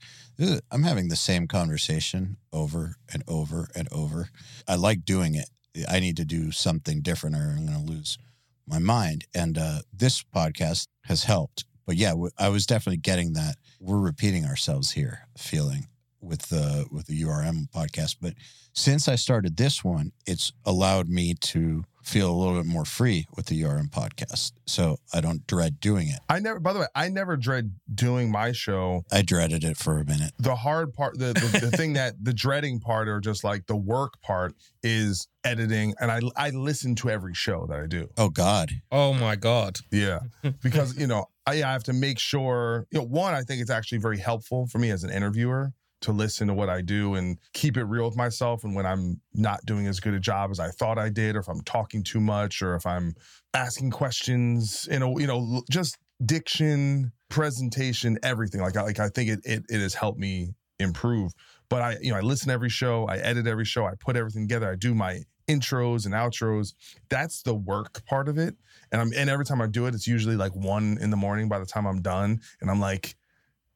I'm 0.70 0.82
having 0.82 1.08
the 1.08 1.16
same 1.16 1.46
conversation 1.46 2.36
over 2.52 2.96
and 3.12 3.22
over 3.26 3.68
and 3.74 3.88
over. 3.90 4.28
I 4.68 4.74
like 4.74 5.04
doing 5.04 5.34
it. 5.34 5.48
I 5.88 6.00
need 6.00 6.18
to 6.18 6.26
do 6.26 6.50
something 6.50 7.00
different 7.00 7.36
or 7.36 7.54
I'm 7.56 7.66
going 7.66 7.86
to 7.86 7.92
lose 7.92 8.18
my 8.66 8.78
mind. 8.78 9.24
And 9.34 9.56
uh, 9.56 9.78
this 9.92 10.22
podcast 10.22 10.88
has 11.04 11.24
helped. 11.24 11.64
But 11.86 11.96
yeah, 11.96 12.12
I 12.38 12.50
was 12.50 12.66
definitely 12.66 12.98
getting 12.98 13.32
that 13.32 13.56
we're 13.80 13.98
repeating 13.98 14.44
ourselves 14.44 14.92
here 14.92 15.26
feeling 15.38 15.88
with 16.22 16.48
the 16.48 16.86
with 16.90 17.06
the 17.06 17.22
URM 17.22 17.68
podcast. 17.70 18.16
But 18.20 18.34
since 18.72 19.08
I 19.08 19.16
started 19.16 19.56
this 19.56 19.84
one, 19.84 20.12
it's 20.26 20.52
allowed 20.64 21.08
me 21.08 21.34
to 21.34 21.84
feel 22.02 22.30
a 22.30 22.34
little 22.34 22.56
bit 22.56 22.66
more 22.66 22.84
free 22.84 23.26
with 23.36 23.46
the 23.46 23.62
URM 23.62 23.88
podcast. 23.88 24.52
So 24.66 24.96
I 25.14 25.20
don't 25.20 25.46
dread 25.46 25.80
doing 25.80 26.08
it. 26.08 26.18
I 26.28 26.40
never, 26.40 26.58
by 26.58 26.72
the 26.72 26.80
way, 26.80 26.86
I 26.94 27.08
never 27.08 27.36
dread 27.36 27.74
doing 27.94 28.30
my 28.30 28.52
show. 28.52 29.04
I 29.12 29.22
dreaded 29.22 29.64
it 29.64 29.76
for 29.76 29.98
a 29.98 30.04
minute. 30.04 30.32
The 30.38 30.56
hard 30.56 30.92
part, 30.92 31.18
the, 31.18 31.32
the, 31.32 31.66
the 31.70 31.76
thing 31.76 31.92
that 31.94 32.14
the 32.20 32.32
dreading 32.32 32.80
part 32.80 33.08
or 33.08 33.20
just 33.20 33.44
like 33.44 33.66
the 33.66 33.76
work 33.76 34.20
part 34.20 34.54
is 34.82 35.28
editing. 35.44 35.94
And 36.00 36.10
I, 36.10 36.20
I 36.36 36.50
listen 36.50 36.94
to 36.96 37.10
every 37.10 37.34
show 37.34 37.66
that 37.68 37.78
I 37.78 37.86
do. 37.86 38.08
Oh 38.18 38.30
God. 38.30 38.70
Oh 38.90 39.14
my 39.14 39.36
god. 39.36 39.78
Yeah. 39.90 40.20
Because, 40.62 40.98
you 40.98 41.06
know, 41.06 41.26
I, 41.46 41.62
I 41.62 41.72
have 41.72 41.84
to 41.84 41.92
make 41.92 42.18
sure, 42.18 42.86
you 42.90 42.98
know, 42.98 43.04
one, 43.04 43.34
I 43.34 43.42
think 43.42 43.62
it's 43.62 43.70
actually 43.70 43.98
very 43.98 44.18
helpful 44.18 44.66
for 44.66 44.78
me 44.78 44.90
as 44.90 45.04
an 45.04 45.10
interviewer 45.10 45.72
to 46.02 46.12
listen 46.12 46.48
to 46.48 46.54
what 46.54 46.68
I 46.68 46.80
do 46.80 47.14
and 47.14 47.38
keep 47.52 47.76
it 47.76 47.84
real 47.84 48.04
with 48.04 48.16
myself. 48.16 48.64
And 48.64 48.74
when 48.74 48.86
I'm 48.86 49.20
not 49.34 49.64
doing 49.64 49.86
as 49.86 50.00
good 50.00 50.14
a 50.14 50.20
job 50.20 50.50
as 50.50 50.60
I 50.60 50.68
thought 50.68 50.98
I 50.98 51.08
did, 51.08 51.36
or 51.36 51.40
if 51.40 51.48
I'm 51.48 51.62
talking 51.62 52.02
too 52.02 52.20
much, 52.20 52.62
or 52.62 52.74
if 52.74 52.86
I'm 52.86 53.14
asking 53.54 53.90
questions, 53.90 54.88
you 54.90 54.98
know, 54.98 55.18
you 55.18 55.26
know, 55.26 55.62
just 55.70 55.96
diction, 56.24 57.12
presentation, 57.28 58.18
everything. 58.22 58.60
Like, 58.60 58.76
I, 58.76 58.82
like 58.82 59.00
I 59.00 59.08
think 59.08 59.30
it, 59.30 59.40
it 59.44 59.64
it 59.68 59.80
has 59.80 59.94
helped 59.94 60.18
me 60.18 60.54
improve. 60.78 61.32
But 61.68 61.82
I, 61.82 61.96
you 62.00 62.12
know, 62.12 62.18
I 62.18 62.20
listen 62.20 62.50
every 62.50 62.68
show, 62.68 63.06
I 63.06 63.16
edit 63.18 63.46
every 63.46 63.64
show, 63.64 63.86
I 63.86 63.92
put 63.98 64.16
everything 64.16 64.46
together, 64.46 64.70
I 64.70 64.76
do 64.76 64.94
my 64.94 65.20
intros 65.48 66.04
and 66.04 66.14
outros. 66.14 66.74
That's 67.08 67.42
the 67.42 67.54
work 67.54 68.04
part 68.06 68.28
of 68.28 68.38
it. 68.38 68.56
And 68.90 69.00
I'm 69.00 69.12
and 69.16 69.30
every 69.30 69.44
time 69.44 69.60
I 69.60 69.66
do 69.66 69.86
it, 69.86 69.94
it's 69.94 70.06
usually 70.06 70.36
like 70.36 70.54
one 70.54 70.98
in 71.00 71.10
the 71.10 71.16
morning 71.16 71.48
by 71.48 71.58
the 71.58 71.66
time 71.66 71.86
I'm 71.86 72.02
done. 72.02 72.40
And 72.60 72.70
I'm 72.70 72.80
like, 72.80 73.14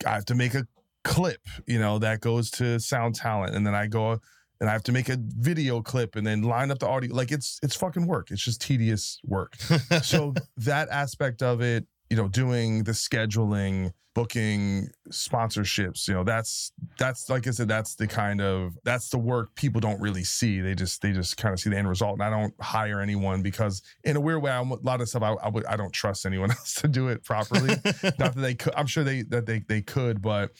I 0.05 0.11
have 0.11 0.27
to 0.27 0.35
make 0.35 0.55
a 0.55 0.67
clip, 1.07 1.41
you 1.67 1.79
know, 1.79 1.99
that 2.01 2.21
goes 2.21 2.51
to 2.51 2.81
sound 2.81 3.15
talent. 3.15 3.55
And 3.55 3.65
then 3.67 3.75
I 3.75 3.87
go 3.87 4.21
and 4.61 4.69
I 4.69 4.73
have 4.73 4.83
to 4.85 4.93
make 4.93 5.09
a 5.09 5.17
video 5.19 5.81
clip 5.81 6.17
and 6.17 6.27
then 6.27 6.43
line 6.43 6.71
up 6.71 6.81
the 6.81 6.89
audio. 6.89 7.15
Like 7.15 7.31
it's 7.31 7.61
it's 7.63 7.77
fucking 7.77 8.07
work. 8.07 8.31
It's 8.31 8.43
just 8.43 8.61
tedious 8.61 9.21
work. 9.25 9.55
so 10.03 10.35
that 10.59 10.89
aspect 10.91 11.43
of 11.43 11.63
it, 11.63 11.87
you 12.11 12.17
know, 12.17 12.29
doing 12.29 12.85
the 12.85 12.93
scheduling, 12.93 13.93
booking 14.15 14.89
sponsorships, 15.11 16.09
you 16.09 16.15
know, 16.15 16.25
that's 16.25 16.73
that's 16.99 17.29
like 17.29 17.47
I 17.47 17.51
said, 17.51 17.69
that's 17.69 17.95
the 17.95 18.07
kind 18.07 18.41
of 18.41 18.77
that's 18.83 19.11
the 19.11 19.19
work 19.19 19.55
people 19.55 19.81
don't 19.81 20.01
really 20.01 20.25
see. 20.25 20.61
They 20.61 20.75
just 20.75 21.03
they 21.03 21.13
just 21.13 21.37
kind 21.37 21.53
of 21.53 21.61
see 21.61 21.71
the 21.71 21.77
end 21.77 21.89
result. 21.89 22.15
And 22.15 22.23
I 22.23 22.31
don't 22.31 22.55
hire 22.61 23.01
anyone 23.01 23.43
because 23.43 23.83
in 24.05 24.17
a 24.17 24.21
weird 24.21 24.43
way, 24.43 24.51
I'm, 24.51 24.71
a 24.71 24.77
lot 24.77 25.01
of 25.01 25.09
stuff 25.09 25.23
I, 25.23 25.35
I 25.35 25.51
would 25.51 25.67
I 25.67 25.77
don't 25.77 25.93
trust 25.93 26.27
anyone 26.27 26.51
else 26.59 26.75
to 26.77 26.89
do 26.89 27.09
it 27.09 27.23
properly. 27.23 27.69
Not 28.19 28.35
that 28.35 28.41
they 28.41 28.55
could. 28.55 28.75
I'm 28.75 28.87
sure 28.87 29.05
they 29.05 29.23
that 29.23 29.45
they 29.45 29.61
they 29.69 29.83
could, 29.83 30.23
but 30.23 30.53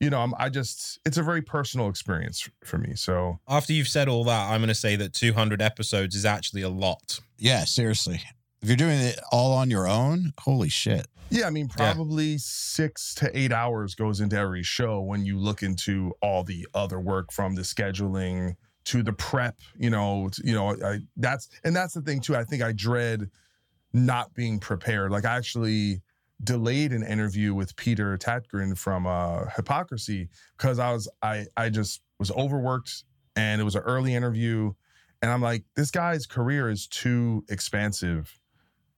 you 0.00 0.10
know, 0.10 0.20
I'm, 0.20 0.34
I 0.38 0.48
just 0.48 0.98
it's 1.04 1.18
a 1.18 1.22
very 1.22 1.42
personal 1.42 1.88
experience 1.88 2.48
for 2.64 2.78
me. 2.78 2.94
So 2.96 3.38
After 3.46 3.72
you've 3.72 3.88
said 3.88 4.08
all 4.08 4.24
that, 4.24 4.50
I'm 4.50 4.60
going 4.60 4.68
to 4.68 4.74
say 4.74 4.96
that 4.96 5.12
200 5.12 5.60
episodes 5.62 6.14
is 6.16 6.24
actually 6.24 6.62
a 6.62 6.68
lot. 6.70 7.20
Yeah, 7.38 7.64
seriously. 7.64 8.20
If 8.62 8.68
you're 8.68 8.76
doing 8.76 8.98
it 8.98 9.18
all 9.30 9.52
on 9.52 9.70
your 9.70 9.86
own, 9.88 10.32
holy 10.40 10.68
shit. 10.68 11.06
Yeah, 11.30 11.46
I 11.46 11.50
mean, 11.50 11.68
Yeah. 11.78 11.92
probably 11.92 12.38
six 12.38 13.14
to 13.16 13.30
eight 13.38 13.52
hours 13.52 13.94
goes 13.94 14.20
into 14.20 14.36
every 14.36 14.62
show 14.64 15.00
when 15.00 15.24
you 15.24 15.38
look 15.38 15.62
into 15.62 16.12
all 16.20 16.42
the 16.44 16.66
other 16.74 16.98
work 16.98 17.30
from 17.32 17.54
the 17.54 17.62
scheduling 17.62 18.56
to 18.86 19.02
the 19.02 19.12
prep. 19.12 19.56
You 19.78 19.90
know, 19.90 20.28
to- 20.32 20.42
you 20.44 20.54
know, 20.54 20.76
I, 20.84 20.98
that's 21.16 21.48
and 21.62 21.74
that's 21.76 21.94
the 21.94 22.02
thing 22.02 22.20
too. 22.20 22.34
I 22.36 22.44
think 22.44 22.62
I 22.62 22.72
dread 22.72 23.30
not 23.92 24.34
being 24.34 24.58
prepared. 24.58 25.10
Like 25.12 25.24
I 25.24 25.36
actually 25.36 26.00
delayed 26.42 26.92
an 26.92 27.02
interview 27.02 27.54
with 27.54 27.76
Peter 27.76 28.16
Tägtgren 28.16 28.76
from 28.76 29.06
uh, 29.06 29.44
Hypocrisy 29.56 30.28
because 30.56 30.78
I 30.78 30.92
was 30.92 31.08
I 31.22 31.46
I 31.56 31.68
just 31.68 32.00
was 32.18 32.30
overworked 32.30 33.04
and 33.36 33.60
it 33.60 33.64
was 33.64 33.74
an 33.74 33.82
early 33.82 34.14
interview, 34.14 34.72
and 35.22 35.30
I'm 35.30 35.42
like, 35.42 35.64
this 35.76 35.90
guy's 35.90 36.26
career 36.26 36.70
is 36.70 36.86
too 36.86 37.44
expansive 37.48 38.40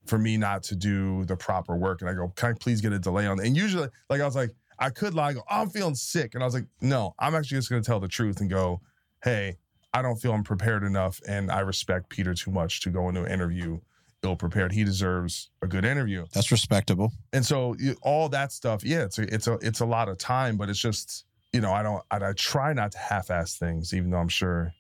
for 0.07 0.19
me 0.19 0.37
not 0.37 0.63
to 0.65 0.77
do 0.77 1.25
the 1.25 1.37
proper 1.37 1.77
work. 1.77 2.01
And 2.01 2.11
I 2.11 2.15
go, 2.15 2.29
can 2.35 2.51
I 2.51 2.53
please 2.55 2.81
get 2.81 2.93
a 2.93 2.99
delay 2.99 3.27
on? 3.27 3.39
It? 3.39 3.47
And 3.47 3.57
usually, 3.57 3.89
like 4.09 4.21
I 4.21 4.25
was 4.25 4.35
like, 4.35 4.51
I 4.79 4.91
could 4.91 5.15
lie, 5.15 5.35
go, 5.35 5.43
oh, 5.49 5.63
I'm 5.63 5.71
feeling 5.71 5.95
sick, 5.95 6.35
and 6.35 6.43
I 6.43 6.47
was 6.47 6.55
like, 6.55 6.67
no, 6.81 7.15
I'm 7.19 7.35
actually 7.35 7.59
just 7.59 7.71
going 7.71 7.83
to 7.83 7.87
tell 7.87 8.01
the 8.01 8.09
truth 8.09 8.41
and 8.41 8.51
go, 8.51 8.81
hey, 9.23 9.57
I 9.95 10.03
don't 10.03 10.17
feel 10.17 10.33
I'm 10.33 10.43
prepared 10.43 10.83
enough, 10.83 11.21
and 11.29 11.51
I 11.51 11.61
respect 11.61 12.09
Peter 12.09 12.35
too 12.35 12.51
much 12.51 12.81
to 12.81 12.91
go 12.91 13.09
into 13.09 13.25
an 13.25 13.31
interview 13.31 13.81
ill 14.23 14.37
prepared. 14.37 14.73
He 14.73 14.85
deserves 14.85 15.51
a 15.63 15.67
good 15.67 15.85
interview. 15.85 16.27
That's 16.33 16.51
respectable. 16.51 17.13
And 17.33 17.45
so 17.45 17.75
you- 17.79 17.97
all 18.03 18.29
that 18.31 18.53
stuff, 18.53 18.85
yeah, 18.85 19.03
it's 19.03 19.19
a, 19.19 19.23
it's 19.35 19.47
a 19.47 19.55
it's 19.63 19.81
a 19.81 19.87
lot 19.87 20.09
of 20.09 20.19
time, 20.19 20.57
but 20.57 20.69
it's 20.69 20.79
just 20.79 21.25
you 21.53 21.61
know 21.61 21.73
I 21.73 21.83
don't 21.83 22.03
I, 22.11 22.17
I 22.17 22.33
try 22.35 22.73
not 22.73 22.93
to 22.93 22.99
half-ass 22.99 23.57
things, 23.57 23.93
even 23.95 24.11
though 24.11 24.19
I'm 24.19 24.29
sure 24.29 24.73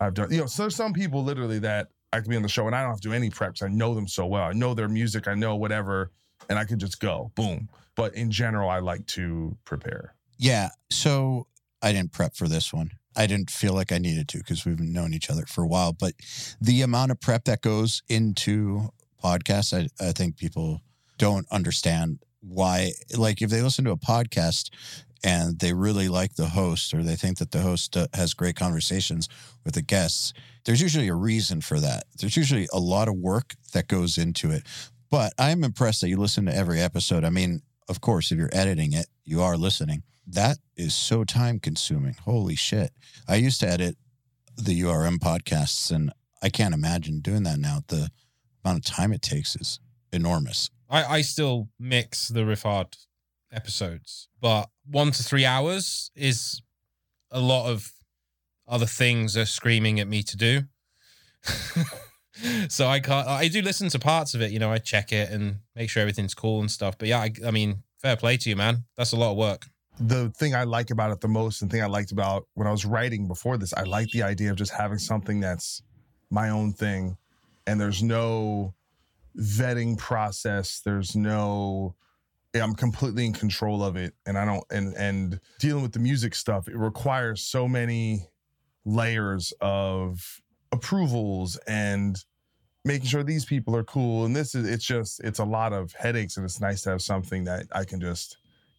I've 0.00 0.14
done. 0.14 0.30
You 0.30 0.40
know, 0.40 0.46
so 0.46 0.64
there's 0.64 0.76
some 0.76 0.92
people 0.92 1.22
literally 1.24 1.58
that 1.60 1.88
I 2.12 2.20
can 2.20 2.30
be 2.30 2.36
on 2.36 2.42
the 2.42 2.48
show 2.48 2.66
and 2.66 2.76
I 2.76 2.82
don't 2.82 2.90
have 2.90 3.00
to 3.00 3.08
do 3.08 3.14
any 3.14 3.30
preps. 3.30 3.62
I 3.62 3.68
know 3.68 3.94
them 3.94 4.06
so 4.06 4.26
well. 4.26 4.44
I 4.44 4.52
know 4.52 4.74
their 4.74 4.88
music. 4.88 5.26
I 5.28 5.34
know 5.34 5.56
whatever, 5.56 6.12
and 6.48 6.58
I 6.58 6.64
could 6.64 6.78
just 6.78 7.00
go 7.00 7.32
boom. 7.34 7.68
But 7.96 8.14
in 8.14 8.30
general, 8.30 8.68
I 8.68 8.80
like 8.80 9.06
to 9.08 9.56
prepare. 9.64 10.14
Yeah. 10.36 10.70
So 10.90 11.46
I 11.80 11.92
didn't 11.92 12.12
prep 12.12 12.34
for 12.34 12.48
this 12.48 12.72
one. 12.72 12.90
I 13.16 13.26
didn't 13.26 13.50
feel 13.50 13.72
like 13.72 13.92
I 13.92 13.98
needed 13.98 14.28
to 14.28 14.38
because 14.38 14.64
we've 14.64 14.80
known 14.80 15.14
each 15.14 15.30
other 15.30 15.44
for 15.46 15.62
a 15.62 15.68
while. 15.68 15.92
But 15.92 16.14
the 16.60 16.82
amount 16.82 17.10
of 17.10 17.20
prep 17.20 17.44
that 17.44 17.62
goes 17.62 18.02
into 18.08 18.90
podcasts, 19.22 19.72
I, 19.72 19.88
I 20.04 20.12
think 20.12 20.36
people 20.36 20.80
don't 21.18 21.46
understand 21.50 22.18
why. 22.40 22.92
Like, 23.16 23.40
if 23.42 23.50
they 23.50 23.62
listen 23.62 23.84
to 23.84 23.92
a 23.92 23.96
podcast 23.96 24.70
and 25.22 25.58
they 25.58 25.72
really 25.72 26.08
like 26.08 26.34
the 26.34 26.48
host 26.48 26.92
or 26.92 27.02
they 27.02 27.16
think 27.16 27.38
that 27.38 27.50
the 27.50 27.60
host 27.60 27.96
uh, 27.96 28.08
has 28.14 28.34
great 28.34 28.56
conversations 28.56 29.28
with 29.64 29.74
the 29.74 29.82
guests, 29.82 30.32
there's 30.64 30.82
usually 30.82 31.08
a 31.08 31.14
reason 31.14 31.60
for 31.60 31.80
that. 31.80 32.04
There's 32.18 32.36
usually 32.36 32.68
a 32.72 32.78
lot 32.78 33.08
of 33.08 33.16
work 33.16 33.54
that 33.72 33.88
goes 33.88 34.18
into 34.18 34.50
it. 34.50 34.64
But 35.10 35.32
I'm 35.38 35.62
impressed 35.62 36.00
that 36.00 36.08
you 36.08 36.16
listen 36.16 36.46
to 36.46 36.56
every 36.56 36.80
episode. 36.80 37.24
I 37.24 37.30
mean, 37.30 37.62
of 37.88 38.00
course, 38.00 38.32
if 38.32 38.38
you're 38.38 38.50
editing 38.52 38.92
it, 38.92 39.06
you 39.24 39.42
are 39.42 39.56
listening. 39.56 40.02
That 40.26 40.58
is 40.76 40.94
so 40.94 41.24
time 41.24 41.60
consuming. 41.60 42.16
Holy 42.24 42.56
shit. 42.56 42.92
I 43.28 43.36
used 43.36 43.60
to 43.60 43.68
edit 43.68 43.96
the 44.56 44.80
URM 44.80 45.18
podcasts 45.18 45.90
and 45.90 46.12
I 46.42 46.48
can't 46.48 46.74
imagine 46.74 47.20
doing 47.20 47.42
that 47.44 47.58
now. 47.58 47.80
The 47.88 48.10
amount 48.64 48.78
of 48.78 48.94
time 48.94 49.12
it 49.12 49.22
takes 49.22 49.56
is 49.56 49.80
enormous. 50.12 50.70
I, 50.88 51.04
I 51.04 51.20
still 51.22 51.68
mix 51.78 52.28
the 52.28 52.40
Riffhard 52.40 52.96
episodes, 53.52 54.28
but 54.40 54.68
one 54.86 55.10
to 55.12 55.22
three 55.22 55.44
hours 55.44 56.10
is 56.14 56.62
a 57.30 57.40
lot 57.40 57.70
of 57.70 57.92
other 58.68 58.86
things 58.86 59.36
are 59.36 59.46
screaming 59.46 60.00
at 60.00 60.08
me 60.08 60.22
to 60.22 60.36
do. 60.36 60.62
so 62.68 62.86
I 62.86 63.00
can't. 63.00 63.26
I 63.26 63.48
do 63.48 63.62
listen 63.62 63.88
to 63.90 63.98
parts 63.98 64.34
of 64.34 64.42
it. 64.42 64.50
You 64.50 64.58
know, 64.58 64.72
I 64.72 64.78
check 64.78 65.12
it 65.12 65.30
and 65.30 65.56
make 65.74 65.90
sure 65.90 66.00
everything's 66.00 66.34
cool 66.34 66.60
and 66.60 66.70
stuff. 66.70 66.96
But 66.98 67.08
yeah, 67.08 67.20
I, 67.20 67.32
I 67.46 67.50
mean, 67.50 67.82
fair 68.00 68.16
play 68.16 68.36
to 68.38 68.50
you, 68.50 68.56
man. 68.56 68.84
That's 68.96 69.12
a 69.12 69.16
lot 69.16 69.32
of 69.32 69.36
work. 69.36 69.66
The 69.98 70.30
thing 70.30 70.54
I 70.54 70.64
like 70.64 70.90
about 70.90 71.12
it 71.12 71.20
the 71.20 71.28
most 71.28 71.62
and 71.62 71.70
thing 71.70 71.82
I 71.82 71.86
liked 71.86 72.12
about 72.12 72.46
when 72.54 72.66
I 72.66 72.70
was 72.70 72.84
writing 72.84 73.28
before 73.28 73.56
this, 73.56 73.72
I 73.74 73.82
like 73.82 74.10
the 74.10 74.22
idea 74.22 74.50
of 74.50 74.56
just 74.56 74.72
having 74.72 74.98
something 74.98 75.40
that's 75.40 75.82
my 76.30 76.50
own 76.50 76.72
thing 76.72 77.16
and 77.66 77.80
there's 77.80 78.02
no 78.02 78.74
vetting 79.36 79.96
process. 79.96 80.80
There's 80.84 81.14
no 81.16 81.94
I'm 82.54 82.74
completely 82.74 83.26
in 83.26 83.32
control 83.32 83.82
of 83.82 83.96
it 83.96 84.14
and 84.26 84.38
I 84.38 84.44
don't 84.44 84.64
and 84.70 84.94
and 84.94 85.40
dealing 85.58 85.82
with 85.82 85.92
the 85.92 85.98
music 85.98 86.34
stuff, 86.34 86.68
it 86.68 86.76
requires 86.76 87.42
so 87.42 87.66
many 87.66 88.28
layers 88.84 89.52
of 89.60 90.40
approvals 90.72 91.56
and 91.66 92.16
making 92.84 93.06
sure 93.06 93.22
these 93.22 93.44
people 93.44 93.74
are 93.74 93.84
cool 93.84 94.24
and 94.24 94.36
this 94.36 94.54
is 94.54 94.68
it's 94.68 94.84
just 94.84 95.20
it's 95.24 95.38
a 95.38 95.44
lot 95.44 95.72
of 95.72 95.92
headaches 95.92 96.36
and 96.36 96.44
it's 96.44 96.60
nice 96.60 96.82
to 96.82 96.90
have 96.90 97.00
something 97.00 97.44
that 97.44 97.66
I 97.72 97.84
can 97.84 98.00
just 98.00 98.36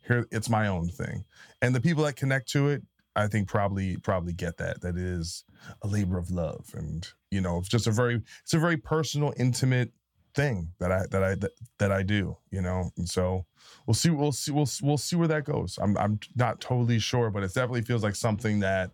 here 0.07 0.27
it's 0.31 0.49
my 0.49 0.67
own 0.67 0.89
thing. 0.89 1.25
And 1.61 1.73
the 1.73 1.81
people 1.81 2.03
that 2.03 2.15
connect 2.15 2.49
to 2.49 2.69
it 2.69 2.83
i 3.17 3.27
think 3.27 3.47
probably 3.47 3.97
probably 3.97 4.33
get 4.33 4.57
that. 4.57 4.81
That 4.81 4.97
is 4.97 5.43
a 5.81 5.87
labor 5.87 6.17
of 6.17 6.31
love 6.31 6.73
and 6.73 7.07
you 7.31 7.41
know 7.41 7.57
it's 7.59 7.69
just 7.69 7.87
a 7.87 7.91
very 7.91 8.21
it's 8.43 8.53
a 8.53 8.59
very 8.59 8.77
personal 8.77 9.33
intimate 9.37 9.91
thing 10.33 10.71
that 10.79 10.91
i 10.91 11.05
that 11.11 11.23
i 11.23 11.35
that, 11.35 11.51
that 11.79 11.91
i 11.91 12.03
do 12.03 12.37
you 12.51 12.61
know? 12.61 12.91
And 12.97 13.07
so 13.07 13.45
we'll 13.87 13.93
see 13.93 14.09
we'll 14.09 14.31
see 14.31 14.51
we'll, 14.51 14.67
we'll 14.81 14.97
see 14.97 15.15
where 15.15 15.27
that 15.29 15.45
goes. 15.45 15.79
I'm 15.81 15.97
i'm 15.97 16.19
not 16.35 16.59
totally 16.59 16.99
sure 16.99 17.29
but 17.29 17.43
it 17.43 17.53
definitely 17.53 17.83
feels 17.83 18.03
like 18.03 18.15
something 18.15 18.59
that 18.59 18.91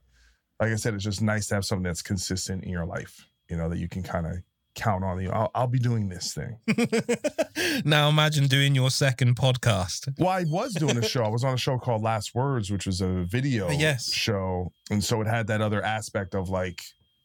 like 0.60 0.72
i 0.72 0.76
said 0.76 0.94
it's 0.94 1.04
just 1.04 1.22
nice 1.22 1.48
to 1.48 1.56
have 1.56 1.66
something 1.66 1.84
that's 1.84 2.02
consistent 2.04 2.64
in 2.64 2.70
your 2.70 2.86
life 2.86 3.28
you 3.50 3.58
know 3.58 3.68
that 3.70 3.80
you 3.80 3.90
can 3.90 4.04
kind 4.04 4.28
of 4.28 4.38
count 4.76 5.04
on 5.04 5.22
you. 5.22 5.30
I'll, 5.30 5.52
I'll 5.54 5.68
be 5.68 5.80
doing 5.80 6.10
this 6.10 6.34
thing. 6.34 6.58
now 7.86 8.10
imagine 8.10 8.48
doing 8.48 8.76
your 8.76 8.90
second 8.90 9.36
podcast. 9.36 10.14
Well, 10.18 10.30
I 10.30 10.44
was 10.48 10.74
doing 10.74 10.98
a 10.98 11.08
show. 11.08 11.24
I 11.24 11.28
was 11.30 11.44
on 11.44 11.54
a 11.54 11.58
show 11.58 11.78
called 11.78 12.02
Last 12.02 12.34
Words, 12.36 12.72
which 12.72 12.86
was 12.86 13.02
a 13.02 13.24
video 13.24 13.70
Yes. 13.70 14.12
show, 14.14 14.72
and 14.90 15.04
so 15.04 15.22
it 15.22 15.28
had 15.28 15.48
that 15.48 15.62
other 15.62 15.84
aspect 15.84 16.36
of 16.36 16.50
like 16.50 16.82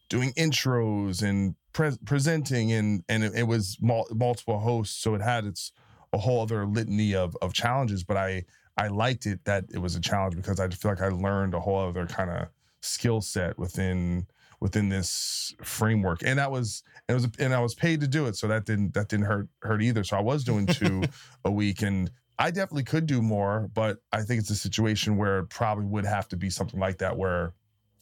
doing 0.08 0.32
intros 0.34 1.22
and 1.22 1.54
pre- 1.72 1.96
presenting, 2.04 2.72
and 2.72 3.02
and 3.08 3.24
it, 3.24 3.32
it 3.34 3.42
was 3.44 3.76
mul- 3.80 4.08
multiple 4.12 4.58
hosts, 4.58 5.00
so 5.00 5.14
it 5.14 5.20
had 5.22 5.44
its 5.44 5.72
a 6.12 6.18
whole 6.18 6.42
other 6.42 6.66
litany 6.66 7.14
of 7.14 7.36
of 7.42 7.52
challenges. 7.52 8.04
But 8.04 8.16
I 8.16 8.44
I 8.76 8.88
liked 8.88 9.26
it 9.26 9.44
that 9.44 9.64
it 9.72 9.78
was 9.78 9.94
a 9.96 10.00
challenge 10.00 10.36
because 10.36 10.60
I 10.60 10.68
feel 10.68 10.90
like 10.90 11.00
I 11.02 11.08
learned 11.08 11.54
a 11.54 11.60
whole 11.60 11.78
other 11.88 12.06
kind 12.06 12.30
of 12.30 12.48
skill 12.82 13.20
set 13.20 13.58
within 13.58 14.26
within 14.60 14.88
this 14.88 15.54
framework. 15.62 16.20
And 16.24 16.38
that 16.38 16.50
was 16.50 16.82
and 17.08 17.18
it 17.18 17.22
was 17.22 17.30
and 17.38 17.54
I 17.54 17.60
was 17.60 17.74
paid 17.74 18.00
to 18.00 18.08
do 18.08 18.26
it 18.26 18.36
so 18.36 18.48
that 18.48 18.64
didn't 18.64 18.94
that 18.94 19.08
didn't 19.08 19.26
hurt 19.26 19.48
hurt 19.62 19.82
either. 19.82 20.04
So 20.04 20.16
I 20.16 20.20
was 20.20 20.44
doing 20.44 20.66
two 20.66 21.02
a 21.44 21.50
week 21.50 21.82
and 21.82 22.10
I 22.38 22.50
definitely 22.50 22.84
could 22.84 23.06
do 23.06 23.22
more 23.22 23.70
but 23.74 23.98
I 24.12 24.22
think 24.22 24.40
it's 24.40 24.50
a 24.50 24.56
situation 24.56 25.16
where 25.16 25.40
it 25.40 25.50
probably 25.50 25.86
would 25.86 26.04
have 26.04 26.28
to 26.28 26.36
be 26.36 26.50
something 26.50 26.80
like 26.80 26.98
that 26.98 27.16
where 27.16 27.54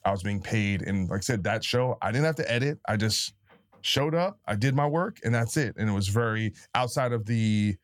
I 0.05 0.11
was 0.11 0.23
being 0.23 0.41
paid. 0.41 0.83
And 0.83 1.09
like 1.09 1.19
I 1.19 1.21
said 1.21 1.45
that 1.45 1.65
show 1.65 1.99
I 2.03 2.13
didn't 2.13 2.27
have 2.27 2.37
to 2.37 2.51
edit. 2.51 2.79
I 2.89 2.97
just 2.97 3.35
showed 3.83 4.15
up 4.15 4.39
I 4.47 4.55
did 4.55 4.75
my 4.75 4.87
work 4.87 5.19
and 5.25 5.35
that's 5.35 5.57
it. 5.57 5.75
And 5.77 5.89
it 5.89 5.93
was 5.93 6.09
very 6.09 6.55
outside 6.75 7.13
of 7.13 7.27
the 7.27 7.77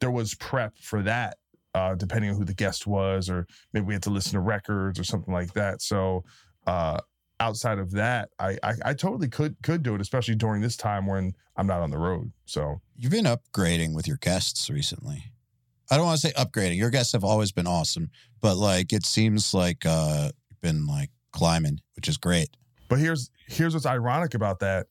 there 0.00 0.10
was 0.10 0.34
prep 0.34 0.76
for 0.78 1.02
that 1.02 1.38
uh 1.74 1.94
depending 1.94 2.30
on 2.30 2.36
who 2.36 2.44
the 2.44 2.54
guest 2.54 2.86
was 2.86 3.28
or 3.28 3.46
maybe 3.72 3.86
we 3.86 3.94
had 3.94 4.02
to 4.02 4.10
listen 4.10 4.32
to 4.32 4.40
records 4.40 4.98
or 4.98 5.04
something 5.04 5.32
like 5.32 5.52
that. 5.54 5.82
So 5.82 6.24
uh 6.66 7.00
outside 7.40 7.78
of 7.78 7.90
that, 7.92 8.30
I, 8.38 8.58
I 8.62 8.74
I 8.86 8.94
totally 8.94 9.28
could 9.28 9.56
could 9.62 9.82
do 9.82 9.94
it, 9.94 10.00
especially 10.00 10.34
during 10.34 10.60
this 10.62 10.76
time 10.76 11.06
when 11.06 11.32
I'm 11.56 11.66
not 11.66 11.80
on 11.80 11.90
the 11.90 11.98
road. 11.98 12.32
So 12.46 12.80
You've 12.96 13.12
been 13.12 13.26
upgrading 13.26 13.94
with 13.94 14.08
your 14.08 14.16
guests 14.16 14.68
recently. 14.70 15.32
I 15.90 15.96
don't 15.96 16.04
want 16.06 16.20
to 16.20 16.26
say 16.28 16.32
upgrading. 16.34 16.76
Your 16.76 16.90
guests 16.90 17.12
have 17.12 17.24
always 17.24 17.52
been 17.52 17.66
awesome, 17.66 18.10
but 18.40 18.56
like 18.56 18.92
it 18.92 19.06
seems 19.06 19.54
like 19.54 19.86
uh 19.86 20.30
you've 20.50 20.60
been 20.60 20.86
like 20.86 21.10
climbing, 21.32 21.80
which 21.96 22.08
is 22.08 22.16
great. 22.16 22.48
but 22.88 22.98
here's 22.98 23.30
here's 23.46 23.74
what's 23.74 23.86
ironic 23.86 24.34
about 24.34 24.58
that 24.60 24.86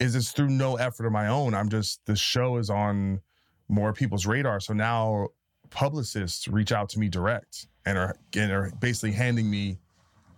is 0.00 0.14
it's 0.14 0.30
through 0.30 0.48
no 0.48 0.76
effort 0.76 1.06
of 1.06 1.12
my 1.12 1.26
own. 1.26 1.54
I'm 1.54 1.68
just 1.68 2.00
the 2.06 2.14
show 2.16 2.56
is 2.58 2.70
on 2.70 3.20
more 3.68 3.92
people's 3.92 4.24
radar. 4.26 4.60
So 4.60 4.72
now 4.72 5.28
publicists 5.70 6.48
reach 6.48 6.72
out 6.72 6.88
to 6.90 6.98
me 6.98 7.08
direct 7.08 7.66
and 7.84 7.98
are 7.98 8.14
and 8.34 8.50
are 8.52 8.72
basically 8.80 9.12
handing 9.12 9.50
me 9.50 9.78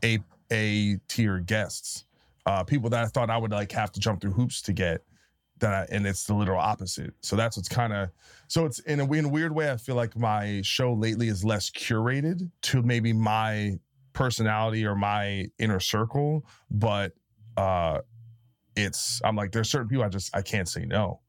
a 0.03 0.19
a 0.53 0.99
tier 1.09 1.39
guests. 1.39 2.05
Uh 2.47 2.65
people 2.65 2.91
that 2.91 3.05
I 3.05 3.07
thought 3.07 3.31
I 3.31 3.37
would 3.37 3.51
like 3.51 3.73
have 3.73 3.93
to 3.93 4.01
jump 4.01 4.21
through 4.21 4.33
hoops 4.33 4.63
to 4.63 4.73
get 4.73 5.03
that 5.61 5.75
I, 5.75 5.95
and 5.95 6.07
it's 6.07 6.25
the 6.25 6.35
literal 6.35 6.59
opposite. 6.59 7.15
So 7.21 7.37
that's 7.37 7.57
what's 7.57 7.69
kind 7.69 7.93
of 7.93 8.11
so 8.49 8.65
it's 8.67 8.81
in 8.81 9.01
a, 9.01 9.13
in 9.13 9.27
a 9.27 9.29
weird 9.29 9.55
way 9.55 9.71
I 9.71 9.77
feel 9.77 9.95
like 9.95 10.17
my 10.17 10.61
show 10.65 10.93
lately 10.93 11.29
is 11.29 11.45
less 11.45 11.71
curated 11.71 12.51
to 12.63 12.83
maybe 12.83 13.13
my 13.13 13.79
personality 14.13 14.85
or 14.85 14.95
my 14.97 15.47
inner 15.59 15.81
circle, 15.81 16.45
but 16.71 17.13
uh 17.57 18.01
it's 18.77 19.21
I'm 19.25 19.37
like 19.37 19.53
there's 19.53 19.71
certain 19.71 19.89
people 19.89 20.05
I 20.05 20.09
just 20.09 20.35
I 20.35 20.43
can't 20.43 20.69
say 20.69 20.85
no. 20.87 21.21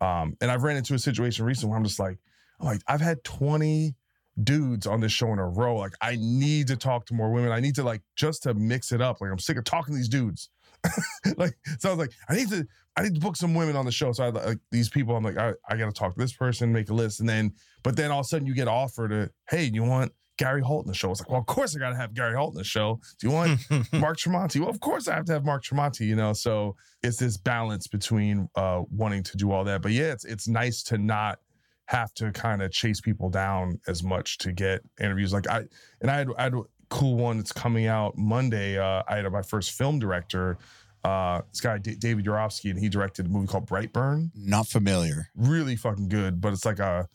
Um 0.00 0.36
and 0.40 0.50
I've 0.50 0.62
ran 0.62 0.76
into 0.76 0.94
a 0.94 0.98
situation 0.98 1.44
recently 1.44 1.70
where 1.70 1.78
I'm 1.78 1.84
just 1.84 2.00
like 2.00 2.18
I'm 2.60 2.66
like 2.66 2.80
I've 2.88 3.00
had 3.00 3.22
20 3.24 3.94
dudes 4.42 4.86
on 4.86 5.00
this 5.00 5.12
show 5.12 5.32
in 5.32 5.38
a 5.38 5.46
row. 5.46 5.76
Like 5.76 5.94
I 6.00 6.16
need 6.18 6.68
to 6.68 6.76
talk 6.76 7.06
to 7.06 7.14
more 7.14 7.30
women. 7.30 7.52
I 7.52 7.60
need 7.60 7.74
to 7.76 7.82
like 7.84 8.02
just 8.16 8.42
to 8.44 8.54
mix 8.54 8.92
it 8.92 9.00
up. 9.00 9.20
Like 9.20 9.30
I'm 9.30 9.38
sick 9.38 9.56
of 9.56 9.64
talking 9.64 9.94
to 9.94 9.98
these 9.98 10.08
dudes. 10.08 10.50
like 11.36 11.56
so 11.78 11.90
I 11.90 11.92
was 11.92 11.98
like 11.98 12.12
I 12.28 12.34
need 12.34 12.50
to 12.50 12.66
I 12.96 13.02
need 13.02 13.14
to 13.14 13.20
book 13.20 13.36
some 13.36 13.54
women 13.54 13.76
on 13.76 13.84
the 13.84 13.92
show. 13.92 14.12
So 14.12 14.24
I 14.24 14.28
like 14.28 14.58
these 14.70 14.88
people. 14.88 15.16
I'm 15.16 15.24
like 15.24 15.38
I, 15.38 15.54
I 15.68 15.76
got 15.76 15.86
to 15.86 15.92
talk 15.92 16.14
to 16.14 16.20
this 16.20 16.32
person, 16.32 16.72
make 16.72 16.90
a 16.90 16.94
list, 16.94 17.20
and 17.20 17.28
then 17.28 17.52
but 17.82 17.96
then 17.96 18.10
all 18.10 18.20
of 18.20 18.24
a 18.24 18.28
sudden 18.28 18.46
you 18.46 18.54
get 18.54 18.68
offered 18.68 19.12
a 19.12 19.30
hey, 19.48 19.70
you 19.72 19.82
want 19.82 20.12
Gary 20.36 20.62
Holt 20.62 20.84
in 20.84 20.88
the 20.88 20.96
show? 20.96 21.10
It's 21.10 21.20
like 21.20 21.30
well, 21.30 21.40
of 21.40 21.46
course 21.46 21.76
I 21.76 21.78
got 21.78 21.90
to 21.90 21.96
have 21.96 22.12
Gary 22.12 22.34
Holt 22.34 22.54
in 22.54 22.58
the 22.58 22.64
show. 22.64 23.00
Do 23.20 23.28
you 23.28 23.32
want 23.32 23.60
Mark 23.92 24.18
Tremonti? 24.18 24.60
Well, 24.60 24.70
of 24.70 24.80
course 24.80 25.08
I 25.08 25.14
have 25.14 25.24
to 25.26 25.32
have 25.32 25.44
Mark 25.44 25.64
Tremonti. 25.64 26.06
You 26.06 26.16
know, 26.16 26.32
so 26.32 26.76
it's 27.02 27.18
this 27.18 27.36
balance 27.36 27.86
between 27.86 28.48
uh 28.56 28.82
wanting 28.90 29.22
to 29.24 29.36
do 29.36 29.52
all 29.52 29.64
that. 29.64 29.82
But 29.82 29.92
yeah, 29.92 30.12
it's 30.12 30.24
it's 30.24 30.48
nice 30.48 30.82
to 30.84 30.98
not 30.98 31.38
have 31.86 32.12
to 32.14 32.32
kind 32.32 32.62
of 32.62 32.72
chase 32.72 33.00
people 33.00 33.28
down 33.28 33.80
as 33.86 34.02
much 34.02 34.38
to 34.38 34.52
get 34.52 34.80
interviews. 35.00 35.32
Like 35.32 35.48
I 35.48 35.64
and 36.00 36.10
I 36.10 36.16
had, 36.18 36.28
I 36.38 36.42
had 36.44 36.54
a 36.54 36.62
cool 36.88 37.16
one 37.16 37.36
that's 37.36 37.52
coming 37.52 37.86
out 37.86 38.16
Monday. 38.16 38.78
Uh, 38.78 39.02
I 39.08 39.16
had 39.16 39.30
my 39.30 39.42
first 39.42 39.72
film 39.72 39.98
director, 39.98 40.58
uh, 41.04 41.42
this 41.50 41.60
guy 41.60 41.78
D- 41.78 41.96
David 41.96 42.24
Yarovesky, 42.24 42.70
and 42.70 42.78
he 42.78 42.88
directed 42.88 43.26
a 43.26 43.28
movie 43.28 43.46
called 43.46 43.68
Brightburn. 43.68 44.30
Not 44.34 44.66
familiar. 44.66 45.28
Really 45.34 45.76
fucking 45.76 46.08
good, 46.08 46.40
but 46.40 46.52
it's 46.52 46.64
like 46.64 46.78
a 46.78 47.08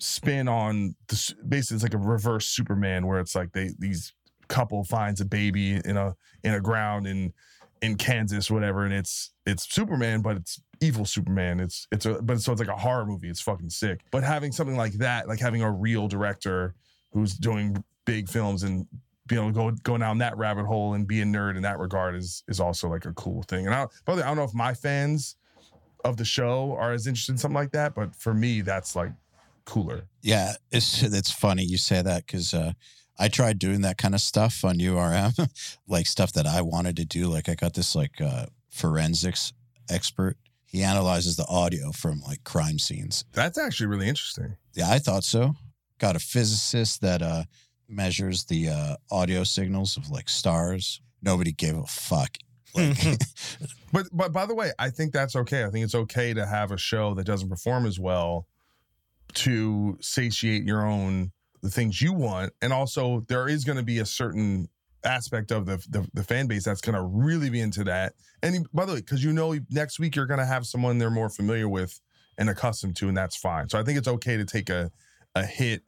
spin 0.00 0.48
on 0.48 0.94
the 1.08 1.34
basically 1.48 1.74
it's 1.74 1.82
like 1.82 1.94
a 1.94 1.98
reverse 1.98 2.46
Superman 2.46 3.06
where 3.06 3.18
it's 3.20 3.34
like 3.34 3.52
they 3.52 3.72
these 3.78 4.12
couple 4.48 4.82
finds 4.84 5.20
a 5.20 5.24
baby 5.24 5.80
in 5.84 5.96
a 5.96 6.14
in 6.42 6.54
a 6.54 6.60
ground 6.60 7.06
in 7.06 7.32
in 7.82 7.96
Kansas, 7.96 8.50
whatever, 8.50 8.84
and 8.84 8.92
it's 8.92 9.32
it's 9.46 9.72
Superman, 9.72 10.22
but 10.22 10.36
it's 10.36 10.60
evil 10.80 11.04
Superman. 11.04 11.60
It's 11.60 11.86
it's 11.92 12.06
a 12.06 12.20
but 12.22 12.40
so 12.40 12.52
it's 12.52 12.60
like 12.60 12.68
a 12.68 12.76
horror 12.76 13.06
movie. 13.06 13.28
It's 13.28 13.40
fucking 13.40 13.70
sick. 13.70 14.00
But 14.10 14.22
having 14.22 14.52
something 14.52 14.76
like 14.76 14.94
that, 14.94 15.28
like 15.28 15.40
having 15.40 15.62
a 15.62 15.70
real 15.70 16.08
director 16.08 16.74
who's 17.12 17.34
doing 17.34 17.82
big 18.04 18.28
films 18.28 18.62
and 18.62 18.86
being 19.26 19.42
able 19.42 19.50
to 19.50 19.54
go 19.54 19.70
go 19.82 19.98
down 19.98 20.18
that 20.18 20.36
rabbit 20.36 20.66
hole 20.66 20.94
and 20.94 21.06
be 21.06 21.20
a 21.20 21.24
nerd 21.24 21.56
in 21.56 21.62
that 21.62 21.78
regard 21.78 22.14
is 22.14 22.42
is 22.48 22.60
also 22.60 22.88
like 22.88 23.04
a 23.04 23.12
cool 23.12 23.42
thing. 23.42 23.66
And 23.66 23.74
I 23.74 23.86
by 24.04 24.14
the 24.14 24.20
way, 24.20 24.24
I 24.24 24.28
don't 24.28 24.36
know 24.36 24.44
if 24.44 24.54
my 24.54 24.74
fans 24.74 25.36
of 26.04 26.16
the 26.16 26.24
show 26.24 26.76
are 26.78 26.92
as 26.92 27.06
interested 27.06 27.32
in 27.32 27.38
something 27.38 27.56
like 27.56 27.72
that, 27.72 27.94
but 27.94 28.14
for 28.14 28.32
me, 28.34 28.60
that's 28.60 28.96
like 28.96 29.12
cooler. 29.64 30.04
Yeah, 30.22 30.54
it's 30.70 31.02
it's 31.02 31.30
funny 31.30 31.64
you 31.64 31.78
say 31.78 32.02
that 32.02 32.26
because 32.26 32.54
uh, 32.54 32.72
I 33.18 33.28
tried 33.28 33.58
doing 33.58 33.80
that 33.82 33.98
kind 33.98 34.14
of 34.14 34.20
stuff 34.20 34.64
on 34.64 34.78
URM, 34.78 35.48
like 35.88 36.06
stuff 36.06 36.32
that 36.32 36.46
I 36.46 36.62
wanted 36.62 36.96
to 36.96 37.04
do. 37.04 37.26
Like 37.26 37.48
I 37.48 37.54
got 37.54 37.74
this 37.74 37.94
like 37.94 38.20
uh, 38.20 38.46
forensics 38.70 39.52
expert. 39.90 40.36
He 40.64 40.82
analyzes 40.82 41.36
the 41.36 41.46
audio 41.48 41.92
from 41.92 42.20
like 42.20 42.44
crime 42.44 42.78
scenes. 42.78 43.24
That's 43.32 43.58
actually 43.58 43.86
really 43.86 44.08
interesting. 44.08 44.56
Yeah, 44.74 44.90
I 44.90 44.98
thought 44.98 45.24
so. 45.24 45.54
Got 45.98 46.16
a 46.16 46.20
physicist 46.20 47.00
that 47.00 47.22
uh, 47.22 47.44
measures 47.88 48.44
the 48.44 48.68
uh, 48.68 48.96
audio 49.10 49.44
signals 49.44 49.96
of 49.96 50.10
like 50.10 50.28
stars. 50.28 51.00
Nobody 51.22 51.52
gave 51.52 51.76
a 51.76 51.86
fuck. 51.86 52.36
Like, 52.74 52.96
But 53.92 54.06
but 54.12 54.32
by 54.32 54.46
the 54.46 54.54
way, 54.54 54.72
I 54.78 54.90
think 54.90 55.12
that's 55.12 55.34
okay. 55.34 55.64
I 55.64 55.70
think 55.70 55.84
it's 55.84 55.94
okay 55.94 56.34
to 56.34 56.46
have 56.46 56.70
a 56.70 56.78
show 56.78 57.14
that 57.14 57.24
doesn't 57.24 57.48
perform 57.48 57.86
as 57.86 57.98
well 57.98 58.46
to 59.34 59.96
satiate 60.00 60.64
your 60.64 60.86
own 60.86 61.32
the 61.62 61.70
things 61.70 62.00
you 62.00 62.12
want, 62.12 62.52
and 62.62 62.72
also 62.72 63.24
there 63.28 63.48
is 63.48 63.64
going 63.64 63.78
to 63.78 63.84
be 63.84 63.98
a 63.98 64.06
certain 64.06 64.68
aspect 65.04 65.50
of 65.52 65.66
the 65.66 65.76
the, 65.88 66.08
the 66.14 66.22
fan 66.24 66.46
base 66.46 66.64
that's 66.64 66.80
going 66.80 66.94
to 66.96 67.02
really 67.02 67.50
be 67.50 67.60
into 67.60 67.84
that. 67.84 68.14
And 68.42 68.66
by 68.72 68.84
the 68.84 68.94
way, 68.94 69.00
because 69.00 69.22
you 69.24 69.32
know 69.32 69.56
next 69.70 69.98
week 69.98 70.16
you're 70.16 70.26
going 70.26 70.40
to 70.40 70.46
have 70.46 70.66
someone 70.66 70.98
they're 70.98 71.10
more 71.10 71.28
familiar 71.30 71.68
with 71.68 72.00
and 72.36 72.48
accustomed 72.48 72.96
to, 72.96 73.08
and 73.08 73.16
that's 73.16 73.36
fine. 73.36 73.68
So 73.68 73.78
I 73.78 73.82
think 73.82 73.98
it's 73.98 74.08
okay 74.08 74.36
to 74.36 74.44
take 74.44 74.70
a 74.70 74.90
a 75.34 75.44
hit 75.44 75.82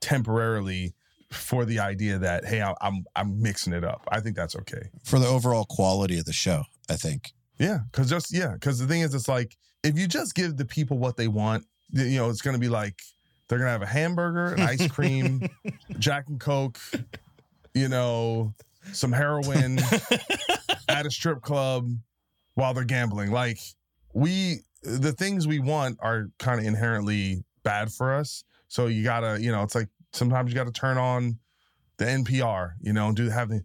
temporarily 0.00 0.94
for 1.30 1.64
the 1.64 1.78
idea 1.78 2.18
that 2.18 2.44
hey, 2.44 2.62
I- 2.62 2.74
I'm 2.80 3.04
I'm 3.16 3.40
mixing 3.40 3.72
it 3.72 3.84
up. 3.84 4.06
I 4.10 4.20
think 4.20 4.36
that's 4.36 4.56
okay. 4.56 4.90
for 5.04 5.18
the 5.18 5.26
overall 5.26 5.64
quality 5.64 6.18
of 6.18 6.24
the 6.26 6.32
show, 6.32 6.64
I 6.90 6.96
think. 6.96 7.32
Yeah, 7.58 7.78
because 7.90 8.10
just 8.10 8.32
yeah, 8.34 8.52
because 8.54 8.78
the 8.78 8.86
thing 8.86 9.00
is, 9.02 9.14
it's 9.14 9.28
like 9.28 9.56
if 9.82 9.98
you 9.98 10.06
just 10.06 10.34
give 10.34 10.56
the 10.56 10.64
people 10.64 10.98
what 10.98 11.16
they 11.16 11.28
want, 11.28 11.64
you 11.90 12.16
know, 12.18 12.28
it's 12.28 12.42
gonna 12.42 12.58
be 12.58 12.68
like 12.68 13.00
they're 13.52 13.58
gonna 13.58 13.70
have 13.70 13.82
a 13.82 13.86
hamburger, 13.86 14.54
an 14.54 14.60
ice 14.62 14.88
cream, 14.88 15.46
Jack 15.98 16.24
and 16.28 16.40
Coke, 16.40 16.78
you 17.74 17.86
know, 17.86 18.54
some 18.94 19.12
heroin 19.12 19.78
at 20.88 21.04
a 21.04 21.10
strip 21.10 21.42
club 21.42 21.94
while 22.54 22.72
they're 22.72 22.84
gambling. 22.84 23.30
Like 23.30 23.58
we, 24.14 24.60
the 24.82 25.12
things 25.12 25.46
we 25.46 25.58
want 25.58 25.98
are 26.00 26.30
kind 26.38 26.60
of 26.60 26.66
inherently 26.66 27.44
bad 27.62 27.92
for 27.92 28.14
us. 28.14 28.42
So 28.68 28.86
you 28.86 29.04
gotta, 29.04 29.38
you 29.38 29.52
know, 29.52 29.62
it's 29.62 29.74
like 29.74 29.88
sometimes 30.14 30.50
you 30.50 30.54
gotta 30.54 30.72
turn 30.72 30.96
on 30.96 31.38
the 31.98 32.06
NPR, 32.06 32.72
you 32.80 32.94
know, 32.94 33.12
do 33.12 33.28
have 33.28 33.50
the. 33.50 33.62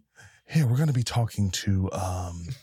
Hey, 0.50 0.64
we're 0.64 0.76
going 0.76 0.86
to 0.86 0.94
be 0.94 1.02
talking 1.02 1.50
to 1.50 1.92
um, 1.92 2.46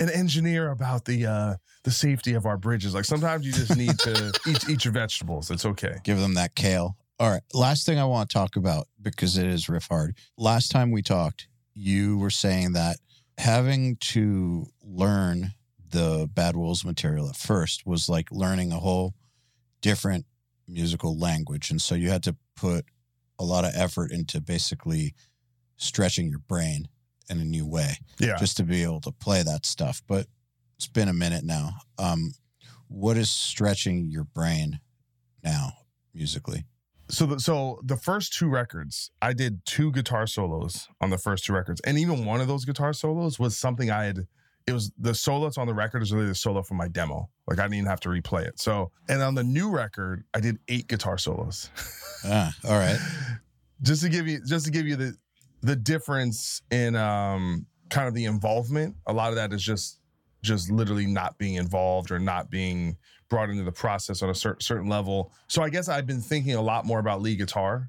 an 0.00 0.08
engineer 0.08 0.70
about 0.70 1.04
the 1.04 1.26
uh, 1.26 1.56
the 1.84 1.90
safety 1.90 2.32
of 2.32 2.46
our 2.46 2.56
bridges. 2.56 2.94
Like 2.94 3.04
sometimes 3.04 3.44
you 3.44 3.52
just 3.52 3.76
need 3.76 3.98
to 3.98 4.32
eat 4.48 4.66
eat 4.66 4.84
your 4.86 4.94
vegetables. 4.94 5.50
It's 5.50 5.66
okay. 5.66 5.98
Give 6.04 6.18
them 6.18 6.32
that 6.34 6.54
kale. 6.54 6.96
All 7.20 7.30
right. 7.30 7.42
Last 7.52 7.84
thing 7.84 7.98
I 7.98 8.06
want 8.06 8.30
to 8.30 8.32
talk 8.32 8.56
about 8.56 8.88
because 9.02 9.36
it 9.36 9.46
is 9.46 9.66
Riffhard. 9.66 10.12
Last 10.38 10.70
time 10.70 10.90
we 10.90 11.02
talked, 11.02 11.48
you 11.74 12.16
were 12.16 12.30
saying 12.30 12.72
that 12.72 12.96
having 13.36 13.96
to 13.96 14.64
learn 14.82 15.52
the 15.90 16.30
Bad 16.32 16.56
Wolves 16.56 16.82
material 16.82 17.28
at 17.28 17.36
first 17.36 17.84
was 17.84 18.08
like 18.08 18.32
learning 18.32 18.72
a 18.72 18.78
whole 18.78 19.12
different 19.82 20.24
musical 20.66 21.18
language. 21.18 21.70
And 21.70 21.80
so 21.80 21.94
you 21.94 22.08
had 22.08 22.22
to 22.22 22.36
put 22.56 22.86
a 23.38 23.44
lot 23.44 23.66
of 23.66 23.72
effort 23.74 24.12
into 24.12 24.40
basically 24.40 25.14
stretching 25.76 26.28
your 26.28 26.38
brain 26.40 26.88
in 27.30 27.38
a 27.40 27.44
new 27.44 27.66
way 27.66 27.98
Yeah. 28.18 28.36
just 28.38 28.56
to 28.58 28.62
be 28.64 28.82
able 28.82 29.00
to 29.02 29.12
play 29.12 29.42
that 29.42 29.64
stuff. 29.66 30.02
But 30.06 30.26
It's 30.76 30.88
been 30.88 31.08
a 31.08 31.12
minute 31.12 31.44
now. 31.44 31.74
Um, 31.98 32.32
what 32.88 33.16
is 33.16 33.30
stretching 33.30 34.06
your 34.10 34.24
brain 34.24 34.80
now 35.42 35.72
musically? 36.12 36.64
So 37.08 37.26
the, 37.26 37.40
so 37.40 37.78
the 37.84 37.96
first 37.96 38.32
two 38.32 38.48
records, 38.48 39.10
I 39.20 39.32
did 39.32 39.64
two 39.64 39.92
guitar 39.92 40.26
solos 40.26 40.88
on 41.00 41.10
the 41.10 41.18
first 41.18 41.44
two 41.44 41.52
records, 41.52 41.80
and 41.82 41.98
even 41.98 42.24
one 42.24 42.40
of 42.40 42.48
those 42.48 42.64
guitar 42.64 42.92
solos 42.92 43.38
was 43.38 43.56
something 43.56 43.90
I 43.90 44.04
had. 44.04 44.26
It 44.66 44.72
was 44.72 44.92
the 44.98 45.14
solo 45.14 45.44
that's 45.44 45.58
on 45.58 45.66
the 45.66 45.74
record 45.74 46.02
is 46.02 46.12
really 46.12 46.26
the 46.28 46.34
solo 46.34 46.62
from 46.62 46.76
my 46.78 46.88
demo. 46.88 47.28
Like 47.46 47.58
I 47.58 47.62
didn't 47.62 47.74
even 47.74 47.86
have 47.86 48.00
to 48.00 48.08
replay 48.08 48.46
it. 48.46 48.58
So 48.60 48.90
and 49.08 49.20
on 49.22 49.34
the 49.34 49.44
new 49.44 49.70
record, 49.70 50.24
I 50.34 50.40
did 50.40 50.58
eight 50.68 50.86
guitar 50.88 51.18
solos. 51.18 51.68
Ah, 52.24 52.54
all 52.64 52.78
right. 52.78 52.98
just 53.82 54.02
to 54.02 54.08
give 54.08 54.26
you 54.28 54.40
just 54.46 54.64
to 54.66 54.70
give 54.70 54.86
you 54.86 54.96
the 54.96 55.16
the 55.62 55.76
difference 55.76 56.62
in 56.70 56.96
um 56.96 57.66
kind 57.90 58.08
of 58.08 58.14
the 58.14 58.24
involvement. 58.24 58.96
A 59.06 59.12
lot 59.12 59.30
of 59.30 59.36
that 59.36 59.52
is 59.52 59.62
just 59.62 60.00
just 60.42 60.70
literally 60.70 61.06
not 61.06 61.38
being 61.38 61.54
involved 61.54 62.10
or 62.10 62.18
not 62.18 62.50
being 62.50 62.96
brought 63.28 63.48
into 63.48 63.62
the 63.62 63.72
process 63.72 64.22
on 64.22 64.30
a 64.30 64.34
cer- 64.34 64.58
certain 64.60 64.88
level. 64.88 65.32
So 65.48 65.62
I 65.62 65.70
guess 65.70 65.88
I've 65.88 66.06
been 66.06 66.20
thinking 66.20 66.54
a 66.54 66.62
lot 66.62 66.84
more 66.84 66.98
about 66.98 67.22
lead 67.22 67.38
guitar 67.38 67.88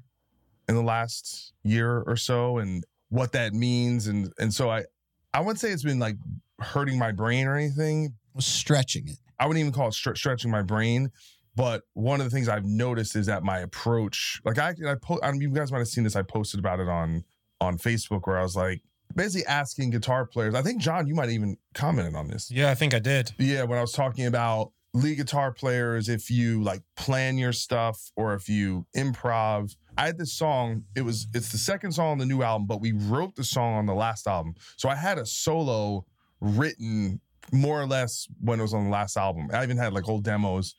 in 0.68 0.74
the 0.74 0.82
last 0.82 1.52
year 1.64 2.02
or 2.06 2.16
so 2.16 2.58
and 2.58 2.84
what 3.08 3.32
that 3.32 3.52
means 3.52 4.06
and 4.06 4.32
and 4.38 4.52
so 4.52 4.70
I 4.70 4.84
I 5.32 5.40
wouldn't 5.40 5.58
say 5.58 5.70
it's 5.70 5.82
been 5.82 5.98
like 5.98 6.16
hurting 6.60 6.98
my 6.98 7.12
brain 7.12 7.46
or 7.46 7.56
anything. 7.56 8.14
Stretching 8.38 9.08
it. 9.08 9.18
I 9.38 9.46
wouldn't 9.46 9.60
even 9.60 9.72
call 9.72 9.88
it 9.88 9.92
stre- 9.92 10.16
stretching 10.16 10.50
my 10.50 10.62
brain. 10.62 11.10
But 11.56 11.82
one 11.92 12.20
of 12.20 12.24
the 12.24 12.30
things 12.30 12.48
I've 12.48 12.64
noticed 12.64 13.14
is 13.14 13.26
that 13.26 13.44
my 13.44 13.60
approach, 13.60 14.40
like 14.44 14.58
I, 14.58 14.74
I, 14.88 14.94
po- 15.00 15.20
I 15.22 15.30
mean, 15.30 15.40
you 15.40 15.50
guys 15.50 15.70
might 15.70 15.78
have 15.78 15.88
seen 15.88 16.02
this. 16.02 16.16
I 16.16 16.22
posted 16.22 16.58
about 16.58 16.80
it 16.80 16.88
on 16.88 17.24
on 17.64 17.78
Facebook 17.78 18.26
where 18.26 18.38
I 18.38 18.42
was 18.42 18.56
like 18.56 18.82
basically 19.14 19.46
asking 19.46 19.90
guitar 19.90 20.26
players. 20.26 20.54
I 20.54 20.62
think 20.62 20.80
John, 20.80 21.06
you 21.06 21.14
might 21.14 21.30
even 21.30 21.56
commented 21.74 22.14
on 22.14 22.28
this. 22.28 22.50
Yeah, 22.50 22.70
I 22.70 22.74
think 22.74 22.94
I 22.94 22.98
did. 22.98 23.32
Yeah, 23.38 23.64
when 23.64 23.78
I 23.78 23.80
was 23.80 23.92
talking 23.92 24.26
about 24.26 24.72
lead 24.92 25.16
guitar 25.16 25.52
players, 25.52 26.08
if 26.08 26.30
you 26.30 26.62
like 26.62 26.82
plan 26.96 27.36
your 27.36 27.52
stuff 27.52 28.10
or 28.16 28.34
if 28.34 28.48
you 28.48 28.86
improv. 28.96 29.76
I 29.96 30.06
had 30.06 30.18
this 30.18 30.32
song. 30.32 30.84
It 30.96 31.02
was 31.02 31.28
it's 31.34 31.52
the 31.52 31.58
second 31.58 31.92
song 31.92 32.12
on 32.12 32.18
the 32.18 32.26
new 32.26 32.42
album, 32.42 32.66
but 32.66 32.80
we 32.80 32.92
wrote 32.92 33.36
the 33.36 33.44
song 33.44 33.74
on 33.74 33.86
the 33.86 33.94
last 33.94 34.26
album. 34.26 34.54
So 34.76 34.88
I 34.88 34.96
had 34.96 35.18
a 35.18 35.26
solo 35.26 36.04
written 36.40 37.20
more 37.52 37.80
or 37.80 37.86
less 37.86 38.26
when 38.40 38.58
it 38.58 38.62
was 38.62 38.74
on 38.74 38.84
the 38.84 38.90
last 38.90 39.16
album. 39.16 39.50
I 39.52 39.62
even 39.62 39.76
had 39.76 39.92
like 39.92 40.08
old 40.08 40.24
demos. 40.24 40.74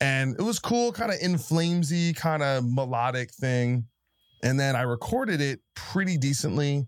And 0.00 0.34
it 0.38 0.42
was 0.42 0.58
cool, 0.58 0.92
kind 0.92 1.10
of 1.10 1.18
in 1.20 1.34
flamesy, 1.34 2.14
kind 2.14 2.42
of 2.42 2.64
melodic 2.64 3.32
thing. 3.32 3.86
And 4.42 4.58
then 4.58 4.76
I 4.76 4.82
recorded 4.82 5.40
it 5.40 5.60
pretty 5.74 6.18
decently. 6.18 6.86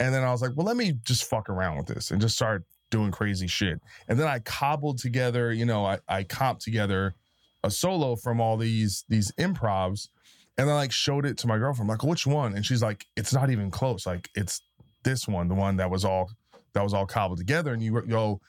And 0.00 0.12
then 0.12 0.24
I 0.24 0.30
was 0.30 0.42
like, 0.42 0.52
well, 0.56 0.66
let 0.66 0.76
me 0.76 0.94
just 1.04 1.24
fuck 1.24 1.48
around 1.48 1.76
with 1.76 1.86
this 1.86 2.10
and 2.10 2.20
just 2.20 2.34
start 2.34 2.64
doing 2.90 3.10
crazy 3.10 3.46
shit. 3.46 3.80
And 4.08 4.18
then 4.18 4.26
I 4.26 4.40
cobbled 4.40 4.98
together, 4.98 5.52
you 5.52 5.64
know, 5.64 5.86
I, 5.86 5.98
I 6.08 6.24
comped 6.24 6.60
together 6.60 7.14
a 7.64 7.70
solo 7.70 8.16
from 8.16 8.40
all 8.40 8.56
these 8.56 9.04
these 9.08 9.32
improvs. 9.32 10.08
And 10.58 10.68
then 10.68 10.76
like 10.76 10.92
showed 10.92 11.24
it 11.24 11.38
to 11.38 11.46
my 11.46 11.56
girlfriend. 11.56 11.90
I'm 11.90 11.96
like, 11.96 12.06
which 12.06 12.26
one? 12.26 12.54
And 12.54 12.66
she's 12.66 12.82
like, 12.82 13.06
it's 13.16 13.32
not 13.32 13.50
even 13.50 13.70
close. 13.70 14.04
Like 14.06 14.28
it's 14.34 14.60
this 15.02 15.26
one, 15.26 15.48
the 15.48 15.54
one 15.54 15.76
that 15.76 15.90
was 15.90 16.04
all 16.04 16.30
that 16.74 16.82
was 16.82 16.94
all 16.94 17.06
cobbled 17.06 17.38
together. 17.38 17.72
And 17.72 17.82
you 17.82 18.02
go, 18.02 18.40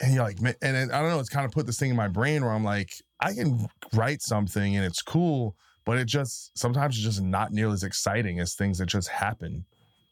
and 0.00 0.14
you're 0.14 0.22
like, 0.22 0.40
man, 0.40 0.54
and 0.62 0.92
I 0.92 1.00
don't 1.00 1.10
know, 1.10 1.20
it's 1.20 1.28
kind 1.28 1.44
of 1.44 1.52
put 1.52 1.66
this 1.66 1.78
thing 1.78 1.90
in 1.90 1.96
my 1.96 2.08
brain 2.08 2.42
where 2.42 2.52
I'm 2.52 2.64
like, 2.64 2.90
I 3.20 3.32
can 3.34 3.68
write 3.92 4.22
something 4.22 4.76
and 4.76 4.84
it's 4.84 5.02
cool, 5.02 5.56
but 5.84 5.98
it 5.98 6.06
just 6.06 6.56
sometimes 6.56 6.96
it's 6.96 7.04
just 7.04 7.22
not 7.22 7.52
nearly 7.52 7.74
as 7.74 7.82
exciting 7.82 8.40
as 8.40 8.54
things 8.54 8.78
that 8.78 8.86
just 8.86 9.08
happen 9.08 9.64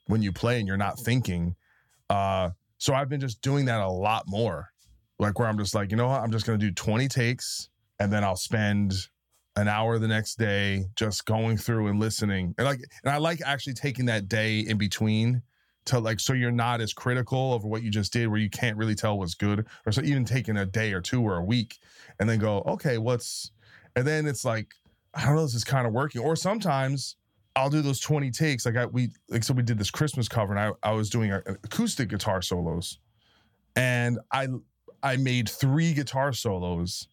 when 0.07 0.23
you 0.23 0.33
play 0.33 0.59
and 0.59 0.69
you're 0.69 0.77
not 0.77 0.99
thinking. 0.99 1.55
Uh, 2.11 2.51
so 2.79 2.95
I've 2.95 3.09
been 3.09 3.21
just 3.21 3.41
doing 3.43 3.65
that 3.67 3.81
a 3.81 3.89
lot 3.89 4.25
more, 4.27 4.71
like 5.19 5.39
where 5.39 5.49
I'm 5.49 5.59
just 5.59 5.75
like, 5.75 5.91
you 5.91 5.97
know 5.97 6.09
what, 6.09 6.21
I'm 6.21 6.33
just 6.33 6.47
gonna 6.47 6.59
do 6.59 6.73
20 6.73 7.09
takes 7.09 7.69
and 7.99 8.13
then 8.13 8.25
I'll 8.25 8.37
spend 8.37 8.95
an 9.57 9.69
hour 9.69 9.99
the 9.99 10.09
next 10.09 10.37
day 10.37 10.85
just 10.97 11.25
going 11.27 11.57
through 11.57 11.89
and 11.89 12.01
listening, 12.01 12.55
and 12.57 12.67
like, 12.67 12.81
and 13.05 13.13
I 13.13 13.19
like 13.19 13.41
actually 13.45 13.75
taking 13.75 14.07
that 14.07 14.29
day 14.29 14.61
in 14.61 14.79
between 14.79 15.43
to 15.85 15.99
like 15.99 16.21
so 16.21 16.33
you're 16.33 16.51
not 16.51 16.81
as 16.81 16.93
critical 16.93 17.55
of 17.55 17.65
what 17.65 17.83
you 17.83 17.91
just 17.91 18.13
did 18.13 18.29
where 18.29 18.39
you 18.39 18.51
can't 18.51 18.77
really 18.77 18.95
tell 18.95 19.19
what's 19.19 19.35
good 19.35 19.67
or 19.85 19.93
so 19.93 20.01
even 20.03 20.25
taking 20.25 20.57
a 20.57 20.67
day 20.67 20.93
or 20.93 21.01
two 21.01 21.21
or 21.23 21.37
a 21.37 21.45
week 21.45 21.79
and 22.21 22.29
then 22.29 22.39
go 22.39 22.63
okay 22.67 22.99
what's 22.99 23.51
and 23.97 24.07
then 24.07 24.27
it's 24.27 24.45
like 24.45 24.75
i 25.15 25.25
don't 25.25 25.37
know 25.37 25.43
this 25.43 25.55
is 25.55 25.65
kind 25.65 25.87
of 25.87 25.93
working. 25.93 26.23
Or 26.23 26.37
sometimes 26.37 27.17
i'll 27.55 27.71
do 27.71 27.83
those 27.83 28.01
20 28.01 28.31
takes 28.31 28.65
like 28.65 28.77
i 28.77 28.87
we 28.87 29.11
like 29.29 29.45
so 29.45 29.53
we 29.53 29.63
did 29.63 29.79
this 29.79 29.91
christmas 29.91 30.27
cover 30.27 30.55
and 30.55 30.75
i, 30.83 30.89
I 30.89 30.93
was 30.93 31.11
doing 31.11 31.33
a, 31.33 31.43
acoustic 31.65 32.09
guitar 32.09 32.43
solos. 32.43 32.99
And 33.77 34.19
i 34.33 34.49
i 35.03 35.17
made 35.17 35.49
three 35.49 35.93
guitar 35.95 36.33
solos 36.33 37.09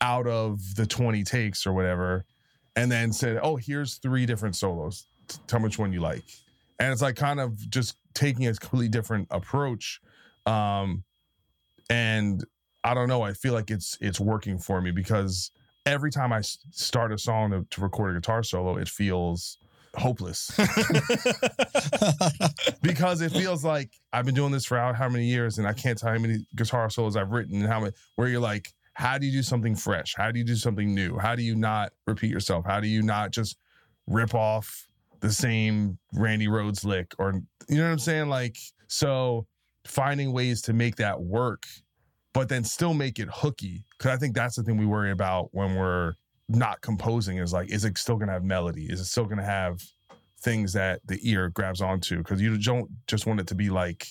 out 0.00 0.26
of 0.26 0.74
the 0.74 0.86
20 0.86 1.22
takes 1.24 1.66
or 1.66 1.72
whatever 1.72 2.24
and 2.76 2.90
then 2.90 3.12
said 3.12 3.38
oh 3.42 3.56
here's 3.56 3.96
three 3.96 4.26
different 4.26 4.56
solos. 4.56 5.06
Tell 5.46 5.60
me 5.60 5.64
which 5.64 5.78
one 5.78 5.92
you 5.92 6.00
like. 6.00 6.24
And 6.78 6.92
it's 6.92 7.02
like 7.02 7.16
kind 7.16 7.40
of 7.40 7.70
just 7.70 7.96
taking 8.12 8.46
a 8.46 8.54
completely 8.54 8.88
different 8.88 9.28
approach 9.30 10.00
um 10.46 11.04
and 11.88 12.44
i 12.84 12.94
don't 12.94 13.08
know 13.08 13.22
i 13.22 13.32
feel 13.32 13.52
like 13.52 13.70
it's 13.70 13.96
it's 14.00 14.18
working 14.18 14.58
for 14.58 14.80
me 14.80 14.90
because 14.90 15.50
every 15.86 16.10
time 16.10 16.32
I 16.32 16.40
start 16.40 17.12
a 17.12 17.18
song 17.18 17.50
to, 17.50 17.66
to 17.70 17.80
record 17.80 18.16
a 18.16 18.20
guitar 18.20 18.42
solo 18.42 18.76
it 18.76 18.88
feels 18.88 19.58
hopeless. 19.94 20.50
Because 22.82 23.20
it 23.20 23.30
feels 23.30 23.64
like 23.64 23.90
i've 24.12 24.26
been 24.26 24.34
doing 24.34 24.52
this 24.52 24.64
for 24.64 24.76
how, 24.76 24.92
how 24.92 25.08
many 25.08 25.24
years 25.24 25.58
and 25.58 25.66
i 25.66 25.72
can't 25.72 25.96
tell 25.96 26.12
how 26.12 26.18
many 26.18 26.44
guitar 26.56 26.90
solos 26.90 27.16
i've 27.16 27.30
written 27.30 27.60
and 27.60 27.70
how 27.70 27.80
many 27.80 27.92
where 28.16 28.28
you're 28.28 28.40
like 28.40 28.72
how 28.94 29.18
do 29.18 29.26
you 29.26 29.32
do 29.32 29.42
something 29.42 29.74
fresh? 29.74 30.14
How 30.16 30.30
do 30.30 30.38
you 30.38 30.44
do 30.44 30.56
something 30.56 30.94
new? 30.94 31.18
How 31.18 31.34
do 31.34 31.42
you 31.42 31.54
not 31.54 31.92
repeat 32.06 32.30
yourself? 32.30 32.64
How 32.66 32.80
do 32.80 32.88
you 32.88 33.02
not 33.02 33.30
just 33.30 33.56
rip 34.06 34.34
off 34.34 34.88
the 35.20 35.32
same 35.32 35.98
Randy 36.12 36.46
Rhoads 36.46 36.84
lick 36.84 37.14
or 37.18 37.32
you 37.68 37.76
know 37.76 37.84
what 37.84 37.92
I'm 37.92 37.98
saying? 37.98 38.28
Like, 38.28 38.56
so 38.88 39.46
finding 39.86 40.32
ways 40.32 40.62
to 40.62 40.72
make 40.72 40.96
that 40.96 41.20
work, 41.20 41.64
but 42.32 42.48
then 42.48 42.64
still 42.64 42.94
make 42.94 43.18
it 43.18 43.28
hooky. 43.32 43.84
Cause 43.98 44.10
I 44.10 44.16
think 44.16 44.34
that's 44.34 44.56
the 44.56 44.62
thing 44.62 44.76
we 44.76 44.86
worry 44.86 45.10
about 45.10 45.48
when 45.52 45.74
we're 45.74 46.14
not 46.48 46.80
composing 46.80 47.38
is 47.38 47.52
like, 47.52 47.70
is 47.70 47.84
it 47.84 47.96
still 47.98 48.16
gonna 48.16 48.32
have 48.32 48.44
melody? 48.44 48.86
Is 48.86 49.00
it 49.00 49.06
still 49.06 49.24
gonna 49.24 49.44
have 49.44 49.82
things 50.40 50.72
that 50.72 51.00
the 51.06 51.18
ear 51.22 51.48
grabs 51.50 51.80
onto? 51.80 52.22
Cause 52.22 52.40
you 52.40 52.56
don't 52.58 52.90
just 53.06 53.26
want 53.26 53.40
it 53.40 53.46
to 53.48 53.54
be 53.54 53.70
like 53.70 54.06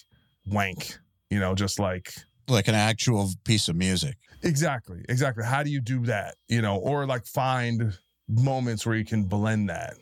wank, 0.46 0.98
you 1.30 1.40
know, 1.40 1.56
just 1.56 1.80
like 1.80 2.14
like 2.48 2.68
an 2.68 2.76
actual 2.76 3.30
piece 3.44 3.68
of 3.68 3.76
music. 3.76 4.18
Exactly, 4.44 5.06
exactly. 5.08 5.46
How 5.46 5.64
do 5.64 5.70
you 5.70 5.80
do 5.80 6.06
that? 6.06 6.36
You 6.48 6.62
know, 6.62 6.78
or 6.78 7.06
like 7.06 7.26
find 7.26 7.98
moments 8.28 8.86
where 8.86 8.96
you 8.96 9.06
can 9.06 9.24
blend 9.24 9.70
that 9.70 9.96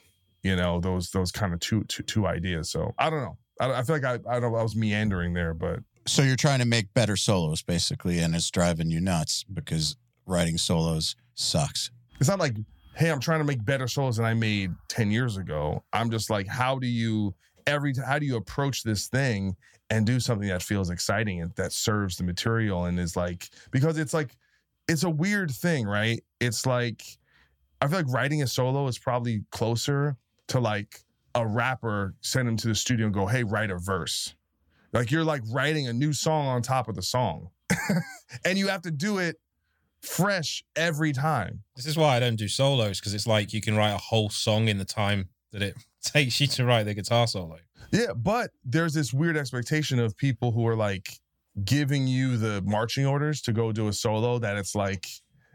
you 0.43 0.55
know 0.55 0.79
those 0.79 1.09
those 1.11 1.31
kind 1.31 1.53
of 1.53 1.59
two 1.59 1.83
two, 1.85 2.03
two 2.03 2.27
ideas 2.27 2.69
so 2.69 2.93
i 2.97 3.09
don't 3.09 3.21
know 3.21 3.37
I, 3.59 3.79
I 3.79 3.83
feel 3.83 3.95
like 3.95 4.05
I, 4.05 4.13
I 4.29 4.39
don't 4.39 4.51
know 4.51 4.57
i 4.57 4.63
was 4.63 4.75
meandering 4.75 5.33
there 5.33 5.53
but 5.53 5.79
So 6.09 6.23
you're 6.23 6.35
trying 6.35 6.57
to 6.57 6.65
make 6.65 6.91
better 6.95 7.15
solos 7.15 7.61
basically, 7.61 8.17
and 8.17 8.33
it's 8.33 8.49
driving 8.49 8.89
you 8.89 8.99
nuts 8.99 9.45
because 9.53 9.95
writing 10.25 10.57
solos 10.57 11.15
sucks. 11.35 11.91
it's 12.19 12.27
not 12.27 12.39
like 12.39 12.55
hey 12.95 13.11
i'm 13.11 13.19
trying 13.19 13.39
to 13.39 13.45
make 13.45 13.63
better 13.63 13.87
solos 13.87 14.17
than 14.17 14.25
i 14.25 14.33
made 14.33 14.71
10 14.87 15.11
years 15.11 15.37
ago. 15.37 15.83
I'm 15.93 16.09
just 16.09 16.31
like 16.31 16.47
how 16.47 16.79
do 16.79 16.87
you 16.87 17.35
every 17.67 17.93
how 18.03 18.17
do 18.17 18.25
you 18.25 18.37
approach 18.37 18.81
this 18.81 19.05
thing 19.07 19.55
and 19.91 20.03
do 20.03 20.19
something 20.19 20.47
that 20.47 20.63
feels 20.63 20.89
exciting 20.89 21.43
and 21.43 21.51
that 21.57 21.73
serves 21.73 22.17
the 22.17 22.23
material 22.23 22.85
and 22.85 22.99
is 22.99 23.15
like 23.15 23.47
because 23.69 23.99
it's 23.99 24.13
like 24.13 24.35
it's 24.87 25.03
a 25.03 25.09
weird 25.09 25.51
thing 25.51 25.85
right? 25.85 26.23
It's 26.39 26.65
like 26.65 27.03
i 27.81 27.87
feel 27.87 27.99
like 27.99 28.11
writing 28.11 28.41
a 28.41 28.47
solo 28.47 28.87
is 28.87 28.97
probably 28.97 29.43
closer 29.51 30.17
to 30.47 30.59
like 30.59 31.01
a 31.35 31.45
rapper 31.45 32.15
send 32.21 32.49
him 32.49 32.57
to 32.57 32.67
the 32.67 32.75
studio 32.75 33.05
and 33.05 33.13
go 33.13 33.27
hey 33.27 33.43
write 33.43 33.69
a 33.69 33.77
verse 33.77 34.33
like 34.93 35.11
you're 35.11 35.23
like 35.23 35.41
writing 35.51 35.87
a 35.87 35.93
new 35.93 36.13
song 36.13 36.47
on 36.47 36.61
top 36.61 36.87
of 36.87 36.95
the 36.95 37.03
song. 37.03 37.49
And 38.45 38.57
you 38.57 38.67
have 38.67 38.81
to 38.83 38.91
do 38.91 39.17
it 39.17 39.37
fresh 40.01 40.63
every 40.75 41.13
time. 41.13 41.63
This 41.75 41.85
is 41.85 41.97
why 41.97 42.15
I 42.15 42.19
don't 42.19 42.35
do 42.35 42.47
solos 42.47 42.99
because 42.99 43.13
it's 43.13 43.27
like 43.27 43.53
you 43.53 43.61
can 43.61 43.75
write 43.75 43.91
a 43.91 43.97
whole 43.97 44.29
song 44.29 44.67
in 44.67 44.77
the 44.77 44.85
time 44.85 45.29
that 45.51 45.61
it 45.61 45.75
takes 46.03 46.39
you 46.39 46.47
to 46.47 46.65
write 46.65 46.83
the 46.83 46.93
guitar 46.93 47.27
solo. 47.27 47.57
Yeah, 47.91 48.13
but 48.15 48.51
there's 48.63 48.93
this 48.93 49.13
weird 49.13 49.37
expectation 49.37 49.99
of 49.99 50.15
people 50.15 50.51
who 50.51 50.67
are 50.67 50.75
like 50.75 51.19
giving 51.63 52.07
you 52.07 52.37
the 52.37 52.61
marching 52.65 53.05
orders 53.05 53.41
to 53.41 53.51
go 53.51 53.71
do 53.71 53.87
a 53.87 53.93
solo 53.93 54.39
that 54.39 54.57
it's 54.57 54.75
like 54.75 55.07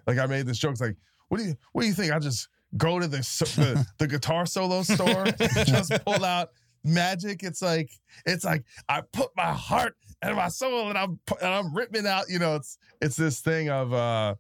like 0.06 0.19
I 0.19 0.27
made 0.27 0.44
this 0.47 0.59
joke 0.59 0.73
it's 0.73 0.81
like 0.81 0.97
what 1.28 1.39
do 1.39 1.44
you 1.44 1.55
what 1.73 1.82
do 1.82 1.89
you 1.89 1.94
think? 1.94 2.12
I 2.12 2.19
just 2.19 2.48
go 2.77 2.98
to 2.98 3.06
the 3.06 3.19
the, 3.19 3.86
the 3.98 4.06
guitar 4.09 4.47
solo 4.47 4.82
store 4.82 5.27
just 5.65 5.93
pull 6.05 6.24
out 6.24 6.51
magic. 6.85 7.43
It's 7.43 7.62
like 7.62 7.90
it's 8.27 8.44
like 8.44 8.65
I 8.89 9.02
put 9.12 9.31
my 9.36 9.52
heart 9.52 9.97
and 10.23 10.36
my 10.36 10.48
soul 10.48 10.89
and 10.89 10.98
I'm 10.98 11.19
and 11.40 11.51
I'm 11.51 11.74
ripping 11.74 12.06
out 12.06 12.27
you 12.28 12.39
know 12.39 12.56
it's 12.56 12.78
it's 13.01 13.16
this 13.16 13.40
thing 13.40 13.69
of 13.70 13.93
uh 13.93 14.35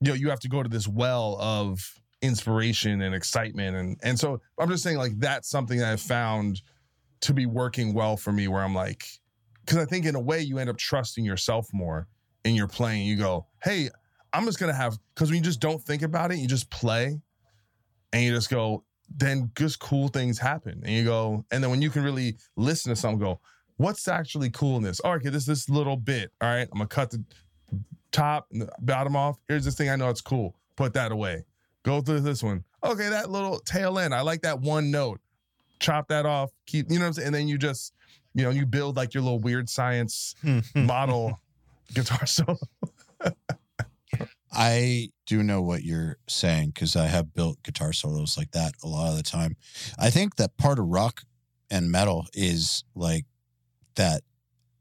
you 0.00 0.08
know 0.08 0.14
you 0.14 0.30
have 0.30 0.40
to 0.40 0.48
go 0.48 0.62
to 0.62 0.68
this 0.68 0.86
well 0.86 1.36
of 1.40 1.80
inspiration 2.22 3.02
and 3.02 3.14
excitement. 3.14 3.76
And 3.76 3.98
and 4.02 4.18
so 4.18 4.40
I'm 4.58 4.68
just 4.68 4.82
saying 4.82 4.98
like 4.98 5.18
that's 5.18 5.48
something 5.48 5.78
that 5.78 5.92
I 5.92 5.96
found 5.96 6.62
to 7.20 7.32
be 7.32 7.46
working 7.46 7.94
well 7.94 8.16
for 8.16 8.32
me 8.32 8.48
where 8.48 8.62
I'm 8.62 8.74
like 8.74 9.06
because 9.64 9.78
I 9.78 9.84
think 9.84 10.06
in 10.06 10.14
a 10.14 10.20
way 10.20 10.40
you 10.40 10.58
end 10.58 10.68
up 10.68 10.76
trusting 10.76 11.24
yourself 11.24 11.68
more 11.72 12.06
in 12.44 12.54
you're 12.54 12.68
playing, 12.68 13.06
you 13.06 13.16
go, 13.16 13.46
hey, 13.62 13.88
I'm 14.32 14.44
just 14.44 14.58
gonna 14.58 14.74
have 14.74 14.98
because 15.14 15.30
when 15.30 15.38
you 15.38 15.44
just 15.44 15.60
don't 15.60 15.82
think 15.82 16.02
about 16.02 16.32
it, 16.32 16.38
you 16.38 16.48
just 16.48 16.70
play 16.70 17.20
and 18.12 18.22
you 18.22 18.34
just 18.34 18.50
go, 18.50 18.84
then 19.08 19.50
just 19.56 19.78
cool 19.80 20.08
things 20.08 20.38
happen. 20.38 20.82
And 20.84 20.94
you 20.94 21.04
go, 21.04 21.44
and 21.50 21.62
then 21.62 21.70
when 21.70 21.82
you 21.82 21.90
can 21.90 22.02
really 22.02 22.36
listen 22.56 22.90
to 22.90 22.96
something, 22.96 23.18
go, 23.18 23.40
what's 23.76 24.08
actually 24.08 24.50
cool 24.50 24.76
in 24.76 24.82
this? 24.82 25.00
Oh, 25.04 25.12
okay, 25.12 25.28
this 25.28 25.46
this 25.46 25.68
little 25.68 25.96
bit. 25.96 26.30
All 26.40 26.48
right, 26.48 26.68
I'm 26.70 26.78
gonna 26.78 26.86
cut 26.86 27.10
the 27.10 27.22
top 28.12 28.46
and 28.52 28.62
the 28.62 28.70
bottom 28.80 29.16
off. 29.16 29.38
Here's 29.48 29.64
this 29.64 29.74
thing 29.74 29.90
I 29.90 29.96
know 29.96 30.08
it's 30.08 30.20
cool. 30.20 30.54
Put 30.76 30.94
that 30.94 31.12
away. 31.12 31.44
Go 31.82 32.00
through 32.00 32.20
this 32.20 32.42
one. 32.42 32.64
Okay, 32.82 33.08
that 33.08 33.30
little 33.30 33.58
tail 33.60 33.98
end. 33.98 34.14
I 34.14 34.22
like 34.22 34.42
that 34.42 34.60
one 34.60 34.90
note. 34.90 35.20
Chop 35.80 36.08
that 36.08 36.24
off. 36.24 36.50
Keep, 36.66 36.90
you 36.90 36.98
know 36.98 37.04
what 37.04 37.08
I'm 37.08 37.12
saying? 37.14 37.26
And 37.26 37.34
then 37.34 37.48
you 37.48 37.58
just, 37.58 37.92
you 38.34 38.44
know, 38.44 38.50
you 38.50 38.64
build 38.64 38.96
like 38.96 39.12
your 39.12 39.22
little 39.22 39.38
weird 39.38 39.68
science 39.68 40.34
model 40.74 41.40
guitar 41.92 42.24
solo. 42.26 42.58
I 44.52 45.10
do 45.26 45.42
know 45.42 45.62
what 45.62 45.84
you're 45.84 46.18
saying 46.28 46.70
because 46.70 46.96
I 46.96 47.06
have 47.06 47.34
built 47.34 47.62
guitar 47.62 47.92
solos 47.92 48.36
like 48.36 48.50
that 48.52 48.74
a 48.82 48.88
lot 48.88 49.10
of 49.10 49.16
the 49.16 49.22
time. 49.22 49.56
I 49.98 50.10
think 50.10 50.36
that 50.36 50.56
part 50.56 50.78
of 50.78 50.86
rock 50.86 51.22
and 51.70 51.90
metal 51.90 52.26
is 52.34 52.84
like 52.94 53.24
that 53.96 54.22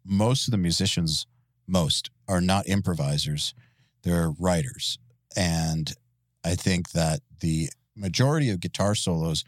most 0.06 0.48
of 0.48 0.52
the 0.52 0.57
musicians, 0.57 1.26
most 1.68 2.10
are 2.28 2.41
not 2.41 2.68
improvisers, 2.68 3.53
they're 4.03 4.32
writers. 4.38 4.98
And 5.36 5.94
I 6.44 6.56
think 6.56 6.91
that 6.91 7.22
the 7.40 7.70
majority 7.95 8.49
of 8.49 8.60
guitar 8.60 8.95
solos 8.95 9.44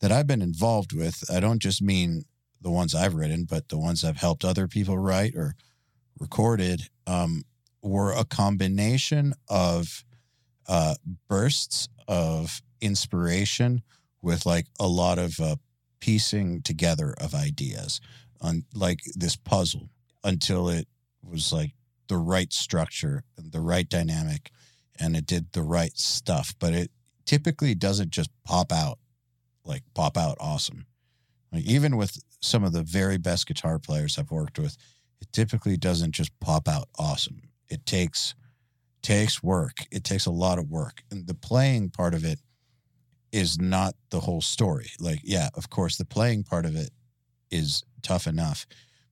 that 0.00 0.12
I've 0.12 0.26
been 0.26 0.42
involved 0.42 0.92
with, 0.92 1.24
I 1.30 1.40
don't 1.40 1.60
just 1.60 1.82
mean 1.82 2.24
the 2.60 2.70
ones 2.70 2.94
I've 2.94 3.14
written, 3.14 3.44
but 3.44 3.68
the 3.68 3.78
ones 3.78 4.04
I've 4.04 4.16
helped 4.18 4.44
other 4.44 4.68
people 4.68 4.98
write 4.98 5.34
or 5.34 5.56
recorded, 6.18 6.88
um, 7.06 7.44
were 7.82 8.12
a 8.12 8.24
combination 8.24 9.34
of 9.48 10.04
uh, 10.68 10.94
bursts 11.28 11.88
of 12.08 12.62
inspiration 12.80 13.82
with 14.22 14.46
like 14.46 14.66
a 14.78 14.86
lot 14.86 15.18
of 15.18 15.38
uh, 15.40 15.56
piecing 16.00 16.62
together 16.62 17.14
of 17.20 17.34
ideas 17.34 18.00
on 18.40 18.64
like 18.74 19.00
this 19.14 19.36
puzzle 19.36 19.88
until 20.24 20.68
it 20.68 20.86
was 21.22 21.52
like 21.52 21.72
the 22.08 22.16
right 22.16 22.52
structure 22.52 23.24
and 23.36 23.52
the 23.52 23.60
right 23.60 23.88
dynamic 23.88 24.50
and 24.98 25.16
it 25.16 25.26
did 25.26 25.52
the 25.52 25.62
right 25.62 25.96
stuff 25.96 26.54
but 26.58 26.72
it 26.72 26.90
typically 27.24 27.74
doesn't 27.74 28.10
just 28.10 28.30
pop 28.44 28.72
out 28.72 28.98
like 29.64 29.82
pop 29.94 30.16
out 30.16 30.36
awesome. 30.38 30.86
Like 31.52 31.64
even 31.64 31.96
with 31.96 32.18
some 32.40 32.62
of 32.62 32.72
the 32.72 32.82
very 32.82 33.18
best 33.18 33.46
guitar 33.46 33.78
players 33.78 34.18
i've 34.18 34.30
worked 34.30 34.58
with 34.58 34.76
it 35.20 35.32
typically 35.32 35.76
doesn't 35.76 36.12
just 36.12 36.38
pop 36.40 36.68
out 36.68 36.88
awesome. 36.98 37.42
It 37.68 37.86
takes 37.86 38.34
takes 39.06 39.42
work. 39.42 39.86
It 39.92 40.02
takes 40.02 40.26
a 40.26 40.32
lot 40.32 40.58
of 40.58 40.68
work. 40.68 41.02
And 41.12 41.28
the 41.28 41.34
playing 41.34 41.90
part 41.90 42.12
of 42.12 42.24
it 42.24 42.40
is 43.30 43.60
not 43.60 43.94
the 44.10 44.20
whole 44.20 44.40
story. 44.40 44.90
Like 44.98 45.20
yeah 45.22 45.48
of 45.54 45.70
course 45.70 45.96
the 45.96 46.04
playing 46.04 46.42
part 46.44 46.66
of 46.66 46.74
it 46.74 46.90
is 47.50 47.84
tough 48.02 48.26
enough 48.26 48.66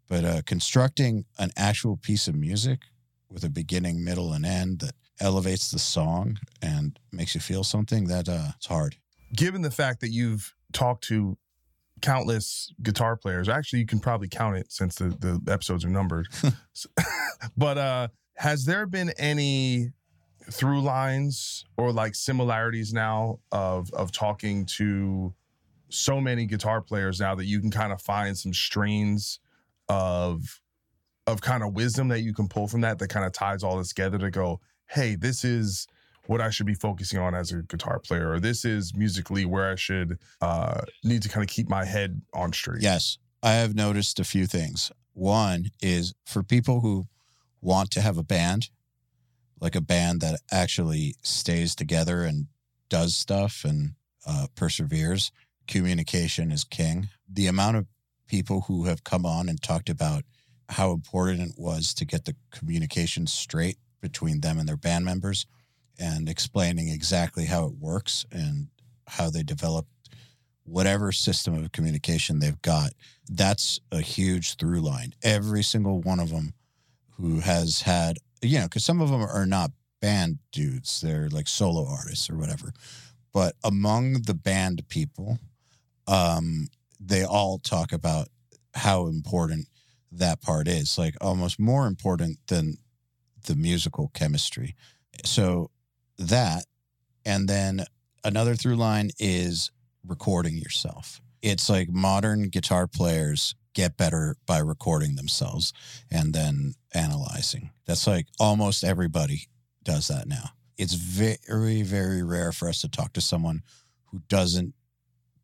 but 0.09 0.25
uh, 0.25 0.43
constructing 0.45 1.25
an 1.39 1.51
actual 1.57 1.97
piece 1.97 2.29
of 2.29 2.35
music 2.35 2.81
with 3.31 3.45
a 3.45 3.49
beginning 3.49 4.05
middle 4.05 4.33
and 4.33 4.45
end 4.45 4.81
that 4.81 4.95
elevates 5.21 5.71
the 5.71 5.79
song 5.79 6.39
and 6.61 6.99
makes 7.13 7.35
you 7.35 7.41
feel 7.41 7.65
something 7.65 8.07
that 8.09 8.29
uh 8.29 8.51
it's 8.57 8.67
hard. 8.67 8.97
Given 9.35 9.63
the 9.63 9.71
fact 9.71 10.01
that 10.01 10.11
you've 10.11 10.55
talked 10.73 11.05
to 11.05 11.37
countless 12.03 12.73
guitar 12.83 13.17
players, 13.17 13.49
actually, 13.49 13.79
you 13.81 13.87
can 13.87 14.01
probably 14.01 14.29
count 14.29 14.57
it 14.57 14.71
since 14.71 14.97
the, 14.97 15.09
the 15.09 15.53
episodes 15.53 15.85
are 15.85 15.91
numbered. 15.91 16.27
but 17.57 17.79
uh, 17.79 18.09
has 18.37 18.65
there 18.65 18.87
been 18.87 19.11
any 19.19 19.93
through 20.51 20.83
lines 20.83 21.65
or 21.77 21.93
like 21.93 22.15
similarities 22.15 22.93
now 22.93 23.39
of 23.53 23.91
of 23.93 24.13
talking 24.13 24.67
to 24.67 25.33
so 25.89 26.21
many 26.21 26.45
guitar 26.47 26.81
players 26.81 27.21
now 27.21 27.35
that 27.35 27.47
you 27.47 27.61
can 27.61 27.71
kind 27.71 27.93
of 27.93 28.01
find 28.03 28.37
some 28.37 28.53
strains 28.53 29.41
of 29.89 30.61
of 31.27 31.41
kind 31.41 31.63
of 31.63 31.73
wisdom 31.73 32.09
that 32.09 32.21
you 32.21 32.35
can 32.35 32.47
pull 32.49 32.67
from 32.67 32.83
that 32.83 32.99
that 32.99 33.09
kind 33.09 33.25
of 33.25 33.33
ties 33.33 33.63
all 33.63 33.79
this 33.79 33.89
together 33.89 34.19
to 34.19 34.31
go 34.31 34.61
hey 34.91 35.15
this 35.15 35.45
is 35.45 35.87
what 36.27 36.41
i 36.41 36.51
should 36.51 36.67
be 36.67 36.75
focusing 36.75 37.19
on 37.19 37.35
as 37.35 37.53
a 37.53 37.63
guitar 37.63 37.99
player 37.99 38.31
or 38.31 38.41
this 38.41 38.65
is 38.65 38.95
musically 38.95 39.47
where 39.47 39.71
i 39.71 39.75
should 39.75 40.19
uh 40.43 40.81
need 41.05 41.23
to 41.23 41.29
kind 41.29 41.43
of 41.43 41.49
keep 41.49 41.69
my 41.69 41.85
head 41.85 42.21
on 42.35 42.53
straight 42.53 42.83
Yes, 42.83 43.19
I 43.43 43.53
have 43.53 43.75
noticed 43.75 44.19
a 44.21 44.25
few 44.25 44.47
things. 44.47 44.91
One 45.13 45.71
is 45.81 46.15
for 46.27 46.43
people 46.43 46.81
who 46.81 47.07
want 47.65 47.91
to 47.93 48.01
have 48.01 48.19
a 48.19 48.23
band, 48.23 48.69
like 49.61 49.75
a 49.75 49.81
band 49.81 50.21
that 50.21 50.41
actually 50.53 51.17
stays 51.23 51.75
together 51.75 52.23
and 52.23 52.47
does 52.89 53.17
stuff 53.17 53.65
and 53.65 53.95
uh, 54.27 54.47
perseveres, 54.55 55.33
communication 55.67 56.53
is 56.53 56.65
king. 56.65 57.09
The 57.29 57.47
amount 57.47 57.79
of 57.79 57.87
people 58.29 58.63
who 58.63 58.85
have 58.85 59.05
come 59.05 59.27
on 59.27 59.49
and 59.49 59.61
talked 59.61 59.89
about 59.89 60.25
how 60.69 60.93
important 60.93 61.41
it 61.41 61.55
was 61.57 61.95
to 61.95 62.05
get 62.05 62.25
the 62.25 62.37
communication 62.51 63.27
straight 63.27 63.79
between 64.01 64.41
them 64.41 64.59
and 64.59 64.69
their 64.69 64.77
band 64.77 65.05
members 65.05 65.47
and 65.99 66.29
explaining 66.29 66.89
exactly 66.89 67.47
how 67.47 67.67
it 67.67 67.75
works 67.79 68.27
and 68.31 68.69
how 69.09 69.31
they 69.31 69.43
develop 69.43 69.87
whatever 70.65 71.13
system 71.13 71.55
of 71.55 71.73
communication 71.73 72.39
they've 72.39 72.63
got. 72.63 72.93
That's 73.29 73.81
a 73.93 74.01
huge 74.01 74.57
through 74.57 74.81
line. 74.81 75.15
Every 75.23 75.63
single 75.63 76.01
one 76.01 76.21
of 76.21 76.31
them 76.31 76.55
who 77.17 77.41
has 77.41 77.83
had, 77.83 78.19
you 78.43 78.59
know, 78.59 78.65
because 78.65 78.85
some 78.85 79.01
of 79.01 79.11
them 79.11 79.23
are 79.23 79.47
not 79.47 79.71
band 80.01 80.39
dudes, 80.53 81.01
they're 81.01 81.29
like 81.31 81.49
solo 81.49 81.87
artists 81.89 82.29
or 82.29 82.37
whatever. 82.37 82.73
But 83.33 83.55
among 83.65 84.23
the 84.23 84.35
band 84.35 84.87
people, 84.89 85.39
um, 86.07 86.69
they 87.01 87.25
all 87.25 87.59
talk 87.59 87.93
about 87.93 88.29
how 88.75 89.07
important 89.07 89.69
that 90.13 90.41
part 90.41 90.69
is, 90.69 90.99
like 90.99 91.15
almost 91.21 91.59
more 91.59 91.87
important 91.87 92.39
than 92.47 92.77
the 93.47 93.57
musical 93.57 94.11
chemistry. 94.15 94.75
So 95.25 95.71
that, 96.19 96.65
and 97.25 97.49
then 97.49 97.85
another 98.23 98.55
through 98.55 98.77
line 98.77 99.11
is 99.19 99.71
recording 100.07 100.57
yourself. 100.57 101.21
It's 101.43 101.69
like 101.69 101.89
modern 101.91 102.49
guitar 102.49 102.87
players 102.87 103.55
get 103.75 103.97
better 103.97 104.37
by 104.47 104.59
recording 104.59 105.17
themselves 105.17 105.73
and 106.11 106.33
then 106.33 106.75
analyzing. 106.95 107.71
That's 107.87 108.07
like 108.07 108.27
almost 108.41 108.85
everybody 108.85 109.49
does 109.83 110.09
that 110.09 110.27
now. 110.27 110.51
It's 110.79 110.95
very, 110.95 111.83
very 111.83 112.23
rare 112.23 112.53
for 112.53 112.69
us 112.69 112.81
to 112.81 112.89
talk 112.89 113.13
to 113.13 113.21
someone 113.21 113.63
who 114.07 114.21
doesn't 114.29 114.75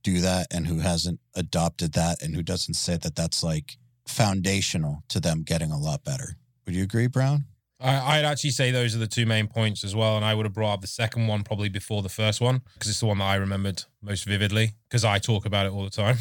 do 0.02 0.20
that 0.20 0.46
and 0.50 0.66
who 0.66 0.78
hasn't 0.78 1.20
adopted 1.34 1.92
that 1.92 2.22
and 2.22 2.34
who 2.34 2.42
doesn't 2.42 2.74
say 2.74 2.96
that 2.96 3.14
that's 3.14 3.42
like 3.42 3.76
foundational 4.06 5.02
to 5.08 5.20
them 5.20 5.42
getting 5.42 5.70
a 5.70 5.78
lot 5.78 6.04
better. 6.04 6.36
Would 6.66 6.74
you 6.74 6.82
agree, 6.82 7.06
Browne? 7.06 7.44
I, 7.80 8.18
I'd 8.18 8.24
actually 8.24 8.50
say 8.50 8.70
those 8.70 8.94
are 8.94 8.98
the 8.98 9.06
two 9.06 9.26
main 9.26 9.46
points 9.46 9.84
as 9.84 9.94
well. 9.94 10.16
And 10.16 10.24
I 10.24 10.34
would 10.34 10.46
have 10.46 10.52
brought 10.52 10.74
up 10.74 10.80
the 10.80 10.86
second 10.86 11.26
one 11.26 11.42
probably 11.42 11.68
before 11.68 12.02
the 12.02 12.08
first 12.08 12.40
one 12.40 12.62
because 12.74 12.90
it's 12.90 13.00
the 13.00 13.06
one 13.06 13.18
that 13.18 13.24
I 13.24 13.36
remembered 13.36 13.84
most 14.02 14.24
vividly 14.24 14.72
because 14.88 15.04
I 15.04 15.18
talk 15.18 15.46
about 15.46 15.66
it 15.66 15.72
all 15.72 15.84
the 15.84 15.90
time. 15.90 16.16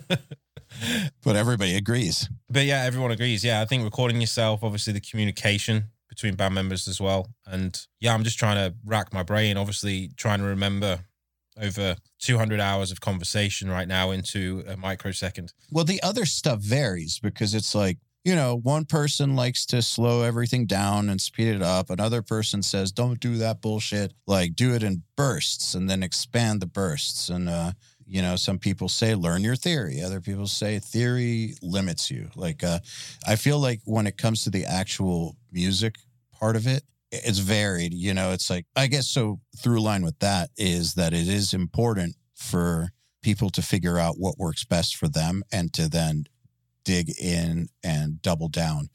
But 1.24 1.36
everybody 1.36 1.76
agrees. 1.76 2.28
But 2.48 2.64
yeah, 2.64 2.84
everyone 2.84 3.10
agrees. 3.10 3.44
Yeah, 3.44 3.60
I 3.60 3.64
think 3.64 3.84
recording 3.84 4.20
yourself, 4.20 4.62
obviously 4.62 4.92
the 4.92 5.00
communication 5.00 5.84
between 6.08 6.34
band 6.34 6.54
members 6.54 6.88
as 6.88 7.00
well. 7.00 7.28
And 7.46 7.78
yeah, 8.00 8.14
I'm 8.14 8.24
just 8.24 8.38
trying 8.38 8.56
to 8.56 8.74
rack 8.84 9.12
my 9.12 9.22
brain, 9.22 9.56
obviously 9.56 10.10
trying 10.16 10.38
to 10.38 10.46
remember 10.46 11.00
over 11.60 11.96
200 12.20 12.60
hours 12.60 12.90
of 12.90 13.00
conversation 13.00 13.70
right 13.70 13.88
now 13.88 14.10
into 14.10 14.64
a 14.66 14.76
microsecond. 14.76 15.52
Well, 15.70 15.84
the 15.84 16.02
other 16.02 16.24
stuff 16.24 16.60
varies 16.60 17.18
because 17.18 17.54
it's 17.54 17.74
like, 17.74 17.98
you 18.24 18.34
know, 18.34 18.56
one 18.56 18.84
person 18.84 19.36
likes 19.36 19.64
to 19.66 19.80
slow 19.80 20.22
everything 20.22 20.66
down 20.66 21.08
and 21.08 21.20
speed 21.20 21.48
it 21.48 21.62
up. 21.62 21.88
Another 21.90 22.20
person 22.20 22.62
says, 22.62 22.92
don't 22.92 23.20
do 23.20 23.36
that 23.36 23.60
bullshit. 23.60 24.12
Like, 24.26 24.54
do 24.54 24.74
it 24.74 24.82
in 24.82 25.02
bursts 25.16 25.74
and 25.74 25.88
then 25.88 26.02
expand 26.02 26.60
the 26.60 26.66
bursts. 26.66 27.28
And, 27.28 27.48
uh, 27.48 27.72
you 28.08 28.22
know, 28.22 28.36
some 28.36 28.58
people 28.58 28.88
say 28.88 29.14
learn 29.14 29.42
your 29.42 29.54
theory. 29.54 30.00
Other 30.00 30.20
people 30.20 30.46
say 30.46 30.78
theory 30.78 31.54
limits 31.60 32.10
you. 32.10 32.30
Like, 32.34 32.64
uh, 32.64 32.78
I 33.26 33.36
feel 33.36 33.58
like 33.58 33.80
when 33.84 34.06
it 34.06 34.16
comes 34.16 34.44
to 34.44 34.50
the 34.50 34.64
actual 34.64 35.36
music 35.52 35.96
part 36.32 36.56
of 36.56 36.66
it, 36.66 36.84
it's 37.12 37.38
varied. 37.38 37.92
You 37.92 38.14
know, 38.14 38.32
it's 38.32 38.48
like, 38.48 38.64
I 38.74 38.86
guess 38.86 39.08
so. 39.08 39.40
Through 39.58 39.82
line 39.82 40.04
with 40.04 40.18
that 40.20 40.50
is 40.56 40.94
that 40.94 41.12
it 41.12 41.28
is 41.28 41.52
important 41.52 42.16
for 42.34 42.92
people 43.22 43.50
to 43.50 43.62
figure 43.62 43.98
out 43.98 44.18
what 44.18 44.38
works 44.38 44.64
best 44.64 44.96
for 44.96 45.08
them 45.08 45.42
and 45.52 45.72
to 45.74 45.88
then 45.88 46.24
dig 46.84 47.10
in 47.20 47.68
and 47.84 48.22
double 48.22 48.48
down 48.48 48.88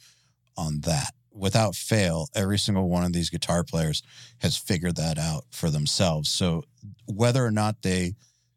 on 0.58 0.82
that. 0.82 1.14
Without 1.32 1.76
fail, 1.76 2.28
every 2.34 2.58
single 2.58 2.90
one 2.90 3.04
of 3.04 3.14
these 3.14 3.30
guitar 3.30 3.64
players 3.64 4.02
has 4.40 4.56
figured 4.56 4.96
that 4.96 5.18
out 5.20 5.44
for 5.52 5.70
themselves. 5.70 6.30
So 6.30 6.64
whether 7.06 7.46
or 7.46 7.52
not 7.52 7.82
they 7.82 8.14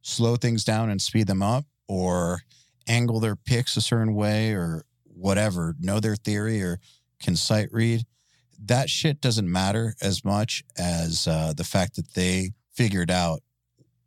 slow 0.06 0.36
things 0.36 0.62
down 0.62 0.88
and 0.88 1.02
speed 1.02 1.26
them 1.26 1.42
up 1.42 1.64
or 1.88 2.42
angle 2.86 3.18
their 3.18 3.34
picks 3.34 3.76
a 3.76 3.80
certain 3.80 4.14
way 4.14 4.52
or 4.52 4.84
whatever, 5.02 5.74
know 5.80 5.98
their 5.98 6.14
theory 6.14 6.62
or 6.62 6.78
can 7.20 7.34
sight 7.34 7.68
read, 7.72 8.04
that 8.64 8.88
shit 8.88 9.20
doesn't 9.20 9.50
matter 9.50 9.94
as 10.00 10.24
much 10.24 10.62
as 10.78 11.26
uh, 11.26 11.52
the 11.56 11.64
fact 11.64 11.96
that 11.96 12.14
they 12.14 12.52
figured 12.72 13.10
out 13.10 13.40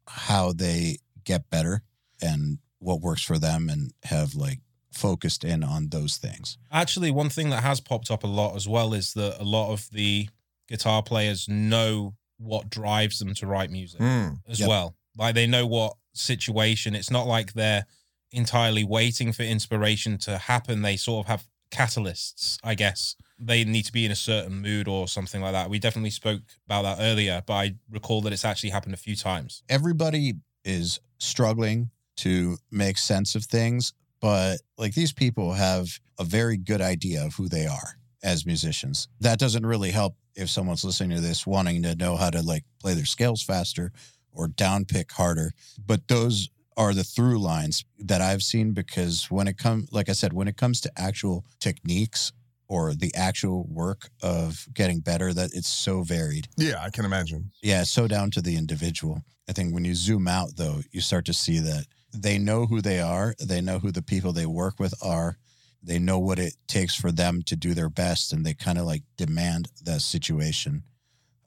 how 0.08 0.54
they 0.54 0.98
get 1.26 1.50
better 1.50 1.82
and 2.22 2.60
what 2.80 3.02
works 3.02 3.22
for 3.24 3.38
them 3.38 3.68
and 3.70 3.92
have 4.04 4.36
like 4.36 4.60
focused 4.94 5.44
in 5.44 5.64
on 5.66 5.90
those 5.90 6.16
things. 6.18 6.58
Actually, 6.72 7.12
one 7.12 7.30
thing 7.30 7.50
that 7.50 7.62
has 7.64 7.82
popped 7.82 8.10
up 8.10 8.24
a 8.24 8.28
lot 8.28 8.56
as 8.56 8.68
well 8.70 8.94
is 8.94 9.14
that 9.14 9.38
a 9.40 9.44
lot 9.44 9.72
of 9.74 9.90
the 9.92 10.30
guitar 10.70 11.04
players 11.04 11.48
know 11.50 12.14
what 12.38 12.70
drives 12.70 13.20
them 13.20 13.34
to 13.34 13.46
write 13.46 13.70
music 13.70 14.00
Mm. 14.00 14.40
as 14.48 14.60
Yep. 14.62 14.70
well. 14.70 14.96
Like 15.18 15.36
they 15.36 15.48
know 15.48 15.66
what 15.66 15.94
situation. 16.14 16.96
It's 16.96 17.12
not 17.12 17.28
like 17.28 17.54
they're 17.54 17.86
entirely 18.32 18.84
waiting 18.84 19.32
for 19.32 19.44
inspiration 19.44 20.18
to 20.20 20.38
happen. 20.38 20.82
They 20.82 20.98
sort 20.98 21.26
of 21.26 21.30
have 21.30 21.48
catalysts, 21.72 22.58
I 22.64 22.76
guess. 22.76 23.16
They 23.38 23.64
need 23.64 23.84
to 23.84 23.92
be 23.92 24.06
in 24.06 24.12
a 24.12 24.16
certain 24.16 24.62
mood 24.62 24.88
or 24.88 25.08
something 25.08 25.42
like 25.42 25.54
that. 25.54 25.70
We 25.70 25.80
definitely 25.80 26.10
spoke 26.10 26.42
about 26.66 26.84
that 26.84 26.98
earlier, 27.00 27.42
but 27.46 27.54
I 27.54 27.76
recall 27.90 28.22
that 28.22 28.34
it's 28.34 28.46
actually 28.46 28.72
happened 28.72 28.94
a 28.94 28.98
few 28.98 29.16
times. 29.16 29.64
Everybody 29.70 30.34
is 30.66 31.00
struggling 31.20 31.90
to 32.18 32.58
make 32.72 32.98
sense 32.98 33.36
of 33.36 33.46
things, 33.46 33.94
but 34.20 34.58
like 34.78 34.94
these 34.94 35.14
people 35.14 35.54
have 35.54 36.00
a 36.20 36.24
very 36.24 36.58
good 36.58 36.82
idea 36.82 37.26
of 37.26 37.36
who 37.36 37.48
they 37.48 37.66
are 37.66 37.98
as 38.24 38.46
musicians. 38.46 39.08
That 39.22 39.40
doesn't 39.40 39.66
really 39.66 39.92
help 39.92 40.16
if 40.36 40.50
someone's 40.50 40.84
listening 40.84 41.16
to 41.16 41.22
this 41.22 41.48
wanting 41.48 41.84
to 41.84 41.96
know 41.96 42.18
how 42.18 42.30
to 42.30 42.42
like 42.42 42.64
play 42.82 42.94
their 42.94 43.06
scales 43.06 43.42
faster 43.42 43.92
or 44.34 44.48
down 44.48 44.86
pick 44.86 45.12
harder. 45.12 45.52
But 45.86 46.08
those 46.08 46.50
are 46.78 46.94
the 46.94 47.04
through 47.04 47.40
lines 47.40 47.84
that 48.00 48.22
I've 48.22 48.42
seen 48.42 48.72
because 48.72 49.30
when 49.30 49.48
it 49.48 49.58
comes, 49.58 49.92
like 49.92 50.08
I 50.08 50.14
said, 50.14 50.34
when 50.34 50.48
it 50.48 50.58
comes 50.58 50.80
to 50.82 50.92
actual 50.98 51.46
techniques 51.60 52.32
or 52.70 52.94
the 52.94 53.14
actual 53.16 53.66
work 53.68 54.10
of 54.22 54.66
getting 54.74 55.00
better, 55.02 55.34
that 55.34 55.50
it's 55.54 55.68
so 55.68 56.04
varied. 56.04 56.48
Yeah, 56.56 56.82
I 56.82 56.90
can 56.90 57.04
imagine. 57.04 57.52
Yeah, 57.62 57.84
so 57.84 58.08
down 58.08 58.32
to 58.32 58.42
the 58.42 58.56
individual. 58.56 59.24
I 59.50 59.52
think 59.52 59.74
when 59.74 59.84
you 59.84 59.96
zoom 59.96 60.28
out, 60.28 60.56
though, 60.56 60.82
you 60.92 61.02
start 61.02 61.26
to 61.26 61.34
see 61.34 61.60
that 61.60 61.86
they 62.14 62.38
know 62.38 62.66
who 62.66 62.82
they 62.82 63.00
are. 63.00 63.36
They 63.44 63.62
know 63.62 63.80
who 63.80 63.92
the 63.92 64.02
people 64.02 64.32
they 64.32 64.46
work 64.46 64.80
with 64.80 64.94
are. 65.02 65.38
They 65.82 66.00
know 66.00 66.20
what 66.20 66.40
it 66.40 66.54
takes 66.68 66.96
for 66.96 67.12
them 67.12 67.42
to 67.44 67.56
do 67.56 67.74
their 67.74 67.90
best, 67.90 68.32
and 68.32 68.46
they 68.46 68.54
kind 68.54 68.78
of 68.78 68.86
like 68.86 69.04
demand 69.18 69.70
that 69.84 70.02
situation, 70.02 70.84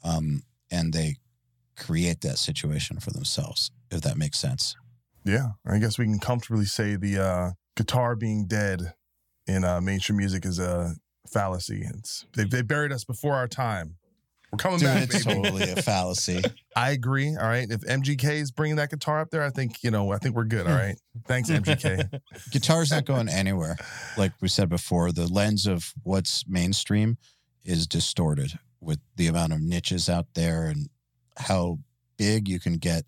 um, 0.03 0.43
and 0.71 0.93
they 0.93 1.17
create 1.77 2.21
that 2.23 2.39
situation 2.39 2.99
for 3.01 3.11
themselves. 3.11 3.71
If 3.91 4.01
that 4.03 4.17
makes 4.17 4.39
sense. 4.39 4.77
Yeah, 5.25 5.51
I 5.67 5.79
guess 5.79 5.99
we 5.99 6.05
can 6.07 6.19
comfortably 6.19 6.65
say 6.65 6.97
the 6.97 7.23
uh, 7.23 7.51
guitar 7.77 8.17
being 8.17 8.47
dead 8.47 8.95
in 9.47 9.65
uh, 9.65 9.81
mainstream 9.81 10.17
music 10.17 10.45
is 10.45 10.59
a 10.59 10.95
fallacy. 11.33 11.85
It's 11.95 12.27
they 12.37 12.45
they 12.45 12.63
buried 12.63 12.93
us 12.93 13.05
before 13.05 13.35
our 13.35 13.49
time. 13.49 13.97
We're 14.51 14.59
coming 14.59 14.81
Dude, 14.81 14.89
back, 14.89 15.03
it's 15.05 15.25
baby. 15.25 15.43
totally 15.43 15.71
a 15.71 15.77
fallacy. 15.77 16.43
I 16.77 16.91
agree. 16.91 17.35
All 17.37 17.49
right, 17.49 17.67
if 17.71 17.81
MGK 17.83 18.33
is 18.33 18.51
bringing 18.51 18.77
that 18.77 18.91
guitar 18.91 19.21
up 19.21 19.31
there, 19.31 19.43
I 19.43 19.51
think 19.51 19.83
you 19.83 19.91
know. 19.91 20.13
I 20.13 20.19
think 20.19 20.35
we're 20.35 20.45
good. 20.45 20.67
All 20.67 20.75
right, 20.75 20.97
thanks 21.27 21.49
MGK. 21.51 22.21
Guitar's 22.51 22.91
not 22.91 23.05
going 23.05 23.29
anywhere. 23.29 23.77
Like 24.19 24.33
we 24.41 24.49
said 24.49 24.69
before, 24.69 25.13
the 25.13 25.27
lens 25.27 25.67
of 25.67 25.93
what's 26.03 26.45
mainstream 26.47 27.17
is 27.65 27.87
distorted 27.87 28.59
with 28.81 28.99
the 29.17 29.29
amount 29.29 29.53
of 29.53 29.61
niches 29.61 30.09
out 30.09 30.27
there 30.35 30.67
and 30.67 30.89
how 31.37 31.79
big 32.17 32.49
you 32.49 32.61
can 32.61 32.75
get 32.75 33.05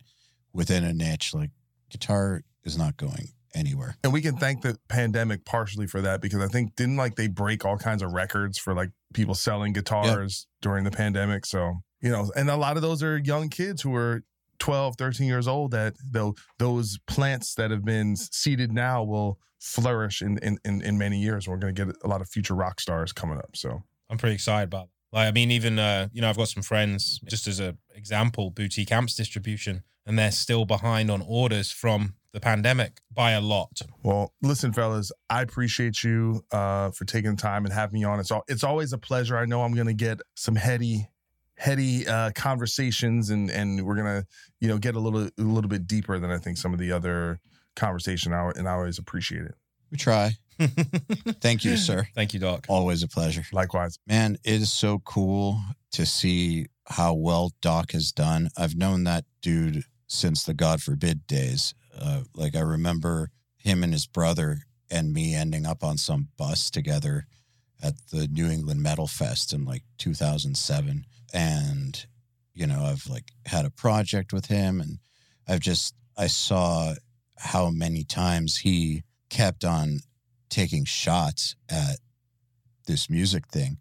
within 0.52 0.84
a 0.84 0.92
niche. 0.92 1.34
Like 1.34 1.50
guitar 1.90 2.42
is 2.64 2.78
not 2.78 2.96
going 2.96 3.28
anywhere. 3.54 3.96
and 4.02 4.12
we 4.12 4.20
can 4.20 4.36
thank 4.36 4.62
the 4.62 4.76
pandemic 4.88 5.44
partially 5.44 5.86
for 5.86 6.00
that 6.00 6.20
because 6.20 6.40
I 6.40 6.48
think 6.48 6.74
didn't 6.74 6.96
like 6.96 7.14
they 7.14 7.28
break 7.28 7.64
all 7.64 7.78
kinds 7.78 8.02
of 8.02 8.12
records 8.12 8.58
for 8.58 8.74
like 8.74 8.90
people 9.12 9.34
selling 9.34 9.72
guitars 9.72 10.46
during 10.60 10.84
the 10.84 10.90
pandemic. 10.90 11.46
So, 11.46 11.74
you 12.00 12.10
know, 12.10 12.30
and 12.34 12.50
a 12.50 12.56
lot 12.56 12.76
of 12.76 12.82
those 12.82 13.02
are 13.02 13.18
young 13.18 13.48
kids 13.48 13.82
who 13.82 13.94
are 13.94 14.22
12, 14.58 14.96
13 14.96 15.26
years 15.26 15.46
old 15.46 15.70
that 15.70 15.94
though 16.04 16.34
those 16.58 16.98
plants 17.06 17.54
that 17.54 17.70
have 17.70 17.84
been 17.84 18.16
seeded 18.16 18.72
now 18.72 19.04
will 19.04 19.38
flourish 19.60 20.20
in 20.20 20.38
in, 20.38 20.58
in, 20.64 20.82
in 20.82 20.98
many 20.98 21.18
years. 21.18 21.46
We're 21.46 21.56
going 21.56 21.74
to 21.74 21.84
get 21.86 21.96
a 22.02 22.08
lot 22.08 22.20
of 22.20 22.28
future 22.28 22.54
rock 22.54 22.80
stars 22.80 23.12
coming 23.12 23.38
up. 23.38 23.54
So, 23.54 23.84
I'm 24.10 24.18
pretty 24.18 24.34
excited 24.34 24.64
about. 24.64 24.88
It. 25.14 25.16
Like, 25.16 25.28
I 25.28 25.32
mean, 25.32 25.50
even 25.50 25.78
uh, 25.78 26.08
you 26.12 26.20
know, 26.20 26.28
I've 26.28 26.36
got 26.36 26.48
some 26.48 26.62
friends. 26.62 27.20
Just 27.26 27.46
as 27.46 27.60
a 27.60 27.76
example, 27.94 28.50
boutique 28.50 28.92
amps 28.92 29.14
distribution, 29.14 29.82
and 30.06 30.18
they're 30.18 30.32
still 30.32 30.64
behind 30.64 31.10
on 31.10 31.22
orders 31.22 31.70
from 31.70 32.14
the 32.32 32.40
pandemic 32.40 33.00
by 33.12 33.30
a 33.30 33.40
lot. 33.40 33.80
Well, 34.02 34.34
listen, 34.42 34.72
fellas, 34.72 35.12
I 35.30 35.42
appreciate 35.42 36.02
you 36.02 36.44
uh, 36.50 36.90
for 36.90 37.04
taking 37.04 37.30
the 37.30 37.40
time 37.40 37.64
and 37.64 37.72
having 37.72 38.00
me 38.00 38.04
on. 38.04 38.18
It's 38.18 38.32
all, 38.32 38.42
it's 38.48 38.64
always 38.64 38.92
a 38.92 38.98
pleasure. 38.98 39.38
I 39.38 39.44
know 39.44 39.62
I'm 39.62 39.72
going 39.72 39.86
to 39.86 39.94
get 39.94 40.20
some 40.34 40.56
heady, 40.56 41.08
heady 41.56 42.06
uh, 42.08 42.32
conversations, 42.34 43.30
and 43.30 43.50
and 43.50 43.86
we're 43.86 43.94
gonna, 43.96 44.26
you 44.60 44.68
know, 44.68 44.78
get 44.78 44.96
a 44.96 45.00
little 45.00 45.22
a 45.26 45.42
little 45.42 45.70
bit 45.70 45.86
deeper 45.86 46.18
than 46.18 46.30
I 46.30 46.38
think 46.38 46.58
some 46.58 46.72
of 46.72 46.80
the 46.80 46.90
other 46.90 47.40
conversation. 47.76 48.32
I, 48.32 48.50
and 48.56 48.68
I 48.68 48.72
always 48.72 48.98
appreciate 48.98 49.42
it. 49.42 49.54
We 49.92 49.96
try. 49.96 50.32
Thank 51.40 51.64
you, 51.64 51.76
sir. 51.76 52.06
Thank 52.14 52.34
you, 52.34 52.40
Doc. 52.40 52.66
Always 52.68 53.02
a 53.02 53.08
pleasure. 53.08 53.44
Likewise. 53.52 53.98
Man, 54.06 54.36
it 54.44 54.60
is 54.60 54.72
so 54.72 55.00
cool 55.04 55.60
to 55.92 56.06
see 56.06 56.66
how 56.86 57.14
well 57.14 57.52
Doc 57.60 57.92
has 57.92 58.12
done. 58.12 58.50
I've 58.56 58.76
known 58.76 59.04
that 59.04 59.24
dude 59.42 59.84
since 60.06 60.44
the 60.44 60.54
God 60.54 60.82
Forbid 60.82 61.26
days. 61.26 61.74
Uh, 61.98 62.22
like 62.34 62.54
I 62.54 62.60
remember 62.60 63.30
him 63.56 63.82
and 63.82 63.92
his 63.92 64.06
brother 64.06 64.60
and 64.90 65.12
me 65.12 65.34
ending 65.34 65.66
up 65.66 65.82
on 65.82 65.96
some 65.96 66.28
bus 66.36 66.70
together 66.70 67.26
at 67.82 67.94
the 68.12 68.28
New 68.28 68.48
England 68.48 68.82
Metal 68.82 69.06
Fest 69.06 69.52
in 69.52 69.64
like 69.64 69.82
2007. 69.98 71.04
And, 71.32 72.06
you 72.54 72.66
know, 72.66 72.84
I've 72.84 73.06
like 73.06 73.32
had 73.46 73.64
a 73.64 73.70
project 73.70 74.32
with 74.32 74.46
him 74.46 74.80
and 74.80 74.98
I've 75.48 75.60
just, 75.60 75.94
I 76.16 76.26
saw 76.26 76.94
how 77.36 77.70
many 77.70 78.04
times 78.04 78.58
he 78.58 79.02
kept 79.30 79.64
on 79.64 80.00
taking 80.54 80.84
shots 80.84 81.56
at 81.68 81.98
this 82.86 83.10
music 83.10 83.48
thing, 83.48 83.78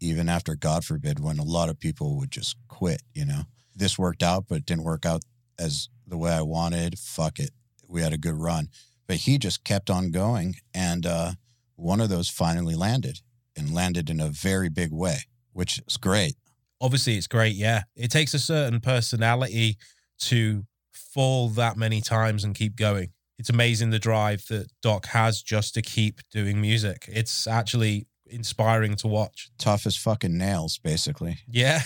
even 0.00 0.28
after 0.28 0.54
God 0.54 0.84
Forbid, 0.84 1.18
when 1.18 1.38
a 1.38 1.44
lot 1.44 1.70
of 1.70 1.80
people 1.80 2.18
would 2.18 2.30
just 2.30 2.56
quit, 2.68 3.02
you 3.14 3.24
know. 3.24 3.42
This 3.74 3.98
worked 3.98 4.22
out, 4.22 4.44
but 4.48 4.58
it 4.58 4.66
didn't 4.66 4.84
work 4.84 5.06
out 5.06 5.22
as 5.58 5.88
the 6.06 6.18
way 6.18 6.30
I 6.30 6.42
wanted. 6.42 6.98
Fuck 6.98 7.38
it. 7.38 7.50
We 7.88 8.02
had 8.02 8.12
a 8.12 8.18
good 8.18 8.34
run. 8.34 8.68
But 9.06 9.16
he 9.16 9.38
just 9.38 9.64
kept 9.64 9.88
on 9.88 10.10
going. 10.10 10.56
And 10.74 11.06
uh, 11.06 11.32
one 11.76 12.00
of 12.00 12.10
those 12.10 12.28
finally 12.28 12.74
landed 12.74 13.20
and 13.56 13.74
landed 13.74 14.10
in 14.10 14.20
a 14.20 14.28
very 14.28 14.68
big 14.68 14.92
way, 14.92 15.20
which 15.52 15.80
is 15.86 15.96
great. 15.96 16.36
Obviously, 16.80 17.16
it's 17.16 17.26
great. 17.26 17.54
Yeah, 17.54 17.84
it 17.96 18.10
takes 18.10 18.34
a 18.34 18.38
certain 18.38 18.80
personality 18.80 19.78
to 20.18 20.66
fall 20.92 21.48
that 21.48 21.78
many 21.78 22.02
times 22.02 22.44
and 22.44 22.54
keep 22.54 22.76
going. 22.76 23.13
It's 23.38 23.50
amazing 23.50 23.90
the 23.90 23.98
drive 23.98 24.44
that 24.48 24.68
Doc 24.80 25.06
has 25.06 25.42
just 25.42 25.74
to 25.74 25.82
keep 25.82 26.20
doing 26.30 26.60
music. 26.60 27.08
It's 27.08 27.46
actually 27.46 28.06
inspiring 28.26 28.96
to 28.96 29.08
watch. 29.08 29.50
Tough 29.58 29.86
as 29.86 29.96
fucking 29.96 30.36
nails, 30.36 30.78
basically. 30.78 31.38
Yeah. 31.48 31.80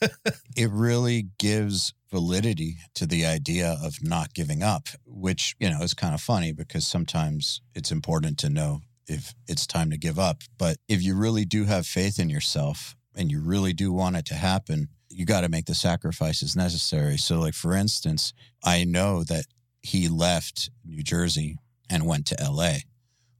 it 0.56 0.70
really 0.70 1.28
gives 1.38 1.92
validity 2.10 2.76
to 2.94 3.06
the 3.06 3.24
idea 3.24 3.78
of 3.82 4.02
not 4.02 4.34
giving 4.34 4.62
up, 4.62 4.88
which, 5.06 5.54
you 5.58 5.70
know, 5.70 5.80
is 5.80 5.94
kind 5.94 6.14
of 6.14 6.20
funny 6.20 6.52
because 6.52 6.86
sometimes 6.86 7.62
it's 7.74 7.90
important 7.90 8.38
to 8.38 8.50
know 8.50 8.80
if 9.06 9.34
it's 9.48 9.66
time 9.66 9.90
to 9.90 9.96
give 9.96 10.18
up. 10.18 10.42
But 10.58 10.76
if 10.88 11.02
you 11.02 11.14
really 11.14 11.44
do 11.44 11.64
have 11.64 11.86
faith 11.86 12.18
in 12.18 12.28
yourself 12.28 12.94
and 13.14 13.30
you 13.30 13.40
really 13.40 13.72
do 13.72 13.92
want 13.92 14.16
it 14.16 14.26
to 14.26 14.34
happen, 14.34 14.88
you 15.08 15.26
got 15.26 15.42
to 15.42 15.48
make 15.48 15.66
the 15.66 15.74
sacrifices 15.74 16.56
necessary. 16.56 17.18
So, 17.18 17.38
like, 17.40 17.54
for 17.54 17.74
instance, 17.74 18.32
I 18.64 18.84
know 18.84 19.24
that 19.24 19.44
he 19.82 20.08
left 20.08 20.70
New 20.84 21.02
Jersey 21.02 21.56
and 21.90 22.06
went 22.06 22.26
to 22.26 22.36
LA 22.40 22.78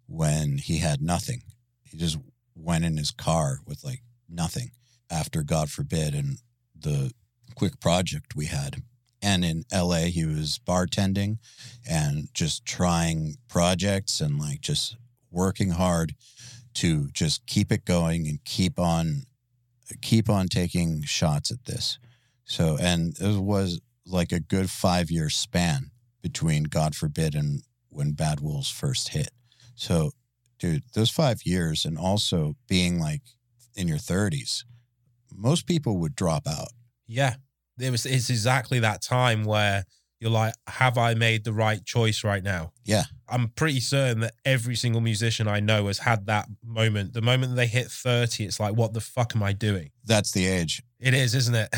when 0.06 0.58
he 0.58 0.78
had 0.78 1.00
nothing. 1.00 1.42
He 1.82 1.96
just 1.96 2.18
went 2.54 2.84
in 2.84 2.96
his 2.96 3.10
car 3.10 3.60
with 3.66 3.84
like 3.84 4.02
nothing 4.28 4.72
after 5.10 5.42
God 5.42 5.70
Forbid 5.70 6.14
and 6.14 6.38
the 6.78 7.12
quick 7.54 7.80
project 7.80 8.34
we 8.34 8.46
had. 8.46 8.82
And 9.22 9.44
in 9.44 9.64
LA, 9.72 10.06
he 10.06 10.24
was 10.24 10.58
bartending 10.66 11.38
and 11.88 12.28
just 12.34 12.64
trying 12.64 13.36
projects 13.48 14.20
and 14.20 14.38
like 14.38 14.60
just 14.60 14.96
working 15.30 15.70
hard 15.70 16.14
to 16.74 17.08
just 17.12 17.46
keep 17.46 17.70
it 17.70 17.84
going 17.84 18.26
and 18.26 18.42
keep 18.44 18.78
on 18.78 19.22
keep 20.00 20.30
on 20.30 20.48
taking 20.48 21.02
shots 21.02 21.50
at 21.52 21.66
this. 21.66 21.98
So 22.44 22.76
and 22.80 23.16
it 23.20 23.40
was 23.40 23.80
like 24.04 24.32
a 24.32 24.40
good 24.40 24.70
5 24.70 25.10
year 25.10 25.30
span 25.30 25.91
between 26.22 26.64
God 26.64 26.94
Forbid 26.94 27.34
and 27.34 27.62
when 27.88 28.12
Bad 28.12 28.40
Wolves 28.40 28.70
first 28.70 29.08
hit. 29.08 29.30
So 29.74 30.12
dude, 30.58 30.84
those 30.94 31.10
5 31.10 31.42
years 31.44 31.84
and 31.84 31.98
also 31.98 32.54
being 32.68 33.00
like 33.00 33.22
in 33.74 33.88
your 33.88 33.98
30s, 33.98 34.64
most 35.34 35.66
people 35.66 35.98
would 35.98 36.14
drop 36.14 36.46
out. 36.46 36.68
Yeah. 37.06 37.34
It 37.78 37.90
was 37.90 38.06
it's 38.06 38.30
exactly 38.30 38.78
that 38.80 39.02
time 39.02 39.44
where 39.44 39.84
you're 40.22 40.30
like, 40.30 40.54
have 40.68 40.96
I 40.96 41.14
made 41.14 41.42
the 41.42 41.52
right 41.52 41.84
choice 41.84 42.22
right 42.22 42.44
now? 42.44 42.70
Yeah. 42.84 43.04
I'm 43.28 43.48
pretty 43.48 43.80
certain 43.80 44.20
that 44.20 44.34
every 44.44 44.76
single 44.76 45.00
musician 45.00 45.48
I 45.48 45.58
know 45.58 45.88
has 45.88 45.98
had 45.98 46.26
that 46.26 46.46
moment. 46.64 47.12
The 47.12 47.22
moment 47.22 47.56
they 47.56 47.66
hit 47.66 47.88
30, 47.88 48.44
it's 48.44 48.60
like, 48.60 48.74
what 48.76 48.92
the 48.92 49.00
fuck 49.00 49.34
am 49.34 49.42
I 49.42 49.52
doing? 49.52 49.90
That's 50.04 50.30
the 50.30 50.46
age. 50.46 50.80
It 51.00 51.12
is, 51.12 51.34
isn't 51.34 51.56
it? 51.56 51.68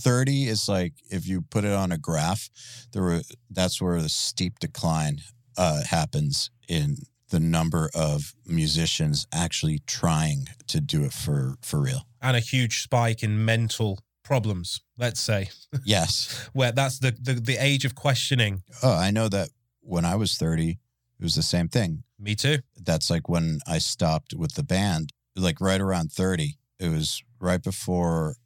30 0.00 0.48
is 0.48 0.70
like 0.70 0.94
if 1.10 1.28
you 1.28 1.42
put 1.42 1.64
it 1.64 1.72
on 1.72 1.92
a 1.92 1.98
graph, 1.98 2.48
there 2.92 3.02
were 3.02 3.20
that's 3.50 3.82
where 3.82 4.00
the 4.00 4.08
steep 4.08 4.58
decline 4.58 5.20
uh, 5.58 5.84
happens 5.84 6.50
in 6.66 6.96
the 7.28 7.40
number 7.40 7.90
of 7.94 8.34
musicians 8.46 9.26
actually 9.34 9.80
trying 9.86 10.46
to 10.68 10.80
do 10.80 11.04
it 11.04 11.12
for 11.12 11.56
for 11.60 11.80
real. 11.80 12.06
and 12.22 12.36
a 12.36 12.40
huge 12.40 12.82
spike 12.82 13.22
in 13.22 13.44
mental 13.44 13.98
problems, 14.26 14.80
let's 14.98 15.20
say, 15.20 15.48
Yes. 15.84 16.48
where 16.52 16.72
that's 16.72 16.98
the, 16.98 17.12
the, 17.12 17.34
the 17.34 17.56
age 17.58 17.84
of 17.84 17.94
questioning. 17.94 18.62
Oh, 18.82 18.92
I 18.94 19.10
know 19.10 19.28
that 19.28 19.50
when 19.80 20.04
I 20.04 20.16
was 20.16 20.36
30, 20.36 20.70
it 20.70 21.22
was 21.22 21.34
the 21.36 21.42
same 21.42 21.68
thing. 21.68 22.02
Me 22.18 22.34
too. 22.34 22.58
That's 22.82 23.08
like 23.10 23.28
when 23.28 23.60
I 23.66 23.78
stopped 23.78 24.34
with 24.34 24.54
the 24.54 24.62
band, 24.64 25.12
like 25.36 25.60
right 25.60 25.80
around 25.80 26.12
30. 26.12 26.56
It 26.80 26.88
was 26.88 27.22
right 27.40 27.62
before 27.62 28.36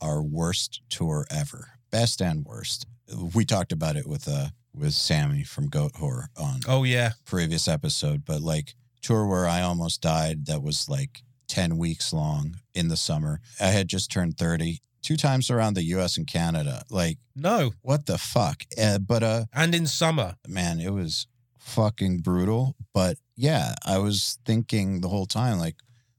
our 0.00 0.22
worst 0.22 0.80
tour 0.88 1.26
ever. 1.30 1.68
Best 1.90 2.20
and 2.20 2.44
worst. 2.44 2.86
We 3.34 3.44
talked 3.44 3.72
about 3.72 3.96
it 3.96 4.06
with 4.06 4.26
uh 4.28 4.48
with 4.74 4.92
Sammy 4.94 5.42
from 5.44 5.68
Goatwhore 5.68 6.26
on 6.36 6.60
Oh, 6.68 6.84
yeah. 6.84 7.12
previous 7.24 7.66
episode, 7.68 8.24
but 8.24 8.40
like 8.40 8.74
tour 9.02 9.26
where 9.26 9.46
I 9.46 9.62
almost 9.62 10.00
died 10.00 10.46
that 10.46 10.62
was 10.62 10.88
like 10.88 11.22
10 11.48 11.76
weeks 11.78 12.12
long 12.12 12.56
in 12.74 12.88
the 12.88 12.96
summer. 12.96 13.40
I 13.60 13.66
had 13.68 13.88
just 13.88 14.10
turned 14.10 14.36
30, 14.38 14.80
two 15.08 15.16
times 15.16 15.50
around 15.50 15.74
the 15.74 15.84
US 15.96 16.16
and 16.18 16.26
Canada. 16.26 16.82
Like, 16.90 17.18
No. 17.34 17.72
what 17.82 18.04
the 18.06 18.18
fuck? 18.18 18.64
Uh, 18.76 18.98
but 18.98 19.22
uh 19.22 19.44
And 19.52 19.74
in 19.74 19.86
summer. 19.86 20.36
man, 20.46 20.80
it 20.80 20.92
was 20.92 21.26
fucking 21.58 22.18
brutal. 22.18 22.74
But 22.92 23.16
yeah, 23.36 23.74
I 23.86 23.98
was 23.98 24.38
thinking 24.44 25.00
the 25.00 25.08
whole 25.08 25.26
time, 25.26 25.58
like, 25.58 25.76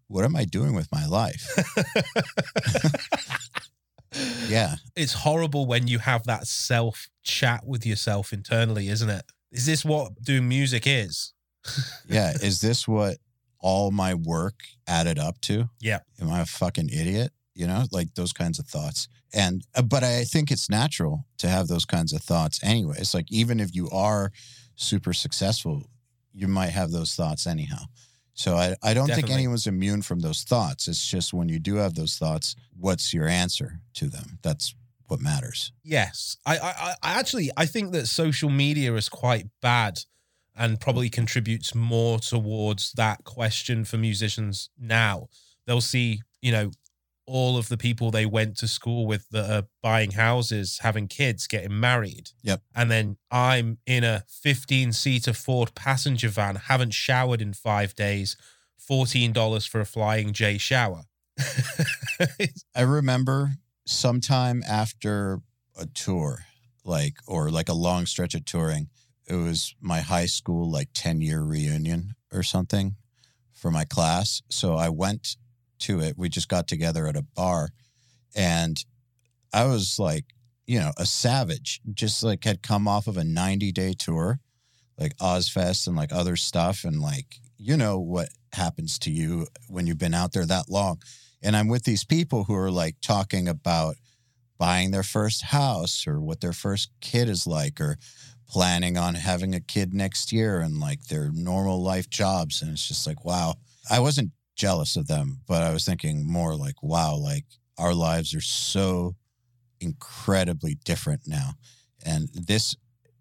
what 0.07 0.25
am 0.25 0.35
I 0.35 0.45
doing 0.45 0.73
with 0.73 0.89
my 0.91 1.05
life? 1.05 1.43
yeah. 4.47 4.75
It's 4.95 5.13
horrible 5.13 5.65
when 5.67 5.87
you 5.87 5.99
have 5.99 6.23
that 6.25 6.47
self 6.47 7.07
chat 7.23 7.65
with 7.65 7.85
yourself 7.85 8.33
internally, 8.33 8.87
isn't 8.89 9.09
it? 9.09 9.23
Is 9.51 9.65
this 9.65 9.85
what 9.85 10.21
doing 10.23 10.47
music 10.47 10.83
is? 10.87 11.33
Yeah. 12.09 12.31
Is 12.41 12.59
this 12.61 12.87
what 12.87 13.17
all 13.59 13.91
my 13.91 14.13
work 14.15 14.55
added 14.87 15.19
up 15.19 15.39
to? 15.41 15.69
Yeah. 15.79 15.99
Am 16.19 16.29
I 16.31 16.39
a 16.41 16.45
fucking 16.45 16.89
idiot? 16.89 17.31
You 17.59 17.67
know, 17.67 17.83
like 17.91 18.15
those 18.15 18.33
kinds 18.33 18.57
of 18.57 18.67
thoughts. 18.67 19.09
And, 19.33 19.67
uh, 19.75 19.81
but 19.81 20.01
I 20.01 20.23
think 20.23 20.49
it's 20.49 20.69
natural 20.69 21.25
to 21.39 21.47
have 21.49 21.67
those 21.67 21.85
kinds 21.85 22.13
of 22.13 22.21
thoughts 22.21 22.63
anyways. 22.63 23.13
Like, 23.13 23.29
even 23.29 23.59
if 23.59 23.75
you 23.75 23.89
are 23.91 24.31
super 24.75 25.13
successful, 25.13 25.83
you 26.33 26.47
might 26.47 26.69
have 26.69 26.91
those 26.91 27.15
thoughts 27.15 27.45
anyhow. 27.45 27.83
So 28.33 28.55
I, 28.55 28.75
I 28.81 28.93
don't 28.93 29.09
think 29.09 29.29
anyone's 29.29 29.67
immune 29.67 30.03
from 30.03 30.21
those 30.21 30.43
thoughts. 30.43 30.87
It's 30.87 31.05
just 31.05 31.33
when 31.33 31.49
you 31.49 31.59
do 31.59 31.75
have 31.75 31.95
those 31.95 32.15
thoughts, 32.15 32.55
what's 32.79 33.13
your 33.13 33.27
answer 33.27 33.81
to 33.95 34.07
them? 34.07 34.39
That's 34.41 34.73
what 35.07 35.19
matters. 35.19 35.73
Yes. 35.83 36.37
I, 36.45 36.57
I 36.57 36.93
I 37.03 37.19
actually 37.19 37.51
I 37.57 37.65
think 37.65 37.91
that 37.91 38.07
social 38.07 38.49
media 38.49 38.93
is 38.95 39.09
quite 39.09 39.47
bad 39.61 39.99
and 40.55 40.79
probably 40.79 41.09
contributes 41.09 41.75
more 41.75 42.19
towards 42.19 42.93
that 42.93 43.25
question 43.25 43.83
for 43.83 43.97
musicians 43.97 44.69
now. 44.79 45.27
They'll 45.65 45.81
see, 45.81 46.21
you 46.41 46.53
know, 46.53 46.71
all 47.29 47.57
of 47.57 47.69
the 47.69 47.77
people 47.77 48.09
they 48.09 48.25
went 48.25 48.57
to 48.57 48.67
school 48.67 49.05
with 49.05 49.29
that 49.29 49.49
are 49.49 49.67
buying 49.83 50.11
houses, 50.11 50.79
having 50.81 51.07
kids, 51.07 51.47
getting 51.47 51.79
married. 51.79 52.31
Yep. 52.43 52.61
And 52.75 52.89
then 52.89 53.17
I'm 53.29 53.77
in 53.85 54.03
a 54.03 54.23
15 54.27 54.91
seater 54.93 55.33
Ford 55.33 55.75
passenger 55.75 56.29
van, 56.29 56.55
haven't 56.55 56.93
showered 56.93 57.41
in 57.41 57.53
five 57.53 57.95
days, 57.95 58.35
$14 58.89 59.69
for 59.69 59.79
a 59.79 59.85
Flying 59.85 60.33
J 60.33 60.57
shower. 60.57 61.03
I 62.75 62.81
remember 62.81 63.51
sometime 63.85 64.63
after 64.67 65.41
a 65.77 65.85
tour, 65.85 66.45
like, 66.83 67.17
or 67.27 67.49
like 67.51 67.69
a 67.69 67.73
long 67.73 68.07
stretch 68.07 68.33
of 68.33 68.43
touring, 68.45 68.89
it 69.27 69.35
was 69.35 69.75
my 69.79 70.01
high 70.01 70.25
school, 70.25 70.69
like 70.69 70.89
10 70.93 71.21
year 71.21 71.41
reunion 71.41 72.15
or 72.33 72.41
something 72.41 72.95
for 73.53 73.69
my 73.69 73.85
class. 73.85 74.41
So 74.49 74.75
I 74.75 74.89
went 74.89 75.35
to 75.79 75.99
it. 75.99 76.17
We 76.17 76.29
just 76.29 76.49
got 76.49 76.67
together 76.67 77.07
at 77.07 77.15
a 77.15 77.25
bar 77.35 77.69
and 78.35 78.83
I 79.53 79.65
was 79.65 79.97
like, 79.97 80.25
you 80.67 80.79
know, 80.79 80.91
a 80.97 81.05
savage, 81.05 81.81
just 81.93 82.23
like 82.23 82.43
had 82.43 82.61
come 82.61 82.87
off 82.87 83.07
of 83.07 83.17
a 83.17 83.23
90 83.23 83.71
day 83.71 83.93
tour, 83.93 84.39
like 84.97 85.17
Ozzfest 85.17 85.87
and 85.87 85.95
like 85.95 86.13
other 86.13 86.35
stuff. 86.35 86.83
And 86.83 87.01
like, 87.01 87.37
you 87.57 87.75
know 87.75 87.99
what 87.99 88.29
happens 88.53 88.99
to 88.99 89.11
you 89.11 89.47
when 89.67 89.87
you've 89.87 89.97
been 89.97 90.13
out 90.13 90.31
there 90.31 90.45
that 90.45 90.69
long. 90.69 91.01
And 91.41 91.55
I'm 91.55 91.67
with 91.67 91.83
these 91.83 92.03
people 92.03 92.43
who 92.43 92.55
are 92.55 92.71
like 92.71 92.97
talking 93.01 93.47
about 93.47 93.95
buying 94.57 94.91
their 94.91 95.03
first 95.03 95.43
house 95.43 96.05
or 96.05 96.19
what 96.19 96.41
their 96.41 96.53
first 96.53 96.91
kid 97.01 97.29
is 97.29 97.47
like 97.47 97.79
or 97.79 97.97
planning 98.47 98.97
on 98.97 99.15
having 99.15 99.55
a 99.55 99.59
kid 99.59 99.93
next 99.93 100.31
year 100.31 100.59
and 100.59 100.79
like 100.79 101.05
their 101.05 101.31
normal 101.33 101.81
life 101.81 102.09
jobs. 102.09 102.61
And 102.61 102.71
it's 102.71 102.87
just 102.87 103.07
like, 103.07 103.23
wow. 103.23 103.55
I 103.89 103.99
wasn't 103.99 104.31
jealous 104.59 104.97
of 104.97 105.07
them, 105.07 105.39
but 105.47 105.63
I 105.63 105.71
was 105.71 105.85
thinking 105.85 106.29
more 106.29 106.53
like, 106.55 106.83
wow, 106.83 107.15
like 107.15 107.45
our 107.77 107.93
lives 107.93 108.35
are 108.35 108.41
so 108.41 109.15
incredibly 109.79 110.75
different 110.83 111.21
now. 111.25 111.53
And 112.05 112.29
this 112.33 112.75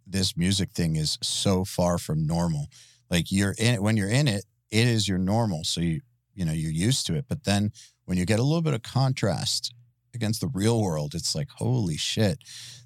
this 0.06 0.36
music 0.36 0.72
thing 0.72 0.96
is 0.96 1.16
so 1.22 1.64
far 1.64 1.98
from 1.98 2.26
normal. 2.26 2.66
Like 3.08 3.30
you're 3.30 3.54
in 3.56 3.74
it 3.74 3.82
when 3.82 3.96
you're 3.96 4.10
in 4.10 4.26
it, 4.26 4.44
it 4.70 4.88
is 4.88 5.06
your 5.08 5.18
normal. 5.18 5.64
So 5.64 5.80
you 5.80 6.00
you 6.34 6.44
know, 6.44 6.52
you're 6.52 6.70
used 6.70 7.06
to 7.06 7.14
it. 7.14 7.26
But 7.28 7.44
then 7.44 7.72
when 8.04 8.18
you 8.18 8.24
get 8.24 8.38
a 8.38 8.44
little 8.44 8.62
bit 8.62 8.74
of 8.74 8.82
contrast 8.82 9.72
against 10.14 10.40
the 10.40 10.48
real 10.48 10.80
world, 10.80 11.14
it's 11.14 11.34
like, 11.34 11.48
holy 11.56 11.96
shit, 11.96 12.38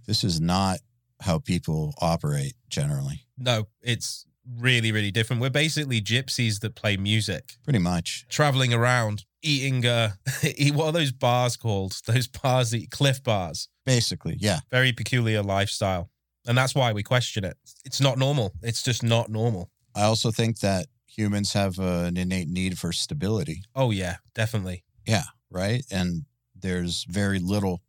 this 0.06 0.24
is 0.24 0.40
not 0.40 0.78
how 1.20 1.38
people 1.38 1.94
operate 2.00 2.54
generally. 2.68 3.26
no, 3.38 3.68
it's 3.82 4.26
really, 4.59 4.93
really 4.93 5.10
different. 5.10 5.40
We're 5.43 5.51
basically 5.51 6.01
gypsies 6.01 6.60
that 6.60 6.74
play 6.74 6.97
music. 6.97 7.55
Pretty 7.64 7.78
much. 7.78 8.27
traveling 8.28 8.73
around 8.73 9.24
eating 9.44 9.85
uh 9.85 10.10
eat 10.56 10.73
what 10.74 10.86
are 10.86 10.93
those 10.93 11.10
bars 11.12 11.56
called 11.56 12.01
those 12.06 12.28
bars 12.28 12.70
that 12.70 12.90
Clif 12.90 13.23
bars 13.23 13.69
Basically, 13.85 14.36
yeah. 14.39 14.60
very 14.70 14.93
peculiar 14.93 15.43
lifestyle 15.43 16.10
and 16.47 16.56
that's 16.56 16.74
why 16.74 16.93
we 16.93 17.02
question 17.02 17.44
it 17.44 17.56
it's 17.85 18.01
not 18.01 18.19
normal 18.19 18.52
it's 18.62 18.82
just 18.82 19.02
not 19.02 19.28
normal 19.28 19.70
I 19.97 20.02
also 20.02 20.31
think 20.31 20.60
that 20.60 20.86
humans 21.06 21.52
have 21.55 21.78
uh, 21.81 22.05
an 22.06 22.16
innate 22.16 22.48
need 22.48 22.78
for 22.78 22.93
stability, 22.93 23.64
oh 23.74 23.90
yeah 23.90 24.16
definitely 24.35 24.85
Yeah, 25.06 25.24
right? 25.51 25.85
And 25.90 26.24
there's 26.55 27.05
very 27.09 27.39
little 27.40 27.82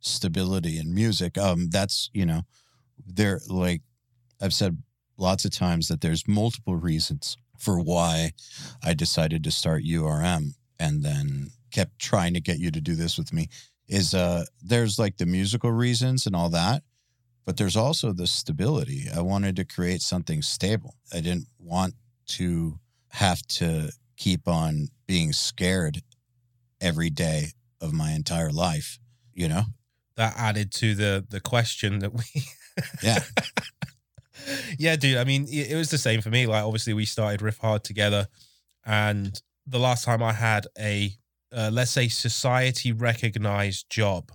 stability 0.00 0.78
in 0.78 0.94
music. 0.94 1.38
Um, 1.38 1.70
that's 1.70 2.10
you 2.12 2.26
know, 2.26 2.42
there 3.06 3.40
like 3.48 3.80
I've 4.40 4.52
said 4.54 4.82
lots 5.18 5.44
of 5.44 5.50
times 5.50 5.88
that 5.88 6.00
there's 6.00 6.26
multiple 6.28 6.76
reasons 6.76 7.36
for 7.58 7.80
why 7.80 8.32
I 8.82 8.94
decided 8.94 9.44
to 9.44 9.50
start 9.50 9.82
URM 9.84 10.54
and 10.78 11.02
then 11.02 11.50
kept 11.72 11.98
trying 11.98 12.34
to 12.34 12.40
get 12.40 12.58
you 12.58 12.70
to 12.70 12.80
do 12.80 12.94
this 12.94 13.18
with 13.18 13.32
me. 13.32 13.48
Is 13.88 14.14
uh, 14.14 14.44
there's 14.62 14.98
like 14.98 15.16
the 15.16 15.26
musical 15.26 15.72
reasons 15.72 16.26
and 16.26 16.36
all 16.36 16.50
that, 16.50 16.82
but 17.44 17.56
there's 17.56 17.76
also 17.76 18.12
the 18.12 18.26
stability. 18.26 19.06
I 19.14 19.22
wanted 19.22 19.56
to 19.56 19.64
create 19.64 20.02
something 20.02 20.42
stable. 20.42 20.94
I 21.12 21.20
didn't 21.20 21.48
want 21.58 21.94
to 22.28 22.78
have 23.08 23.42
to 23.46 23.90
keep 24.16 24.46
on 24.46 24.88
being 25.06 25.32
scared 25.32 26.02
every 26.80 27.10
day 27.10 27.52
of 27.80 27.92
my 27.92 28.12
entire 28.12 28.50
life, 28.50 28.98
you 29.32 29.48
know? 29.48 29.64
that 30.18 30.34
added 30.36 30.72
to 30.72 30.94
the 30.94 31.24
the 31.30 31.40
question 31.40 32.00
that 32.00 32.12
we 32.12 32.24
Yeah. 33.02 33.20
yeah 34.78 34.96
dude 34.96 35.16
i 35.18 35.24
mean 35.24 35.44
it 35.48 35.70
it 35.72 35.76
was 35.76 35.90
the 35.90 35.98
same 35.98 36.20
for 36.20 36.30
me. 36.30 36.46
Like 36.46 36.64
obviously 36.64 36.92
we 36.94 37.04
started 37.04 37.40
Riffhard 37.40 37.82
together 37.82 38.28
and 38.86 39.40
the 39.66 39.78
last 39.78 40.04
time 40.04 40.22
i 40.22 40.32
had 40.32 40.66
a 40.78 41.12
uh, 41.52 41.70
let's 41.72 41.90
say 41.90 42.08
society 42.08 42.92
recognized 42.92 43.88
job 43.90 44.30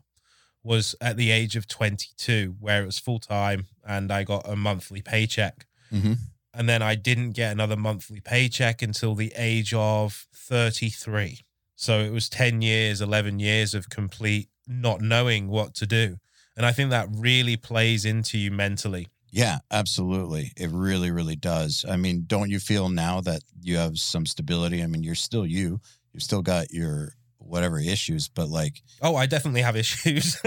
was 0.64 0.96
at 1.02 1.18
the 1.18 1.30
age 1.32 1.56
of 1.56 1.68
22 1.68 2.56
where 2.60 2.82
it 2.82 2.86
was 2.86 2.98
full 3.00 3.20
time 3.20 3.68
and 3.88 4.12
i 4.12 4.24
got 4.24 4.48
a 4.48 4.56
monthly 4.56 5.02
paycheck. 5.02 5.66
Mhm. 5.92 6.18
and 6.54 6.68
then 6.70 6.82
i 6.82 6.96
didn't 6.96 7.32
get 7.32 7.52
another 7.52 7.76
monthly 7.76 8.20
paycheck 8.20 8.82
until 8.82 9.14
the 9.16 9.32
age 9.36 9.74
of 9.74 10.28
33 10.34 11.42
so 11.76 12.00
it 12.00 12.12
was 12.12 12.30
10 12.30 12.62
years 12.62 13.02
11 13.02 13.40
years 13.40 13.74
of 13.74 13.90
complete 13.90 14.50
not 14.68 15.02
knowing 15.02 15.50
what 15.50 15.74
to 15.76 15.86
do. 15.86 16.18
And 16.56 16.66
i 16.66 16.72
think 16.72 16.90
that 16.92 17.08
really 17.12 17.58
plays 17.58 18.06
into 18.06 18.38
you 18.38 18.50
mentally 18.52 19.08
Yeah, 19.36 19.58
absolutely. 19.72 20.52
It 20.56 20.70
really, 20.72 21.10
really 21.10 21.36
does. 21.36 21.84
I 21.90 21.98
mean, 21.98 22.26
don't 22.28 22.52
you 22.52 22.60
feel 22.60 22.88
now 22.90 23.20
that 23.22 23.42
you 23.62 23.78
have 23.78 23.98
some 23.98 24.28
stability? 24.28 24.84
I 24.84 24.88
mean, 24.88 25.02
you're 25.02 25.16
still 25.16 25.44
you. 25.46 25.82
You've 26.14 26.22
still 26.22 26.44
got 26.44 26.72
your 26.72 27.14
whatever 27.40 27.80
issues, 27.80 28.30
but 28.30 28.48
like, 28.48 28.84
Oh, 29.02 29.16
I 29.16 29.26
definitely 29.26 29.64
have 29.64 29.76
issues. 29.86 30.38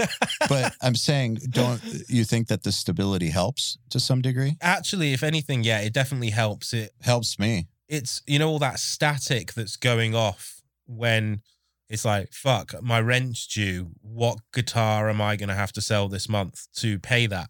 but 0.47 0.73
I'm 0.81 0.95
saying, 0.95 1.39
don't 1.49 1.81
you 2.07 2.23
think 2.23 2.47
that 2.47 2.63
the 2.63 2.71
stability 2.71 3.27
helps 3.29 3.77
to 3.89 3.99
some 3.99 4.21
degree? 4.21 4.55
Actually, 4.61 5.11
if 5.11 5.21
anything, 5.21 5.65
yeah, 5.65 5.81
it 5.81 5.91
definitely 5.93 6.29
helps. 6.29 6.73
It 6.73 6.91
Helps 7.01 7.37
me. 7.37 7.67
it's 7.89 8.21
you 8.25 8.39
know 8.39 8.47
all 8.49 8.59
that 8.59 8.79
static 8.79 9.53
that's 9.53 9.75
going 9.75 10.15
off 10.15 10.61
when 10.85 11.41
it's 11.89 12.05
like 12.05 12.31
fuck 12.33 12.73
my 12.81 12.99
rent's 13.01 13.45
due 13.47 13.91
what 14.01 14.39
guitar 14.53 15.09
am 15.09 15.21
i 15.21 15.35
going 15.37 15.47
to 15.49 15.55
have 15.55 15.71
to 15.71 15.79
sell 15.81 16.07
this 16.09 16.27
month 16.29 16.67
to 16.75 16.99
pay 16.99 17.25
that 17.27 17.49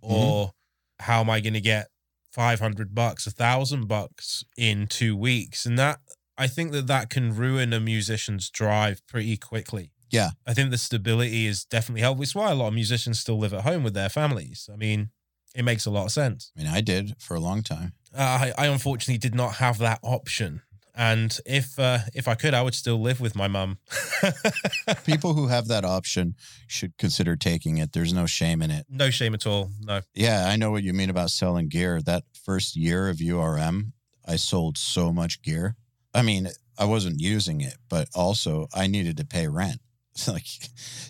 or 0.00 0.52
how 1.00 1.20
am 1.20 1.30
i 1.30 1.40
going 1.40 1.54
to 1.54 1.60
get 1.60 1.88
500 2.32 2.94
bucks 2.94 3.26
a 3.26 3.30
thousand 3.30 3.88
bucks 3.88 4.44
in 4.56 4.86
two 4.86 5.16
weeks 5.16 5.64
and 5.66 5.78
that 5.78 6.00
i 6.36 6.46
think 6.46 6.72
that 6.72 6.86
that 6.86 7.08
can 7.10 7.34
ruin 7.34 7.72
a 7.72 7.80
musician's 7.80 8.50
drive 8.50 9.00
pretty 9.06 9.36
quickly 9.36 9.92
Yeah. 10.10 10.30
i 10.46 10.52
think 10.54 10.70
the 10.70 10.78
stability 10.78 11.46
is 11.46 11.64
definitely 11.64 12.02
helpful 12.02 12.22
it's 12.24 12.34
why 12.34 12.50
a 12.50 12.54
lot 12.54 12.68
of 12.68 12.74
musicians 12.74 13.18
still 13.20 13.38
live 13.38 13.54
at 13.54 13.62
home 13.62 13.82
with 13.82 13.94
their 13.94 14.08
families 14.10 14.68
i 14.72 14.76
mean 14.76 15.10
it 15.54 15.64
makes 15.64 15.86
a 15.86 15.90
lot 15.90 16.04
of 16.04 16.12
sense 16.12 16.52
I 16.56 16.62
mean, 16.62 16.68
I 16.70 16.82
did 16.82 17.14
for 17.18 17.34
a 17.34 17.40
long 17.40 17.62
time. 17.62 17.94
uh, 18.14 18.20
I, 18.22 18.52
I 18.58 18.66
unfortunately 18.66 19.16
did 19.16 19.34
not 19.34 19.54
have 19.54 19.78
that 19.78 20.00
option. 20.02 20.60
And 20.98 21.38
if 21.44 21.78
uh, 21.78 21.98
if 22.14 22.26
I 22.26 22.34
could, 22.34 22.54
I 22.54 22.62
would 22.62 22.74
still 22.74 22.98
live 22.98 23.20
with 23.20 23.36
my 23.36 23.48
mum. 23.48 23.78
People 25.04 25.34
who 25.34 25.48
have 25.48 25.68
that 25.68 25.84
option 25.84 26.36
should 26.66 26.96
consider 26.96 27.36
taking 27.36 27.76
it. 27.76 27.92
There's 27.92 28.14
no 28.14 28.24
shame 28.24 28.62
in 28.62 28.70
it. 28.70 28.86
no 28.88 29.10
shame 29.10 29.34
at 29.34 29.46
all. 29.46 29.70
No. 29.80 30.00
Yeah, 30.14 30.46
I 30.48 30.56
know 30.56 30.70
what 30.70 30.82
you 30.82 30.94
mean 30.94 31.10
about 31.10 31.30
selling 31.30 31.68
gear. 31.68 32.00
That 32.00 32.24
first 32.42 32.76
year 32.76 33.10
of 33.10 33.18
URM, 33.18 33.92
I 34.26 34.36
sold 34.36 34.78
so 34.78 35.12
much 35.12 35.42
gear. 35.42 35.76
I 36.14 36.22
mean, 36.22 36.48
I 36.78 36.86
wasn't 36.86 37.20
using 37.20 37.60
it, 37.60 37.76
but 37.90 38.08
also 38.14 38.68
I 38.74 38.86
needed 38.86 39.18
to 39.18 39.24
pay 39.26 39.48
rent. 39.48 39.80
like, 40.28 40.46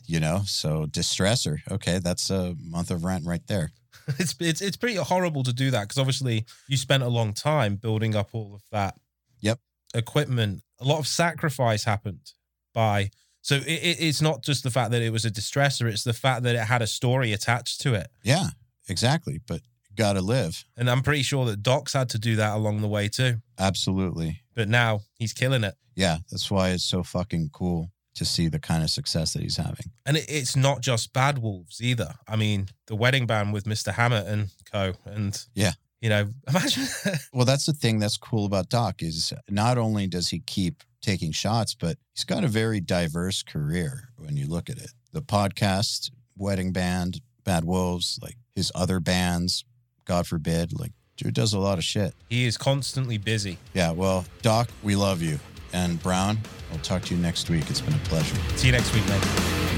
you 0.05 0.19
know, 0.19 0.43
so 0.47 0.87
distressor. 0.87 1.59
Okay, 1.71 2.01
that's 2.01 2.29
a 2.29 2.57
month 2.59 2.91
of 2.91 3.05
rent 3.05 3.25
right 3.25 3.47
there. 3.47 3.71
It's 4.21 4.37
it's 4.39 4.61
it's 4.61 4.77
pretty 4.77 4.95
horrible 4.97 5.43
to 5.43 5.53
do 5.53 5.73
that 5.73 5.83
because 5.83 5.99
obviously 5.99 6.45
you 6.69 6.77
spent 6.77 7.03
a 7.03 7.09
long 7.09 7.33
time 7.33 7.75
building 7.75 8.15
up 8.15 8.29
all 8.35 8.55
of 8.55 8.63
that. 8.71 8.95
Yep. 9.41 9.59
Equipment. 9.97 10.63
A 10.81 10.85
lot 10.85 10.99
of 10.99 11.07
sacrifice 11.07 11.85
happened 11.85 12.33
by. 12.75 13.11
So 13.43 13.57
it, 13.57 13.67
it, 13.67 13.97
it's 14.01 14.21
not 14.21 14.43
just 14.43 14.63
the 14.65 14.71
fact 14.71 14.91
that 14.91 15.03
it 15.03 15.11
was 15.11 15.25
a 15.25 15.31
distressor; 15.31 15.87
it's 15.91 16.05
the 16.05 16.13
fact 16.13 16.43
that 16.43 16.55
it 16.55 16.61
had 16.67 16.83
a 16.83 16.87
story 16.87 17.33
attached 17.33 17.81
to 17.83 17.95
it. 17.95 18.09
Yeah, 18.23 18.49
exactly. 18.89 19.41
But 19.47 19.61
got 19.97 20.13
to 20.15 20.21
live. 20.21 20.65
And 20.77 20.91
I'm 20.91 21.03
pretty 21.03 21.23
sure 21.23 21.47
that 21.47 21.63
Doc's 21.63 21.95
had 21.95 22.11
to 22.11 22.19
do 22.19 22.37
that 22.37 22.55
along 22.55 22.83
the 22.83 22.89
way 22.89 23.09
too. 23.09 23.37
Absolutely. 23.59 24.43
But 24.55 24.69
now 24.69 25.01
he's 25.19 25.33
killing 25.33 25.65
it. 25.65 25.75
Yeah, 25.95 26.19
that's 26.31 26.51
why 26.51 26.71
it's 26.71 26.85
so 26.85 27.03
fucking 27.03 27.51
cool 27.53 27.91
to 28.17 28.25
see 28.25 28.49
the 28.49 28.59
kind 28.59 28.83
of 28.83 28.91
success 28.91 29.33
that 29.33 29.43
he's 29.43 29.57
having. 29.57 29.91
And 30.05 30.17
it, 30.17 30.27
it's 30.29 30.57
not 30.57 30.81
just 30.81 31.13
Bad 31.13 31.39
Wolves 31.39 31.81
either. 31.83 32.15
I 32.29 32.37
mean, 32.37 32.69
the 32.87 32.95
wedding 32.97 33.27
band 33.27 33.53
with 33.53 33.65
Mr. 33.65 33.93
Hammett 33.93 34.27
and 34.27 34.49
co. 34.71 34.95
And 35.05 35.39
Yeah. 35.55 35.73
You 36.01 36.11
know, 36.11 36.29
imagine 36.49 36.85
Well, 37.33 37.45
that's 37.45 37.67
the 37.67 37.73
thing 37.73 37.99
that's 37.99 38.17
cool 38.17 38.47
about 38.47 38.69
Doc 38.69 39.03
is 39.03 39.33
not 39.49 39.79
only 39.79 40.07
does 40.07 40.29
he 40.29 40.41
keep 40.41 40.83
taking 41.03 41.33
shots, 41.33 41.75
but 41.75 41.97
he's 42.15 42.25
got 42.25 42.45
a 42.45 42.49
very 42.49 42.81
diverse 42.81 43.43
career 43.43 44.11
when 44.17 44.37
you 44.37 44.47
look 44.47 44.69
at 44.69 44.79
it. 44.79 44.91
The 45.13 45.23
podcast, 45.23 46.11
wedding 46.37 46.73
band, 46.73 47.21
Bad 47.45 47.65
Wolves, 47.65 48.19
like 48.23 48.37
his 48.55 48.73
other 48.75 49.01
bands, 49.01 49.65
God 50.05 50.27
Forbid, 50.27 50.79
like 50.79 50.93
dude 51.17 51.35
does 51.35 51.55
a 51.55 51.59
lot 51.59 51.79
of 51.79 51.85
shit. 51.85 52.15
he 52.29 52.45
is 52.45 52.59
constantly 52.59 53.19
busy. 53.19 53.59
Yeah, 53.73 53.93
well, 53.93 54.25
Doc, 54.43 54.69
we 54.83 54.97
love 54.97 55.23
you. 55.23 55.39
And 55.73 56.03
Browne, 56.03 56.39
I'll 56.73 56.79
talk 56.79 57.03
to 57.03 57.15
you 57.15 57.21
next 57.21 57.51
week. 57.51 57.69
It's 57.69 57.81
been 57.81 57.95
a 57.95 57.99
pleasure. 57.99 58.37
See 58.57 58.67
you 58.69 58.73
next 58.73 58.95
week, 58.95 59.07
mate. 59.09 59.23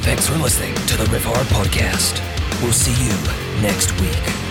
Thanks 0.03 0.28
for 0.28 0.36
listening 0.36 0.74
to 0.74 0.97
the 0.97 1.05
Riffhard 1.05 1.45
Podcast. 1.47 2.23
We'll 2.62 2.73
see 2.73 2.93
you 3.05 3.62
next 3.62 3.99
week. 4.01 4.48